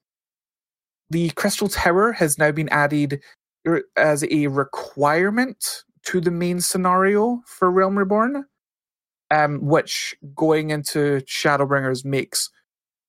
the 1.10 1.28
crystal 1.30 1.68
tower 1.68 2.12
has 2.12 2.38
now 2.38 2.50
been 2.50 2.70
added 2.70 3.20
er, 3.66 3.82
as 3.96 4.24
a 4.30 4.46
requirement 4.46 5.84
to 6.06 6.20
the 6.20 6.30
main 6.30 6.60
scenario 6.60 7.42
for 7.46 7.70
realm 7.70 7.98
reborn 7.98 8.44
um 9.30 9.60
which 9.60 10.16
going 10.34 10.70
into 10.70 11.20
shadowbringers 11.26 12.04
makes 12.04 12.50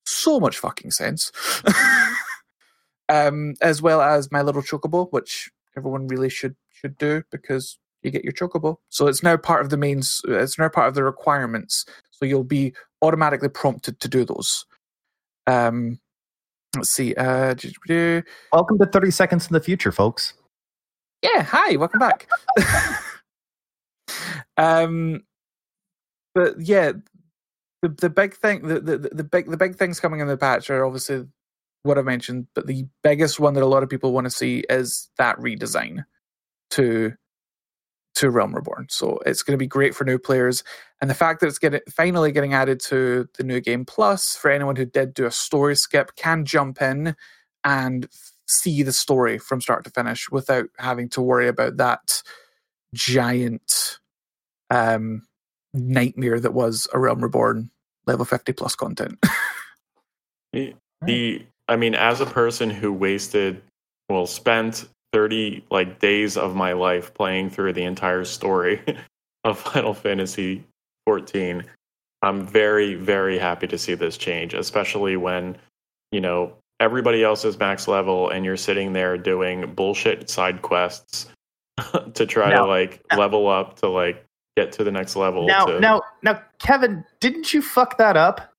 so 0.06 0.40
much 0.40 0.58
fucking 0.58 0.92
sense 0.92 1.32
um 3.10 3.54
as 3.62 3.82
well 3.82 4.02
as 4.02 4.32
my 4.32 4.42
little 4.42 4.62
chocobo 4.62 5.08
which 5.12 5.50
everyone 5.78 6.08
really 6.08 6.30
should 6.30 6.56
should 6.72 6.98
do 6.98 7.24
because 7.32 7.78
you 8.04 8.12
get 8.12 8.24
your 8.24 8.34
chocobo. 8.34 8.78
So 8.90 9.08
it's 9.08 9.24
now 9.24 9.38
part 9.38 9.62
of 9.62 9.70
the 9.70 9.78
mains. 9.78 10.22
It's 10.28 10.58
now 10.58 10.70
part 10.70 10.88
of 10.88 10.96
the 10.96 11.04
requirements. 11.04 11.86
So 12.12 12.26
you'll 12.26 12.44
be 12.44 12.74
automatically 13.02 13.50
prompted 13.50 14.00
to 14.00 14.08
do 14.08 14.26
those. 14.26 14.66
Um, 15.46 16.00
let's 16.76 16.92
see. 16.92 17.14
Uh, 17.16 17.56
Welcome 18.52 18.80
to 18.80 18.86
30 18.86 19.12
seconds 19.12 19.48
in 19.48 19.54
the 19.54 19.60
future, 19.60 19.92
folks. 19.92 20.34
Hi, 21.26 21.76
welcome 21.76 22.00
back. 22.00 22.30
um, 24.58 25.22
but 26.36 26.60
yeah, 26.60 26.94
the 27.82 27.90
the 27.90 28.10
big 28.10 28.36
thing, 28.36 28.68
the, 28.68 28.80
the 28.80 28.98
the 28.98 29.24
big 29.24 29.50
the 29.50 29.58
big 29.58 29.76
things 29.76 30.00
coming 30.00 30.20
in 30.20 30.28
the 30.28 30.38
patch 30.38 30.70
are 30.70 30.86
obviously 30.86 31.26
what 31.84 31.98
I 31.98 32.02
mentioned, 32.02 32.48
but 32.54 32.68
the 32.68 32.86
biggest 33.04 33.40
one 33.40 33.54
that 33.54 33.64
a 33.64 33.68
lot 33.68 33.84
of 33.84 33.90
people 33.90 34.12
want 34.12 34.26
to 34.26 34.32
see 34.32 34.64
is 34.70 35.10
that 35.18 35.38
redesign 35.38 36.04
to 36.72 37.14
to 38.16 38.30
Realm 38.32 38.56
Reborn. 38.56 38.88
So 38.90 39.20
it's 39.26 39.44
going 39.44 39.54
to 39.54 39.64
be 39.64 39.68
great 39.68 39.96
for 39.96 40.04
new 40.04 40.20
players, 40.20 40.64
and 41.02 41.10
the 41.10 41.16
fact 41.16 41.40
that 41.40 41.48
it's 41.48 41.60
getting 41.60 41.82
finally 41.90 42.32
getting 42.32 42.54
added 42.54 42.80
to 42.88 43.28
the 43.38 43.44
new 43.44 43.62
game 43.62 43.86
plus 43.86 44.36
for 44.36 44.52
anyone 44.52 44.76
who 44.76 44.86
did 44.86 45.14
do 45.14 45.26
a 45.26 45.32
story 45.32 45.76
skip 45.76 46.16
can 46.16 46.46
jump 46.46 46.82
in 46.82 47.16
and 47.64 48.08
see 48.48 48.84
the 48.84 48.94
story 48.94 49.38
from 49.38 49.62
start 49.62 49.84
to 49.84 49.90
finish 49.90 50.30
without 50.32 50.70
having 50.78 51.10
to 51.10 51.22
worry 51.22 51.48
about 51.48 51.78
that 51.78 52.22
giant 52.94 54.00
um, 54.70 55.24
nightmare 55.74 56.40
that 56.40 56.54
was 56.54 56.88
a 56.94 57.00
Realm 57.00 57.22
Reborn 57.22 57.70
level 58.06 58.26
fifty 58.26 58.54
plus 58.54 58.76
content. 58.76 59.20
The, 60.54 60.74
the 61.02 61.46
I 61.68 61.76
mean, 61.76 61.94
as 61.94 62.22
a 62.22 62.26
person 62.26 62.70
who 62.70 62.94
wasted, 62.94 63.62
well, 64.10 64.26
spent 64.26 64.88
thirty 65.12 65.64
like 65.70 66.00
days 66.00 66.38
of 66.38 66.56
my 66.56 66.72
life 66.72 67.14
playing 67.14 67.50
through 67.50 67.74
the 67.74 67.84
entire 67.84 68.24
story 68.24 68.82
of 69.44 69.60
Final 69.60 69.94
Fantasy 69.94 70.64
fourteen, 71.06 71.66
I'm 72.22 72.48
very, 72.48 72.96
very 72.96 73.38
happy 73.38 73.68
to 73.68 73.78
see 73.78 73.94
this 73.94 74.18
change, 74.18 74.54
especially 74.54 75.18
when 75.18 75.58
you 76.12 76.22
know 76.22 76.54
everybody 76.80 77.24
else 77.24 77.44
is 77.46 77.58
max 77.60 77.88
level 77.88 78.30
and 78.30 78.46
you're 78.46 78.58
sitting 78.58 78.94
there 78.94 79.18
doing 79.18 79.74
bullshit 79.74 80.30
side 80.30 80.62
quests 80.62 81.28
to 82.14 82.26
try 82.26 82.50
Now- 82.52 82.64
to 82.64 82.68
like 82.68 83.04
now- 83.12 83.18
level 83.18 83.48
up 83.48 83.78
to 83.80 83.88
like 83.90 84.24
get 84.56 84.72
to 84.74 84.84
the 84.84 84.92
next 84.92 85.16
level. 85.16 85.46
Now, 85.46 85.66
to, 85.66 85.80
now, 85.80 86.02
now, 86.24 86.42
Kevin, 86.60 87.04
didn't 87.20 87.54
you 87.54 87.62
fuck 87.62 87.98
that 88.00 88.18
up? 88.18 88.54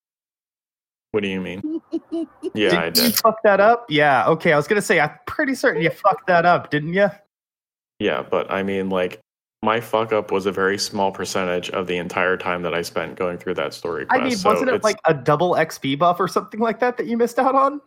what 1.12 1.23
do 1.23 1.28
you 1.28 1.40
mean? 1.40 1.81
Yeah, 2.55 2.70
did 2.70 2.78
I 2.78 2.85
you 2.86 2.90
did. 2.93 3.16
fuck 3.19 3.36
that 3.45 3.61
up? 3.61 3.86
Yeah. 3.89 4.27
Okay. 4.28 4.53
I 4.53 4.57
was 4.57 4.66
gonna 4.66 4.81
say 4.82 5.01
I'm 5.01 5.11
pretty 5.27 5.55
certain 5.55 5.82
you 5.82 5.90
fucked 5.90 6.27
that 6.28 6.47
up, 6.47 6.70
didn't 6.70 6.95
you? 6.95 7.09
Yeah, 7.99 8.23
but 8.23 8.51
I 8.51 8.62
mean, 8.62 8.89
like, 8.90 9.20
my 9.62 9.81
fuck 9.81 10.12
up 10.12 10.31
was 10.32 10.47
a 10.47 10.53
very 10.53 10.78
small 10.78 11.11
percentage 11.12 11.69
of 11.70 11.86
the 11.86 11.97
entire 11.99 12.36
time 12.36 12.62
that 12.62 12.74
I 12.74 12.82
spent 12.82 13.16
going 13.16 13.36
through 13.39 13.55
that 13.55 13.74
story 13.74 14.07
I 14.11 14.23
mean, 14.23 14.36
so 14.36 14.51
wasn't 14.51 14.70
it 14.70 14.74
it's- 14.77 14.85
like 14.85 14.99
a 15.05 15.12
double 15.15 15.53
XP 15.53 15.99
buff 15.99 16.19
or 16.20 16.28
something 16.28 16.61
like 16.61 16.78
that 16.81 16.97
that 16.97 17.07
you 17.07 17.16
missed 17.16 17.39
out 17.39 17.55
on? 17.55 17.81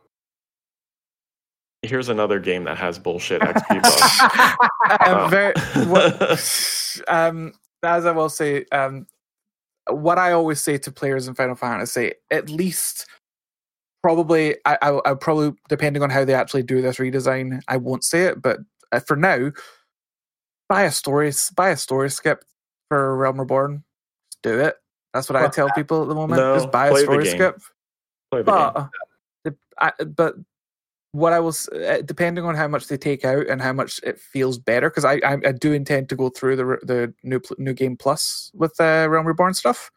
Here's 1.83 2.09
another 2.09 2.39
game 2.39 2.63
that 2.65 2.77
has 2.77 2.99
bullshit 2.99 3.41
XP 3.41 3.81
buffs. 3.81 4.21
um, 4.21 5.17
Uh, 5.17 5.27
very, 5.29 5.53
what, 5.87 7.01
um, 7.07 7.53
as 7.83 8.05
I 8.05 8.11
will 8.11 8.29
say, 8.29 8.65
um, 8.71 9.07
what 9.89 10.17
I 10.19 10.31
always 10.33 10.61
say 10.61 10.77
to 10.77 10.91
players 10.91 11.27
in 11.27 11.33
Final 11.35 11.55
Fantasy, 11.55 12.13
at 12.29 12.49
least 12.49 13.07
probably, 14.03 14.55
I, 14.65 14.77
I, 14.81 15.11
I 15.11 15.13
probably, 15.15 15.53
depending 15.69 16.03
on 16.03 16.09
how 16.09 16.23
they 16.25 16.33
actually 16.33 16.63
do 16.63 16.81
this 16.81 16.97
redesign, 16.97 17.61
I 17.67 17.77
won't 17.77 18.03
say 18.03 18.23
it, 18.25 18.41
but 18.41 18.59
uh, 18.91 18.99
for 18.99 19.15
now, 19.15 19.51
buy 20.69 20.83
a 20.83 20.91
story, 20.91 21.31
buy 21.55 21.69
a 21.69 21.77
story 21.77 22.09
skip 22.09 22.43
for 22.89 23.15
Realm 23.17 23.39
Reborn. 23.39 23.83
Just 24.31 24.41
do 24.43 24.59
it. 24.59 24.75
That's 25.13 25.29
what 25.29 25.35
I 25.35 25.47
tell 25.49 25.69
people 25.71 26.03
at 26.03 26.07
the 26.07 26.15
moment. 26.15 26.41
No, 26.41 26.55
Just 26.55 26.71
buy 26.71 26.89
a 26.89 26.95
story 26.95 27.25
game. 27.25 27.35
skip. 27.35 27.61
Play 28.31 28.43
game. 28.43 28.45
But, 28.45 29.55
I, 29.79 29.91
but 30.03 30.35
what 31.13 31.33
I 31.33 31.39
will, 31.39 31.53
uh, 31.73 32.01
depending 32.03 32.45
on 32.45 32.55
how 32.55 32.67
much 32.67 32.87
they 32.87 32.97
take 32.97 33.25
out 33.25 33.47
and 33.47 33.61
how 33.61 33.73
much 33.73 33.99
it 34.03 34.19
feels 34.19 34.57
better, 34.57 34.89
because 34.89 35.05
I, 35.05 35.15
I 35.25 35.37
I 35.45 35.51
do 35.51 35.73
intend 35.73 36.09
to 36.09 36.15
go 36.15 36.29
through 36.29 36.55
the 36.55 36.77
the 36.83 37.13
new 37.23 37.41
new 37.57 37.73
game 37.73 37.97
plus 37.97 38.51
with 38.53 38.79
uh, 38.79 39.07
Realm 39.09 39.27
Reborn 39.27 39.53
stuff 39.53 39.91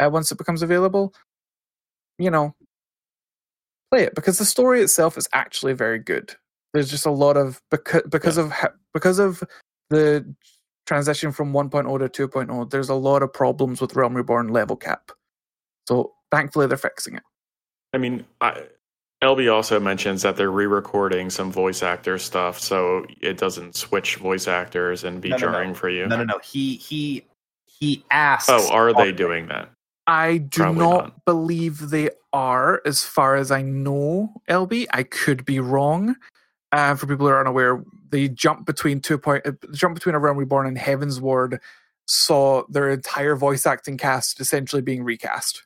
uh, 0.00 0.08
once 0.10 0.32
it 0.32 0.38
becomes 0.38 0.62
available. 0.62 1.12
You 2.18 2.30
know, 2.30 2.54
play 3.90 4.04
it 4.04 4.14
because 4.14 4.38
the 4.38 4.44
story 4.44 4.80
itself 4.80 5.18
is 5.18 5.28
actually 5.32 5.74
very 5.74 5.98
good. 5.98 6.34
There's 6.72 6.90
just 6.90 7.06
a 7.06 7.10
lot 7.10 7.36
of 7.36 7.60
because 7.70 8.02
because 8.08 8.38
of 8.38 8.52
because 8.94 9.18
of 9.18 9.42
the 9.90 10.34
transition 10.86 11.32
from 11.32 11.52
1.0 11.52 12.12
to 12.12 12.28
2.0. 12.28 12.70
There's 12.70 12.88
a 12.88 12.94
lot 12.94 13.22
of 13.22 13.32
problems 13.32 13.80
with 13.80 13.96
Realm 13.96 14.14
Reborn 14.14 14.48
level 14.48 14.76
cap. 14.76 15.10
So 15.88 16.14
thankfully 16.30 16.66
they're 16.66 16.76
fixing 16.76 17.16
it. 17.16 17.22
I 17.92 17.98
mean, 17.98 18.24
I, 18.40 18.62
LB 19.22 19.52
also 19.52 19.80
mentions 19.80 20.22
that 20.22 20.36
they're 20.36 20.50
re-recording 20.50 21.30
some 21.30 21.50
voice 21.50 21.82
actor 21.82 22.18
stuff, 22.18 22.58
so 22.58 23.06
it 23.20 23.38
doesn't 23.38 23.74
switch 23.74 24.16
voice 24.16 24.46
actors 24.46 25.04
and 25.04 25.20
be 25.22 25.30
No, 25.30 25.36
no, 25.36 25.46
no. 25.46 25.52
jarring 25.52 25.74
for 25.74 25.88
you. 25.88 26.06
No, 26.06 26.16
no, 26.16 26.24
no. 26.24 26.38
He 26.44 26.76
he 26.76 27.24
he 27.64 28.04
asks. 28.10 28.48
Oh, 28.50 28.70
are 28.70 28.92
they 28.92 29.12
doing 29.12 29.48
that? 29.48 29.70
I 30.06 30.38
do 30.38 30.72
not, 30.72 30.74
not. 30.74 31.24
believe 31.24 31.90
they 31.90 32.10
are, 32.32 32.80
as 32.84 33.02
far 33.02 33.36
as 33.36 33.50
I 33.50 33.62
know, 33.62 34.32
LB. 34.48 34.86
I 34.92 35.02
could 35.02 35.44
be 35.44 35.60
wrong. 35.60 36.14
Uh, 36.72 36.94
for 36.94 37.06
people 37.06 37.26
who 37.26 37.32
are 37.32 37.40
unaware, 37.40 37.82
the 38.10 38.28
jump 38.28 38.66
between 38.66 39.00
two 39.00 39.18
point 39.18 39.46
uh, 39.46 39.52
jump 39.72 39.94
between 39.94 40.14
A 40.14 40.18
Realm 40.18 40.36
Reborn 40.36 40.66
and 40.66 40.76
Heavensward 40.76 41.58
saw 42.06 42.64
their 42.68 42.90
entire 42.90 43.34
voice 43.34 43.66
acting 43.66 43.96
cast 43.96 44.40
essentially 44.40 44.82
being 44.82 45.02
recast. 45.02 45.64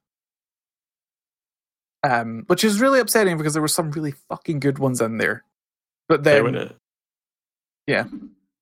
Um, 2.02 2.44
which 2.46 2.64
is 2.64 2.80
really 2.80 2.98
upsetting 2.98 3.36
because 3.36 3.52
there 3.52 3.60
were 3.62 3.68
some 3.68 3.90
really 3.90 4.12
fucking 4.30 4.60
good 4.60 4.78
ones 4.78 5.00
in 5.02 5.18
there. 5.18 5.44
But 6.08 6.24
They 6.24 6.34
then 6.40 6.44
would- 6.44 6.74
yeah. 7.86 8.04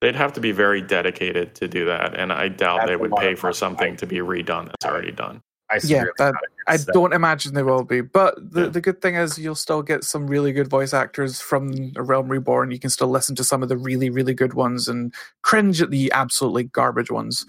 they'd 0.01 0.15
have 0.15 0.33
to 0.33 0.41
be 0.41 0.51
very 0.51 0.81
dedicated 0.81 1.55
to 1.55 1.67
do 1.67 1.85
that, 1.85 2.15
and 2.19 2.33
I 2.33 2.49
doubt 2.49 2.79
That's 2.79 2.89
they 2.89 2.95
would 2.97 3.11
pay 3.15 3.35
for 3.35 3.47
money. 3.47 3.55
something 3.55 3.95
to 3.97 4.05
be 4.05 4.17
redone 4.17 4.65
that's 4.65 4.85
already 4.85 5.11
done. 5.11 5.41
I 5.71 5.79
Yeah, 5.83 6.05
that- 6.17 6.33
I 6.67 6.77
So- 6.77 6.91
don't 6.93 7.13
imagine 7.13 7.53
they 7.53 7.63
will 7.63 7.83
be, 7.83 8.01
but 8.01 8.35
the, 8.51 8.63
Yeah. 8.63 8.67
the 8.69 8.81
good 8.81 9.01
thing 9.01 9.15
is 9.15 9.37
you'll 9.39 9.55
still 9.55 9.83
get 9.83 10.03
some 10.03 10.27
really 10.27 10.51
good 10.51 10.67
voice 10.67 10.93
actors 10.93 11.39
from 11.39 11.91
A 11.95 12.03
Realm 12.03 12.27
Reborn. 12.27 12.71
You 12.71 12.79
can 12.79 12.89
still 12.89 13.07
listen 13.09 13.35
to 13.37 13.43
some 13.43 13.63
of 13.63 13.69
the 13.69 13.77
really, 13.77 14.09
really 14.09 14.33
good 14.33 14.53
ones 14.53 14.87
and 14.87 15.13
cringe 15.43 15.81
at 15.81 15.91
the 15.91 16.11
absolutely 16.11 16.63
garbage 16.65 17.09
ones. 17.11 17.45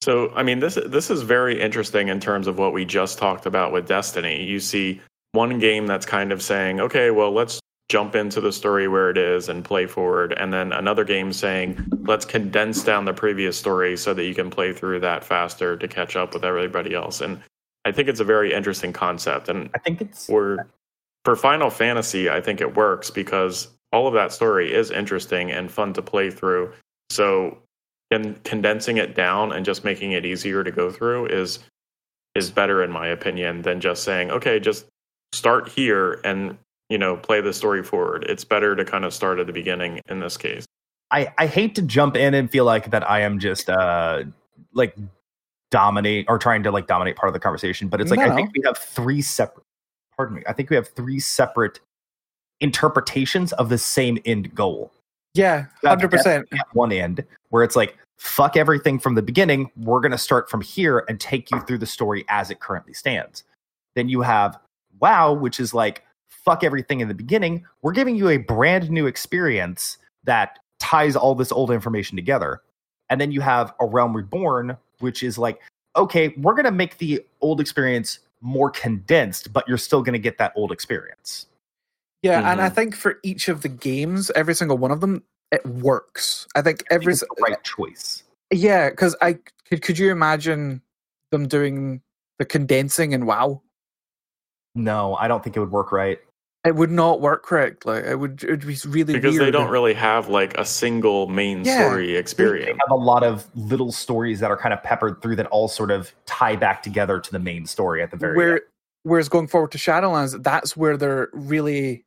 So, 0.00 0.30
I 0.34 0.42
mean, 0.42 0.60
this 0.60 0.78
this 0.86 1.10
is 1.10 1.22
very 1.22 1.60
interesting 1.60 2.08
in 2.08 2.20
terms 2.20 2.46
of 2.46 2.58
what 2.58 2.72
we 2.72 2.84
just 2.84 3.18
talked 3.18 3.46
about 3.46 3.72
with 3.72 3.88
Destiny. 3.88 4.44
You 4.44 4.60
see 4.60 5.00
one 5.32 5.58
game 5.58 5.86
that's 5.86 6.06
kind 6.06 6.32
of 6.32 6.42
saying, 6.42 6.80
"Okay, 6.80 7.10
well, 7.10 7.32
let's 7.32 7.60
jump 7.90 8.14
into 8.14 8.40
the 8.40 8.52
story 8.52 8.86
where 8.86 9.10
it 9.10 9.18
is 9.18 9.48
and 9.48 9.64
play 9.64 9.86
forward," 9.86 10.32
and 10.36 10.52
then 10.52 10.72
another 10.72 11.04
game 11.04 11.32
saying, 11.32 11.84
"Let's 12.04 12.24
condense 12.24 12.84
down 12.84 13.04
the 13.06 13.12
previous 13.12 13.56
story 13.56 13.96
so 13.96 14.14
that 14.14 14.24
you 14.24 14.34
can 14.34 14.50
play 14.50 14.72
through 14.72 15.00
that 15.00 15.24
faster 15.24 15.76
to 15.76 15.88
catch 15.88 16.14
up 16.16 16.32
with 16.32 16.44
everybody 16.44 16.94
else." 16.94 17.20
And 17.20 17.40
I 17.84 17.92
think 17.92 18.08
it's 18.08 18.20
a 18.20 18.24
very 18.24 18.52
interesting 18.52 18.92
concept, 18.92 19.48
and 19.48 19.68
I 19.74 19.78
think 19.78 20.00
it's 20.00 20.26
for 20.26 20.68
for 21.24 21.36
Final 21.36 21.70
Fantasy, 21.70 22.30
I 22.30 22.40
think 22.40 22.60
it 22.60 22.74
works 22.74 23.10
because 23.10 23.68
all 23.92 24.06
of 24.06 24.14
that 24.14 24.32
story 24.32 24.72
is 24.72 24.90
interesting 24.90 25.50
and 25.50 25.70
fun 25.70 25.92
to 25.94 26.02
play 26.02 26.30
through. 26.30 26.72
So, 27.10 27.58
and 28.10 28.42
condensing 28.44 28.96
it 28.96 29.14
down 29.14 29.52
and 29.52 29.64
just 29.64 29.84
making 29.84 30.12
it 30.12 30.24
easier 30.24 30.64
to 30.64 30.70
go 30.70 30.90
through 30.90 31.26
is 31.26 31.58
is 32.34 32.50
better 32.50 32.82
in 32.82 32.90
my 32.90 33.08
opinion 33.08 33.62
than 33.62 33.80
just 33.80 34.04
saying, 34.04 34.30
okay, 34.30 34.60
just 34.60 34.86
start 35.32 35.68
here 35.68 36.20
and 36.24 36.56
you 36.88 36.98
know 36.98 37.16
play 37.16 37.40
the 37.40 37.52
story 37.52 37.82
forward. 37.82 38.24
It's 38.28 38.44
better 38.44 38.74
to 38.76 38.84
kind 38.84 39.04
of 39.04 39.12
start 39.12 39.38
at 39.38 39.46
the 39.46 39.52
beginning 39.52 40.00
in 40.08 40.20
this 40.20 40.36
case. 40.36 40.64
I, 41.10 41.32
I 41.38 41.46
hate 41.46 41.74
to 41.76 41.82
jump 41.82 42.16
in 42.16 42.34
and 42.34 42.50
feel 42.50 42.64
like 42.64 42.90
that 42.90 43.08
I 43.08 43.20
am 43.20 43.38
just 43.38 43.68
uh 43.68 44.24
like 44.72 44.96
dominate 45.70 46.26
or 46.28 46.38
trying 46.38 46.62
to 46.62 46.70
like 46.70 46.86
dominate 46.86 47.16
part 47.16 47.28
of 47.28 47.34
the 47.34 47.40
conversation, 47.40 47.88
but 47.88 48.00
it's 48.00 48.10
like 48.10 48.20
No, 48.20 48.26
I 48.26 48.34
think 48.34 48.50
we 48.54 48.62
have 48.64 48.78
three 48.78 49.22
separate 49.22 49.64
pardon 50.16 50.36
me, 50.36 50.42
I 50.46 50.52
think 50.52 50.70
we 50.70 50.76
have 50.76 50.88
three 50.88 51.20
separate 51.20 51.80
interpretations 52.60 53.52
of 53.54 53.68
the 53.68 53.78
same 53.78 54.18
end 54.24 54.54
goal. 54.54 54.92
Yeah, 55.34 55.66
hundred 55.84 56.10
percent. 56.10 56.48
One 56.72 56.92
end, 56.92 57.24
where 57.50 57.62
it's 57.62 57.76
like, 57.76 57.96
fuck 58.18 58.56
everything 58.56 58.98
from 58.98 59.14
the 59.14 59.22
beginning, 59.22 59.70
we're 59.76 60.00
gonna 60.00 60.18
start 60.18 60.50
from 60.50 60.60
here 60.60 61.04
and 61.08 61.20
take 61.20 61.50
you 61.50 61.60
through 61.60 61.78
the 61.78 61.86
story 61.86 62.24
as 62.28 62.50
it 62.50 62.60
currently 62.60 62.92
stands. 62.92 63.44
Then 63.94 64.08
you 64.08 64.22
have 64.22 64.58
WoW, 65.00 65.32
which 65.32 65.60
is 65.60 65.72
like, 65.74 66.04
fuck 66.28 66.64
everything 66.64 67.00
in 67.00 67.08
the 67.08 67.14
beginning. 67.14 67.64
We're 67.82 67.92
giving 67.92 68.16
you 68.16 68.28
a 68.28 68.36
brand 68.38 68.90
new 68.90 69.06
experience 69.06 69.98
that 70.24 70.58
ties 70.78 71.16
all 71.16 71.34
this 71.34 71.52
old 71.52 71.70
information 71.70 72.16
together. 72.16 72.62
And 73.10 73.20
then 73.20 73.32
you 73.32 73.40
have 73.40 73.74
A 73.80 73.86
Realm 73.86 74.16
Reborn, 74.16 74.76
which 75.00 75.22
is 75.22 75.38
like, 75.38 75.60
okay, 75.96 76.28
we're 76.38 76.54
going 76.54 76.64
to 76.64 76.70
make 76.70 76.98
the 76.98 77.24
old 77.40 77.60
experience 77.60 78.20
more 78.40 78.70
condensed, 78.70 79.52
but 79.52 79.66
you're 79.66 79.78
still 79.78 80.02
going 80.02 80.12
to 80.12 80.18
get 80.18 80.38
that 80.38 80.52
old 80.54 80.70
experience. 80.70 81.46
Yeah, 82.22 82.50
and 82.50 82.60
I 82.60 82.68
Mhm. 82.68 82.74
think 82.74 82.96
for 82.96 83.18
each 83.22 83.48
of 83.48 83.62
the 83.62 83.68
games, 83.68 84.30
every 84.32 84.54
single 84.54 84.78
one 84.78 84.90
of 84.90 85.00
them, 85.00 85.22
it 85.52 85.64
works. 85.66 86.46
I 86.54 86.62
think 86.62 86.84
I 86.90 86.94
every 86.94 87.14
think 87.14 87.28
it's 87.30 87.40
the 87.40 87.42
right 87.42 87.64
choice. 87.64 88.22
yeah, 88.52 88.90
because 88.90 89.16
I 89.22 89.38
could 89.68 89.82
could 89.82 89.98
you 89.98 90.10
imagine 90.10 90.82
them 91.30 91.46
doing 91.48 92.00
the 92.38 92.44
condensing 92.44 93.14
and 93.14 93.26
WoW? 93.26 93.62
No, 94.74 95.14
I 95.16 95.28
don't 95.28 95.42
think 95.42 95.56
it 95.56 95.60
would 95.60 95.70
work 95.72 95.92
right. 95.92 96.18
It 96.66 96.74
would 96.74 96.90
not 96.90 97.20
work 97.20 97.44
correctly. 97.44 97.98
It 97.98 98.18
would 98.18 98.42
it 98.44 98.50
would 98.50 98.66
be 98.66 98.76
really 98.86 99.14
Because 99.14 99.34
weird. 99.38 99.46
they 99.46 99.50
don't 99.50 99.70
really 99.70 99.94
have 99.94 100.28
like 100.28 100.56
a 100.58 100.64
single 100.64 101.28
main 101.28 101.64
Yeah. 101.64 101.86
story 101.86 102.16
experience. 102.16 102.66
They 102.66 102.72
have 102.72 102.90
a 102.90 103.02
lot 103.02 103.22
of 103.22 103.46
little 103.54 103.92
stories 103.92 104.40
that 104.40 104.50
are 104.50 104.56
kind 104.56 104.74
of 104.74 104.82
peppered 104.82 105.22
through 105.22 105.36
that 105.36 105.46
all 105.46 105.68
sort 105.68 105.90
of 105.90 106.12
tie 106.26 106.56
back 106.56 106.82
together 106.82 107.20
to 107.20 107.32
the 107.32 107.38
main 107.38 107.64
story 107.66 108.02
at 108.02 108.10
the 108.10 108.16
very 108.16 108.36
where 108.36 108.52
end. 108.54 108.60
whereas 109.04 109.28
going 109.28 109.46
forward 109.46 109.70
to 109.72 109.78
Shadowlands, 109.78 110.42
that's 110.42 110.76
where 110.76 110.96
they're 110.96 111.28
really 111.32 112.04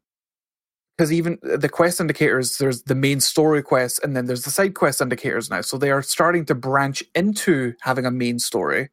because 0.98 1.12
even 1.12 1.40
uh, 1.50 1.58
the 1.58 1.70
quest 1.70 2.00
indicators, 2.00 2.58
there's 2.58 2.84
the 2.84 2.96
main 2.96 3.20
story 3.20 3.64
quests, 3.64 4.00
and 4.00 4.16
then 4.16 4.26
there's 4.26 4.44
the 4.44 4.52
side 4.52 4.76
quest 4.76 5.02
indicators 5.02 5.50
now. 5.50 5.62
So 5.62 5.78
they 5.78 5.92
are 5.92 6.02
starting 6.02 6.46
to 6.46 6.56
branch 6.56 7.04
into 7.16 7.74
having 7.82 8.06
a 8.06 8.12
main 8.12 8.40
story. 8.40 8.90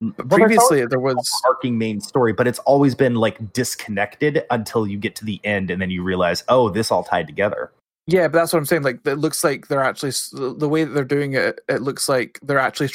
Well, 0.00 0.12
Previously, 0.28 0.84
there 0.86 0.98
was 0.98 1.30
arcing 1.48 1.78
main 1.78 2.00
story, 2.00 2.32
but 2.32 2.48
it's 2.48 2.58
always 2.60 2.94
been 2.94 3.14
like 3.14 3.52
disconnected 3.52 4.44
until 4.50 4.86
you 4.86 4.98
get 4.98 5.14
to 5.16 5.24
the 5.24 5.40
end 5.44 5.70
and 5.70 5.80
then 5.80 5.90
you 5.90 6.02
realize, 6.02 6.42
oh, 6.48 6.70
this 6.70 6.90
all 6.90 7.04
tied 7.04 7.28
together. 7.28 7.70
yeah, 8.08 8.26
but 8.26 8.32
that's 8.32 8.52
what 8.52 8.58
I'm 8.58 8.66
saying. 8.66 8.82
Like 8.82 9.06
it 9.06 9.18
looks 9.18 9.44
like 9.44 9.68
they're 9.68 9.84
actually 9.84 10.10
the 10.32 10.68
way 10.68 10.82
that 10.82 10.90
they're 10.92 11.04
doing 11.04 11.34
it. 11.34 11.60
It 11.68 11.82
looks 11.82 12.08
like 12.08 12.40
they're 12.42 12.58
actually 12.58 12.90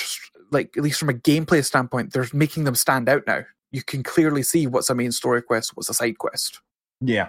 like 0.51 0.75
at 0.75 0.83
least 0.83 0.99
from 0.99 1.09
a 1.09 1.13
gameplay 1.13 1.63
standpoint, 1.63 2.11
they're 2.11 2.27
making 2.33 2.65
them 2.65 2.75
stand 2.75 3.07
out 3.07 3.23
now. 3.25 3.45
You 3.71 3.83
can 3.83 4.03
clearly 4.03 4.43
see 4.43 4.67
what's 4.67 4.89
a 4.89 4.95
main 4.95 5.11
story 5.11 5.41
quest, 5.41 5.71
what's 5.75 5.89
a 5.89 5.93
side 5.93 6.17
quest. 6.17 6.59
Yeah. 6.99 7.27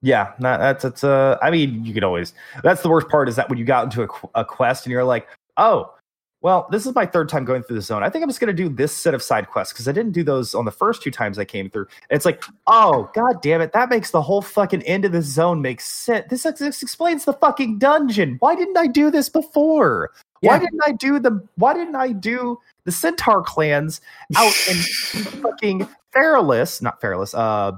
Yeah, 0.00 0.32
that, 0.38 0.58
that's 0.58 0.84
it's 0.84 1.04
uh 1.04 1.38
I 1.42 1.50
mean, 1.50 1.84
you 1.84 1.92
could 1.92 2.04
always 2.04 2.32
that's 2.62 2.82
the 2.82 2.88
worst 2.88 3.08
part 3.08 3.28
is 3.28 3.36
that 3.36 3.48
when 3.48 3.58
you 3.58 3.64
got 3.64 3.84
into 3.84 4.02
a, 4.02 4.40
a 4.40 4.44
quest 4.44 4.86
and 4.86 4.92
you're 4.92 5.04
like, 5.04 5.26
"Oh, 5.56 5.92
well, 6.40 6.68
this 6.70 6.86
is 6.86 6.94
my 6.94 7.04
third 7.04 7.28
time 7.28 7.44
going 7.44 7.64
through 7.64 7.76
the 7.76 7.82
zone. 7.82 8.04
I 8.04 8.10
think 8.10 8.22
I'm 8.22 8.28
just 8.28 8.38
going 8.38 8.54
to 8.54 8.62
do 8.62 8.68
this 8.68 8.96
set 8.96 9.12
of 9.12 9.24
side 9.24 9.48
quests 9.48 9.72
because 9.72 9.88
I 9.88 9.92
didn't 9.92 10.12
do 10.12 10.22
those 10.22 10.54
on 10.54 10.64
the 10.64 10.70
first 10.70 11.02
two 11.02 11.10
times 11.10 11.36
I 11.36 11.44
came 11.44 11.68
through." 11.68 11.86
And 12.10 12.16
it's 12.16 12.24
like, 12.24 12.44
"Oh, 12.68 13.10
god 13.12 13.42
damn 13.42 13.60
it. 13.60 13.72
That 13.72 13.90
makes 13.90 14.12
the 14.12 14.22
whole 14.22 14.42
fucking 14.42 14.82
end 14.82 15.04
of 15.04 15.10
the 15.10 15.22
zone 15.22 15.62
make 15.62 15.80
sense. 15.80 16.26
This, 16.30 16.44
this 16.44 16.82
explains 16.82 17.24
the 17.24 17.32
fucking 17.32 17.78
dungeon. 17.78 18.36
Why 18.38 18.54
didn't 18.54 18.76
I 18.76 18.86
do 18.86 19.10
this 19.10 19.28
before? 19.28 20.12
Why 20.40 20.58
didn't 20.58 20.80
I 20.86 20.92
do 20.92 21.18
the 21.18 21.44
why 21.56 21.74
didn't 21.74 21.96
I 21.96 22.12
do 22.12 22.60
the 22.84 22.92
centaur 22.92 23.42
clans 23.42 24.00
out 24.36 24.54
in 24.68 24.76
fucking 25.42 25.88
Feralas, 26.14 26.80
not 26.80 27.00
Feralas, 27.00 27.34
uh 27.36 27.76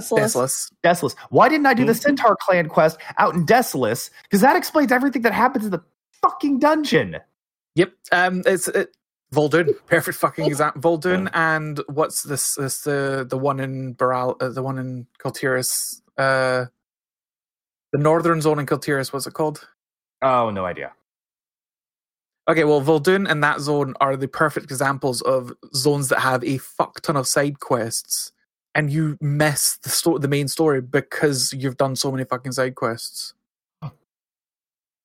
Desolace. 0.00 0.72
Desolace. 0.82 1.14
Why 1.30 1.48
didn't 1.48 1.66
I 1.66 1.74
do 1.74 1.84
the 1.84 1.92
Mhm. 1.92 2.02
Centaur 2.02 2.36
clan 2.36 2.68
quest 2.68 2.98
out 3.18 3.34
in 3.34 3.44
Desolace? 3.46 4.10
Because 4.24 4.40
that 4.40 4.56
explains 4.56 4.92
everything 4.92 5.22
that 5.22 5.32
happens 5.32 5.64
in 5.64 5.70
the 5.70 5.82
fucking 6.22 6.58
dungeon. 6.58 7.16
Yep. 7.74 7.92
Um, 8.12 8.42
it's 8.46 8.68
it, 8.68 8.96
Vol'dun. 9.34 9.74
Perfect 9.86 10.18
fucking 10.18 10.46
example. 10.46 10.98
Vol'dun 10.98 11.30
and 11.34 11.80
what's 11.88 12.22
this? 12.22 12.54
This 12.56 12.82
the 12.82 13.26
the 13.28 13.38
one 13.38 13.60
in 13.60 13.94
Baral, 13.94 14.36
uh, 14.40 14.48
the 14.50 14.62
one 14.62 14.78
in 14.78 15.06
Kul 15.18 15.32
Tiras, 15.32 16.02
uh, 16.18 16.66
the 17.92 17.98
northern 17.98 18.40
zone 18.40 18.58
in 18.58 18.66
Kul 18.66 18.78
Tiras. 18.78 19.12
What's 19.12 19.26
it 19.26 19.34
called? 19.34 19.66
Oh, 20.22 20.50
no 20.50 20.64
idea. 20.66 20.92
Okay, 22.48 22.64
well, 22.64 22.82
Vol'dun 22.82 23.30
and 23.30 23.42
that 23.44 23.60
zone 23.60 23.94
are 24.00 24.16
the 24.16 24.26
perfect 24.26 24.64
examples 24.70 25.22
of 25.22 25.52
zones 25.74 26.08
that 26.08 26.18
have 26.20 26.42
a 26.44 26.58
fuck 26.58 27.00
ton 27.00 27.16
of 27.16 27.26
side 27.28 27.60
quests, 27.60 28.32
and 28.74 28.90
you 28.90 29.16
miss 29.20 29.76
the 29.78 29.88
sto- 29.88 30.18
the 30.18 30.28
main 30.28 30.48
story 30.48 30.80
because 30.80 31.52
you've 31.52 31.76
done 31.76 31.96
so 31.96 32.10
many 32.10 32.24
fucking 32.24 32.52
side 32.52 32.74
quests. 32.74 33.34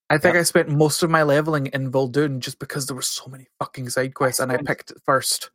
I 0.09 0.17
think. 0.17 0.37
I 0.37 0.43
spent 0.43 0.69
most 0.69 1.03
of 1.03 1.09
my 1.09 1.23
leveling 1.23 1.67
in 1.67 1.91
Vol'dun 1.91 2.39
just 2.39 2.59
because 2.59 2.87
there 2.87 2.95
were 2.95 3.01
so 3.01 3.27
many 3.27 3.47
fucking 3.59 3.89
side 3.89 4.13
quests, 4.13 4.39
and 4.39 4.51
I 4.51 4.57
picked 4.57 4.91
it 4.91 4.97
first. 5.05 5.49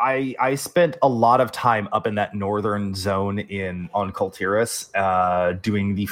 I 0.00 0.34
I 0.40 0.56
spent 0.56 0.96
a 1.02 1.08
lot 1.08 1.40
of 1.40 1.52
time 1.52 1.88
up 1.92 2.06
in 2.06 2.16
that 2.16 2.34
northern 2.34 2.94
zone 2.94 3.38
in 3.38 3.88
on 3.94 4.12
Kul 4.12 4.30
Tiras, 4.30 4.90
uh, 4.94 5.52
doing 5.52 5.94
the 5.94 6.08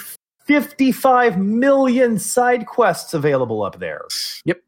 55 0.47 1.39
million 1.39 2.19
side 2.19 2.66
quests 2.66 3.12
available 3.12 3.62
up 3.62 3.81
there. 3.81 4.02
Yep. 4.44 4.61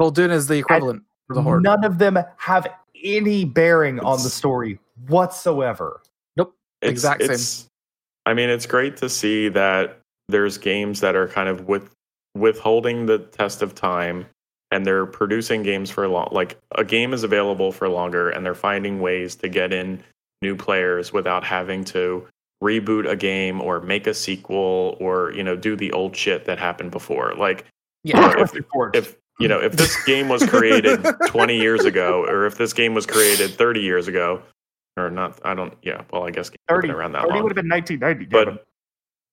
Vol'dun 0.00 0.30
is 0.30 0.46
the 0.46 0.58
equivalent 0.58 1.04
for 1.26 1.34
the 1.34 1.42
Horde. 1.42 1.62
None 1.62 1.84
of 1.84 1.98
them 1.98 2.18
have 2.36 2.66
any 3.02 3.44
bearing 3.44 3.98
on 4.00 4.22
the 4.22 4.28
story 4.28 4.78
whatsoever. 5.08 6.00
It's, 6.84 6.90
Exact 6.90 7.20
same. 7.20 7.30
it's- 7.30 7.68
I 8.26 8.34
mean, 8.34 8.48
it's 8.50 8.66
great 8.66 8.96
to 8.96 9.08
see 9.08 9.48
that 9.50 10.00
there's 10.28 10.58
games 10.58 11.00
that 11.00 11.14
are 11.14 11.28
kind 11.28 11.48
of 11.48 11.68
with 11.68 11.90
withholding 12.34 13.06
the 13.06 13.18
test 13.18 13.62
of 13.62 13.72
time, 13.74 14.26
and 14.72 14.84
they're 14.84 15.06
producing 15.06 15.62
games 15.62 15.90
for 15.90 16.02
a 16.02 16.08
long. 16.08 16.28
Like 16.32 16.58
a 16.74 16.82
game 16.84 17.12
is 17.12 17.22
available 17.22 17.70
for 17.70 17.88
longer, 17.88 18.30
and 18.30 18.44
they're 18.44 18.54
finding 18.56 19.00
ways 19.00 19.36
to 19.36 19.48
get 19.48 19.72
in 19.72 20.02
new 20.40 20.56
players 20.56 21.12
without 21.12 21.44
having 21.44 21.84
to 21.84 22.26
reboot 22.62 23.08
a 23.08 23.14
game 23.14 23.60
or 23.60 23.80
make 23.80 24.08
a 24.08 24.14
sequel 24.14 24.96
or 25.00 25.32
you 25.32 25.42
know 25.44 25.54
do 25.56 25.76
the 25.76 25.92
old 25.92 26.16
shit 26.16 26.44
that 26.46 26.58
happened 26.58 26.90
before. 26.90 27.32
Like 27.36 27.64
Yeah, 28.02 28.34
if, 28.40 28.52
if 28.94 29.16
you 29.38 29.46
know 29.46 29.60
if 29.60 29.72
this 29.76 30.02
game 30.04 30.28
was 30.28 30.44
created 30.46 31.04
20 31.26 31.56
years 31.56 31.84
ago 31.84 32.24
or 32.26 32.46
if 32.46 32.56
this 32.56 32.72
game 32.72 32.94
was 32.94 33.06
created 33.06 33.50
30 33.52 33.80
years 33.80 34.08
ago 34.08 34.42
or 34.96 35.10
not 35.10 35.38
i 35.44 35.54
don't 35.54 35.74
yeah 35.82 36.02
well 36.12 36.24
i 36.24 36.30
guess 36.30 36.50
30, 36.68 36.90
around 36.90 37.12
that 37.12 37.22
30 37.22 37.34
long 37.34 37.42
would 37.42 37.50
have 37.50 37.56
been 37.56 37.68
1990. 37.68 38.26
but 38.26 38.66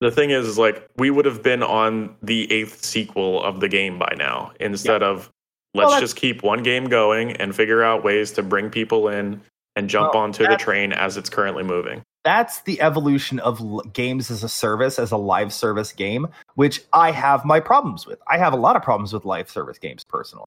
the 0.02 0.10
thing 0.10 0.30
is, 0.30 0.48
is 0.48 0.58
like 0.58 0.88
we 0.98 1.10
would 1.10 1.26
have 1.26 1.44
been 1.44 1.62
on 1.62 2.16
the 2.24 2.50
eighth 2.52 2.86
sequel 2.86 3.44
of 3.44 3.60
the 3.60 3.68
game 3.68 4.00
by 4.00 4.14
now 4.18 4.52
instead 4.60 5.04
of 5.04 5.30
let's 5.74 5.92
that's- 5.92 6.00
just 6.00 6.16
keep 6.16 6.42
one 6.42 6.64
game 6.64 6.86
going 6.86 7.34
and 7.34 7.56
figure 7.56 7.84
out 7.84 8.04
ways 8.04 8.32
to 8.32 8.44
bring 8.44 8.70
people 8.70 9.10
in 9.10 9.42
and 9.76 9.90
jump 9.90 10.14
Well, 10.14 10.24
onto 10.24 10.48
the 10.48 10.56
train 10.56 10.94
as 10.94 11.18
it's 11.18 11.30
currently 11.30 11.64
moving 11.64 12.02
that's 12.26 12.62
the 12.64 12.82
evolution 12.82 13.40
of 13.40 13.62
games 13.94 14.30
as 14.30 14.44
a 14.44 14.50
service, 14.50 15.00
as 15.00 15.12
a 15.12 15.18
live 15.18 15.54
service 15.54 15.94
game, 15.94 16.28
which 16.56 16.82
I 16.92 17.12
have 17.12 17.46
my 17.46 17.60
problems 17.60 18.06
with. 18.06 18.20
I 18.28 18.38
have 18.38 18.52
a 18.52 18.58
lot 18.58 18.76
of 18.76 18.84
problems 18.84 19.14
with 19.14 19.26
live 19.26 19.50
service 19.50 19.80
games 19.80 20.04
personally, 20.04 20.46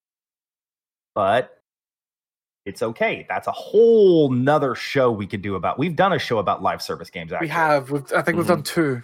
but 1.15 1.62
it's 2.65 2.81
okay. 2.81 3.25
That's 3.27 3.47
a 3.47 3.51
whole 3.51 4.29
nother 4.31 4.75
show 4.75 5.11
we 5.11 5.27
could 5.27 5.41
do 5.41 5.55
about. 5.55 5.77
We've 5.77 5.95
done 5.95 6.13
a 6.13 6.19
show 6.19 6.37
about 6.39 6.61
live 6.61 6.81
service 6.81 7.09
games. 7.09 7.31
Actually, 7.33 7.45
We 7.45 7.49
have. 7.49 7.91
We've, 7.91 8.13
I 8.13 8.21
think 8.21 8.37
we've 8.37 8.45
Mhm. 8.45 8.49
done 8.49 8.63
two. 8.63 9.03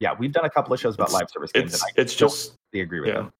Yeah, 0.00 0.14
we've 0.18 0.32
done 0.32 0.44
a 0.44 0.50
couple 0.50 0.72
of 0.72 0.80
shows 0.80 0.94
about 0.94 1.08
It's- 1.08 1.20
live 1.20 1.30
service 1.30 1.52
games. 1.52 1.74
It's 1.74 1.84
it's 1.96 2.14
just 2.14 2.54
totally 2.72 2.82
agree 2.82 3.00
with 3.00 3.08
yeah. 3.10 3.14
them. 3.14 3.32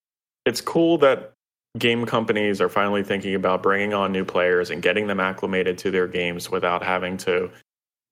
it's 0.47 0.61
cool 0.63 0.97
that 0.99 1.33
game 1.79 2.07
companies 2.07 2.61
are 2.61 2.69
finally 2.71 3.03
thinking 3.03 3.35
about 3.35 3.63
bringing 3.63 3.93
on 3.93 4.11
new 4.13 4.25
players 4.25 4.71
and 4.71 4.81
getting 4.81 5.07
them 5.07 5.21
acclimated 5.21 5.77
to 5.79 5.91
their 5.91 6.07
games 6.09 6.51
without 6.51 6.83
having 6.83 7.17
to 7.19 7.51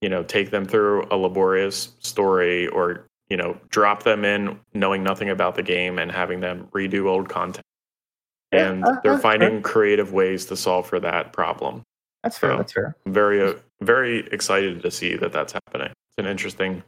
you 0.02 0.09
know 0.09 0.23
take 0.23 0.51
them 0.51 0.66
through 0.66 1.06
a 1.10 1.16
laborious 1.16 1.94
story 2.01 2.68
or 2.68 3.06
you 3.31 3.36
know 3.36 3.56
drop 3.70 4.02
them 4.02 4.24
in 4.24 4.60
knowing 4.74 5.02
nothing 5.02 5.31
about 5.31 5.55
the 5.55 5.62
game 5.62 5.98
and 5.98 6.12
having 6.12 6.40
them 6.40 6.68
redo 6.74 7.06
old 7.06 7.28
content 7.31 7.64
Yeah, 8.57 8.70
and 8.70 8.85
uh, 8.85 9.01
they're 9.03 9.19
finding 9.19 9.62
creative 9.62 10.12
ways 10.12 10.47
to 10.47 10.57
solve 10.57 10.87
for 10.87 10.99
that 11.01 11.33
problem 11.33 11.83
That's 12.23 12.39
fair. 12.39 12.53
So- 12.53 12.57
That's 12.59 12.73
fair. 12.73 12.97
I'm 13.07 13.12
very 13.12 13.41
uh, 13.43 13.55
very 13.83 14.27
excited 14.33 14.83
to 14.83 14.91
see 14.91 15.16
that 15.16 15.33
that's 15.33 15.53
happening 15.53 15.89
it's 15.89 16.19
an 16.19 16.27
interesting 16.27 16.83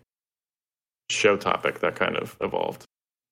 show 1.11 1.37
topic 1.37 1.81
that 1.81 1.95
kind 1.97 2.17
of 2.17 2.37
evolved 2.41 2.85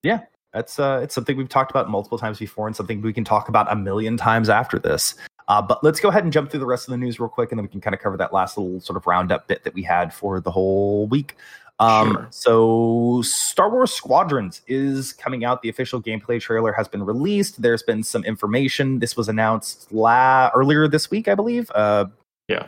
Yeah, 0.02 0.20
That's 0.52 0.78
uh, 0.78 1.00
it's 1.02 1.14
something 1.14 1.36
we've 1.36 1.48
talked 1.48 1.70
about 1.70 1.90
multiple 1.90 2.18
times 2.18 2.38
before, 2.38 2.66
and 2.66 2.74
something 2.76 3.00
we 3.02 3.12
can 3.12 3.24
talk 3.24 3.48
about 3.48 3.70
a 3.70 3.76
million 3.76 4.16
times 4.16 4.48
after 4.48 4.78
this. 4.78 5.14
Uh, 5.48 5.62
but 5.62 5.82
let's 5.84 6.00
go 6.00 6.08
ahead 6.08 6.24
and 6.24 6.32
jump 6.32 6.50
through 6.50 6.58
the 6.60 6.66
rest 6.66 6.88
of 6.88 6.92
the 6.92 6.96
news 6.96 7.20
real 7.20 7.28
quick, 7.28 7.52
and 7.52 7.58
then 7.58 7.64
we 7.64 7.68
can 7.68 7.80
kind 7.80 7.94
of 7.94 8.00
cover 8.00 8.16
that 8.16 8.32
last 8.32 8.58
little 8.58 8.80
sort 8.80 8.96
of 8.96 9.06
roundup 9.06 9.46
bit 9.46 9.62
that 9.64 9.74
we 9.74 9.82
had 9.82 10.12
for 10.12 10.40
the 10.40 10.50
whole 10.50 11.06
week. 11.06 11.36
Um, 11.78 12.12
Sure. 12.12 12.26
So, 12.30 13.22
Star 13.22 13.70
Wars 13.70 13.92
Squadrons 13.92 14.62
is 14.66 15.12
coming 15.12 15.44
out. 15.44 15.60
The 15.62 15.68
official 15.68 16.00
gameplay 16.00 16.40
trailer 16.40 16.72
has 16.72 16.88
been 16.88 17.02
released. 17.04 17.60
There's 17.60 17.82
been 17.82 18.02
some 18.02 18.24
information. 18.24 18.98
This 18.98 19.16
was 19.16 19.28
announced 19.28 19.92
la- 19.92 20.50
earlier 20.54 20.88
this 20.88 21.10
week, 21.10 21.28
I 21.28 21.34
believe. 21.34 21.70
Uh, 21.74 22.06
Yeah. 22.48 22.66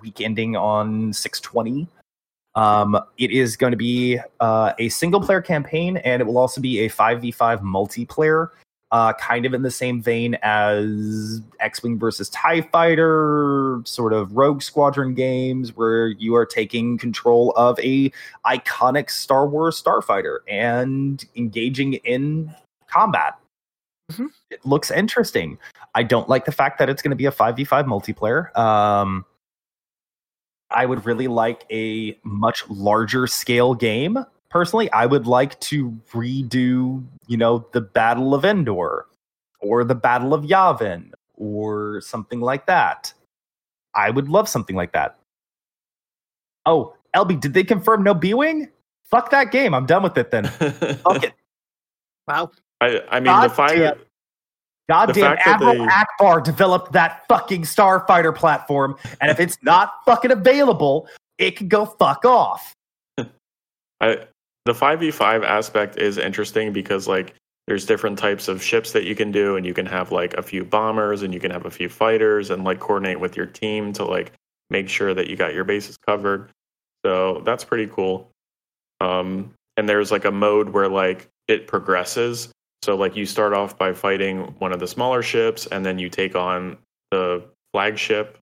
Week 0.00 0.20
ending 0.20 0.56
on 0.56 1.12
620. 1.12 1.88
Um, 2.54 2.98
it 3.18 3.30
is 3.30 3.56
going 3.56 3.72
to 3.72 3.76
be 3.76 4.18
uh, 4.40 4.72
a 4.78 4.88
single 4.88 5.20
player 5.20 5.40
campaign, 5.42 5.96
and 5.98 6.22
it 6.22 6.24
will 6.24 6.38
also 6.38 6.60
be 6.60 6.80
a 6.80 6.88
5v5 6.88 7.60
multiplayer, 7.62 8.48
uh, 8.90 9.12
kind 9.14 9.44
of 9.44 9.52
in 9.52 9.62
the 9.62 9.70
same 9.70 10.00
vein 10.00 10.36
as 10.42 11.42
X 11.60 11.82
Wing 11.82 11.98
versus 11.98 12.30
TIE 12.30 12.62
Fighter, 12.62 13.80
sort 13.84 14.12
of 14.12 14.36
Rogue 14.36 14.62
Squadron 14.62 15.14
games, 15.14 15.76
where 15.76 16.08
you 16.08 16.34
are 16.34 16.46
taking 16.46 16.96
control 16.96 17.52
of 17.56 17.78
a 17.80 18.10
iconic 18.46 19.10
Star 19.10 19.46
Wars 19.46 19.82
starfighter 19.82 20.38
and 20.48 21.24
engaging 21.36 21.94
in 21.94 22.54
combat. 22.88 23.38
Mhm. 24.10 24.28
It 24.50 24.64
looks 24.64 24.90
interesting. 24.90 25.58
I 25.94 26.02
don't 26.02 26.28
like 26.28 26.46
the 26.46 26.52
fact 26.52 26.78
that 26.78 26.88
it's 26.88 27.02
going 27.02 27.10
to 27.10 27.16
be 27.16 27.26
a 27.26 27.32
5v5 27.32 27.84
multiplayer. 27.84 28.56
Um, 28.56 29.26
I 30.70 30.86
would 30.86 31.04
really 31.04 31.28
like 31.28 31.64
a 31.70 32.18
much 32.22 32.68
larger 32.70 33.26
scale 33.26 33.74
game. 33.74 34.24
Personally, 34.50 34.90
I 34.92 35.06
would 35.06 35.26
like 35.26 35.58
to 35.60 35.90
redo, 36.12 37.04
you 37.26 37.36
know, 37.36 37.66
the 37.72 37.80
Battle 37.82 38.34
of 38.34 38.44
Endor 38.44 39.06
or 39.60 39.84
the 39.84 39.94
Battle 39.94 40.32
of 40.32 40.44
Yavin 40.44 41.12
or 41.36 42.00
something 42.00 42.40
like 42.40 42.66
that. 42.66 43.12
I 43.94 44.10
would 44.10 44.28
love 44.28 44.48
something 44.48 44.76
like 44.76 44.92
that. 44.92 45.18
Oh, 46.66 46.94
LB, 47.14 47.40
did 47.40 47.54
they 47.54 47.64
confirm 47.64 48.02
no 48.02 48.14
B 48.14 48.34
Wing? 48.34 48.68
Fuck 49.10 49.30
that 49.30 49.50
game. 49.52 49.74
I'm 49.74 49.86
done 49.86 50.02
with 50.02 50.16
it 50.18 50.30
then. 50.30 50.44
Fuck 50.48 51.24
it. 51.24 51.32
Wow. 52.26 52.50
I, 52.80 53.02
I 53.10 53.20
mean, 53.20 53.24
God 53.24 53.50
the 53.50 53.54
five. 53.54 53.78
damn. 53.78 53.98
Goddamn 54.88 55.14
fact 55.36 55.44
that 55.44 55.54
Admiral 55.54 55.86
they- 55.86 55.92
Ackbar 56.24 56.42
developed 56.42 56.92
that 56.92 57.22
fucking 57.28 57.62
starfighter 57.62 58.34
platform, 58.34 58.96
and 59.20 59.30
if 59.30 59.38
it's 59.38 59.58
not 59.62 59.92
fucking 60.06 60.30
available, 60.30 61.06
it 61.36 61.56
can 61.56 61.68
go 61.68 61.84
fuck 61.84 62.24
off. 62.24 62.74
I, 64.00 64.26
the 64.68 64.74
5v5 64.74 65.44
aspect 65.44 65.96
is 65.96 66.18
interesting 66.18 66.72
because, 66.72 67.08
like, 67.08 67.34
there's 67.66 67.86
different 67.86 68.18
types 68.18 68.48
of 68.48 68.62
ships 68.62 68.92
that 68.92 69.04
you 69.04 69.14
can 69.14 69.30
do, 69.32 69.56
and 69.56 69.64
you 69.66 69.74
can 69.74 69.86
have, 69.86 70.12
like, 70.12 70.34
a 70.34 70.42
few 70.42 70.64
bombers 70.64 71.22
and 71.22 71.34
you 71.34 71.40
can 71.40 71.50
have 71.50 71.66
a 71.66 71.70
few 71.70 71.88
fighters 71.88 72.50
and, 72.50 72.64
like, 72.64 72.80
coordinate 72.80 73.20
with 73.20 73.36
your 73.36 73.46
team 73.46 73.92
to, 73.94 74.04
like, 74.04 74.32
make 74.70 74.88
sure 74.88 75.14
that 75.14 75.28
you 75.28 75.36
got 75.36 75.54
your 75.54 75.64
bases 75.64 75.96
covered. 75.96 76.50
So 77.04 77.40
that's 77.44 77.64
pretty 77.64 77.86
cool. 77.86 78.30
Um, 79.00 79.54
and 79.76 79.88
there's, 79.88 80.10
like, 80.10 80.24
a 80.24 80.30
mode 80.30 80.70
where, 80.70 80.88
like, 80.88 81.28
it 81.46 81.66
progresses. 81.66 82.52
So, 82.82 82.96
like, 82.96 83.16
you 83.16 83.26
start 83.26 83.54
off 83.54 83.76
by 83.78 83.92
fighting 83.92 84.54
one 84.58 84.72
of 84.72 84.80
the 84.80 84.86
smaller 84.86 85.22
ships, 85.22 85.66
and 85.66 85.84
then 85.84 85.98
you 85.98 86.08
take 86.08 86.36
on 86.36 86.76
the 87.10 87.44
flagship 87.72 88.38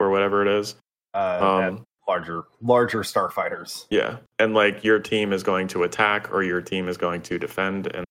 or 0.00 0.10
whatever 0.10 0.42
it 0.42 0.48
is. 0.48 0.74
Uh, 1.14 1.38
Um, 1.40 1.84
larger, 2.08 2.44
larger 2.60 3.00
starfighters. 3.00 3.86
Yeah, 3.90 4.16
and 4.38 4.54
like 4.54 4.84
your 4.84 4.98
team 4.98 5.32
is 5.32 5.42
going 5.42 5.68
to 5.68 5.82
attack 5.82 6.32
or 6.32 6.42
your 6.42 6.60
team 6.60 6.88
is 6.88 6.96
going 6.96 7.22
to 7.22 7.38
defend, 7.38 7.86
and 7.94 8.04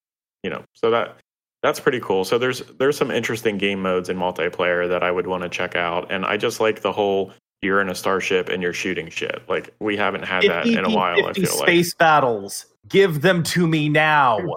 you 0.43 0.49
know, 0.49 0.63
so 0.73 0.89
that 0.91 1.17
that's 1.63 1.79
pretty 1.79 1.99
cool. 1.99 2.25
So 2.25 2.37
there's 2.37 2.59
there's 2.79 2.97
some 2.97 3.11
interesting 3.11 3.57
game 3.57 3.81
modes 3.81 4.09
in 4.09 4.17
multiplayer 4.17 4.87
that 4.89 5.03
I 5.03 5.11
would 5.11 5.27
want 5.27 5.43
to 5.43 5.49
check 5.49 5.75
out, 5.75 6.11
and 6.11 6.25
I 6.25 6.37
just 6.37 6.59
like 6.59 6.81
the 6.81 6.91
whole 6.91 7.31
you're 7.61 7.79
in 7.79 7.89
a 7.89 7.95
starship 7.95 8.49
and 8.49 8.63
you're 8.63 8.73
shooting 8.73 9.09
shit. 9.09 9.41
Like 9.47 9.73
we 9.79 9.95
haven't 9.95 10.23
had 10.23 10.43
that 10.45 10.65
in 10.65 10.83
a 10.83 10.89
while. 10.89 11.23
I 11.25 11.27
50 11.27 11.41
feel 11.45 11.51
space 11.57 11.93
battles. 11.93 12.65
Give 12.87 13.21
them 13.21 13.43
to 13.43 13.67
me 13.67 13.87
now. 13.87 14.39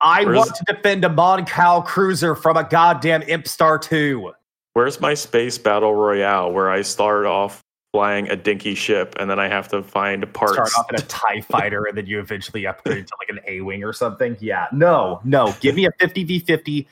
I 0.00 0.24
Where's- 0.24 0.36
want 0.36 0.54
to 0.56 0.64
defend 0.74 1.04
a 1.04 1.08
Mon 1.08 1.46
Cal 1.46 1.80
cruiser 1.82 2.34
from 2.34 2.56
a 2.56 2.64
goddamn 2.64 3.22
Imp 3.22 3.46
Star 3.46 3.78
2. 3.78 4.32
Where's 4.74 5.00
my 5.00 5.14
space 5.14 5.56
battle 5.56 5.94
royale 5.94 6.50
where 6.52 6.68
I 6.68 6.82
start 6.82 7.26
off 7.26 7.62
flying 7.94 8.28
a 8.28 8.34
dinky 8.34 8.74
ship 8.74 9.14
and 9.20 9.30
then 9.30 9.38
I 9.38 9.46
have 9.46 9.68
to 9.68 9.80
find 9.80 10.20
parts? 10.34 10.54
Start 10.54 10.72
off 10.76 10.90
in 10.90 10.96
a 10.96 11.06
TIE 11.06 11.40
fighter 11.48 11.84
and 11.84 11.96
then 11.96 12.06
you 12.06 12.18
eventually 12.18 12.66
upgrade 12.66 13.06
to 13.06 13.14
like 13.20 13.28
an 13.28 13.38
A 13.46 13.60
Wing 13.60 13.84
or 13.84 13.92
something. 13.92 14.36
Yeah. 14.40 14.66
No, 14.72 15.20
no. 15.22 15.54
Give 15.60 15.76
me 15.76 15.86
a 15.86 15.92
50v50 15.92 16.86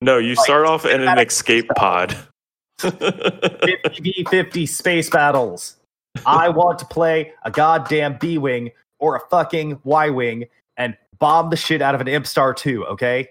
no, 0.00 0.18
you 0.18 0.34
Like, 0.34 0.44
start 0.44 0.66
off 0.66 0.84
in 0.84 1.00
an 1.00 1.18
escape 1.18 1.68
pod. 1.76 2.16
50v50 2.80 4.68
space 4.68 5.08
battles. 5.08 5.76
I 6.26 6.48
want 6.48 6.78
to 6.80 6.84
play 6.84 7.32
a 7.44 7.50
goddamn 7.50 8.18
B 8.18 8.36
Wing 8.36 8.70
or 8.98 9.16
a 9.16 9.20
fucking 9.30 9.80
Y 9.84 10.10
Wing 10.10 10.46
and 10.76 10.96
bomb 11.20 11.48
the 11.48 11.56
shit 11.56 11.80
out 11.80 11.94
of 11.94 12.00
an 12.00 12.08
Imp 12.08 12.26
Star 12.26 12.52
2, 12.52 12.84
okay? 12.86 13.28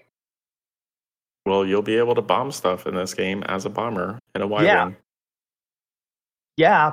Well, 1.46 1.66
you'll 1.66 1.82
be 1.82 1.98
able 1.98 2.14
to 2.14 2.22
bomb 2.22 2.50
stuff 2.50 2.86
in 2.86 2.94
this 2.94 3.12
game 3.12 3.42
as 3.44 3.66
a 3.66 3.70
bomber 3.70 4.18
in 4.34 4.40
a 4.40 4.46
Y 4.46 4.58
wing. 4.58 4.66
Yeah, 4.66 4.90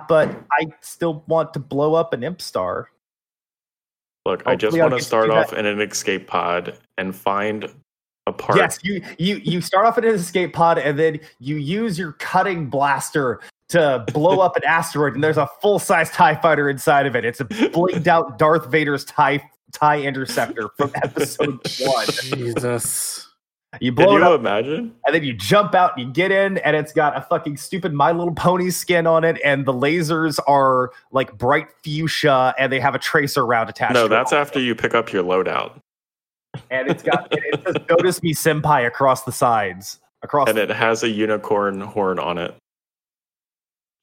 but 0.08 0.30
I 0.52 0.68
still 0.82 1.24
want 1.28 1.54
to 1.54 1.60
blow 1.60 1.94
up 1.94 2.14
an 2.14 2.24
Imp 2.24 2.42
Star. 2.42 2.90
Look, 4.26 4.44
I 4.46 4.56
just 4.56 4.76
Hopefully 4.76 4.82
I'll 4.82 4.90
want 4.90 5.00
to 5.00 5.04
to 5.04 5.06
start 5.06 5.26
do 5.28 5.34
off 5.34 5.54
in 5.54 5.66
an 5.66 5.82
escape 5.82 6.28
pod 6.28 6.78
and 6.98 7.16
find 7.16 7.68
a 8.28 8.34
part. 8.34 8.58
Yes, 8.58 8.80
you 8.84 9.02
you 9.18 9.38
you 9.38 9.62
start 9.62 9.86
off 9.86 9.98
in 9.98 10.04
an 10.04 10.14
escape 10.14 10.54
pod 10.54 10.78
and 10.78 10.98
then 10.98 11.20
you 11.40 11.56
use 11.56 11.98
your 11.98 12.14
cutting 12.14 12.70
blaster 12.70 13.40
to 13.70 14.06
blow 14.14 14.40
up 14.42 14.56
an 14.56 14.64
asteroid, 14.66 15.16
and 15.16 15.24
there's 15.24 15.38
a 15.38 15.48
full 15.62 15.80
size 15.80 16.12
Tie 16.12 16.36
Fighter 16.36 16.70
inside 16.70 17.08
of 17.08 17.16
it. 17.16 17.26
It's 17.26 17.40
a 17.40 17.46
blinged 17.46 18.08
out 18.08 18.38
Darth 18.38 18.68
Vader's 18.68 19.06
Tie 19.06 19.42
Tie 19.72 20.02
Interceptor 20.02 20.70
from 20.78 20.92
Episode 21.04 21.60
One. 21.80 22.06
Jesus. 22.22 23.28
You 23.80 23.94
Can 23.94 24.06
blow 24.06 24.18
it 24.18 24.20
you 24.20 24.26
up, 24.26 24.40
imagine? 24.42 24.94
and 25.06 25.16
then 25.16 25.24
you 25.24 25.32
jump 25.34 25.74
out, 25.76 25.98
and 25.98 26.06
you 26.06 26.14
get 26.14 26.30
in, 26.32 26.58
and 26.58 26.76
it's 26.76 26.92
got 26.92 27.18
a 27.18 27.22
fucking 27.22 27.56
stupid 27.56 27.94
My 27.94 28.12
Little 28.12 28.34
Pony 28.34 28.70
skin 28.70 29.08
on 29.08 29.24
it, 29.24 29.40
and 29.46 29.66
the 29.66 29.74
lasers 29.74 30.40
are 30.46 30.92
like 31.12 31.38
bright 31.38 31.68
fuchsia, 31.82 32.54
and 32.60 32.72
they 32.72 32.82
have 32.82 32.96
a 32.96 33.00
tracer 33.00 33.46
round 33.46 33.70
attached. 33.70 33.94
No, 33.94 34.10
that's 34.10 34.34
it. 34.34 34.36
after 34.36 34.60
you 34.60 34.76
pick 34.76 34.94
up 34.94 35.14
your 35.14 35.24
loadout. 35.24 35.80
and 36.70 36.90
it's 36.90 37.02
got 37.02 37.32
it, 37.32 37.40
it 37.46 37.64
says 37.64 37.76
"Notice 37.90 38.22
Me, 38.22 38.34
Senpai" 38.34 38.86
across 38.86 39.24
the 39.24 39.32
sides, 39.32 40.02
across 40.22 40.50
And 40.50 40.58
it 40.58 40.70
has 40.70 41.02
a 41.04 41.10
unicorn 41.10 41.80
horn 41.80 42.20
on 42.20 42.38
it. 42.38 42.54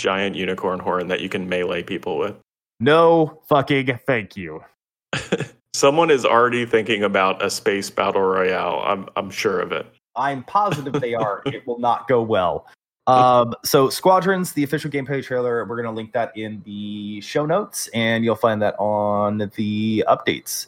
Giant 0.01 0.35
unicorn 0.35 0.79
horn 0.79 1.09
that 1.09 1.21
you 1.21 1.29
can 1.29 1.47
melee 1.47 1.83
people 1.83 2.17
with. 2.17 2.37
No 2.81 3.43
fucking 3.51 3.99
thank 4.07 4.35
you. 4.35 4.65
Someone 5.75 6.11
is 6.11 6.25
already 6.25 6.67
thinking 6.67 7.03
about 7.03 7.45
a 7.45 7.51
space 7.51 7.91
battle 7.91 8.23
royale. 8.23 8.83
I'm 8.85 9.09
I'm 9.17 9.31
sure 9.31 9.61
of 9.61 9.73
it. 9.73 9.87
I'm 10.17 10.43
positive 10.45 11.01
they 11.01 11.15
are. 11.15 11.43
it 11.47 11.67
will 11.67 11.79
not 11.79 12.09
go 12.09 12.23
well. 12.23 12.67
Um, 13.07 13.55
so 13.65 13.89
Squadrons, 13.89 14.53
the 14.53 14.65
official 14.65 14.91
gameplay 14.91 15.25
trailer, 15.25 15.65
we're 15.65 15.77
gonna 15.77 15.95
link 15.95 16.13
that 16.13 16.37
in 16.37 16.63
the 16.65 17.21
show 17.23 17.47
notes, 17.47 17.89
and 17.95 18.25
you'll 18.25 18.37
find 18.37 18.61
that 18.61 18.75
on 18.79 19.51
the 19.57 20.05
updates. 20.07 20.67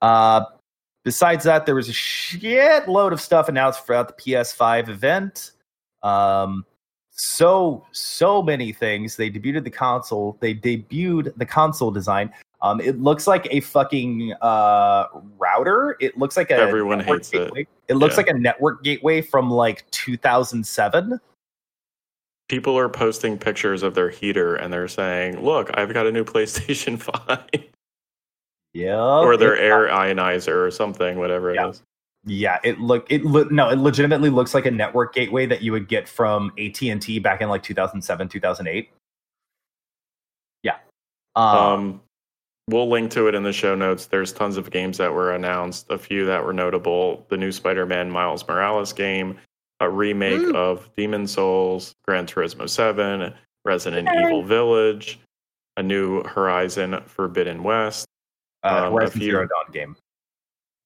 Uh, 0.00 0.44
besides 1.04 1.44
that, 1.44 1.66
there 1.66 1.74
was 1.74 1.88
a 1.88 1.92
shitload 1.92 3.12
of 3.12 3.20
stuff 3.20 3.48
announced 3.48 3.84
throughout 3.84 4.16
the 4.16 4.22
PS5 4.22 4.88
event. 4.88 5.50
Um, 6.02 6.64
so 7.10 7.86
so 7.92 8.42
many 8.42 8.72
things. 8.72 9.16
They 9.16 9.30
debuted 9.30 9.64
the 9.64 9.70
console. 9.70 10.36
They 10.40 10.54
debuted 10.54 11.36
the 11.36 11.46
console 11.46 11.90
design. 11.90 12.32
Um, 12.64 12.80
it 12.80 12.98
looks 12.98 13.26
like 13.26 13.46
a 13.50 13.60
fucking 13.60 14.32
uh, 14.40 15.06
router. 15.38 15.96
It 16.00 16.16
looks 16.16 16.34
like 16.36 16.50
a 16.50 16.54
Everyone 16.54 16.98
network 16.98 17.18
hates 17.18 17.32
it. 17.34 17.38
gateway. 17.44 17.66
It 17.88 17.94
looks 17.94 18.14
Yeah. 18.14 18.16
like 18.16 18.28
a 18.28 18.32
network 18.34 18.82
gateway 18.82 19.20
from 19.20 19.50
like 19.50 19.84
2007. 19.90 21.20
People 22.48 22.78
are 22.78 22.88
posting 22.88 23.36
pictures 23.36 23.82
of 23.82 23.94
their 23.94 24.08
heater 24.08 24.56
and 24.56 24.72
they're 24.72 24.88
saying, 24.88 25.44
"Look, 25.44 25.70
I've 25.74 25.92
got 25.92 26.06
a 26.06 26.12
new 26.12 26.24
PlayStation 26.24 26.98
5 27.28 27.44
Yeah, 28.72 28.96
or 28.98 29.36
their 29.36 29.56
air 29.58 29.88
ionizer 29.88 30.66
or 30.66 30.70
something, 30.70 31.18
whatever 31.18 31.50
it 31.54 31.68
is." 31.68 31.78
Yeah. 31.80 31.84
Yeah, 32.26 32.58
it 32.64 32.80
look 32.80 33.06
it 33.12 33.22
look 33.26 33.50
no, 33.52 33.68
it 33.68 33.76
legitimately 33.76 34.30
looks 34.30 34.54
like 34.54 34.64
a 34.64 34.70
network 34.70 35.14
gateway 35.14 35.44
that 35.44 35.60
you 35.60 35.72
would 35.72 35.88
get 35.88 36.08
from 36.08 36.50
AT 36.58 36.80
and 36.90 37.02
T 37.02 37.18
back 37.18 37.42
in 37.42 37.50
like 37.50 37.62
2007, 37.62 38.28
2008. 38.30 38.90
Yeah. 40.62 40.76
Um, 41.36 41.46
Um, 41.46 42.00
we'll 42.68 42.88
link 42.88 43.10
to 43.12 43.28
it 43.28 43.34
in 43.34 43.42
the 43.42 43.52
show 43.52 43.74
notes. 43.74 44.06
There's 44.06 44.32
tons 44.32 44.56
of 44.56 44.70
games 44.70 44.98
that 44.98 45.12
were 45.12 45.32
announced. 45.34 45.86
A 45.90 45.98
few 45.98 46.26
that 46.26 46.44
were 46.44 46.52
notable: 46.52 47.26
the 47.28 47.36
new 47.36 47.52
Spider-Man 47.52 48.10
Miles 48.10 48.46
Morales 48.46 48.92
game, 48.92 49.38
a 49.80 49.88
remake 49.90 50.40
Woo. 50.40 50.56
of 50.56 50.88
Demon's 50.96 51.32
Souls, 51.32 51.94
Gran 52.06 52.26
Turismo 52.26 52.68
7, 52.68 53.32
Resident 53.64 54.08
Yay. 54.12 54.26
Evil 54.26 54.42
Village, 54.42 55.18
a 55.76 55.82
new 55.82 56.22
Horizon 56.24 57.00
Forbidden 57.06 57.62
West, 57.62 58.06
uh, 58.62 58.88
um, 58.92 58.98
a 59.02 59.10
few- 59.10 59.22
Zero 59.30 59.46
Dawn 59.46 59.72
game. 59.72 59.96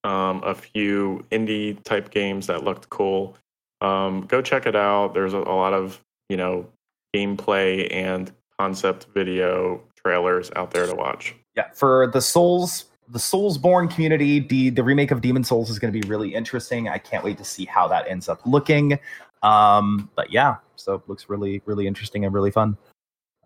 um, 0.05 0.43
a 0.45 0.55
few 0.55 1.25
indie 1.31 1.83
type 1.85 2.11
games 2.11 2.47
that 2.47 2.65
looked 2.65 2.89
cool. 2.89 3.37
Um, 3.81 4.23
go 4.23 4.41
check 4.43 4.67
it 4.67 4.75
out. 4.77 5.13
There's 5.15 5.35
a, 5.35 5.39
a 5.39 5.55
lot 5.57 5.73
of 5.75 6.01
you 6.29 6.37
know 6.37 6.67
gameplay 7.15 7.93
and 7.93 8.31
concept 8.59 9.07
video 9.15 9.81
trailers 9.97 10.51
out 10.57 10.71
there 10.73 10.87
to 10.87 10.95
watch. 10.95 11.35
Yeah 11.59 11.69
for 11.75 12.07
the 12.07 12.21
souls 12.23 12.85
the 13.09 13.19
soulsborne 13.19 13.91
community 13.93 14.39
the 14.39 14.71
the 14.71 14.85
remake 14.85 15.11
of 15.11 15.21
demon's 15.21 15.49
souls 15.49 15.71
is 15.71 15.79
going 15.81 15.93
to 15.93 16.01
be 16.01 16.07
really 16.09 16.35
interesting. 16.35 16.89
I 16.89 16.99
can't 16.99 17.25
wait 17.25 17.37
to 17.39 17.45
see 17.45 17.65
how 17.65 17.89
that 17.89 18.07
ends 18.09 18.29
up 18.29 18.41
looking. 18.47 18.99
Um 19.43 20.09
but 20.15 20.31
yeah 20.33 20.57
so 20.77 20.95
it 20.95 21.03
looks 21.09 21.29
really 21.29 21.61
really 21.67 21.87
interesting 21.87 22.25
and 22.25 22.33
really 22.33 22.53
fun. 22.53 22.77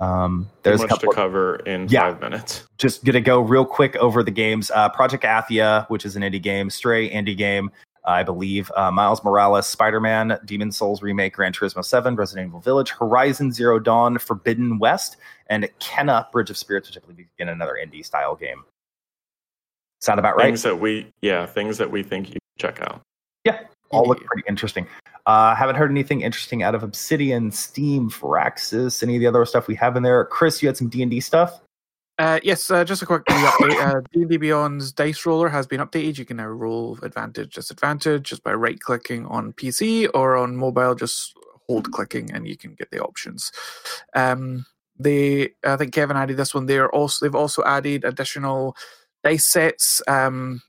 Um 0.01 0.49
There's 0.63 0.81
a 0.81 0.83
much 0.85 0.91
couple 0.91 1.11
to 1.13 1.17
cover 1.17 1.57
in 1.65 1.87
Yeah. 1.89 2.11
five 2.11 2.21
minutes. 2.21 2.65
just 2.77 3.05
gonna 3.05 3.21
go 3.21 3.41
real 3.41 3.65
quick 3.65 3.97
over 3.97 4.23
the 4.23 4.31
games. 4.31 4.71
Uh 4.75 4.89
project 4.91 5.25
athia 5.25 5.87
which 5.89 6.05
is 6.05 6.17
an 6.17 6.23
indie 6.23 6.43
game 6.43 6.69
stray 6.69 7.09
indie 7.11 7.37
game 7.37 7.71
I 8.05 8.23
believe 8.23 8.71
uh, 8.77 8.91
Miles 8.91 9.23
Morales, 9.23 9.67
Spider 9.67 10.01
Man, 10.01 10.39
Demon's 10.45 10.77
Souls 10.77 11.03
Remake, 11.03 11.35
Gran 11.35 11.53
Turismo 11.53 11.85
7, 11.85 12.17
Resident 12.17 12.49
Evil 12.49 12.61
Village, 12.61 12.91
Horizon 12.91 13.53
Zero 13.53 13.79
Dawn, 13.79 14.19
Forbidden 14.19 14.79
West, 14.79 15.17
and 15.47 15.69
Kena 15.79 16.31
Bridge 16.33 16.51
of 16.51 16.57
Spirits, 16.57 16.89
which 16.89 16.97
I 16.97 17.01
believe 17.01 17.21
is 17.21 17.27
again 17.39 17.49
another 17.49 17.79
indie 17.81 18.05
style 18.05 18.35
game. 18.35 18.65
Sound 20.01 20.19
about 20.19 20.37
right? 20.37 20.47
Things 20.47 20.63
that 20.63 20.81
we 20.81 21.13
yeah, 21.23 21.47
things 21.47 21.79
that 21.79 21.91
we 21.91 22.03
think 22.03 22.31
you 22.31 22.39
check 22.59 22.81
out. 22.83 23.03
Yeah, 23.45 23.61
all 23.91 24.05
look 24.05 24.25
pretty 24.25 24.43
interesting. 24.49 24.87
Uh, 25.27 25.55
haven't 25.55 25.77
heard 25.77 25.91
anything 25.91 26.23
interesting 26.23 26.65
out 26.65 26.75
of 26.75 26.83
Obsidian, 26.83 27.53
Steam, 27.53 28.11
Firaxis, 28.11 29.05
any 29.05 29.15
of 29.15 29.21
the 29.21 29.27
other 29.29 29.45
stuff 29.45 29.69
we 29.69 29.77
have 29.77 29.97
in 29.97 30.03
there. 30.03 30.25
Chris, 30.25 30.61
you 30.61 30.69
had 30.69 30.77
some 30.77 30.89
D 30.89 31.03
and 31.03 31.11
D 31.11 31.21
stuff. 31.21 31.61
Uh, 32.19 32.39
yes, 32.43 32.71
uh, 32.71 32.85
just 32.85 33.03
a 33.03 33.07
quick 33.07 33.25
update. 33.25 33.81
Uh, 33.81 34.01
D&D 34.13 34.37
Beyond's 34.37 34.93
dice 34.93 35.25
roller 35.25 35.49
has 35.49 35.67
been 35.67 35.81
updated. 35.81 36.19
You 36.19 36.25
can 36.25 36.37
now 36.37 36.47
roll 36.47 36.99
advantage, 37.03 37.55
disadvantage 37.55 38.25
just 38.25 38.43
by 38.43 38.53
right 38.53 38.79
clicking 38.79 39.27
on 39.27 39.53
PC 39.55 40.09
or 40.15 40.37
on 40.37 40.57
mobile, 40.57 40.95
just 40.95 41.35
hold 41.67 41.91
clicking, 41.91 42.31
and 42.33 42.47
you 42.47 42.57
can 42.57 42.75
get 42.75 42.91
the 42.91 43.01
options. 43.01 43.51
Um, 44.15 44.67
they, 44.99 45.51
I 45.65 45.77
think 45.77 45.95
Kevin 45.95 46.17
added 46.17 46.37
this 46.37 46.55
one. 46.55 46.67
They 46.67 46.79
are 46.79 46.91
also 46.91 47.25
they've 47.25 47.35
also 47.35 47.65
added 47.65 48.05
additional 48.05 48.77
dice 49.25 49.51
sets 49.51 50.03
um, 50.07 50.61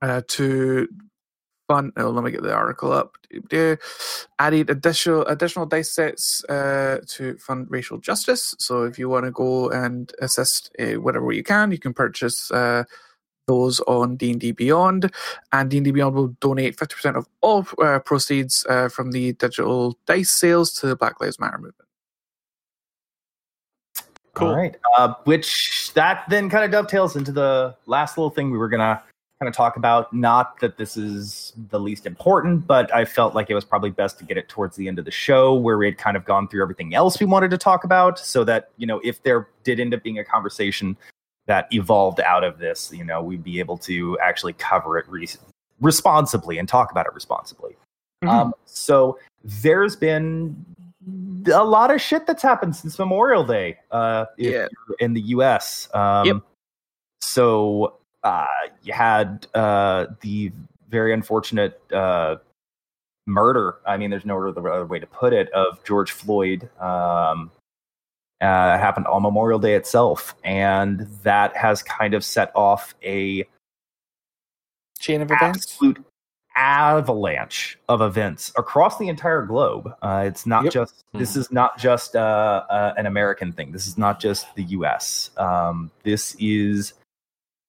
uh, 0.00 0.22
to 0.28 0.88
fun. 1.68 1.92
Oh, 1.96 2.10
let 2.10 2.24
me 2.24 2.30
get 2.30 2.42
the 2.42 2.52
article 2.52 2.92
up. 2.92 3.16
Added 4.38 4.70
additional 4.70 5.26
additional 5.26 5.66
dice 5.66 5.92
sets 5.92 6.42
uh, 6.46 6.98
to 7.06 7.36
fund 7.38 7.66
racial 7.70 7.98
justice. 7.98 8.54
So 8.58 8.84
if 8.84 8.98
you 8.98 9.08
want 9.08 9.26
to 9.26 9.30
go 9.30 9.70
and 9.70 10.10
assist 10.20 10.74
uh, 10.80 10.94
whatever 10.94 11.30
you 11.30 11.44
can, 11.44 11.70
you 11.70 11.78
can 11.78 11.92
purchase 11.92 12.50
uh, 12.50 12.84
those 13.46 13.80
on 13.80 14.16
D 14.16 14.32
and 14.32 14.40
D 14.40 14.52
Beyond, 14.52 15.12
and 15.52 15.70
D 15.70 15.78
and 15.78 15.84
D 15.84 15.90
Beyond 15.90 16.14
will 16.14 16.28
donate 16.40 16.78
fifty 16.78 16.94
percent 16.94 17.16
of 17.16 17.26
all 17.40 17.66
uh, 17.82 17.98
proceeds 18.00 18.66
uh, 18.68 18.88
from 18.88 19.12
the 19.12 19.32
digital 19.34 19.98
dice 20.06 20.30
sales 20.30 20.72
to 20.74 20.86
the 20.86 20.96
Black 20.96 21.20
Lives 21.20 21.38
Matter 21.38 21.58
movement. 21.58 21.88
Cool. 24.34 24.48
All 24.48 24.56
right. 24.56 24.76
Uh, 24.96 25.14
which 25.24 25.92
that 25.94 26.24
then 26.28 26.48
kind 26.48 26.64
of 26.64 26.70
dovetails 26.70 27.16
into 27.16 27.32
the 27.32 27.74
last 27.86 28.16
little 28.16 28.30
thing 28.30 28.50
we 28.50 28.58
were 28.58 28.68
gonna 28.68 29.02
kind 29.40 29.48
of 29.48 29.54
talk 29.54 29.76
about. 29.76 30.12
Not 30.12 30.58
that 30.60 30.76
this 30.76 30.96
is 30.96 31.52
the 31.70 31.78
least 31.78 32.06
important, 32.06 32.66
but 32.66 32.92
I 32.92 33.04
felt 33.04 33.34
like 33.34 33.50
it 33.50 33.54
was 33.54 33.64
probably 33.64 33.90
best 33.90 34.18
to 34.18 34.24
get 34.24 34.36
it 34.36 34.48
towards 34.48 34.76
the 34.76 34.88
end 34.88 34.98
of 34.98 35.04
the 35.04 35.10
show 35.10 35.54
where 35.54 35.78
we 35.78 35.86
had 35.86 35.96
kind 35.96 36.16
of 36.16 36.24
gone 36.24 36.48
through 36.48 36.62
everything 36.62 36.94
else 36.94 37.20
we 37.20 37.26
wanted 37.26 37.50
to 37.52 37.58
talk 37.58 37.84
about, 37.84 38.18
so 38.18 38.42
that 38.44 38.70
you 38.78 38.86
know 38.86 39.00
if 39.04 39.22
there 39.22 39.48
did 39.64 39.78
end 39.80 39.94
up 39.94 40.02
being 40.02 40.18
a 40.18 40.24
conversation 40.24 40.96
that 41.46 41.66
evolved 41.72 42.20
out 42.20 42.44
of 42.44 42.58
this, 42.58 42.92
you 42.92 43.04
know, 43.04 43.22
we'd 43.22 43.42
be 43.44 43.58
able 43.58 43.78
to 43.78 44.18
actually 44.18 44.52
cover 44.54 44.98
it 44.98 45.06
re- 45.08 45.26
responsibly 45.80 46.58
and 46.58 46.68
talk 46.68 46.90
about 46.90 47.06
it 47.06 47.14
responsibly. 47.14 47.74
Mhm. 48.22 48.28
Um, 48.28 48.54
so 48.66 49.18
there's 49.44 49.96
been 49.96 50.62
a 51.54 51.64
lot 51.64 51.90
of 51.90 52.02
shit 52.02 52.26
that's 52.26 52.42
happened 52.42 52.76
since 52.76 52.98
Memorial 52.98 53.44
Day. 53.44 53.78
Uh, 53.90 54.26
Yeah. 54.36 54.66
in 54.98 55.14
the 55.14 55.22
U.S. 55.22 55.88
Um, 55.94 56.26
Yep. 56.26 56.36
So 57.20 57.97
uh, 58.22 58.46
you 58.82 58.92
had 58.92 59.46
uh, 59.54 60.06
the 60.20 60.52
very 60.88 61.12
unfortunate 61.12 61.80
uh, 61.92 62.36
murder. 63.26 63.76
I 63.86 63.96
mean, 63.96 64.10
there's 64.10 64.24
no 64.24 64.36
other 64.48 64.70
other 64.72 64.86
way 64.86 64.98
to 64.98 65.06
put 65.06 65.32
it 65.32 65.50
of 65.52 65.82
George 65.84 66.12
Floyd. 66.12 66.68
Um, 66.80 67.50
uh, 68.40 68.78
happened 68.78 69.06
on 69.08 69.22
Memorial 69.22 69.58
Day 69.58 69.74
itself, 69.74 70.34
and 70.44 71.00
that 71.24 71.56
has 71.56 71.82
kind 71.82 72.14
of 72.14 72.24
set 72.24 72.52
off 72.54 72.94
a 73.02 73.44
Chain 75.00 75.22
of 75.22 75.30
events. 75.30 75.74
absolute 75.74 76.04
avalanche 76.56 77.78
of 77.88 78.00
events 78.00 78.52
across 78.56 78.98
the 78.98 79.08
entire 79.08 79.42
globe. 79.42 79.92
Uh, 80.02 80.24
it's 80.26 80.44
not 80.46 80.64
Yep. 80.64 80.72
just 80.72 81.04
this 81.14 81.36
is 81.36 81.50
not 81.52 81.78
just 81.78 82.16
uh, 82.16 82.64
uh, 82.70 82.94
an 82.96 83.06
American 83.06 83.52
thing. 83.52 83.72
This 83.72 83.86
is 83.86 83.96
not 83.98 84.20
just 84.20 84.52
the 84.56 84.64
U.S. 84.64 85.30
Um, 85.36 85.90
this 86.02 86.36
is 86.38 86.94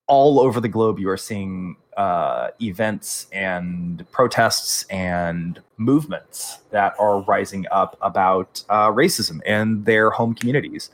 all 0.10 0.40
over 0.40 0.60
the 0.60 0.68
globe. 0.68 1.00
You 1.00 1.10
are 1.10 1.18
seeing 1.18 1.78
uh, 1.96 2.50
events 2.62 3.28
and 3.32 4.06
protests 4.12 4.84
and 4.90 5.62
movements 5.78 6.58
that 6.72 6.94
are 7.00 7.22
rising 7.22 7.66
up 7.72 7.98
about 8.02 8.64
uh, 8.70 8.90
racism 8.92 9.40
and 9.46 9.86
their 9.86 10.10
home 10.10 10.34
communities. 10.34 10.90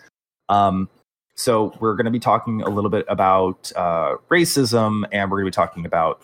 Um, 0.49 0.89
so 1.35 1.73
we're 1.79 1.95
going 1.95 2.05
to 2.05 2.11
be 2.11 2.19
talking 2.19 2.61
a 2.61 2.69
little 2.69 2.89
bit 2.89 3.05
about 3.07 3.71
uh, 3.75 4.15
racism, 4.29 5.03
and 5.11 5.31
we're 5.31 5.37
going 5.37 5.51
to 5.51 5.57
be 5.57 5.63
talking 5.63 5.85
about 5.85 6.21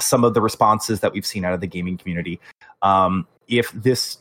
some 0.00 0.22
of 0.22 0.34
the 0.34 0.40
responses 0.40 1.00
that 1.00 1.12
we've 1.12 1.26
seen 1.26 1.44
out 1.44 1.54
of 1.54 1.60
the 1.60 1.66
gaming 1.66 1.96
community. 1.96 2.40
Um, 2.82 3.26
if 3.48 3.72
this, 3.72 4.18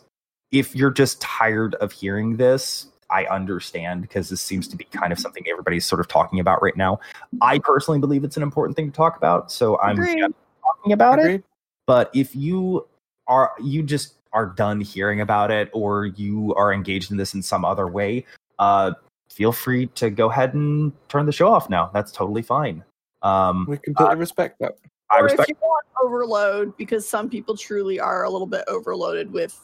if 0.51 0.75
you're 0.75 0.91
just 0.91 1.21
tired 1.21 1.75
of 1.75 1.91
hearing 1.91 2.37
this, 2.37 2.87
I 3.09 3.25
understand 3.25 4.01
because 4.01 4.29
this 4.29 4.41
seems 4.41 4.67
to 4.69 4.77
be 4.77 4.85
kind 4.85 5.13
of 5.13 5.19
something 5.19 5.43
everybody's 5.49 5.85
sort 5.85 5.99
of 5.99 6.07
talking 6.07 6.39
about 6.39 6.61
right 6.61 6.75
now. 6.75 6.99
I 7.41 7.59
personally 7.59 7.99
believe 7.99 8.23
it's 8.23 8.37
an 8.37 8.43
important 8.43 8.75
thing 8.75 8.91
to 8.91 8.95
talk 8.95 9.17
about, 9.17 9.51
so 9.51 9.79
I'm 9.79 9.97
talking 9.97 10.91
about 10.91 11.19
it. 11.19 11.43
But 11.85 12.11
if 12.13 12.35
you 12.35 12.87
are 13.27 13.53
you 13.61 13.83
just 13.83 14.15
are 14.33 14.45
done 14.45 14.81
hearing 14.81 15.21
about 15.21 15.51
it 15.51 15.69
or 15.73 16.05
you 16.05 16.53
are 16.55 16.73
engaged 16.73 17.11
in 17.11 17.17
this 17.17 17.33
in 17.33 17.41
some 17.41 17.63
other 17.63 17.87
way, 17.87 18.25
uh, 18.59 18.91
feel 19.29 19.51
free 19.51 19.87
to 19.87 20.09
go 20.09 20.29
ahead 20.29 20.53
and 20.53 20.91
turn 21.09 21.25
the 21.25 21.31
show 21.31 21.51
off 21.51 21.69
now. 21.69 21.89
That's 21.93 22.11
totally 22.11 22.41
fine. 22.41 22.83
Um, 23.21 23.65
We 23.67 23.77
completely 23.77 24.15
respect 24.15 24.59
that. 24.59 24.73
I 25.09 25.19
or 25.19 25.23
respect 25.23 25.49
if 25.49 25.55
you 25.55 25.55
want 25.61 25.85
overload, 26.03 26.75
because 26.77 27.07
some 27.07 27.29
people 27.29 27.55
truly 27.55 27.99
are 27.99 28.25
a 28.25 28.29
little 28.29 28.47
bit 28.47 28.63
overloaded 28.67 29.31
with. 29.31 29.59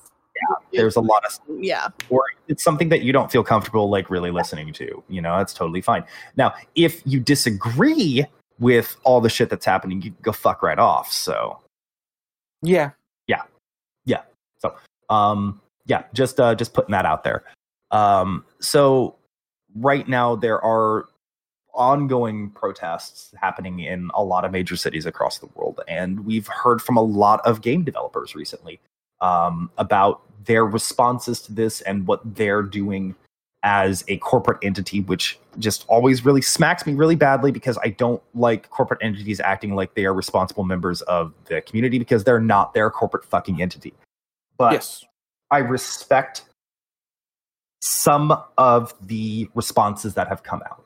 There's 0.73 0.95
a 0.95 1.01
lot 1.01 1.23
of 1.25 1.39
Yeah. 1.59 1.89
or 2.09 2.23
it's 2.47 2.63
something 2.63 2.89
that 2.89 3.01
you 3.03 3.13
don't 3.13 3.31
feel 3.31 3.43
comfortable 3.43 3.89
like 3.89 4.09
really 4.09 4.31
listening 4.31 4.73
to. 4.73 5.03
You 5.07 5.21
know, 5.21 5.37
that's 5.37 5.53
totally 5.53 5.81
fine. 5.81 6.03
Now, 6.35 6.53
if 6.75 7.01
you 7.05 7.19
disagree 7.19 8.25
with 8.59 8.95
all 9.03 9.21
the 9.21 9.29
shit 9.29 9.49
that's 9.49 9.65
happening, 9.65 10.01
you 10.01 10.11
can 10.11 10.21
go 10.21 10.31
fuck 10.31 10.61
right 10.63 10.79
off. 10.79 11.11
So 11.11 11.59
Yeah. 12.61 12.91
Yeah. 13.27 13.43
Yeah. 14.05 14.21
So 14.57 14.75
um 15.09 15.59
yeah 15.85 16.03
just 16.13 16.39
uh 16.39 16.55
just 16.55 16.73
putting 16.73 16.91
that 16.93 17.05
out 17.05 17.25
there 17.25 17.43
um 17.91 18.45
so 18.61 19.15
right 19.75 20.07
now 20.07 20.33
there 20.35 20.63
are 20.63 21.07
ongoing 21.73 22.49
protests 22.51 23.33
happening 23.41 23.79
in 23.79 24.09
a 24.13 24.23
lot 24.23 24.45
of 24.45 24.51
major 24.51 24.77
cities 24.77 25.05
across 25.05 25.39
the 25.39 25.47
world 25.55 25.81
and 25.89 26.25
we've 26.25 26.47
heard 26.47 26.81
from 26.81 26.95
a 26.95 27.01
lot 27.01 27.41
of 27.45 27.61
game 27.61 27.83
developers 27.83 28.33
recently 28.33 28.79
um 29.21 29.69
about 29.77 30.21
their 30.45 30.65
responses 30.65 31.41
to 31.41 31.53
this 31.53 31.81
and 31.81 32.05
what 32.07 32.21
they're 32.35 32.63
doing 32.63 33.15
as 33.65 34.03
a 34.09 34.17
corporate 34.17 34.57
entity, 34.61 34.99
which 34.99 35.39
just 35.57 35.85
always 35.87 36.25
really 36.25 36.41
smacks 36.41 36.85
me 36.85 36.93
really 36.93 37.15
badly 37.15 37.49
because 37.49 37.77
I 37.81 37.89
don't 37.91 38.21
like 38.35 38.69
corporate 38.69 38.99
entities 39.01 39.39
acting 39.39 39.73
like 39.73 39.93
they 39.95 40.03
are 40.03 40.13
responsible 40.13 40.65
members 40.65 41.01
of 41.03 41.33
the 41.45 41.61
community 41.61 41.97
because 41.97 42.25
they're 42.25 42.41
not. 42.41 42.73
They're 42.73 42.87
a 42.87 42.91
corporate 42.91 43.23
fucking 43.23 43.61
entity. 43.61 43.93
But 44.57 44.73
yes. 44.73 45.05
I 45.49 45.59
respect 45.59 46.43
some 47.81 48.37
of 48.57 48.93
the 49.01 49.49
responses 49.55 50.13
that 50.15 50.27
have 50.27 50.43
come 50.43 50.61
out. 50.69 50.83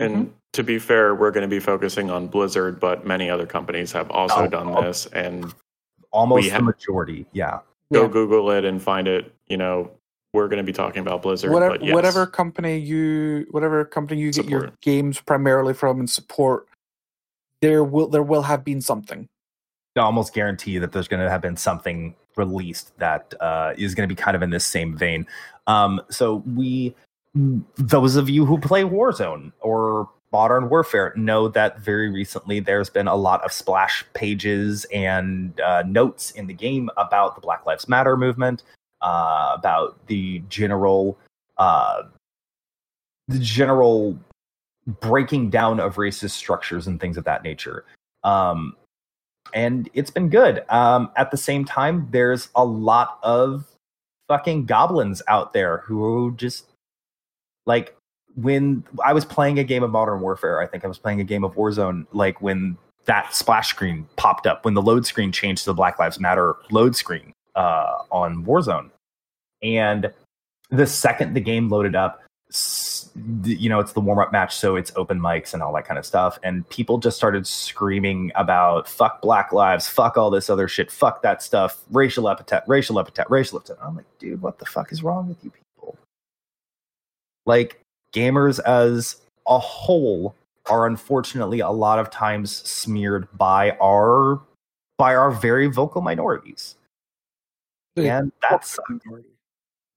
And 0.00 0.14
Mm-hmm. 0.14 0.30
to 0.54 0.62
be 0.64 0.78
fair, 0.80 1.14
we're 1.14 1.30
going 1.30 1.42
to 1.42 1.48
be 1.48 1.60
focusing 1.60 2.10
on 2.10 2.26
Blizzard, 2.26 2.80
but 2.80 3.06
many 3.06 3.30
other 3.30 3.46
companies 3.46 3.92
have 3.92 4.10
also 4.10 4.44
Oh, 4.44 4.46
done 4.48 4.68
oh. 4.70 4.82
this. 4.82 5.06
And 5.06 5.54
Almost 6.12 6.42
We 6.42 6.48
the 6.48 6.54
have- 6.54 6.64
majority, 6.64 7.26
yeah. 7.32 7.60
go 7.92 8.02
Yeah. 8.02 8.08
Google 8.08 8.50
it 8.50 8.64
and 8.64 8.82
find 8.82 9.06
it. 9.08 9.34
You 9.48 9.56
know, 9.56 9.90
we're 10.32 10.48
going 10.48 10.58
to 10.58 10.64
be 10.64 10.72
talking 10.72 11.00
about 11.00 11.22
Blizzard. 11.22 11.50
whatever 11.52 11.78
but 11.78 11.84
yes. 11.84 11.94
whatever 11.94 12.26
company 12.26 12.78
you 12.78 13.46
whatever 13.50 13.84
company 13.84 14.20
you 14.20 14.32
get 14.32 14.48
your 14.48 14.70
games 14.80 15.20
primarily 15.20 15.74
from 15.74 15.98
and 15.98 16.08
support 16.08 16.66
there 17.62 17.82
will 17.82 18.06
there 18.08 18.22
will 18.22 18.42
have 18.42 18.64
been 18.64 18.80
something 18.80 19.28
I 19.96 20.00
almost 20.02 20.32
guarantee 20.32 20.78
that 20.78 20.92
there's 20.92 21.08
going 21.08 21.22
to 21.22 21.28
have 21.28 21.40
been 21.42 21.56
something 21.56 22.14
released 22.36 22.96
that 22.98 23.34
uh, 23.40 23.74
is 23.76 23.94
going 23.96 24.08
to 24.08 24.14
be 24.14 24.16
kind 24.16 24.36
of 24.36 24.42
in 24.42 24.50
this 24.50 24.64
same 24.64 24.96
vein. 24.96 25.26
Um, 25.66 26.00
so 26.10 26.44
we, 26.46 26.94
those 27.76 28.14
of 28.14 28.30
you 28.30 28.46
who 28.46 28.56
play 28.58 28.84
Warzone 28.84 29.52
or 29.60 30.08
Modern 30.32 30.68
Warfare, 30.68 31.12
know 31.16 31.48
that 31.48 31.80
very 31.80 32.10
recently 32.10 32.60
there's 32.60 32.88
been 32.88 33.08
a 33.08 33.16
lot 33.16 33.44
of 33.44 33.52
splash 33.52 34.04
pages 34.14 34.86
and 34.92 35.58
uh, 35.60 35.82
notes 35.86 36.30
in 36.32 36.46
the 36.46 36.54
game 36.54 36.88
about 36.96 37.34
the 37.34 37.40
Black 37.40 37.66
Lives 37.66 37.88
Matter 37.88 38.16
movement, 38.16 38.62
uh, 39.00 39.56
about 39.58 40.06
the 40.06 40.40
general, 40.48 41.18
uh, 41.58 42.02
the 43.28 43.38
general 43.38 44.16
breaking 45.00 45.50
down 45.50 45.80
of 45.80 45.96
racist 45.96 46.30
structures 46.30 46.86
and 46.86 47.00
things 47.00 47.16
of 47.16 47.24
that 47.24 47.42
nature. 47.42 47.84
Um, 48.22 48.76
and 49.52 49.88
it's 49.94 50.10
been 50.10 50.28
good. 50.28 50.64
Um, 50.68 51.10
at 51.16 51.30
the 51.30 51.36
same 51.36 51.64
time, 51.64 52.08
there's 52.10 52.50
a 52.54 52.64
lot 52.64 53.18
of 53.22 53.66
fucking 54.28 54.66
goblins 54.66 55.22
out 55.26 55.52
there 55.52 55.78
who 55.78 56.34
just 56.36 56.66
like 57.66 57.96
when 58.36 58.84
I 59.04 59.12
was 59.12 59.24
playing 59.24 59.58
a 59.58 59.64
game 59.64 59.82
of 59.82 59.90
Modern 59.90 60.20
Warfare, 60.20 60.60
I 60.60 60.66
think 60.66 60.84
I 60.84 60.88
was 60.88 60.98
playing 60.98 61.20
a 61.20 61.24
game 61.24 61.44
of 61.44 61.54
Warzone, 61.54 62.06
like 62.12 62.40
when 62.40 62.76
that 63.06 63.34
splash 63.34 63.70
screen 63.70 64.06
popped 64.16 64.46
up, 64.46 64.64
when 64.64 64.74
the 64.74 64.82
load 64.82 65.06
screen 65.06 65.32
changed 65.32 65.64
to 65.64 65.70
the 65.70 65.74
Black 65.74 65.98
Lives 65.98 66.20
Matter 66.20 66.56
load 66.70 66.94
screen 66.94 67.32
uh, 67.54 67.98
on 68.10 68.44
Warzone. 68.44 68.90
And 69.62 70.12
the 70.70 70.86
second 70.86 71.34
the 71.34 71.40
game 71.40 71.68
loaded 71.68 71.94
up, 71.96 72.22
you 73.44 73.68
know, 73.68 73.78
it's 73.78 73.92
the 73.92 74.00
warm 74.00 74.18
up 74.18 74.32
match, 74.32 74.56
so 74.56 74.76
it's 74.76 74.92
open 74.96 75.20
mics 75.20 75.54
and 75.54 75.62
all 75.62 75.72
that 75.74 75.84
kind 75.84 75.98
of 75.98 76.06
stuff. 76.06 76.38
And 76.42 76.68
people 76.68 76.98
just 76.98 77.16
started 77.16 77.46
screaming 77.46 78.32
about 78.34 78.88
fuck 78.88 79.22
Black 79.22 79.52
Lives, 79.52 79.86
fuck 79.86 80.16
all 80.16 80.30
this 80.30 80.50
other 80.50 80.68
shit, 80.68 80.90
fuck 80.90 81.22
that 81.22 81.42
stuff, 81.42 81.80
racial 81.90 82.28
epithet, 82.28 82.64
racial 82.66 82.98
epithet, 82.98 83.30
racial 83.30 83.58
epithet. 83.58 83.78
I'm 83.82 83.96
like, 83.96 84.06
dude, 84.18 84.42
what 84.42 84.58
the 84.58 84.66
fuck 84.66 84.92
is 84.92 85.02
wrong 85.02 85.28
with 85.28 85.42
you 85.44 85.50
people? 85.50 85.96
Like, 87.46 87.80
gamers 88.14 88.60
as 88.60 89.16
a 89.46 89.58
whole 89.58 90.34
are 90.66 90.86
unfortunately 90.86 91.60
a 91.60 91.70
lot 91.70 91.98
of 91.98 92.10
times 92.10 92.54
smeared 92.68 93.26
by 93.36 93.72
our 93.80 94.40
by 94.98 95.14
our 95.14 95.30
very 95.30 95.66
vocal 95.66 96.02
minorities. 96.02 96.76
And 97.96 98.32
that's 98.48 98.78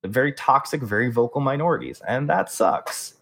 very 0.06 0.32
toxic, 0.34 0.82
very 0.82 1.10
vocal 1.12 1.42
minorities, 1.42 2.02
and 2.08 2.30
that 2.30 2.52
sucks. 2.52 3.16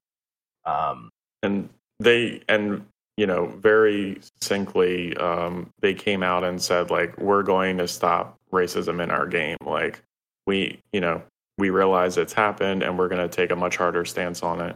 Um, 0.66 1.10
and 1.44 1.70
they 2.00 2.42
and 2.48 2.86
you 3.18 3.28
know 3.28 3.48
very 3.48 4.20
succinctly 4.42 5.16
um, 5.18 5.70
they 5.82 5.94
came 5.94 6.24
out 6.24 6.44
and 6.44 6.62
said 6.62 6.90
like 6.90 7.18
we're 7.18 7.44
going 7.44 7.78
to 7.78 7.88
stop 7.88 8.38
racism 8.52 9.02
in 9.02 9.12
our 9.12 9.28
game 9.28 9.58
like 9.66 10.02
we 10.48 10.80
you 10.94 11.02
know 11.02 11.22
we 11.62 11.70
realize 11.70 12.18
it's 12.18 12.34
happened 12.34 12.84
and 12.84 13.00
we're 13.00 13.08
going 13.08 13.22
to 13.22 13.34
take 13.34 13.52
a 13.52 13.56
much 13.56 13.78
harder 13.78 14.04
stance 14.04 14.44
on 14.44 14.60
it 14.60 14.76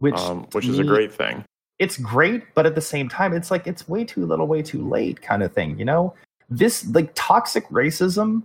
which 0.00 0.14
um, 0.16 0.46
which 0.52 0.66
to 0.66 0.72
is 0.72 0.78
a 0.78 0.84
great 0.84 1.12
thing 1.12 1.42
It's 1.78 1.98
great, 1.98 2.42
but 2.54 2.64
at 2.64 2.74
the 2.74 2.80
same 2.80 3.08
time, 3.08 3.34
it's 3.34 3.50
like 3.50 3.66
it's 3.66 3.86
way 3.86 4.04
too 4.04 4.24
little, 4.24 4.46
way 4.46 4.62
too 4.62 4.88
late, 4.88 5.20
kind 5.20 5.42
of 5.42 5.52
thing. 5.52 5.78
You 5.78 5.84
know, 5.84 6.14
this 6.48 6.86
like 6.88 7.10
toxic 7.14 7.68
racism, 7.68 8.42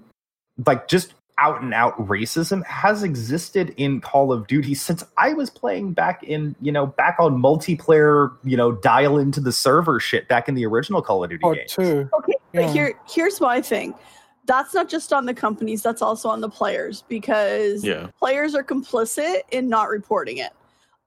like 0.65 0.89
just 0.89 1.13
out 1.37 1.61
and 1.61 1.73
out 1.73 1.97
racism, 1.97 2.63
has 2.65 3.03
existed 3.03 3.73
in 3.77 4.01
Call 4.01 4.33
of 4.33 4.47
Duty 4.47 4.75
since 4.75 5.03
I 5.17 5.31
was 5.31 5.49
playing 5.49 5.93
back 5.93 6.23
in 6.23 6.55
you 6.61 6.73
know 6.73 6.87
back 6.87 7.15
on 7.19 7.41
multiplayer, 7.41 8.35
you 8.43 8.57
know, 8.57 8.73
dial 8.73 9.17
into 9.17 9.39
the 9.39 9.53
server 9.53 10.01
shit 10.01 10.27
back 10.27 10.49
in 10.49 10.55
the 10.55 10.65
original 10.65 11.01
Call 11.01 11.23
of 11.23 11.29
Duty 11.29 11.43
or 11.43 11.55
games. 11.55 11.71
two 11.71 12.09
Okay, 12.13 12.33
but 12.53 12.69
here 12.71 12.99
here's 13.07 13.39
my 13.39 13.61
thing. 13.61 13.95
That's 14.51 14.73
not 14.73 14.89
just 14.89 15.13
on 15.13 15.25
the 15.25 15.33
companies, 15.33 15.81
that's 15.81 16.01
also 16.01 16.27
on 16.27 16.41
the 16.41 16.49
players 16.49 17.03
because 17.07 17.85
yeah 17.85 18.07
players 18.19 18.53
are 18.53 18.63
complicit 18.65 19.41
in 19.51 19.69
not 19.69 19.87
reporting 19.87 20.37
it. 20.39 20.51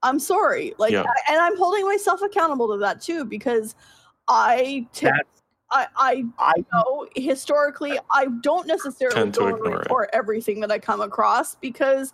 I'm 0.01 0.19
sorry. 0.19 0.73
Like 0.79 0.93
Yeah. 0.93 1.03
I- 1.03 1.31
and 1.33 1.39
I'm 1.39 1.55
holding 1.55 1.85
myself 1.85 2.21
accountable 2.23 2.67
to 2.73 2.77
that 2.77 3.01
too 3.01 3.23
because 3.23 3.75
I 4.27 4.87
t- 4.93 5.05
That's- 5.05 5.43
I 5.69 5.85
I 5.95 6.25
I 6.39 6.53
know 6.73 7.07
historically 7.15 7.99
I 8.11 8.27
don't 8.41 8.65
necessarily 8.67 9.15
Tend 9.15 9.33
to 9.35 9.39
go 9.41 9.45
and 9.47 9.57
ignore 9.57 9.73
it. 9.73 9.79
report 9.79 10.09
everything 10.13 10.59
that 10.61 10.71
I 10.71 10.79
come 10.79 11.01
across 11.01 11.53
because 11.55 12.13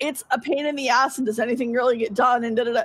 it's 0.00 0.24
a 0.32 0.40
pain 0.40 0.66
in 0.66 0.74
the 0.74 0.88
ass 0.88 1.18
and 1.18 1.26
does 1.26 1.38
anything 1.38 1.72
really 1.72 1.98
get 1.98 2.14
done 2.14 2.42
and 2.44 2.56
da 2.56 2.64
da 2.64 2.72
da. 2.72 2.82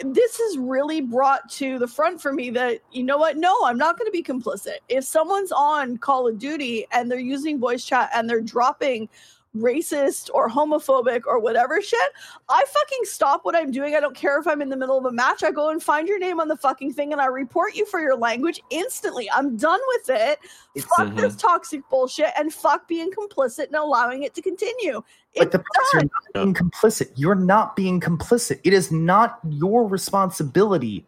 This 0.00 0.38
has 0.38 0.58
really 0.58 1.00
brought 1.00 1.50
to 1.52 1.78
the 1.78 1.88
front 1.88 2.20
for 2.20 2.32
me 2.32 2.50
that 2.50 2.80
you 2.92 3.02
know 3.02 3.18
what? 3.18 3.36
No, 3.36 3.56
I'm 3.64 3.78
not 3.78 3.98
going 3.98 4.06
to 4.06 4.12
be 4.12 4.22
complicit. 4.22 4.78
If 4.88 5.04
someone's 5.04 5.52
on 5.52 5.98
Call 5.98 6.28
of 6.28 6.38
Duty 6.38 6.86
and 6.92 7.10
they're 7.10 7.18
using 7.18 7.58
voice 7.58 7.84
chat 7.84 8.10
and 8.14 8.30
they're 8.30 8.40
dropping 8.40 9.08
racist 9.56 10.30
or 10.32 10.48
homophobic 10.48 11.22
or 11.26 11.38
whatever 11.38 11.80
shit, 11.80 12.12
I 12.48 12.64
fucking 12.66 13.00
stop 13.04 13.44
what 13.44 13.56
I'm 13.56 13.70
doing. 13.70 13.94
I 13.94 14.00
don't 14.00 14.14
care 14.14 14.38
if 14.38 14.46
I'm 14.46 14.62
in 14.62 14.68
the 14.68 14.76
middle 14.76 14.98
of 14.98 15.04
a 15.04 15.12
match. 15.12 15.42
I 15.42 15.50
go 15.50 15.70
and 15.70 15.82
find 15.82 16.08
your 16.08 16.18
name 16.18 16.40
on 16.40 16.48
the 16.48 16.56
fucking 16.56 16.92
thing 16.92 17.12
and 17.12 17.20
I 17.20 17.26
report 17.26 17.74
you 17.74 17.86
for 17.86 18.00
your 18.00 18.16
language 18.16 18.60
instantly. 18.70 19.28
I'm 19.30 19.56
done 19.56 19.80
with 19.88 20.10
it. 20.10 20.38
It's- 20.74 20.84
fuck 20.96 21.14
this 21.14 21.34
uh-huh. 21.34 21.48
toxic 21.48 21.88
bullshit 21.88 22.30
and 22.36 22.52
fuck 22.52 22.86
being 22.88 23.10
complicit 23.10 23.66
and 23.66 23.76
allowing 23.76 24.22
it 24.22 24.34
to 24.34 24.42
continue. 24.42 25.02
But 25.38 25.52
It's 25.52 25.52
the 25.52 25.62
you're 25.92 26.02
not 26.02 26.32
being 26.34 26.54
complicit. 26.54 27.10
You're 27.16 27.34
not 27.34 27.76
being 27.76 28.00
complicit. 28.00 28.60
It 28.64 28.72
is 28.72 28.90
not 28.92 29.38
your 29.48 29.86
responsibility 29.86 31.06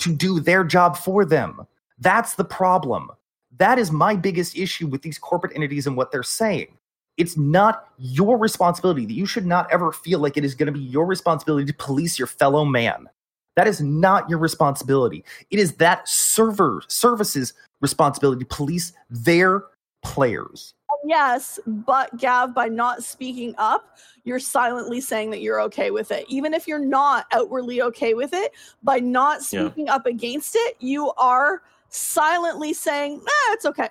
to 0.00 0.14
do 0.14 0.40
their 0.40 0.64
job 0.64 0.96
for 0.96 1.24
them. 1.24 1.66
That's 1.98 2.34
the 2.34 2.44
problem. 2.44 3.10
That 3.58 3.78
is 3.78 3.92
my 3.92 4.16
biggest 4.16 4.56
issue 4.56 4.86
with 4.86 5.02
these 5.02 5.18
corporate 5.18 5.52
entities 5.54 5.86
and 5.86 5.96
what 5.96 6.10
they're 6.10 6.22
saying. 6.22 6.78
It's 7.16 7.36
not 7.36 7.88
your 7.98 8.38
responsibility. 8.38 9.06
That 9.06 9.12
you 9.12 9.26
should 9.26 9.46
not 9.46 9.70
ever 9.70 9.92
feel 9.92 10.18
like 10.18 10.36
it 10.36 10.44
is 10.44 10.54
going 10.54 10.66
to 10.66 10.72
be 10.72 10.80
your 10.80 11.06
responsibility 11.06 11.66
to 11.66 11.74
police 11.74 12.18
your 12.18 12.26
fellow 12.26 12.64
man. 12.64 13.08
That 13.54 13.68
is 13.68 13.80
not 13.82 14.28
your 14.30 14.38
responsibility. 14.38 15.24
It 15.50 15.58
is 15.58 15.74
that 15.74 16.08
server 16.08 16.82
services 16.88 17.52
responsibility 17.80 18.44
to 18.44 18.54
police 18.54 18.92
their 19.10 19.64
players. 20.02 20.74
Yes, 21.04 21.58
but 21.66 22.16
Gav, 22.18 22.54
by 22.54 22.68
not 22.68 23.02
speaking 23.02 23.54
up, 23.58 23.96
you're 24.24 24.38
silently 24.38 25.00
saying 25.00 25.30
that 25.30 25.40
you're 25.40 25.60
okay 25.62 25.90
with 25.90 26.12
it. 26.12 26.24
Even 26.28 26.54
if 26.54 26.68
you're 26.68 26.78
not 26.78 27.26
outwardly 27.32 27.82
okay 27.82 28.14
with 28.14 28.32
it, 28.32 28.52
by 28.82 29.00
not 29.00 29.38
Yeah. 29.50 29.66
speaking 29.66 29.88
up 29.88 30.06
against 30.06 30.54
it, 30.54 30.76
you 30.78 31.10
are 31.12 31.62
silently 31.88 32.72
saying, 32.72 33.18
nah, 33.18 33.52
it's 33.52 33.64
okay. 33.66 33.88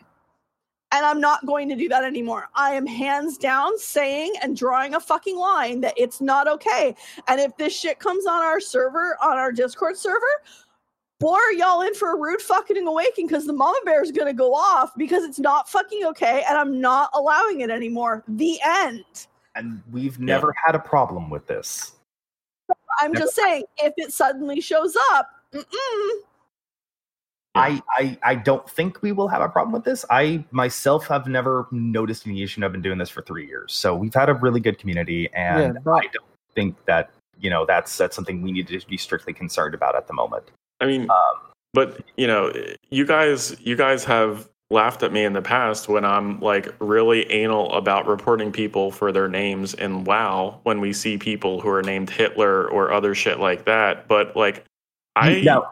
And 0.93 1.05
I'm 1.05 1.21
not 1.21 1.45
going 1.45 1.69
to 1.69 1.75
do 1.75 1.87
that 1.89 2.03
anymore. 2.03 2.49
I 2.53 2.73
am 2.73 2.85
hands 2.85 3.37
down 3.37 3.77
saying 3.77 4.33
and 4.41 4.57
drawing 4.57 4.95
a 4.95 4.99
fucking 4.99 5.37
line 5.37 5.79
that 5.81 5.93
it's 5.95 6.19
not 6.19 6.47
okay. 6.49 6.95
And 7.27 7.39
if 7.39 7.55
this 7.57 7.77
shit 7.77 7.99
comes 7.99 8.25
on 8.25 8.41
our 8.41 8.59
server, 8.59 9.17
on 9.21 9.37
our 9.37 9.51
Discord 9.53 9.97
server, 9.97 10.43
boy, 11.21 11.35
are 11.35 11.53
y'all 11.53 11.81
in 11.81 11.93
for 11.93 12.13
a 12.13 12.19
rude 12.19 12.41
fucking 12.41 12.85
awakening 12.85 13.27
because 13.27 13.45
the 13.45 13.53
mama 13.53 13.79
bear 13.85 14.03
is 14.03 14.11
going 14.11 14.27
to 14.27 14.33
go 14.33 14.53
off 14.53 14.91
because 14.97 15.23
it's 15.23 15.39
not 15.39 15.69
fucking 15.69 16.03
okay 16.07 16.43
and 16.49 16.57
I'm 16.57 16.81
not 16.81 17.11
allowing 17.13 17.61
it 17.61 17.69
anymore. 17.69 18.23
The 18.27 18.59
end. 18.65 19.05
And 19.55 19.81
we've 19.91 20.19
never 20.19 20.53
had 20.65 20.75
a 20.75 20.79
problem 20.79 21.29
with 21.29 21.45
this. 21.45 21.93
I'm 22.99 23.13
just 23.13 23.35
saying, 23.35 23.63
if 23.77 23.93
it 23.97 24.11
suddenly 24.11 24.61
shows 24.61 24.97
up, 25.11 25.29
mm-mm, 25.53 26.09
I, 27.53 27.81
I 27.97 28.17
I 28.23 28.35
don't 28.35 28.67
think 28.69 29.01
we 29.01 29.11
will 29.11 29.27
have 29.27 29.41
a 29.41 29.49
problem 29.49 29.73
with 29.73 29.83
this. 29.83 30.05
I 30.09 30.45
myself 30.51 31.05
have 31.07 31.27
never 31.27 31.67
noticed 31.71 32.25
any 32.25 32.41
issue. 32.43 32.63
I've 32.63 32.71
been 32.71 32.81
doing 32.81 32.97
this 32.97 33.09
for 33.09 33.21
three 33.21 33.45
years, 33.45 33.73
so 33.73 33.93
we've 33.93 34.13
had 34.13 34.29
a 34.29 34.35
really 34.35 34.61
good 34.61 34.77
community, 34.77 35.29
and 35.33 35.75
Yeah, 35.75 35.81
but- 35.83 36.05
I 36.05 36.07
don't 36.13 36.25
think 36.55 36.77
that 36.85 37.11
you 37.39 37.49
know 37.49 37.65
that's 37.65 37.97
that's 37.97 38.15
something 38.15 38.41
we 38.41 38.53
need 38.53 38.67
to 38.67 38.79
be 38.87 38.95
strictly 38.97 39.33
concerned 39.33 39.73
about 39.73 39.95
at 39.95 40.07
the 40.07 40.13
moment. 40.13 40.45
I 40.81 40.85
mean 40.85 41.03
Um, 41.09 41.51
but 41.73 42.01
you 42.17 42.27
know 42.27 42.51
you 42.89 43.05
guys 43.05 43.55
you 43.61 43.75
guys 43.75 44.03
have 44.03 44.49
laughed 44.71 45.03
at 45.03 45.11
me 45.11 45.25
in 45.25 45.33
the 45.33 45.41
past 45.41 45.89
when 45.89 46.05
I'm 46.05 46.39
like 46.39 46.73
really 46.79 47.29
anal 47.29 47.71
about 47.73 48.07
reporting 48.07 48.51
people 48.51 48.89
for 48.89 49.11
their 49.11 49.27
names 49.27 49.73
and 49.73 50.07
WoW 50.07 50.59
when 50.63 50.79
we 50.79 50.93
see 50.93 51.17
people 51.17 51.59
who 51.59 51.69
are 51.69 51.81
named 51.81 52.09
Hitler 52.09 52.69
or 52.69 52.91
other 52.91 53.13
shit 53.13 53.39
like 53.39 53.65
that. 53.65 54.07
But 54.07 54.35
like, 54.35 54.63
I 55.15 55.41
no, 55.41 55.67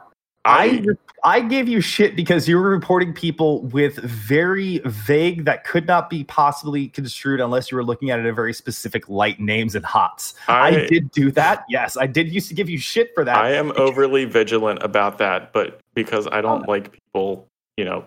I 0.45 0.83
I 1.23 1.41
gave 1.41 1.67
you 1.67 1.81
shit 1.81 2.15
because 2.15 2.47
you 2.47 2.57
were 2.57 2.69
reporting 2.69 3.13
people 3.13 3.61
with 3.63 3.97
very 3.97 4.79
vague 4.85 5.45
that 5.45 5.65
could 5.65 5.85
not 5.85 6.09
be 6.09 6.23
possibly 6.23 6.87
construed 6.87 7.41
unless 7.41 7.71
you 7.71 7.77
were 7.77 7.83
looking 7.83 8.09
at 8.09 8.19
it 8.19 8.21
in 8.23 8.27
a 8.27 8.33
very 8.33 8.53
specific 8.53 9.09
light 9.09 9.39
names 9.39 9.75
and 9.75 9.85
hots. 9.85 10.33
I, 10.47 10.67
I, 10.67 10.87
did 10.87 11.11
do 11.11 11.29
that. 11.31 11.65
Yes, 11.67 11.97
I 11.97 12.07
did 12.07 12.29
used 12.29 12.47
to 12.49 12.53
give 12.53 12.69
you 12.69 12.77
shit 12.77 13.11
for 13.13 13.25
that. 13.25 13.37
I 13.37 13.51
am 13.51 13.73
overly 13.75 14.25
vigilant 14.25 14.81
about 14.81 15.17
that, 15.17 15.51
but 15.51 15.81
because 15.93 16.27
I 16.31 16.41
don't 16.41 16.63
oh. 16.67 16.71
like 16.71 16.93
people, 16.93 17.47
you 17.75 17.83
know, 17.83 18.05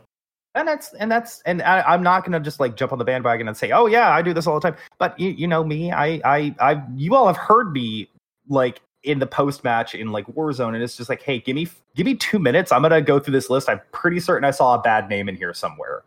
and 0.55 0.67
that's 0.67 0.93
and 0.95 1.11
that's 1.11 1.43
and 1.43 1.63
I, 1.63 1.83
I'm 1.83 2.03
not 2.03 2.25
gonna 2.25 2.41
just 2.41 2.61
like 2.61 2.77
jump 2.77 2.93
on 2.93 2.99
the 2.99 3.05
bandwagon 3.05 3.49
and 3.49 3.57
say, 3.57 3.73
oh 3.73 3.87
yeah, 3.87 4.11
I 4.11 4.23
do 4.23 4.33
this 4.33 4.47
all 4.47 4.59
the 4.59 4.71
time. 4.71 4.79
But 4.99 5.19
you, 5.19 5.31
you 5.31 5.47
know 5.47 5.65
me, 5.65 5.93
I 5.93 6.21
I 6.25 6.55
I 6.61 6.83
you 6.95 7.15
all 7.15 7.27
have 7.27 7.37
heard 7.37 7.73
me 7.73 8.09
like 8.49 8.81
in 9.05 9.19
the 9.19 9.27
post 9.27 9.65
match 9.65 9.95
in 9.95 10.13
like 10.13 10.27
Warzone, 10.27 10.75
and 10.75 10.83
it's 10.83 10.97
just 10.97 11.09
like, 11.09 11.23
hey, 11.23 11.41
give 11.41 11.57
me 11.57 11.69
give 11.95 12.07
me 12.07 12.15
two 12.15 12.39
minutes. 12.39 12.73
I'm 12.73 12.83
gonna 12.83 13.03
go 13.03 13.19
through 13.19 13.33
this 13.33 13.51
list. 13.51 13.69
I'm 13.69 13.81
pretty 13.93 14.21
certain 14.21 14.45
I 14.45 14.51
saw 14.51 14.75
a 14.75 14.81
bad 14.81 15.09
name 15.09 15.29
in 15.29 15.37
here 15.37 15.55
somewhere, 15.55 16.05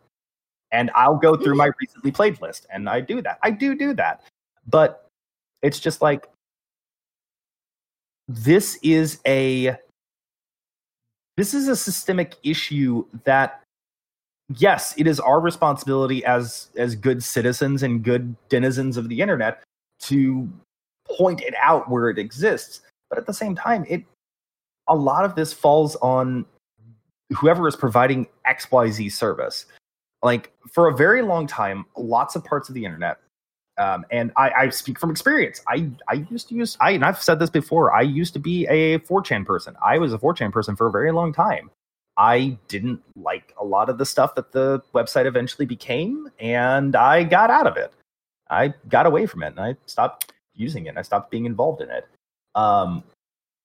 and 0.72 0.90
I'll 0.94 1.16
go 1.16 1.36
through 1.36 1.56
my 1.56 1.66
hmm. 1.66 1.78
recently 1.80 2.12
played 2.12 2.40
list, 2.40 2.66
and 2.70 2.88
I 2.88 3.00
do 3.00 3.20
that. 3.22 3.38
I 3.42 3.50
do 3.50 3.74
do 3.74 3.92
that, 3.94 4.22
but 4.66 5.06
it's 5.62 5.80
just 5.80 6.00
like 6.00 6.28
this 8.28 8.78
is 8.82 9.20
a 9.26 9.76
this 11.36 11.54
is 11.54 11.68
a 11.68 11.76
systemic 11.76 12.34
issue 12.42 13.04
that 13.24 13.62
yes 14.58 14.94
it 14.96 15.06
is 15.06 15.20
our 15.20 15.40
responsibility 15.40 16.24
as 16.24 16.68
as 16.76 16.94
good 16.94 17.22
citizens 17.22 17.82
and 17.82 18.02
good 18.02 18.34
denizens 18.48 18.96
of 18.96 19.08
the 19.08 19.20
internet 19.20 19.62
to 20.00 20.48
point 21.16 21.40
it 21.40 21.54
out 21.60 21.88
where 21.90 22.10
it 22.10 22.18
exists 22.18 22.80
but 23.08 23.18
at 23.18 23.26
the 23.26 23.32
same 23.32 23.54
time 23.54 23.84
it 23.88 24.04
a 24.88 24.94
lot 24.94 25.24
of 25.24 25.34
this 25.34 25.52
falls 25.52 25.96
on 25.96 26.44
whoever 27.36 27.66
is 27.66 27.76
providing 27.76 28.26
xyz 28.48 29.12
service 29.12 29.66
like 30.22 30.52
for 30.72 30.88
a 30.88 30.96
very 30.96 31.22
long 31.22 31.46
time 31.46 31.84
lots 31.96 32.36
of 32.36 32.44
parts 32.44 32.68
of 32.68 32.74
the 32.74 32.84
internet 32.84 33.18
um, 33.78 34.06
and 34.10 34.32
I, 34.36 34.50
I 34.50 34.68
speak 34.70 34.98
from 34.98 35.10
experience. 35.10 35.60
I, 35.68 35.90
I 36.08 36.24
used 36.30 36.48
to 36.48 36.54
use 36.54 36.76
I 36.80 36.92
and 36.92 37.04
I've 37.04 37.22
said 37.22 37.38
this 37.38 37.50
before. 37.50 37.94
I 37.94 38.02
used 38.02 38.32
to 38.34 38.38
be 38.38 38.66
a 38.68 38.98
4chan 39.00 39.44
person. 39.44 39.76
I 39.84 39.98
was 39.98 40.14
a 40.14 40.18
4chan 40.18 40.52
person 40.52 40.76
for 40.76 40.86
a 40.86 40.90
very 40.90 41.12
long 41.12 41.32
time. 41.32 41.70
I 42.16 42.56
didn't 42.68 43.02
like 43.14 43.54
a 43.60 43.64
lot 43.64 43.90
of 43.90 43.98
the 43.98 44.06
stuff 44.06 44.34
that 44.36 44.52
the 44.52 44.82
website 44.94 45.26
eventually 45.26 45.66
became, 45.66 46.30
and 46.40 46.96
I 46.96 47.24
got 47.24 47.50
out 47.50 47.66
of 47.66 47.76
it. 47.76 47.92
I 48.48 48.72
got 48.88 49.04
away 49.04 49.26
from 49.26 49.42
it, 49.42 49.48
and 49.48 49.60
I 49.60 49.76
stopped 49.84 50.32
using 50.56 50.86
it. 50.86 50.96
I 50.96 51.02
stopped 51.02 51.30
being 51.30 51.44
involved 51.44 51.82
in 51.82 51.90
it. 51.90 52.06
Um, 52.54 53.04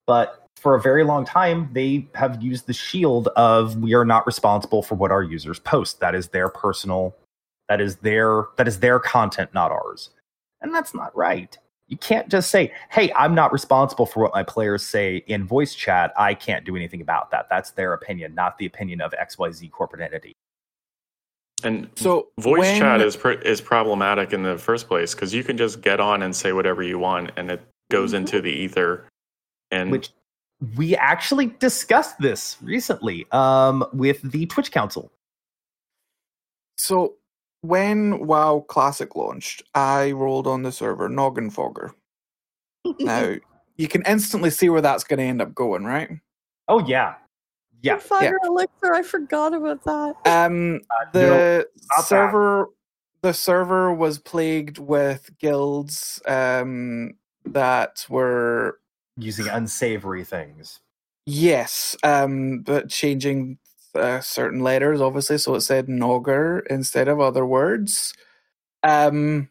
but 0.07 0.45
for 0.57 0.75
a 0.75 0.81
very 0.81 1.03
long 1.03 1.25
time, 1.25 1.69
they 1.73 2.07
have 2.15 2.41
used 2.41 2.67
the 2.67 2.73
shield 2.73 3.27
of 3.29 3.77
we 3.77 3.93
are 3.93 4.05
not 4.05 4.25
responsible 4.27 4.83
for 4.83 4.95
what 4.95 5.11
our 5.11 5.23
users 5.23 5.59
post. 5.59 5.99
That 5.99 6.15
is 6.15 6.29
their 6.29 6.49
personal 6.49 7.15
that 7.71 7.79
is 7.79 7.95
their 7.97 8.47
that 8.57 8.67
is 8.67 8.79
their 8.81 8.99
content 8.99 9.49
not 9.53 9.71
ours 9.71 10.09
and 10.59 10.75
that's 10.75 10.93
not 10.93 11.15
right 11.15 11.57
you 11.87 11.95
can't 11.95 12.27
just 12.27 12.51
say 12.51 12.69
hey 12.89 13.09
i'm 13.15 13.33
not 13.33 13.53
responsible 13.53 14.05
for 14.05 14.21
what 14.21 14.33
my 14.33 14.43
players 14.43 14.83
say 14.83 15.23
in 15.27 15.47
voice 15.47 15.73
chat 15.73 16.11
i 16.17 16.33
can't 16.33 16.65
do 16.65 16.75
anything 16.75 16.99
about 16.99 17.31
that 17.31 17.47
that's 17.49 17.71
their 17.71 17.93
opinion 17.93 18.35
not 18.35 18.57
the 18.57 18.65
opinion 18.65 18.99
of 18.99 19.13
xyz 19.13 19.71
corporate 19.71 20.01
entity 20.01 20.33
and 21.63 21.89
So 21.95 22.29
voice 22.39 22.59
when- 22.59 22.79
chat 22.79 23.01
is 23.01 23.15
pr- 23.15 23.31
is 23.31 23.61
problematic 23.61 24.33
in 24.33 24.43
the 24.43 24.57
first 24.57 24.87
place 24.87 25.13
because 25.15 25.33
you 25.33 25.43
can 25.43 25.57
just 25.57 25.81
get 25.81 25.99
on 25.99 26.21
and 26.23 26.35
say 26.35 26.51
whatever 26.53 26.83
you 26.83 26.97
want, 26.99 27.31
and 27.37 27.49
it 27.51 27.61
goes 27.89 28.13
Mhm. 28.13 28.17
into 28.17 28.41
the 28.41 28.51
ether. 28.51 29.07
And 29.71 29.91
which 29.91 30.09
we 30.77 30.95
actually 30.95 31.47
discussed 31.59 32.19
this 32.19 32.57
recently 32.61 33.25
um, 33.31 33.85
with 33.93 34.21
the 34.31 34.45
twitch 34.45 34.71
council 34.71 35.11
So 36.77 37.15
when 37.61 38.25
WoW 38.25 38.65
Classic 38.67 39.15
launched, 39.15 39.63
I 39.75 40.11
rolled 40.11 40.47
on 40.47 40.63
the 40.63 40.71
server 40.71 41.09
Noggenfogger. 41.09 41.93
Now 42.99 43.35
you 43.77 43.87
can 43.87 44.03
instantly 44.05 44.49
see 44.49 44.69
where 44.69 44.81
that's 44.81 45.03
going 45.03 45.19
to 45.19 45.23
end 45.23 45.41
up 45.41 45.53
going, 45.55 45.85
right? 45.85 46.09
oh 46.67 46.79
yeah 46.87 47.15
yeah 47.81 47.97
Fire 47.97 48.37
elixir. 48.45 48.93
I 48.93 49.03
forgot 49.03 49.53
about 49.53 49.83
that. 49.83 50.15
Um, 50.25 50.81
Uh, 50.89 51.05
no, 51.05 51.11
the 51.13 51.67
that. 51.97 52.05
server, 52.05 52.69
the 53.21 53.33
server 53.33 53.93
was 53.93 54.19
plagued 54.19 54.77
with 54.77 55.31
guilds 55.39 56.21
um, 56.25 57.13
that 57.45 58.05
were 58.09 58.79
using 59.17 59.47
unsavory 59.47 60.23
things 60.23 60.79
yes, 61.25 61.95
um, 62.03 62.59
but 62.59 62.89
changing 62.89 63.57
uh, 63.95 64.19
certain 64.21 64.61
letters, 64.61 65.01
obviously, 65.01 65.37
so 65.37 65.55
it 65.55 65.61
said 65.61 65.87
Nogger 65.87 66.65
instead 66.69 67.07
of 67.07 67.19
other 67.19 67.45
words. 67.45 68.13
Um, 68.83 69.49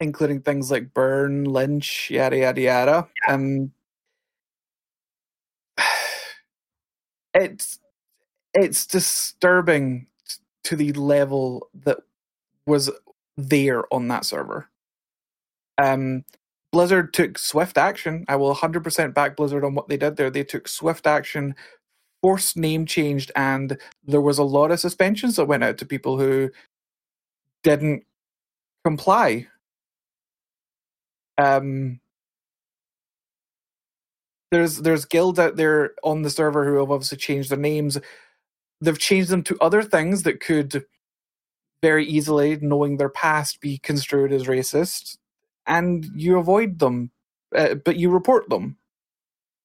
including 0.00 0.40
things 0.40 0.70
like 0.70 0.94
burn, 0.94 1.44
lynch, 1.44 2.10
yada 2.10 2.36
yada 2.36 2.60
yada. 2.60 3.08
Um, 3.28 3.72
it's 7.34 7.78
it's 8.54 8.86
disturbing 8.86 10.06
to 10.64 10.76
the 10.76 10.92
level 10.92 11.68
that 11.74 11.98
was 12.66 12.90
there 13.36 13.92
on 13.92 14.08
that 14.08 14.24
server. 14.24 14.68
Um, 15.78 16.24
Blizzard 16.70 17.12
took 17.12 17.38
swift 17.38 17.76
action. 17.76 18.24
I 18.28 18.36
will 18.36 18.54
100% 18.54 19.14
back 19.14 19.36
Blizzard 19.36 19.64
on 19.64 19.74
what 19.74 19.88
they 19.88 19.96
did 19.96 20.16
there. 20.16 20.30
They 20.30 20.44
took 20.44 20.68
swift 20.68 21.06
action, 21.06 21.54
forced 22.22 22.56
name 22.56 22.86
changed, 22.86 23.32
and 23.36 23.76
there 24.04 24.20
was 24.20 24.38
a 24.38 24.44
lot 24.44 24.70
of 24.70 24.80
suspensions 24.80 25.36
that 25.36 25.46
went 25.46 25.64
out 25.64 25.78
to 25.78 25.86
people 25.86 26.18
who 26.18 26.50
didn't 27.62 28.04
comply. 28.84 29.48
Um, 31.38 32.00
there's 34.52 34.76
there's 34.78 35.06
guilds 35.06 35.38
out 35.38 35.56
there 35.56 35.92
on 36.04 36.22
the 36.22 36.30
server 36.30 36.66
who 36.66 36.78
have 36.78 36.90
obviously 36.90 37.16
changed 37.16 37.50
their 37.50 37.58
names. 37.58 37.98
They've 38.82 38.98
changed 38.98 39.30
them 39.30 39.42
to 39.44 39.58
other 39.60 39.82
things 39.82 40.24
that 40.24 40.40
could 40.40 40.84
very 41.82 42.04
easily, 42.04 42.58
knowing 42.60 42.96
their 42.98 43.08
past, 43.08 43.60
be 43.60 43.78
construed 43.78 44.30
as 44.30 44.44
racist, 44.44 45.16
and 45.66 46.04
you 46.14 46.38
avoid 46.38 46.78
them, 46.78 47.10
uh, 47.56 47.74
but 47.76 47.96
you 47.96 48.10
report 48.10 48.48
them. 48.50 48.76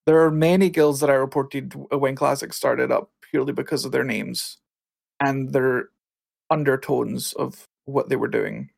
There 0.06 0.22
are 0.24 0.32
many 0.32 0.70
guilds 0.70 1.02
that 1.02 1.10
I 1.10 1.16
reported 1.16 1.74
when 1.92 2.16
Classic 2.16 2.54
started 2.54 2.90
up 2.90 3.12
purely 3.30 3.52
because 3.52 3.84
of 3.84 3.92
their 3.92 4.06
names 4.06 4.58
and 5.20 5.52
their 5.52 5.90
undertones 6.50 7.34
of 7.34 7.68
what 7.86 8.08
they 8.08 8.16
were 8.16 8.30
doing. 8.30 8.70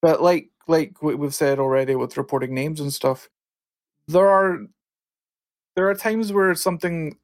But 0.00 0.22
like 0.22 0.48
like 0.68 1.02
we've 1.02 1.34
said 1.34 1.58
already 1.58 1.96
with 1.96 2.16
reporting 2.16 2.54
names 2.54 2.80
and 2.80 2.92
stuff, 2.92 3.28
there 4.12 4.28
are 4.28 4.60
there 5.76 5.88
are 5.88 5.94
times 5.94 6.32
where 6.32 6.54
something 6.54 7.16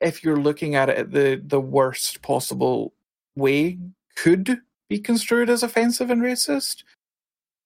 if 0.00 0.22
you're 0.22 0.40
looking 0.40 0.74
at 0.74 0.88
it 0.88 1.10
the 1.10 1.42
the 1.46 1.60
worst 1.60 2.22
possible 2.22 2.92
way 3.36 3.78
could 4.16 4.60
be 4.88 4.98
construed 4.98 5.50
as 5.50 5.62
offensive 5.62 6.10
and 6.10 6.22
racist 6.22 6.84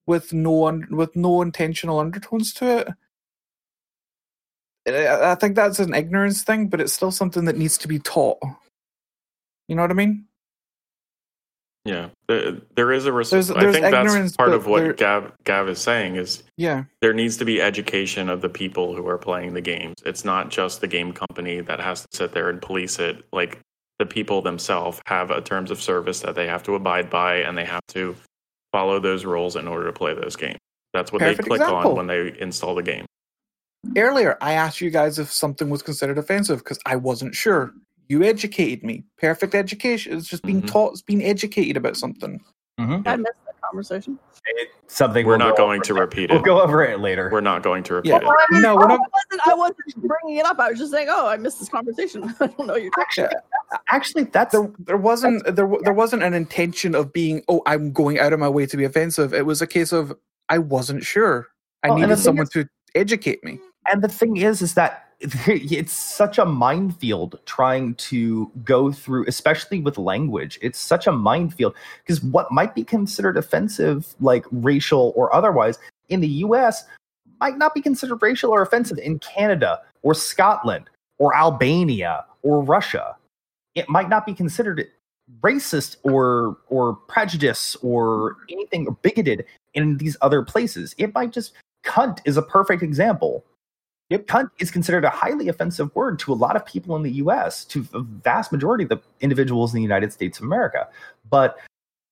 with 0.06 0.32
no 0.32 0.66
un- 0.66 0.88
with 0.90 1.14
no 1.16 1.42
intentional 1.42 1.98
undertones 1.98 2.52
to 2.54 2.78
it 2.78 2.88
I 4.86 5.32
I 5.32 5.34
think 5.34 5.56
that's 5.56 5.78
an 5.78 5.94
ignorance 5.94 6.42
thing, 6.42 6.68
but 6.68 6.80
it's 6.80 6.92
still 6.92 7.10
something 7.10 7.44
that 7.44 7.56
needs 7.56 7.78
to 7.78 7.88
be 7.88 7.98
taught. 7.98 8.38
You 9.68 9.76
know 9.76 9.82
what 9.82 9.90
I 9.90 9.94
mean? 9.94 10.26
Yeah, 11.84 12.08
there, 12.28 12.58
there 12.76 12.92
is 12.92 13.06
a 13.06 13.12
res- 13.12 13.30
There's- 13.30 13.50
I 13.50 13.72
think 13.72 13.84
that's 13.90 14.36
part 14.36 14.52
of 14.52 14.66
what 14.66 14.82
there- 14.82 14.92
Gav 14.92 15.32
Gav 15.44 15.68
is 15.68 15.78
saying 15.78 16.16
is 16.16 16.42
Yeah. 16.56 16.84
there 17.00 17.12
needs 17.14 17.36
to 17.38 17.44
be 17.44 17.60
education 17.60 18.28
of 18.28 18.40
the 18.42 18.48
people 18.48 18.94
who 18.94 19.06
are 19.08 19.18
playing 19.18 19.54
the 19.54 19.60
games. 19.62 19.96
It's 20.04 20.24
not 20.24 20.50
just 20.50 20.80
the 20.80 20.86
game 20.88 21.12
company 21.12 21.60
that 21.60 21.80
has 21.80 22.02
to 22.02 22.08
sit 22.12 22.32
there 22.32 22.50
and 22.50 22.60
police 22.60 22.98
it. 22.98 23.24
Like 23.32 23.60
the 23.98 24.06
people 24.06 24.42
themselves 24.42 25.00
have 25.06 25.30
a 25.30 25.40
terms 25.40 25.70
of 25.70 25.80
service 25.80 26.20
that 26.20 26.34
they 26.34 26.46
have 26.46 26.62
to 26.64 26.74
abide 26.74 27.08
by, 27.10 27.36
and 27.36 27.56
they 27.56 27.64
have 27.64 27.86
to 27.88 28.14
follow 28.72 29.00
those 29.00 29.24
rules 29.24 29.56
in 29.56 29.66
order 29.66 29.86
to 29.86 29.92
play 29.92 30.14
those 30.14 30.36
games. 30.36 30.58
That's 30.92 31.12
what 31.12 31.20
Perfect 31.20 31.42
they 31.42 31.48
click 31.48 31.60
example. 31.60 31.90
on 31.92 31.96
when 31.96 32.06
they 32.06 32.34
install 32.40 32.74
the 32.74 32.82
game. 32.82 33.04
Earlier, 33.96 34.36
I 34.42 34.52
asked 34.52 34.80
you 34.82 34.90
guys 34.90 35.18
if 35.18 35.32
something 35.32 35.70
was 35.70 35.82
considered 35.82 36.18
offensive 36.18 36.58
because 36.58 36.78
I 36.84 36.96
wasn't 36.96 37.34
sure. 37.34 37.72
You 38.10 38.24
educated 38.24 38.82
me. 38.84 39.04
Perfect 39.18 39.54
education. 39.54 40.16
It's 40.18 40.26
just 40.26 40.42
being 40.42 40.62
Mhm. 40.62 40.66
taught, 40.66 40.92
it's 40.94 41.02
being 41.02 41.22
educated 41.22 41.76
about 41.76 41.96
something. 41.96 42.40
I 42.76 42.84
missed 42.86 43.06
that 43.46 43.60
conversation. 43.62 44.18
It, 44.46 44.68
something 44.88 45.24
We're 45.24 45.32
we'll 45.38 45.46
not 45.46 45.56
go 45.56 45.64
going 45.66 45.78
over- 45.80 45.84
to 45.84 45.94
repeat 45.94 46.24
it. 46.30 46.32
We'll 46.32 46.42
go 46.42 46.60
over 46.60 46.82
it 46.82 46.98
later. 46.98 47.28
We're 47.30 47.40
not 47.40 47.62
going 47.62 47.84
to 47.84 47.94
repeat 47.94 48.08
Yeah. 48.08 48.16
it. 48.16 48.24
Well, 48.24 48.34
I 48.36 48.46
mean, 48.52 48.62
No, 48.62 48.74
we're 48.74 48.86
I 48.90 48.96
wasn't, 48.96 49.46
I 49.46 49.54
wasn't 49.54 49.76
bringing 49.96 50.38
it 50.40 50.44
up. 50.46 50.58
I 50.58 50.70
was 50.70 50.78
just 50.80 50.90
saying, 50.90 51.06
oh, 51.08 51.28
I 51.28 51.36
missed 51.36 51.60
this 51.60 51.68
conversation. 51.68 52.24
I 52.40 52.48
don't 52.48 52.66
know 52.66 52.72
what 52.72 52.82
you're 52.82 52.90
actually, 52.98 53.28
actually, 53.90 54.24
that's 54.24 54.52
there 54.52 54.68
there 54.80 54.96
wasn't 54.96 55.54
there 55.54 55.66
wa- 55.68 55.78
there 55.84 55.92
wasn't 55.92 56.24
an 56.24 56.34
intention 56.34 56.96
of 56.96 57.12
being 57.12 57.44
oh 57.48 57.62
I'm 57.66 57.92
going 57.92 58.18
out 58.18 58.32
of 58.32 58.40
my 58.40 58.48
way 58.48 58.66
to 58.66 58.76
be 58.76 58.82
offensive. 58.84 59.32
It 59.34 59.46
was 59.46 59.62
a 59.62 59.68
case 59.68 59.92
of 59.92 60.16
I 60.48 60.58
wasn't 60.58 61.04
sure. 61.04 61.46
I 61.84 61.90
Well, 61.90 61.98
needed 61.98 62.16
someone 62.18 62.44
is- 62.44 62.50
to 62.50 62.66
educate 62.96 63.44
me. 63.44 63.60
and 63.92 64.02
the 64.02 64.08
thing 64.08 64.36
is 64.38 64.62
is 64.62 64.74
that 64.74 65.04
it's 65.46 65.92
such 65.92 66.38
a 66.38 66.46
minefield 66.46 67.38
trying 67.44 67.94
to 67.96 68.50
go 68.64 68.90
through 68.90 69.26
especially 69.28 69.80
with 69.80 69.98
language. 69.98 70.58
It's 70.62 70.78
such 70.78 71.06
a 71.06 71.12
minefield 71.12 71.74
because 72.02 72.22
what 72.22 72.50
might 72.50 72.74
be 72.74 72.84
considered 72.84 73.36
offensive 73.36 74.14
like 74.20 74.46
racial 74.50 75.12
or 75.14 75.34
otherwise 75.34 75.78
in 76.08 76.20
the 76.20 76.28
us 76.28 76.84
might 77.38 77.58
not 77.58 77.74
be 77.74 77.82
considered 77.82 78.22
racial 78.22 78.50
or 78.50 78.62
offensive 78.62 78.98
in 78.98 79.18
canada 79.18 79.80
or 80.02 80.14
scotland 80.14 80.88
or 81.18 81.36
albania 81.36 82.24
or 82.42 82.62
russia. 82.62 83.14
It 83.74 83.90
might 83.90 84.08
not 84.08 84.24
be 84.24 84.32
considered 84.32 84.88
racist 85.42 85.96
or 86.02 86.56
or 86.68 86.94
prejudice 86.94 87.76
or 87.82 88.38
anything 88.48 88.86
bigoted 89.02 89.44
in 89.74 89.98
these 89.98 90.16
other 90.22 90.42
places. 90.42 90.94
It 90.96 91.14
might 91.14 91.32
just 91.32 91.52
cunt 91.84 92.20
is 92.24 92.38
a 92.38 92.42
perfect 92.42 92.82
example 92.82 93.44
Yep, 94.10 94.26
cunt 94.26 94.50
is 94.58 94.70
considered 94.72 95.04
a 95.04 95.10
highly 95.10 95.48
offensive 95.48 95.94
word 95.94 96.18
to 96.18 96.32
a 96.32 96.34
lot 96.34 96.56
of 96.56 96.66
people 96.66 96.96
in 96.96 97.02
the 97.02 97.12
US, 97.12 97.64
to 97.66 97.86
a 97.94 98.00
vast 98.00 98.50
majority 98.50 98.82
of 98.82 98.90
the 98.90 99.00
individuals 99.20 99.72
in 99.72 99.76
the 99.76 99.82
United 99.82 100.12
States 100.12 100.38
of 100.38 100.44
America. 100.44 100.88
But 101.30 101.58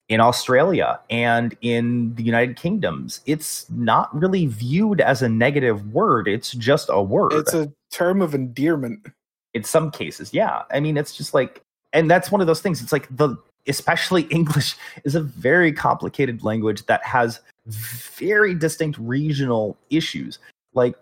in 0.09 0.21
Australia 0.21 1.01
and 1.11 1.57
in 1.61 2.15
the 2.15 2.23
United 2.23 2.57
Kingdoms, 2.57 3.21
it's 3.27 3.69
not 3.71 4.15
really 4.19 4.47
viewed 4.47 5.01
as 5.01 5.23
a 5.23 5.29
negative 5.29 5.93
word. 5.93 6.29
It's 6.29 6.53
just 6.53 6.89
a 6.91 7.03
word. 7.03 7.33
It's 7.35 7.53
a 7.53 7.71
term 7.91 8.23
of 8.23 8.35
endearment. 8.35 9.09
in 9.55 9.65
some 9.65 9.91
cases, 9.91 10.33
yeah. 10.33 10.63
I 10.71 10.81
mean, 10.81 10.97
it's 10.97 11.17
just 11.17 11.35
like, 11.35 11.63
and 11.93 12.11
that's 12.11 12.31
one 12.31 12.41
of 12.41 12.47
those 12.47 12.61
things. 12.61 12.81
It's 12.81 12.93
like 12.93 13.09
the, 13.15 13.37
especially 13.67 14.23
English 14.31 14.77
is 15.05 15.15
a 15.15 15.21
very 15.21 15.73
complicated 15.73 16.45
language 16.45 16.87
that 16.87 17.05
has 17.05 17.41
very 17.67 18.55
distinct 18.55 18.99
regional 18.99 19.77
issues. 19.91 20.39
Like, 20.75 20.95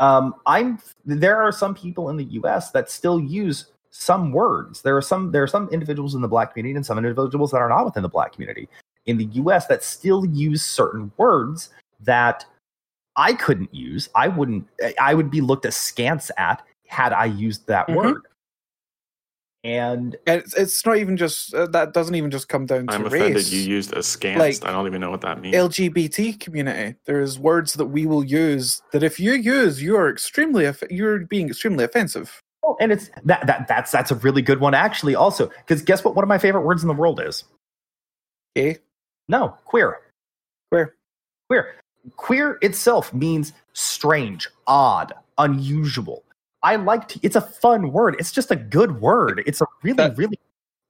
um, 0.00 0.34
I'm 0.46 0.78
there 1.04 1.40
are 1.40 1.52
some 1.52 1.74
people 1.74 2.08
in 2.08 2.16
the 2.16 2.24
U.S. 2.24 2.70
that 2.72 2.90
still 2.90 3.20
use 3.20 3.66
some 3.90 4.32
words. 4.32 4.82
There 4.82 4.96
are 4.96 5.02
some 5.02 5.30
there 5.30 5.42
are 5.42 5.46
some 5.46 5.68
individuals 5.68 6.14
in 6.14 6.22
the 6.22 6.28
black 6.28 6.52
community 6.54 6.74
and 6.74 6.84
some 6.84 6.98
individuals 6.98 7.50
that 7.52 7.58
are 7.58 7.68
not 7.68 7.84
within 7.84 8.02
the 8.02 8.08
black 8.08 8.32
community 8.32 8.68
in 9.06 9.16
the 9.18 9.26
U.S. 9.26 9.66
that 9.66 9.84
still 9.84 10.24
use 10.26 10.62
certain 10.64 11.12
words 11.18 11.70
that 12.00 12.44
I 13.16 13.34
couldn't 13.34 13.74
use. 13.74 14.08
I 14.14 14.28
wouldn't. 14.28 14.66
I 15.00 15.14
would 15.14 15.30
be 15.30 15.40
looked 15.40 15.66
askance 15.66 16.30
at 16.38 16.62
had 16.86 17.12
I 17.12 17.26
used 17.26 17.66
that 17.66 17.86
Mhm. 17.88 17.94
word. 17.96 18.22
And 19.62 20.16
And 20.26 20.40
it's, 20.40 20.54
it's 20.54 20.86
not 20.86 20.96
even 20.96 21.16
just 21.18 21.52
uh, 21.52 21.66
that 21.68 21.92
doesn't 21.92 22.14
even 22.14 22.30
just 22.30 22.48
come 22.48 22.64
down 22.64 22.86
to 22.86 22.94
I'm 22.94 23.04
race. 23.04 23.12
offended 23.20 23.52
you 23.52 23.60
used 23.60 23.92
askance. 23.92 24.38
Like, 24.38 24.64
I 24.66 24.72
don't 24.72 24.86
even 24.86 25.00
know 25.02 25.10
what 25.10 25.20
that 25.20 25.40
means. 25.40 25.54
LGBT 25.54 26.40
community. 26.40 26.96
There's 27.04 27.38
words 27.38 27.74
that 27.74 27.86
we 27.86 28.06
will 28.06 28.24
use 28.24 28.80
that 28.92 29.02
if 29.02 29.20
you 29.20 29.32
use, 29.32 29.82
you 29.82 29.96
are 29.96 30.08
extremely 30.08 30.66
off- 30.66 30.82
you're 30.90 31.26
being 31.26 31.48
extremely 31.50 31.84
offensive. 31.84 32.40
oh, 32.64 32.76
and 32.80 32.90
it's 32.90 33.10
that 33.24 33.46
that 33.46 33.68
that's 33.68 33.90
that's 33.90 34.10
a 34.10 34.14
really 34.16 34.40
good 34.42 34.60
one 34.60 34.72
actually. 34.72 35.14
Also, 35.14 35.48
because 35.48 35.82
guess 35.82 36.02
what? 36.04 36.14
One 36.14 36.22
of 36.24 36.28
my 36.28 36.38
favorite 36.38 36.62
words 36.62 36.82
in 36.82 36.88
the 36.88 36.94
world 36.94 37.20
is 37.20 37.44
Okay, 38.56 38.78
no 39.28 39.56
queer. 39.66 39.98
Queer. 40.72 40.94
Queer. 41.50 41.74
Queer 42.16 42.58
itself 42.62 43.12
means 43.12 43.52
strange, 43.74 44.48
odd, 44.66 45.12
unusual. 45.36 46.24
I 46.62 46.76
like 46.76 47.08
to, 47.08 47.20
it's 47.22 47.36
a 47.36 47.40
fun 47.40 47.92
word. 47.92 48.16
It's 48.18 48.32
just 48.32 48.50
a 48.50 48.56
good 48.56 49.00
word. 49.00 49.42
It's 49.46 49.60
a 49.60 49.66
really, 49.82 49.96
That- 49.96 50.16
really 50.16 50.38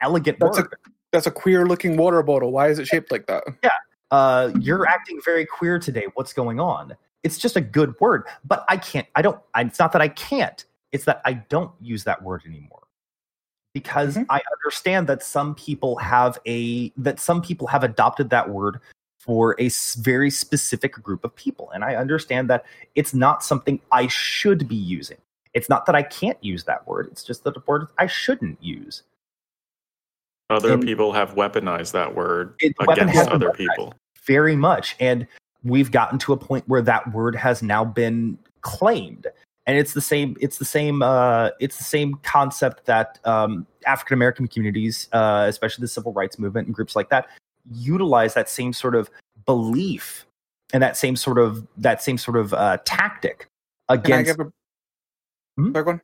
elegant 0.01 0.39
that's 0.41 0.59
a- 0.59 0.63
word. 0.63 0.75
that's 1.13 1.27
a 1.27 1.31
queer 1.31 1.67
looking 1.67 1.97
water 1.97 2.23
bottle. 2.23 2.51
Why 2.53 2.69
is 2.69 2.79
it 2.79 2.87
shaped 2.89 3.11
like 3.13 3.27
that? 3.27 3.45
Yeah. 3.63 3.71
Uh, 4.11 4.51
you're 4.59 4.89
acting 4.89 5.21
very 5.25 5.47
queer 5.47 5.79
today. 5.79 6.07
What's 6.15 6.33
going 6.33 6.59
on? 6.59 6.97
It's 7.23 7.39
just 7.39 7.55
a 7.57 7.61
good 7.61 7.95
word, 8.01 8.25
but 8.45 8.65
I 8.69 8.77
can't. 8.77 9.07
I 9.15 9.23
don't. 9.23 9.39
I, 9.55 9.63
it's 9.63 9.79
not 9.79 9.93
that 9.93 10.03
I 10.03 10.09
can't. 10.09 10.65
It's 10.91 11.05
that 11.05 11.21
I 11.25 11.35
don't 11.35 11.71
use 11.81 12.03
that 12.05 12.21
word 12.23 12.43
anymore 12.47 12.83
because 13.75 14.17
Mhm. 14.17 14.27
I 14.31 14.41
understand 14.57 15.07
that 15.09 15.23
some 15.23 15.55
people 15.55 15.97
have 15.99 16.39
a 16.47 16.91
that 16.97 17.21
some 17.21 17.41
people 17.43 17.67
have 17.69 17.85
adopted 17.85 18.31
that 18.31 18.49
word 18.49 18.81
for 19.21 19.55
a 19.61 19.69
very 19.99 20.31
specific 20.31 20.95
group 20.95 21.25
of 21.25 21.37
people, 21.37 21.71
and 21.71 21.85
I 21.85 21.95
understand 21.95 22.49
that 22.51 22.65
it's 22.97 23.13
not 23.15 23.45
something 23.45 23.79
I 23.93 24.07
should 24.09 24.67
be 24.67 24.75
using. 24.77 25.19
It's 25.55 25.69
not 25.69 25.87
that 25.87 25.95
I 25.95 26.03
can't 26.03 26.43
use 26.43 26.65
that 26.65 26.87
word. 26.87 27.09
It's 27.11 27.25
just 27.25 27.45
that 27.45 27.57
a 27.57 27.63
word 27.67 27.89
I 27.99 28.07
shouldn't 28.07 28.63
use. 28.63 29.03
Other 30.49 30.73
and- 30.75 30.83
people 30.83 31.13
have 31.13 31.35
weaponized 31.35 31.93
that 31.93 32.15
word 32.15 32.55
It- 32.61 32.75
the 32.79 32.87
weapon 32.87 33.09
against 33.09 33.19
has 33.19 33.35
other 33.35 33.51
people. 33.53 33.95
very 34.27 34.57
much 34.57 34.97
and 35.01 35.27
we've 35.63 35.91
gotten 35.91 36.19
to 36.19 36.33
a 36.33 36.37
point 36.37 36.69
where 36.69 36.83
that 36.83 37.13
word 37.13 37.37
has 37.37 37.63
now 37.63 37.85
been 37.85 38.39
claimed 38.63 39.27
and 39.67 39.79
it's 39.79 39.93
the 39.95 40.01
same 40.01 40.37
it's 40.41 40.59
the 40.59 40.65
same 40.65 41.03
uh, 41.03 41.51
it's 41.61 41.77
the 41.79 41.85
same 41.85 42.15
concept 42.23 42.85
that 42.87 43.19
um, 43.25 43.67
african 43.87 44.15
american 44.15 44.47
communities 44.49 45.09
uh, 45.13 45.47
especially 45.49 45.83
the 45.83 45.89
civil 45.89 46.13
rights 46.13 46.39
movement 46.39 46.67
and 46.67 46.75
groups 46.75 46.97
like 46.97 47.09
that 47.11 47.29
utilize 47.73 48.35
that 48.35 48.49
same 48.49 48.73
sort 48.73 48.95
of 48.95 49.11
belief 49.47 50.27
and 50.73 50.83
that 50.83 50.97
same 50.97 51.17
sort 51.17 51.39
of 51.39 51.67
that 51.77 52.03
same 52.03 52.19
sort 52.19 52.37
of 52.37 52.53
uh, 52.55 52.77
tactic 52.85 53.39
Can 53.41 53.49
I 53.89 53.95
against 53.95 54.37
give 54.37 54.47
a 54.47 54.53
Hmm? 55.57 55.73
Sorry, 55.73 55.85
go 55.85 55.91
on. 55.93 56.01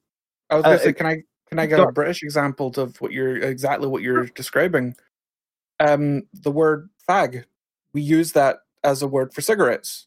I 0.51 0.55
was 0.57 0.65
Uh, 0.65 0.69
going 0.69 0.79
to 0.79 0.85
say, 0.85 0.93
can 0.93 1.07
I 1.07 1.23
can 1.49 1.59
I 1.59 1.67
give 1.67 1.79
go- 1.79 1.85
a 1.89 1.93
British 1.93 2.23
example 2.23 2.73
of 2.77 3.01
what 3.01 3.13
you're 3.13 3.37
exactly 3.39 3.87
what 3.89 4.03
you're 4.03 4.27
describing? 4.27 4.95
Um, 5.81 6.27
the 6.33 6.51
word 6.51 6.89
fag. 7.09 7.45
We 7.93 8.03
use 8.03 8.33
that 8.33 8.59
as 8.85 9.03
a 9.03 9.09
word 9.09 9.33
for 9.33 9.41
cigarettes. 9.41 10.07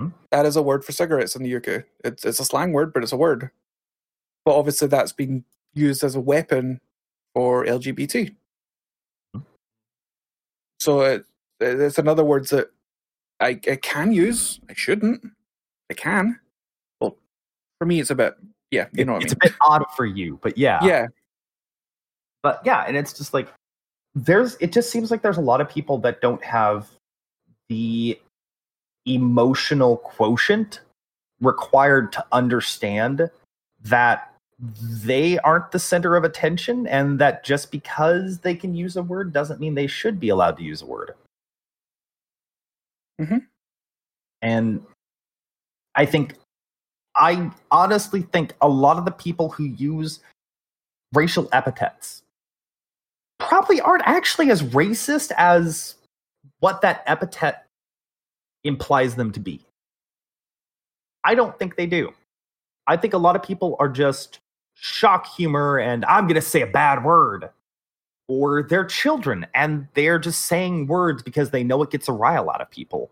Hmm. 0.00 0.08
That 0.30 0.46
is 0.46 0.56
a 0.56 0.62
word 0.62 0.84
for 0.84 0.92
cigarettes 0.92 1.36
in 1.36 1.42
the 1.42 1.56
UK. 1.56 1.84
It's 2.04 2.24
it's 2.24 2.40
a 2.40 2.44
slang 2.44 2.72
word, 2.72 2.92
but 2.92 3.02
it's 3.02 3.12
a 3.12 3.16
word. 3.16 3.50
But 4.44 4.56
obviously, 4.58 4.88
that's 4.88 5.12
been 5.12 5.44
used 5.74 6.02
as 6.04 6.14
a 6.14 6.20
weapon 6.20 6.80
for 7.34 7.64
LGBT. 7.64 8.34
Hmm. 9.34 9.40
So 10.80 11.00
it, 11.02 11.24
it's 11.60 11.98
another 11.98 12.24
word 12.24 12.48
that 12.48 12.70
I, 13.40 13.50
I 13.70 13.76
can 13.76 14.12
use. 14.12 14.60
I 14.68 14.74
shouldn't. 14.74 15.24
I 15.90 15.94
can. 15.94 16.40
Well, 17.00 17.16
for 17.78 17.86
me, 17.86 18.00
it's 18.00 18.10
a 18.10 18.14
bit. 18.14 18.34
Yeah, 18.72 18.86
you 18.92 19.04
know 19.04 19.12
what 19.12 19.22
I 19.22 19.24
it's 19.26 19.32
mean. 19.34 19.38
a 19.42 19.46
bit 19.50 19.54
odd 19.60 19.84
for 19.96 20.06
you 20.06 20.38
but 20.42 20.56
yeah 20.58 20.82
yeah, 20.84 21.06
but 22.42 22.60
yeah 22.64 22.84
and 22.88 22.96
it's 22.96 23.12
just 23.12 23.32
like 23.34 23.48
there's 24.14 24.56
it 24.60 24.72
just 24.72 24.90
seems 24.90 25.10
like 25.10 25.22
there's 25.22 25.36
a 25.36 25.42
lot 25.42 25.60
of 25.60 25.68
people 25.68 25.98
that 25.98 26.20
don't 26.20 26.42
have 26.42 26.88
the 27.68 28.18
emotional 29.06 29.98
quotient 29.98 30.80
required 31.40 32.12
to 32.12 32.24
understand 32.32 33.30
that 33.84 34.32
they 34.58 35.38
aren't 35.40 35.70
the 35.72 35.78
center 35.78 36.14
of 36.16 36.24
attention 36.24 36.86
and 36.86 37.18
that 37.18 37.44
just 37.44 37.70
because 37.72 38.38
they 38.38 38.54
can 38.54 38.74
use 38.74 38.96
a 38.96 39.02
word 39.02 39.32
doesn't 39.32 39.60
mean 39.60 39.74
they 39.74 39.86
should 39.88 40.18
be 40.20 40.28
allowed 40.30 40.56
to 40.56 40.62
use 40.62 40.82
a 40.82 40.86
word 40.86 41.14
Mhm. 43.20 43.46
and 44.40 44.84
i 45.94 46.06
think 46.06 46.34
i 47.16 47.50
honestly 47.70 48.22
think 48.22 48.54
a 48.60 48.68
lot 48.68 48.96
of 48.96 49.04
the 49.04 49.10
people 49.10 49.50
who 49.50 49.64
use 49.64 50.20
racial 51.12 51.48
epithets 51.52 52.22
probably 53.38 53.80
aren't 53.80 54.06
actually 54.06 54.50
as 54.50 54.62
racist 54.62 55.32
as 55.36 55.96
what 56.60 56.80
that 56.80 57.02
epithet 57.06 57.66
implies 58.64 59.16
them 59.16 59.32
to 59.32 59.40
be. 59.40 59.60
I 61.24 61.34
don't 61.34 61.58
think 61.58 61.76
they 61.76 61.86
do. 61.86 62.12
I 62.86 62.96
think 62.96 63.14
a 63.14 63.18
lot 63.18 63.36
of 63.36 63.42
people 63.42 63.76
are 63.78 63.88
just 63.88 64.40
shock 64.74 65.26
humor 65.26 65.78
and 65.78 66.04
I'm 66.04 66.26
going 66.26 66.36
to 66.36 66.40
say 66.40 66.62
a 66.62 66.66
bad 66.66 67.04
word. 67.04 67.50
Or 68.28 68.62
they're 68.62 68.84
children 68.84 69.46
and 69.54 69.88
they're 69.94 70.18
just 70.18 70.46
saying 70.46 70.86
words 70.86 71.22
because 71.22 71.50
they 71.50 71.64
know 71.64 71.82
it 71.82 71.90
gets 71.90 72.08
a 72.08 72.12
rile 72.12 72.48
out 72.48 72.60
of 72.60 72.70
people. 72.70 73.10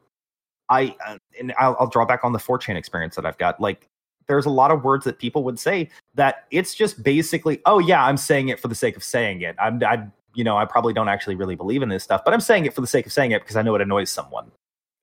I 0.70 0.94
uh, 1.06 1.18
and 1.38 1.52
I'll, 1.58 1.76
I'll 1.78 1.88
draw 1.88 2.04
back 2.04 2.24
on 2.24 2.32
the 2.32 2.38
4chan 2.38 2.76
experience 2.76 3.16
that 3.16 3.26
I've 3.26 3.38
got. 3.38 3.60
Like 3.60 3.88
there's 4.28 4.46
a 4.46 4.50
lot 4.50 4.70
of 4.70 4.84
words 4.84 5.04
that 5.04 5.18
people 5.18 5.42
would 5.42 5.58
say 5.58 5.90
that 6.14 6.46
it's 6.52 6.74
just 6.74 7.02
basically, 7.02 7.60
oh 7.66 7.80
yeah, 7.80 8.04
I'm 8.04 8.16
saying 8.16 8.48
it 8.48 8.60
for 8.60 8.68
the 8.68 8.74
sake 8.74 8.96
of 8.96 9.02
saying 9.02 9.42
it. 9.42 9.56
I'm, 9.58 9.82
I, 9.82 10.06
you 10.34 10.44
know, 10.44 10.56
I 10.56 10.64
probably 10.64 10.94
don't 10.94 11.08
actually 11.08 11.34
really 11.34 11.56
believe 11.56 11.82
in 11.82 11.88
this 11.88 12.04
stuff, 12.04 12.24
but 12.24 12.32
I'm 12.32 12.40
saying 12.40 12.64
it 12.64 12.72
for 12.72 12.80
the 12.80 12.86
sake 12.86 13.06
of 13.06 13.12
saying 13.12 13.32
it 13.32 13.42
because 13.42 13.56
I 13.56 13.62
know 13.62 13.74
it 13.74 13.80
annoys 13.80 14.10
someone. 14.10 14.50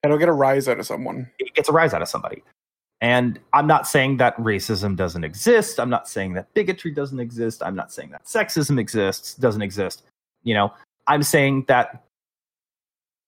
it'll 0.02 0.16
get 0.16 0.30
a 0.30 0.32
rise 0.32 0.66
out 0.66 0.78
of 0.78 0.86
someone. 0.86 1.30
It 1.38 1.54
gets 1.54 1.68
a 1.68 1.72
rise 1.72 1.92
out 1.92 2.00
of 2.00 2.08
somebody. 2.08 2.42
And 3.00 3.38
I'm 3.52 3.66
not 3.66 3.86
saying 3.86 4.16
that 4.16 4.36
racism 4.38 4.96
doesn't 4.96 5.22
exist. 5.22 5.78
I'm 5.78 5.90
not 5.90 6.08
saying 6.08 6.32
that 6.32 6.52
bigotry 6.54 6.90
doesn't 6.90 7.20
exist. 7.20 7.62
I'm 7.62 7.76
not 7.76 7.92
saying 7.92 8.10
that 8.10 8.24
sexism 8.24 8.80
exists, 8.80 9.34
doesn't 9.34 9.62
exist. 9.62 10.04
You 10.42 10.54
know, 10.54 10.72
I'm 11.06 11.22
saying 11.22 11.66
that 11.68 12.04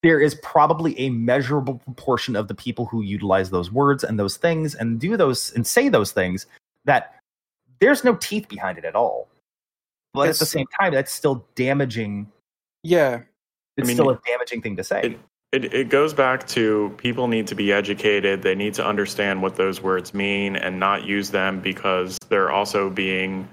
there 0.03 0.21
is 0.21 0.35
probably 0.37 0.99
a 0.99 1.11
measurable 1.11 1.75
proportion 1.75 2.35
of 2.37 2.49
the 2.49 2.55
people 2.55 2.87
who 2.87 3.03
utilize 3.03 3.51
those 3.51 3.71
words 3.71 4.03
and 4.05 4.19
those 4.19 4.37
things 4.37 4.75
and 4.75 4.99
do 4.99 5.17
those 5.17 5.53
and 5.55 5.67
say 5.67 5.89
those 5.89 6.13
things 6.13 6.47
that 6.85 7.17
there's 7.81 8.05
no 8.05 8.15
teeth 8.17 8.49
behind 8.49 8.79
it 8.79 8.85
at 8.85 8.95
all. 8.95 9.29
But 10.15 10.29
at 10.29 10.39
the 10.39 10.47
same 10.47 10.67
time, 10.81 10.93
that's 10.93 11.13
still 11.13 11.45
damaging. 11.55 12.31
Yeah, 12.83 13.21
It's 13.77 13.87
mean, 13.87 13.97
still 13.97 14.11
a 14.11 14.21
damaging 14.27 14.63
thing 14.63 14.77
to 14.77 14.85
say. 14.85 15.03
it- 15.03 15.19
It, 15.53 15.75
it 15.75 15.89
goes 15.89 16.15
back 16.15 16.47
to 16.49 16.95
people 16.97 17.27
need 17.27 17.49
to 17.49 17.57
be 17.57 17.73
educated. 17.73 18.43
They 18.43 18.55
need 18.55 18.73
to 18.75 18.87
understand 18.87 19.43
what 19.43 19.57
those 19.57 19.83
words 19.83 20.15
mean 20.15 20.55
and 20.55 20.79
not 20.79 21.05
use 21.05 21.31
them 21.31 21.61
because 21.61 22.17
they're 22.29 22.53
also 22.53 22.89
being 22.89 23.49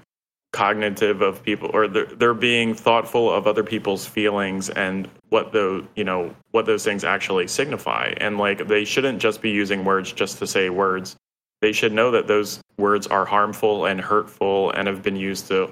cognitive 0.52 1.20
of 1.20 1.42
people 1.42 1.70
or 1.74 1.86
they're, 1.86 2.06
they're 2.06 2.34
being 2.34 2.74
thoughtful 2.74 3.30
of 3.30 3.46
other 3.46 3.62
people's 3.62 4.06
feelings 4.06 4.70
and 4.70 5.08
what 5.28 5.52
the 5.52 5.86
you 5.94 6.04
know 6.04 6.34
what 6.52 6.64
those 6.64 6.84
things 6.84 7.04
actually 7.04 7.46
signify. 7.46 8.12
And 8.16 8.38
like 8.38 8.66
they 8.66 8.84
shouldn't 8.84 9.20
just 9.20 9.42
be 9.42 9.50
using 9.50 9.84
words 9.84 10.12
just 10.12 10.38
to 10.38 10.46
say 10.46 10.70
words. 10.70 11.16
They 11.60 11.72
should 11.72 11.92
know 11.92 12.10
that 12.12 12.28
those 12.28 12.60
words 12.78 13.06
are 13.06 13.24
harmful 13.24 13.84
and 13.84 14.00
hurtful 14.00 14.70
and 14.70 14.88
have 14.88 15.02
been 15.02 15.16
used 15.16 15.48
to 15.48 15.70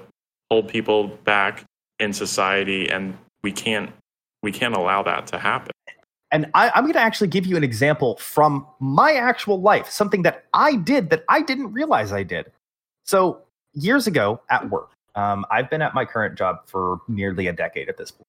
hold 0.51 0.67
people 0.67 1.07
back 1.23 1.63
in 1.99 2.13
society 2.13 2.89
and 2.89 3.17
we 3.41 3.51
can't 3.51 3.91
we 4.43 4.51
can't 4.51 4.75
allow 4.75 5.01
that 5.03 5.27
to 5.27 5.39
happen. 5.39 5.71
And 6.31 6.47
I, 6.53 6.71
I'm 6.75 6.83
going 6.83 6.93
to 6.93 6.99
actually 6.99 7.29
give 7.29 7.45
you 7.45 7.55
an 7.55 7.63
example 7.63 8.17
from 8.17 8.67
my 8.79 9.13
actual 9.13 9.61
life, 9.61 9.89
something 9.89 10.23
that 10.23 10.45
I 10.53 10.75
did 10.75 11.09
that 11.09 11.23
I 11.29 11.41
didn't 11.41 11.71
realize 11.71 12.11
I 12.11 12.23
did. 12.23 12.51
So, 13.05 13.41
years 13.79 14.07
ago 14.07 14.41
at 14.49 14.69
work, 14.69 14.89
um, 15.15 15.45
I've 15.51 15.69
been 15.69 15.81
at 15.81 15.93
my 15.93 16.05
current 16.05 16.37
job 16.37 16.59
for 16.65 16.99
nearly 17.07 17.47
a 17.47 17.53
decade 17.53 17.89
at 17.89 17.97
this 17.97 18.11
point. 18.11 18.27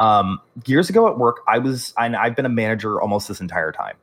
Um, 0.00 0.40
years 0.66 0.88
ago 0.90 1.08
at 1.08 1.18
work, 1.18 1.40
I 1.48 1.58
was, 1.58 1.92
and 1.98 2.14
I've 2.14 2.36
been 2.36 2.46
a 2.46 2.50
manager 2.50 3.00
almost 3.00 3.28
this 3.28 3.40
entire 3.40 3.72
time. 3.72 3.96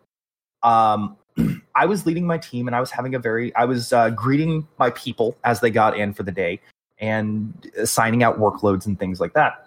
Um, 0.64 1.18
I 1.76 1.86
was 1.86 2.06
leading 2.06 2.26
my 2.26 2.38
team 2.38 2.68
and 2.68 2.76
I 2.76 2.80
was 2.80 2.91
having 2.91 3.16
a 3.16 3.20
very, 3.20 3.56
I 3.56 3.66
was 3.66 3.94
uh, 3.94 4.10
greeting 4.10 4.68
my 4.80 4.90
people 4.91 5.38
as 5.44 5.60
they 5.60 5.70
got 5.70 5.98
in 5.98 6.14
for 6.14 6.24
the 6.24 6.32
day 6.32 6.60
and 6.98 7.72
assigning 7.78 8.24
out 8.24 8.40
workloads 8.40 8.86
and 8.86 8.98
things 8.98 9.20
like 9.20 9.34
that 9.34 9.66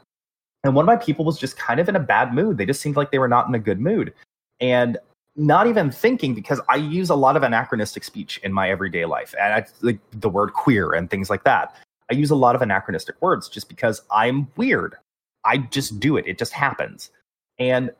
and 0.65 0.75
one 0.75 0.83
of 0.83 0.87
my 0.87 0.97
people 0.97 1.25
was 1.25 1.39
just 1.39 1.57
kind 1.57 1.81
of 1.81 1.89
in 1.89 1.97
a 1.97 2.01
bad 2.01 2.35
mood. 2.35 2.59
They 2.59 2.67
just 2.67 2.81
seemed 2.81 2.97
like 2.97 3.11
they 3.11 3.19
were 3.19 3.29
not 3.29 3.49
in 3.49 3.55
a 3.55 3.59
good 3.59 3.81
mood. 3.81 4.13
And 4.61 4.99
not 5.39 5.69
even 5.69 5.91
thinking 5.91 6.35
because 6.35 6.61
I 6.69 6.77
use 6.77 7.11
a 7.11 7.15
lot 7.15 7.37
of 7.37 7.45
anachronistic 7.45 8.03
speech 8.03 8.39
in 8.43 8.53
my 8.53 8.69
everyday 8.71 9.05
life. 9.05 9.35
And 9.41 9.55
I, 9.55 9.67
like 9.81 9.99
the 10.11 10.29
word 10.29 10.53
queer 10.53 10.93
and 10.93 11.09
things 11.09 11.31
like 11.31 11.45
that. 11.45 11.75
I 12.11 12.15
use 12.15 12.31
a 12.31 12.37
lot 12.37 12.57
of 12.57 12.63
anachronistic 12.63 13.21
words 13.23 13.49
just 13.49 13.69
because 13.69 14.03
I'm 14.11 14.49
weird. 14.57 14.97
I 15.45 15.59
just 15.59 16.01
do 16.01 16.17
it. 16.17 16.27
It 16.27 16.39
just 16.39 16.53
happens. 16.53 17.11
And 17.59 17.93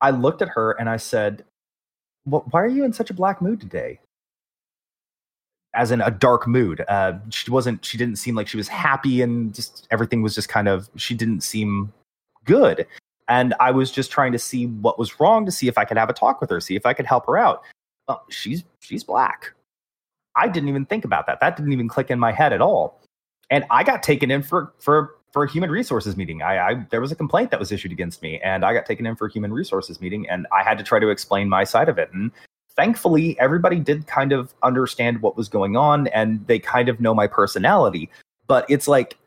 I 0.00 0.10
looked 0.10 0.42
at 0.42 0.48
her 0.48 0.72
and 0.72 0.88
I 0.88 0.96
said, 0.96 1.44
well, 2.26 2.44
why 2.50 2.62
are 2.62 2.68
you 2.68 2.84
in 2.84 2.92
such 2.92 3.10
a 3.10 3.14
black 3.14 3.40
mood 3.40 3.60
today? 3.60 4.00
As 5.74 5.92
in 5.92 6.00
a 6.00 6.10
dark 6.10 6.46
mood. 6.46 6.84
Uh, 6.88 7.14
she 7.30 7.50
wasn't, 7.50 7.84
she 7.84 7.98
didn't 7.98 8.16
seem 8.16 8.34
like 8.34 8.48
she 8.48 8.56
was 8.56 8.68
happy 8.68 9.22
and 9.22 9.54
just 9.54 9.86
everything 9.90 10.22
was 10.22 10.34
just 10.34 10.48
kind 10.48 10.68
of, 10.68 10.88
she 10.96 11.14
didn't 11.14 11.42
seem 11.42 11.92
good. 12.44 12.86
And 13.28 13.54
I 13.60 13.70
was 13.70 13.90
just 13.90 14.10
trying 14.10 14.32
to 14.32 14.38
see 14.38 14.66
what 14.66 14.98
was 14.98 15.18
wrong 15.18 15.46
to 15.46 15.52
see 15.52 15.68
if 15.68 15.78
I 15.78 15.84
could 15.84 15.96
have 15.96 16.10
a 16.10 16.12
talk 16.12 16.40
with 16.40 16.50
her, 16.50 16.60
see 16.60 16.76
if 16.76 16.84
I 16.84 16.92
could 16.92 17.06
help 17.06 17.26
her 17.26 17.38
out. 17.38 17.62
Well, 18.06 18.24
she's, 18.28 18.64
she's 18.80 19.02
black. 19.02 19.52
I 20.36 20.48
didn't 20.48 20.68
even 20.68 20.84
think 20.84 21.04
about 21.04 21.26
that. 21.26 21.40
That 21.40 21.56
didn't 21.56 21.72
even 21.72 21.88
click 21.88 22.10
in 22.10 22.18
my 22.18 22.32
head 22.32 22.52
at 22.52 22.60
all. 22.60 23.00
And 23.50 23.64
I 23.70 23.82
got 23.84 24.02
taken 24.02 24.30
in 24.30 24.42
for, 24.42 24.72
for, 24.78 25.16
for 25.34 25.44
a 25.44 25.50
human 25.50 25.70
resources 25.70 26.16
meeting. 26.16 26.42
I, 26.42 26.58
I 26.58 26.86
there 26.90 27.00
was 27.00 27.10
a 27.12 27.16
complaint 27.16 27.50
that 27.50 27.58
was 27.58 27.72
issued 27.72 27.92
against 27.92 28.22
me, 28.22 28.40
and 28.40 28.64
I 28.64 28.72
got 28.72 28.86
taken 28.86 29.04
in 29.04 29.16
for 29.16 29.26
a 29.26 29.32
human 29.32 29.52
resources 29.52 30.00
meeting, 30.00 30.28
and 30.30 30.46
I 30.52 30.62
had 30.62 30.78
to 30.78 30.84
try 30.84 31.00
to 31.00 31.08
explain 31.08 31.48
my 31.48 31.64
side 31.64 31.88
of 31.88 31.98
it. 31.98 32.08
And 32.12 32.30
thankfully, 32.76 33.38
everybody 33.40 33.80
did 33.80 34.06
kind 34.06 34.32
of 34.32 34.54
understand 34.62 35.22
what 35.22 35.36
was 35.36 35.48
going 35.48 35.76
on, 35.76 36.06
and 36.08 36.46
they 36.46 36.60
kind 36.60 36.88
of 36.88 37.00
know 37.00 37.14
my 37.14 37.26
personality. 37.26 38.08
But 38.46 38.64
it's 38.68 38.86
like 38.86 39.18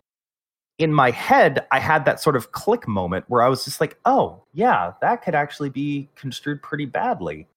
in 0.79 0.93
my 0.93 1.11
head, 1.11 1.65
I 1.71 1.79
had 1.79 2.05
that 2.05 2.21
sort 2.21 2.35
of 2.35 2.51
click 2.51 2.87
moment 2.87 3.25
where 3.27 3.41
I 3.41 3.49
was 3.49 3.65
just 3.65 3.81
like, 3.81 3.97
"Oh, 4.05 4.43
yeah, 4.53 4.93
that 5.01 5.23
could 5.23 5.35
actually 5.35 5.69
be 5.69 6.09
construed 6.15 6.61
pretty 6.61 6.85
badly." 6.85 7.47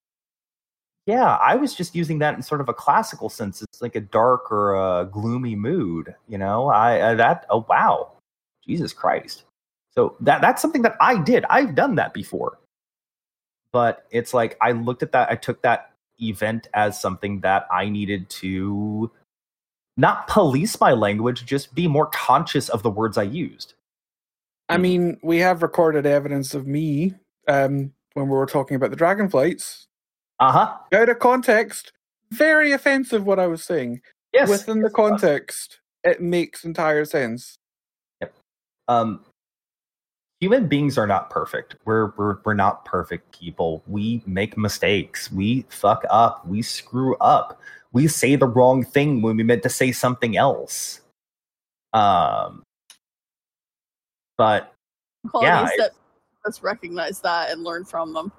Yeah, 1.07 1.37
I 1.37 1.57
was 1.57 1.75
just 1.75 1.95
using 1.95 2.19
that 2.21 2.35
in 2.35 2.43
sort 2.43 2.61
of 2.61 2.69
a 2.69 2.75
classical 2.75 3.29
sense. 3.29 3.63
It's 3.63 3.83
like 3.83 3.97
a 3.97 4.01
dark 4.01 4.51
or 4.53 4.75
a 4.75 5.07
gloomy 5.07 5.57
mood, 5.57 6.15
you 6.29 6.39
know. 6.39 6.69
I 6.69 7.01
uh, 7.01 7.15
that 7.17 7.47
oh 7.51 7.67
wow, 7.69 8.13
Jesus 8.67 8.93
Christ. 8.93 9.45
So 9.93 10.17
that 10.21 10.41
that's 10.41 10.63
something 10.63 10.83
that 10.83 10.97
I 11.01 11.19
did. 11.19 11.45
I've 11.51 11.75
done 11.75 11.97
that 11.97 12.15
before. 12.15 12.59
But 13.73 14.07
it's 14.11 14.35
like 14.35 14.57
I 14.61 14.73
looked 14.73 15.03
at 15.03 15.13
that, 15.13 15.31
I 15.31 15.37
took 15.37 15.63
that 15.63 15.93
event 16.21 16.69
as 16.75 17.01
something 17.01 17.41
that 17.41 17.67
I 17.73 17.89
needed 17.89 18.29
to 18.31 19.11
not 20.01 20.27
police 20.27 20.81
my 20.81 20.93
language, 20.93 21.45
just 21.45 21.75
be 21.75 21.87
more 21.87 22.07
conscious 22.07 22.69
of 22.69 22.83
the 22.83 22.91
words 22.91 23.19
I 23.19 23.25
used. 23.25 23.75
I 24.69 24.79
mean, 24.79 25.19
we 25.23 25.39
have 25.39 25.63
recorded 25.63 26.07
evidence 26.07 26.55
of 26.55 26.67
me 26.67 27.15
um, 27.49 27.93
when 28.15 28.27
we 28.27 28.37
were 28.37 28.47
talking 28.47 28.77
about 28.77 28.91
the 28.91 28.97
dragonflights. 28.97 29.87
Uh-huh. 30.39 30.77
Out 30.93 31.09
of 31.09 31.19
context, 31.19 31.93
very 32.31 32.73
offensive 32.73 33.25
what 33.25 33.39
I 33.39 33.47
was 33.47 33.65
saying. 33.65 34.01
Yes. 34.33 34.49
Within 34.49 34.81
the 34.81 34.91
context, 34.91 35.81
it 36.05 36.23
makes 36.23 36.65
entire 36.65 37.05
sense. 37.05 37.59
Yep. 38.21 38.35
Um 38.89 39.25
human 40.41 40.67
beings 40.67 40.97
are 40.97 41.07
not 41.07 41.29
perfect 41.29 41.77
we're 41.85 42.13
we're 42.17 42.39
we're 42.45 42.55
not 42.55 42.85
perfect 42.87 43.39
people 43.39 43.83
we 43.87 44.23
make 44.27 44.57
mistakes 44.57 45.31
we 45.31 45.67
fuck 45.69 46.03
up 46.09 46.47
we 46.47 46.63
screw 46.63 47.15
up 47.17 47.61
we 47.93 48.07
say 48.07 48.37
the 48.37 48.47
wrong 48.47 48.85
thing 48.85 49.23
when 49.23 49.37
we 49.37 49.43
meant 49.43 49.63
to 49.65 49.69
say 49.69 49.93
something 49.93 50.37
else. 50.37 51.01
Um 51.93 52.63
but 54.39 54.73
Qualities 55.29 55.71
Yeah, 55.77 55.85
that 55.85 55.91
let's 56.45 56.63
recognize 56.63 57.21
that 57.21 57.51
and 57.51 57.63
learn 57.63 57.85
from 57.85 58.13
them. 58.15 58.33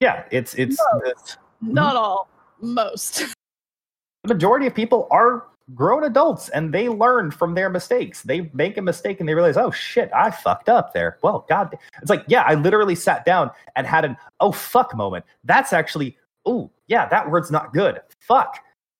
yeah 0.00 0.24
it's 0.30 0.54
it's 0.54 0.76
the, 0.76 1.14
Not 1.60 1.94
all, 1.96 2.28
most. 2.60 3.18
the 4.24 4.34
majority 4.34 4.66
of 4.66 4.74
people 4.74 5.06
are 5.10 5.44
grown 5.74 6.04
adults 6.04 6.48
and 6.50 6.74
they 6.74 6.88
learn 6.88 7.30
from 7.30 7.54
their 7.54 7.70
mistakes. 7.70 8.20
They 8.22 8.50
make 8.52 8.76
a 8.76 8.82
mistake 8.82 9.20
and 9.20 9.28
they 9.28 9.34
realize 9.34 9.56
oh 9.56 9.70
shit 9.70 10.10
i 10.14 10.30
fucked 10.30 10.68
up 10.68 10.92
there. 10.94 11.18
Well 11.22 11.46
god 11.48 11.76
it's 12.00 12.10
like 12.10 12.24
yeah 12.26 12.42
i 12.46 12.54
literally 12.54 12.94
sat 12.94 13.24
down 13.24 13.50
and 13.76 13.86
had 13.86 14.04
an 14.04 14.16
oh 14.40 14.52
fuck 14.52 14.96
moment. 14.96 15.24
That's 15.44 15.72
actually 15.72 16.16
oh 16.46 16.70
yeah 16.86 17.06
that 17.08 17.30
word's 17.30 17.50
not 17.50 17.72
good 17.72 18.00
fuck 18.20 18.58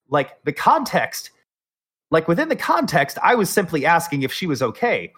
like 0.08 0.42
the 0.44 0.52
context 0.52 1.30
like 2.10 2.28
within 2.28 2.48
the 2.48 2.56
context 2.56 3.18
i 3.22 3.34
was 3.34 3.50
simply 3.50 3.84
asking 3.86 4.22
if 4.22 4.32
she 4.32 4.46
was 4.46 4.62
okay 4.62 5.12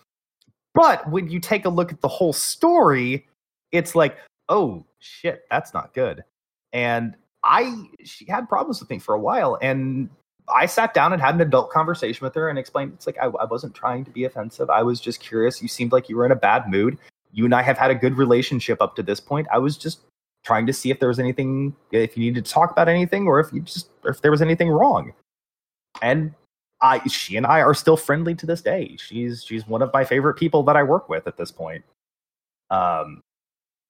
but 0.74 1.08
when 1.10 1.28
you 1.28 1.40
take 1.40 1.64
a 1.64 1.68
look 1.68 1.92
at 1.92 2.00
the 2.00 2.08
whole 2.08 2.32
story 2.32 3.26
it's 3.72 3.94
like 3.94 4.16
oh 4.48 4.84
shit 4.98 5.44
that's 5.50 5.74
not 5.74 5.92
good 5.94 6.24
and 6.72 7.16
i 7.44 7.74
she 8.04 8.24
had 8.26 8.48
problems 8.48 8.80
with 8.80 8.90
me 8.90 8.98
for 8.98 9.14
a 9.14 9.20
while 9.20 9.58
and 9.62 10.08
I 10.48 10.66
sat 10.66 10.94
down 10.94 11.12
and 11.12 11.20
had 11.20 11.34
an 11.34 11.40
adult 11.40 11.70
conversation 11.70 12.24
with 12.24 12.34
her 12.34 12.48
and 12.48 12.58
explained 12.58 12.92
it's 12.94 13.06
like 13.06 13.18
I, 13.18 13.26
I 13.26 13.44
wasn't 13.44 13.74
trying 13.74 14.04
to 14.04 14.10
be 14.10 14.24
offensive. 14.24 14.70
I 14.70 14.82
was 14.82 15.00
just 15.00 15.20
curious. 15.20 15.60
You 15.60 15.68
seemed 15.68 15.92
like 15.92 16.08
you 16.08 16.16
were 16.16 16.26
in 16.26 16.32
a 16.32 16.36
bad 16.36 16.68
mood. 16.68 16.98
You 17.32 17.44
and 17.44 17.54
I 17.54 17.62
have 17.62 17.76
had 17.76 17.90
a 17.90 17.94
good 17.94 18.16
relationship 18.16 18.80
up 18.80 18.94
to 18.96 19.02
this 19.02 19.20
point. 19.20 19.48
I 19.52 19.58
was 19.58 19.76
just 19.76 20.00
trying 20.46 20.66
to 20.66 20.72
see 20.72 20.90
if 20.90 21.00
there 21.00 21.08
was 21.08 21.18
anything, 21.18 21.74
if 21.90 22.16
you 22.16 22.24
needed 22.24 22.44
to 22.44 22.50
talk 22.50 22.70
about 22.70 22.88
anything, 22.88 23.26
or 23.26 23.40
if 23.40 23.52
you 23.52 23.60
just, 23.60 23.90
if 24.04 24.22
there 24.22 24.30
was 24.30 24.40
anything 24.40 24.70
wrong. 24.70 25.12
And 26.00 26.34
I, 26.80 27.06
she 27.08 27.36
and 27.36 27.46
I 27.46 27.60
are 27.60 27.74
still 27.74 27.96
friendly 27.96 28.34
to 28.36 28.46
this 28.46 28.62
day. 28.62 28.96
She's 28.98 29.44
she's 29.44 29.66
one 29.66 29.82
of 29.82 29.92
my 29.92 30.04
favorite 30.04 30.34
people 30.34 30.62
that 30.64 30.76
I 30.76 30.82
work 30.82 31.08
with 31.08 31.26
at 31.26 31.36
this 31.36 31.50
point. 31.50 31.84
Um, 32.70 33.22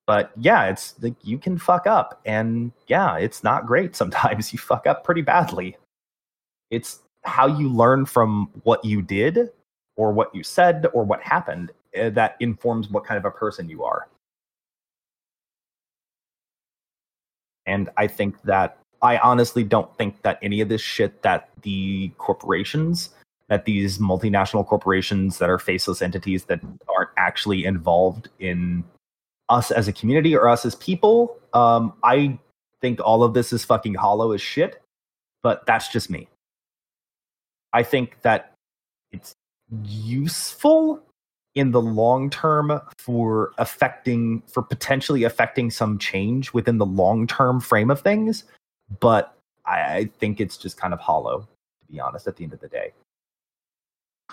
but 0.06 0.32
yeah, 0.36 0.66
it's 0.66 0.94
like 1.02 1.14
you 1.22 1.38
can 1.38 1.58
fuck 1.58 1.86
up, 1.86 2.20
and 2.24 2.72
yeah, 2.86 3.16
it's 3.16 3.44
not 3.44 3.66
great. 3.66 3.96
Sometimes 4.02 4.52
you 4.52 4.58
fuck 4.58 4.86
up 4.86 5.04
pretty 5.04 5.22
badly 5.22 5.76
it's 6.70 7.00
how 7.24 7.46
you 7.46 7.68
learn 7.68 8.06
from 8.06 8.50
what 8.62 8.84
you 8.84 9.02
did 9.02 9.50
or 9.96 10.12
what 10.12 10.34
you 10.34 10.42
said 10.42 10.86
or 10.92 11.04
what 11.04 11.22
happened 11.22 11.72
uh, 12.00 12.10
that 12.10 12.36
informs 12.40 12.90
what 12.90 13.04
kind 13.04 13.18
of 13.18 13.24
a 13.24 13.30
person 13.30 13.68
you 13.68 13.82
are 13.84 14.08
and 17.66 17.88
i 17.96 18.06
think 18.06 18.40
that 18.42 18.78
i 19.02 19.18
honestly 19.18 19.62
don't 19.62 19.94
think 19.96 20.20
that 20.22 20.38
any 20.42 20.60
of 20.60 20.68
this 20.68 20.80
shit 20.80 21.22
that 21.22 21.50
the 21.62 22.08
corporations 22.18 23.10
that 23.48 23.64
these 23.64 23.98
multinational 23.98 24.66
corporations 24.66 25.38
that 25.38 25.48
are 25.48 25.58
faceless 25.58 26.02
entities 26.02 26.44
that 26.44 26.60
aren't 26.88 27.10
actually 27.16 27.64
involved 27.64 28.28
in 28.40 28.82
us 29.48 29.70
as 29.70 29.86
a 29.86 29.92
community 29.92 30.34
or 30.34 30.48
us 30.48 30.64
as 30.64 30.74
people 30.76 31.36
um, 31.52 31.92
i 32.02 32.38
think 32.80 33.00
all 33.04 33.22
of 33.22 33.34
this 33.34 33.52
is 33.52 33.64
fucking 33.64 33.94
hollow 33.94 34.32
as 34.32 34.40
shit 34.40 34.82
but 35.46 35.64
that's 35.64 35.86
just 35.86 36.10
me. 36.10 36.26
I 37.72 37.84
think 37.84 38.20
that 38.22 38.52
it's 39.12 39.32
useful 39.84 41.00
in 41.56 41.72
the 41.72 41.80
long 41.80 42.30
term 42.30 42.80
for 42.98 43.52
affecting 43.58 44.42
for 44.46 44.62
potentially 44.62 45.24
affecting 45.24 45.70
some 45.70 45.98
change 45.98 46.52
within 46.52 46.78
the 46.78 46.86
long 46.86 47.26
term 47.26 47.60
frame 47.60 47.90
of 47.90 48.00
things 48.00 48.44
but 49.00 49.34
I, 49.64 49.96
I 49.96 50.10
think 50.18 50.38
it's 50.38 50.56
just 50.56 50.76
kind 50.76 50.94
of 50.94 51.00
hollow 51.00 51.40
to 51.40 51.92
be 51.92 51.98
honest 51.98 52.28
at 52.28 52.36
the 52.36 52.44
end 52.44 52.52
of 52.52 52.60
the 52.60 52.68
day 52.68 52.92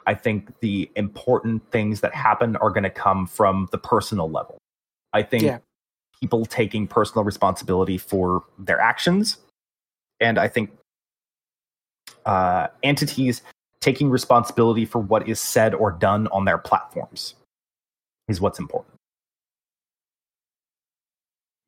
i 0.05 0.13
think 0.13 0.59
the 0.59 0.91
important 0.95 1.67
things 1.71 2.01
that 2.01 2.13
happen 2.13 2.57
are 2.57 2.69
going 2.69 2.83
to 2.83 2.89
come 2.89 3.25
from 3.25 3.69
the 3.71 3.77
personal 3.77 4.29
level 4.29 4.57
i 5.13 5.23
think 5.23 5.43
Yeah. 5.43 5.59
people 6.19 6.45
taking 6.45 6.87
personal 6.87 7.23
responsibility 7.23 7.97
for 7.97 8.43
their 8.59 8.79
actions 8.81 9.37
and 10.19 10.37
i 10.37 10.47
think 10.49 10.71
uh, 12.25 12.67
entities 12.83 13.41
taking 13.83 14.09
responsibility 14.09 14.85
for 14.85 14.99
what 14.99 15.27
is 15.27 15.41
said 15.41 15.75
or 15.75 15.91
done 15.91 16.27
on 16.31 16.45
their 16.45 16.57
platforms 16.57 17.35
is 18.29 18.39
what's 18.39 18.57
important. 18.57 18.95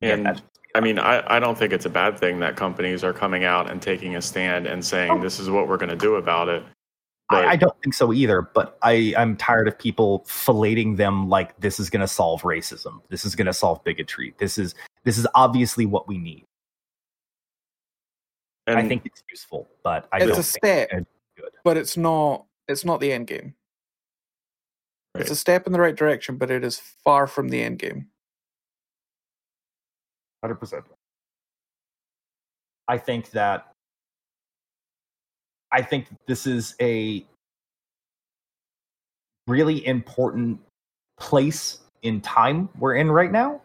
Again, 0.00 0.18
And 0.18 0.26
that's- 0.26 0.42
I 0.74 0.80
mean, 0.80 0.98
I, 0.98 1.22
I 1.36 1.38
don't 1.40 1.56
think 1.56 1.72
it's 1.72 1.86
a 1.86 1.90
bad 1.90 2.18
thing 2.18 2.40
that 2.40 2.56
companies 2.56 3.02
are 3.04 3.12
coming 3.12 3.44
out 3.44 3.70
and 3.70 3.80
taking 3.80 4.16
a 4.16 4.22
stand 4.22 4.66
and 4.66 4.84
saying 4.84 5.10
Oh. 5.12 5.20
this 5.20 5.38
is 5.38 5.48
what 5.50 5.68
we're 5.68 5.76
going 5.78 5.90
to 5.90 5.96
do 5.96 6.16
about 6.16 6.48
it. 6.48 6.62
But 7.28 7.44
I, 7.44 7.52
I 7.52 7.56
don't 7.56 7.74
think 7.82 7.92
so 7.94 8.12
either, 8.12 8.40
but 8.42 8.78
I, 8.82 9.12
I'm 9.18 9.36
tired 9.36 9.68
of 9.68 9.78
people 9.78 10.20
filleting 10.28 10.96
them 10.96 11.28
like 11.28 11.58
this 11.60 11.80
is 11.80 11.90
going 11.90 12.00
to 12.02 12.06
solve 12.08 12.42
racism. 12.42 13.00
This 13.08 13.24
is 13.24 13.34
going 13.34 13.46
to 13.46 13.52
solve 13.54 13.82
bigotry. 13.84 14.34
This 14.38 14.58
is 14.58 14.74
this 15.04 15.18
is 15.18 15.26
obviously 15.34 15.86
what 15.86 16.06
we 16.08 16.18
need. 16.18 16.44
and 18.66 18.78
I 18.78 18.86
think 18.86 19.04
it's 19.06 19.22
useful, 19.30 19.68
but 19.82 20.08
I 20.12 20.18
It's 20.18 20.26
don't 20.26 20.30
a 20.32 20.34
think 20.42 20.46
step, 20.46 20.88
it's 20.90 20.92
good. 20.92 21.06
But 21.66 21.76
it's 21.76 21.96
not. 21.96 22.44
It's 22.68 22.84
not 22.84 23.00
the 23.00 23.12
end 23.12 23.26
game. 23.26 23.54
It's 25.16 25.32
a 25.32 25.34
step 25.34 25.66
in 25.66 25.72
the 25.72 25.80
right 25.80 25.96
direction, 25.96 26.36
but 26.36 26.48
it 26.48 26.64
is 26.64 26.78
far 26.78 27.26
from 27.26 27.48
the 27.48 27.60
end 27.60 27.80
game. 27.80 28.06
Hundred 30.44 30.60
percent. 30.60 30.84
I 32.86 32.98
think 32.98 33.32
that 33.32 33.72
I 35.72 35.82
think 35.82 36.06
this 36.28 36.46
is 36.46 36.76
a 36.80 37.26
really 39.48 39.84
important 39.84 40.60
place 41.18 41.80
in 42.02 42.20
time 42.20 42.68
we're 42.78 42.94
in 42.94 43.10
right 43.10 43.32
now. 43.32 43.60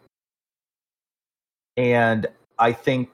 And 1.76 2.26
I 2.58 2.72
think 2.72 3.10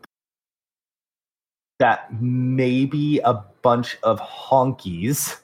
that 1.79 2.13
maybe 2.21 3.21
a 3.25 3.35
bunch 3.63 3.99
of 4.03 4.21
honkies 4.21 5.39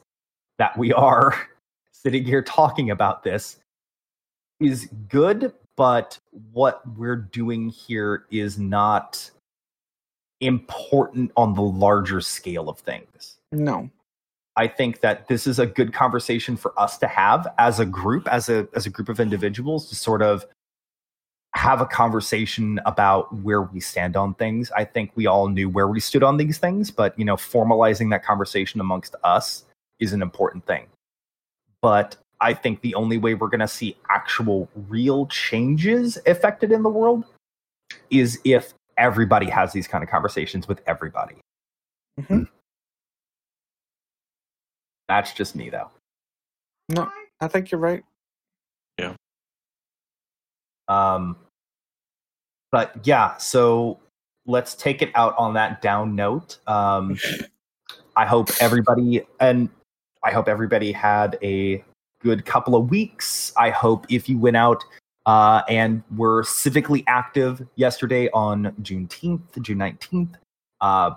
that 0.59 0.77
we 0.77 0.93
are 0.93 1.35
sitting 1.93 2.24
here 2.24 2.43
talking 2.43 2.90
about 2.90 3.23
this 3.23 3.59
is 4.61 4.89
good, 5.09 5.52
but 5.77 6.19
what 6.52 6.82
we're 6.97 7.16
doing 7.16 7.69
here 7.69 8.27
is 8.31 8.59
not 8.59 9.31
important 10.40 11.32
on 11.36 11.55
the 11.55 11.62
larger 11.62 12.20
scale 12.20 12.69
of 12.69 12.78
things. 12.78 13.39
No. 13.52 13.90
I 14.56 14.69
think 14.69 15.01
that 15.01 15.27
this 15.27 15.47
is 15.47 15.59
a 15.59 15.66
good 15.66 15.93
conversation 15.93 16.56
for 16.56 16.78
us 16.78 16.98
to 16.98 17.09
have 17.09 17.52
as 17.59 17.81
a 17.81 17.86
group, 17.86 18.28
as 18.28 18.48
a 18.48 18.69
as 18.74 18.86
a 18.86 18.90
group 18.90 19.09
of 19.09 19.19
individuals 19.19 19.89
to 19.89 19.97
sort 19.97 20.23
of 20.23 20.47
have 21.55 21.81
a 21.81 21.86
conversation 21.86 22.81
about 22.85 23.32
where 23.43 23.62
we 23.62 23.81
stand 23.81 24.16
on 24.16 24.35
things. 24.35 24.70
I 24.72 24.85
think 24.85 25.12
we 25.14 25.26
all 25.26 25.48
knew 25.48 25.68
where 25.68 25.89
we 25.89 26.01
stood 26.01 26.22
on 26.22 26.36
these 26.36 26.59
things, 26.59 26.90
but 26.90 27.18
you 27.18 27.24
know, 27.24 27.36
formalizing 27.36 28.10
that 28.10 28.24
conversation 28.24 28.81
amongst 28.81 29.14
us 29.22 29.64
is 30.01 30.12
an 30.12 30.20
important 30.20 30.66
thing. 30.66 30.86
But 31.81 32.16
I 32.40 32.55
think 32.55 32.81
the 32.81 32.94
only 32.97 33.18
way 33.18 33.35
we're 33.35 33.48
going 33.48 33.60
to 33.60 33.68
see 33.68 33.97
actual 34.10 34.68
real 34.89 35.26
changes 35.26 36.18
affected 36.26 36.72
in 36.72 36.82
the 36.82 36.90
world 36.90 37.24
is 38.10 38.40
if 38.44 38.74
everybody 38.98 39.48
has 39.48 39.72
these 39.72 39.86
kind 39.86 40.02
of 40.02 40.10
conversations 40.10 40.66
with 40.66 40.81
everybody. 40.86 41.36
Mhm. 42.20 42.48
That's 45.09 45.32
just 45.32 45.55
me 45.55 45.70
though. 45.70 45.90
No, 46.89 47.10
I 47.40 47.48
think 47.48 47.70
you're 47.70 47.81
right. 47.81 48.05
Yeah. 48.98 49.14
Um, 50.89 51.36
but 52.74 52.96
yeah, 53.05 53.36
so 53.36 54.01
let's 54.46 54.74
take 54.74 55.01
it 55.01 55.12
out 55.14 55.32
on 55.38 55.55
that 55.55 55.80
down 55.80 56.16
note. 56.16 56.59
Um, 56.66 57.16
I 58.16 58.26
hope 58.26 58.48
everybody 58.60 59.22
and 59.38 59.68
I 60.24 60.32
hope 60.32 60.48
everybody 60.48 60.90
had 60.90 61.38
a 61.40 61.84
good 62.20 62.44
couple 62.44 62.74
of 62.74 62.90
weeks. 62.90 63.52
I 63.56 63.70
hope 63.70 64.06
if 64.10 64.28
you 64.28 64.38
went 64.38 64.56
out 64.56 64.82
uh, 65.24 65.62
and 65.68 66.02
were 66.16 66.42
civically 66.42 67.05
active 67.06 67.64
yesterday 67.76 68.28
on 68.30 68.74
Juneteenth, 68.82 69.62
June 69.62 69.78
nineteenth, 69.78 70.36
uh, 70.80 71.12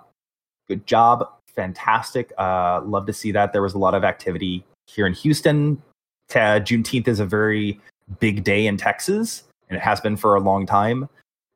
good 0.67 0.85
job, 0.85 1.27
fantastic. 1.55 2.33
Uh, 2.37 2.81
love 2.85 3.07
to 3.07 3.13
see 3.13 3.31
that. 3.31 3.51
There 3.51 3.63
was 3.63 3.73
a 3.73 3.79
lot 3.79 3.95
of 3.95 4.03
activity 4.03 4.63
here 4.85 5.07
in 5.07 5.13
Houston. 5.13 5.81
Ta- 6.29 6.59
Juneteenth 6.59 7.07
is 7.07 7.19
a 7.19 7.25
very 7.25 7.81
big 8.19 8.43
day 8.43 8.67
in 8.67 8.77
Texas, 8.77 9.45
and 9.69 9.77
it 9.77 9.81
has 9.81 9.99
been 9.99 10.15
for 10.15 10.35
a 10.35 10.39
long 10.39 10.67
time 10.67 11.09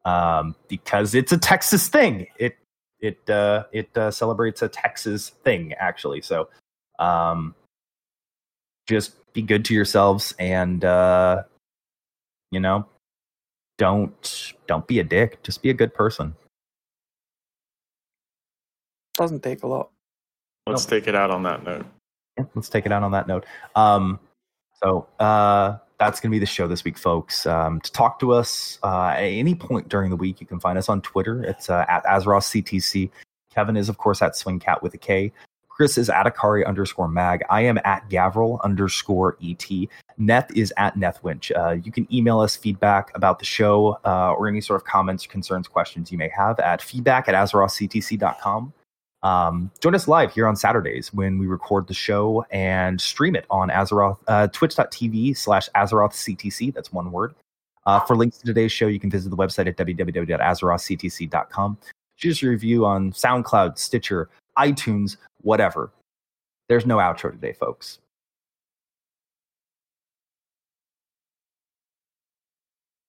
um, 0.05 0.55
because 0.67 1.15
it's 1.15 1.31
a 1.31 1.37
Texas 1.37 1.87
thing. 1.87 2.27
It 2.37 2.57
it 2.99 3.29
uh, 3.29 3.65
it 3.71 3.95
uh, 3.97 4.11
celebrates 4.11 4.61
a 4.61 4.67
Texas 4.67 5.29
thing 5.43 5.73
actually. 5.73 6.21
So 6.21 6.49
um, 6.99 7.55
just 8.87 9.15
be 9.33 9.41
good 9.41 9.65
to 9.65 9.73
yourselves 9.73 10.33
and 10.39 10.83
uh, 10.83 11.43
you 12.51 12.59
know 12.59 12.85
don't 13.77 14.53
don't 14.67 14.85
be 14.87 14.99
a 14.99 15.03
dick. 15.03 15.41
Just 15.43 15.61
be 15.61 15.69
a 15.69 15.73
good 15.73 15.93
person. 15.93 16.35
Doesn't 19.15 19.41
take 19.41 19.63
a 19.63 19.67
lot. 19.67 19.89
let's 20.67 20.85
take 20.85 21.07
it 21.07 21.15
out 21.15 21.31
on 21.31 21.43
that 21.43 21.63
note. 21.63 21.85
Yeah, 22.37 22.45
let's 22.55 22.69
take 22.69 22.85
it 22.85 22.91
out 22.91 23.03
on 23.03 23.11
that 23.11 23.27
note. 23.27 23.45
Um, 23.75 24.19
so 24.81 25.07
uh, 25.19 25.77
that's 26.01 26.19
going 26.19 26.31
to 26.31 26.35
be 26.35 26.39
the 26.39 26.47
show 26.47 26.67
this 26.67 26.83
week, 26.83 26.97
folks. 26.97 27.45
Um, 27.45 27.79
to 27.81 27.91
talk 27.91 28.19
to 28.21 28.33
us 28.33 28.79
uh, 28.81 29.09
at 29.09 29.21
any 29.21 29.53
point 29.53 29.87
during 29.87 30.09
the 30.09 30.15
week, 30.15 30.41
you 30.41 30.47
can 30.47 30.59
find 30.59 30.75
us 30.79 30.89
on 30.89 30.99
Twitter. 31.01 31.43
It's 31.43 31.69
uh, 31.69 31.85
at 31.87 32.03
AzerothCTC. 32.05 33.11
Kevin 33.53 33.77
is, 33.77 33.87
of 33.87 33.99
course, 33.99 34.19
at 34.23 34.33
swingkat 34.33 34.81
with 34.81 34.95
a 34.95 34.97
K. 34.97 35.31
Chris 35.69 35.99
is 35.99 36.09
at 36.09 36.25
Akari 36.25 36.65
underscore 36.65 37.07
mag. 37.07 37.43
I 37.51 37.61
am 37.61 37.77
at 37.85 38.09
Gavriil 38.09 38.59
underscore 38.63 39.37
ET. 39.43 39.63
Neth 40.19 40.51
is 40.55 40.73
at 40.77 40.95
NethWench. 40.95 41.55
Uh, 41.55 41.73
you 41.73 41.91
can 41.91 42.11
email 42.11 42.39
us 42.39 42.55
feedback 42.55 43.15
about 43.15 43.37
the 43.37 43.45
show 43.45 43.99
uh, 44.03 44.33
or 44.33 44.47
any 44.47 44.59
sort 44.59 44.81
of 44.81 44.87
comments, 44.87 45.27
concerns, 45.27 45.67
questions 45.67 46.11
you 46.11 46.17
may 46.17 46.29
have 46.35 46.59
at 46.59 46.81
feedback 46.81 47.29
at 47.29 47.35
AzerothCTC.com. 47.35 48.73
Um, 49.23 49.71
join 49.79 49.93
us 49.93 50.07
live 50.07 50.33
here 50.33 50.47
on 50.47 50.55
Saturdays 50.55 51.13
when 51.13 51.37
we 51.37 51.47
record 51.47 51.87
the 51.87 51.93
show 51.93 52.45
and 52.51 52.99
stream 52.99 53.35
it 53.35 53.45
on 53.49 53.69
Azeroth, 53.69 54.17
uh, 54.27 54.47
twitch.tv 54.47 55.37
slash 55.37 55.69
Azeroth 55.75 56.13
CTC. 56.13 56.73
That's 56.73 56.91
one 56.91 57.11
word. 57.11 57.35
Uh, 57.85 57.99
for 57.99 58.15
links 58.15 58.37
to 58.39 58.45
today's 58.45 58.71
show, 58.71 58.87
you 58.87 58.99
can 58.99 59.09
visit 59.09 59.29
the 59.29 59.37
website 59.37 59.67
at 59.67 59.77
www.azerothctc.com. 59.77 61.77
Choose 62.17 62.41
your 62.41 62.51
review 62.51 62.85
on 62.85 63.11
SoundCloud, 63.11 63.77
Stitcher, 63.77 64.29
iTunes, 64.57 65.17
whatever. 65.41 65.91
There's 66.69 66.85
no 66.85 66.97
outro 66.97 67.31
today, 67.31 67.53
folks. 67.53 67.99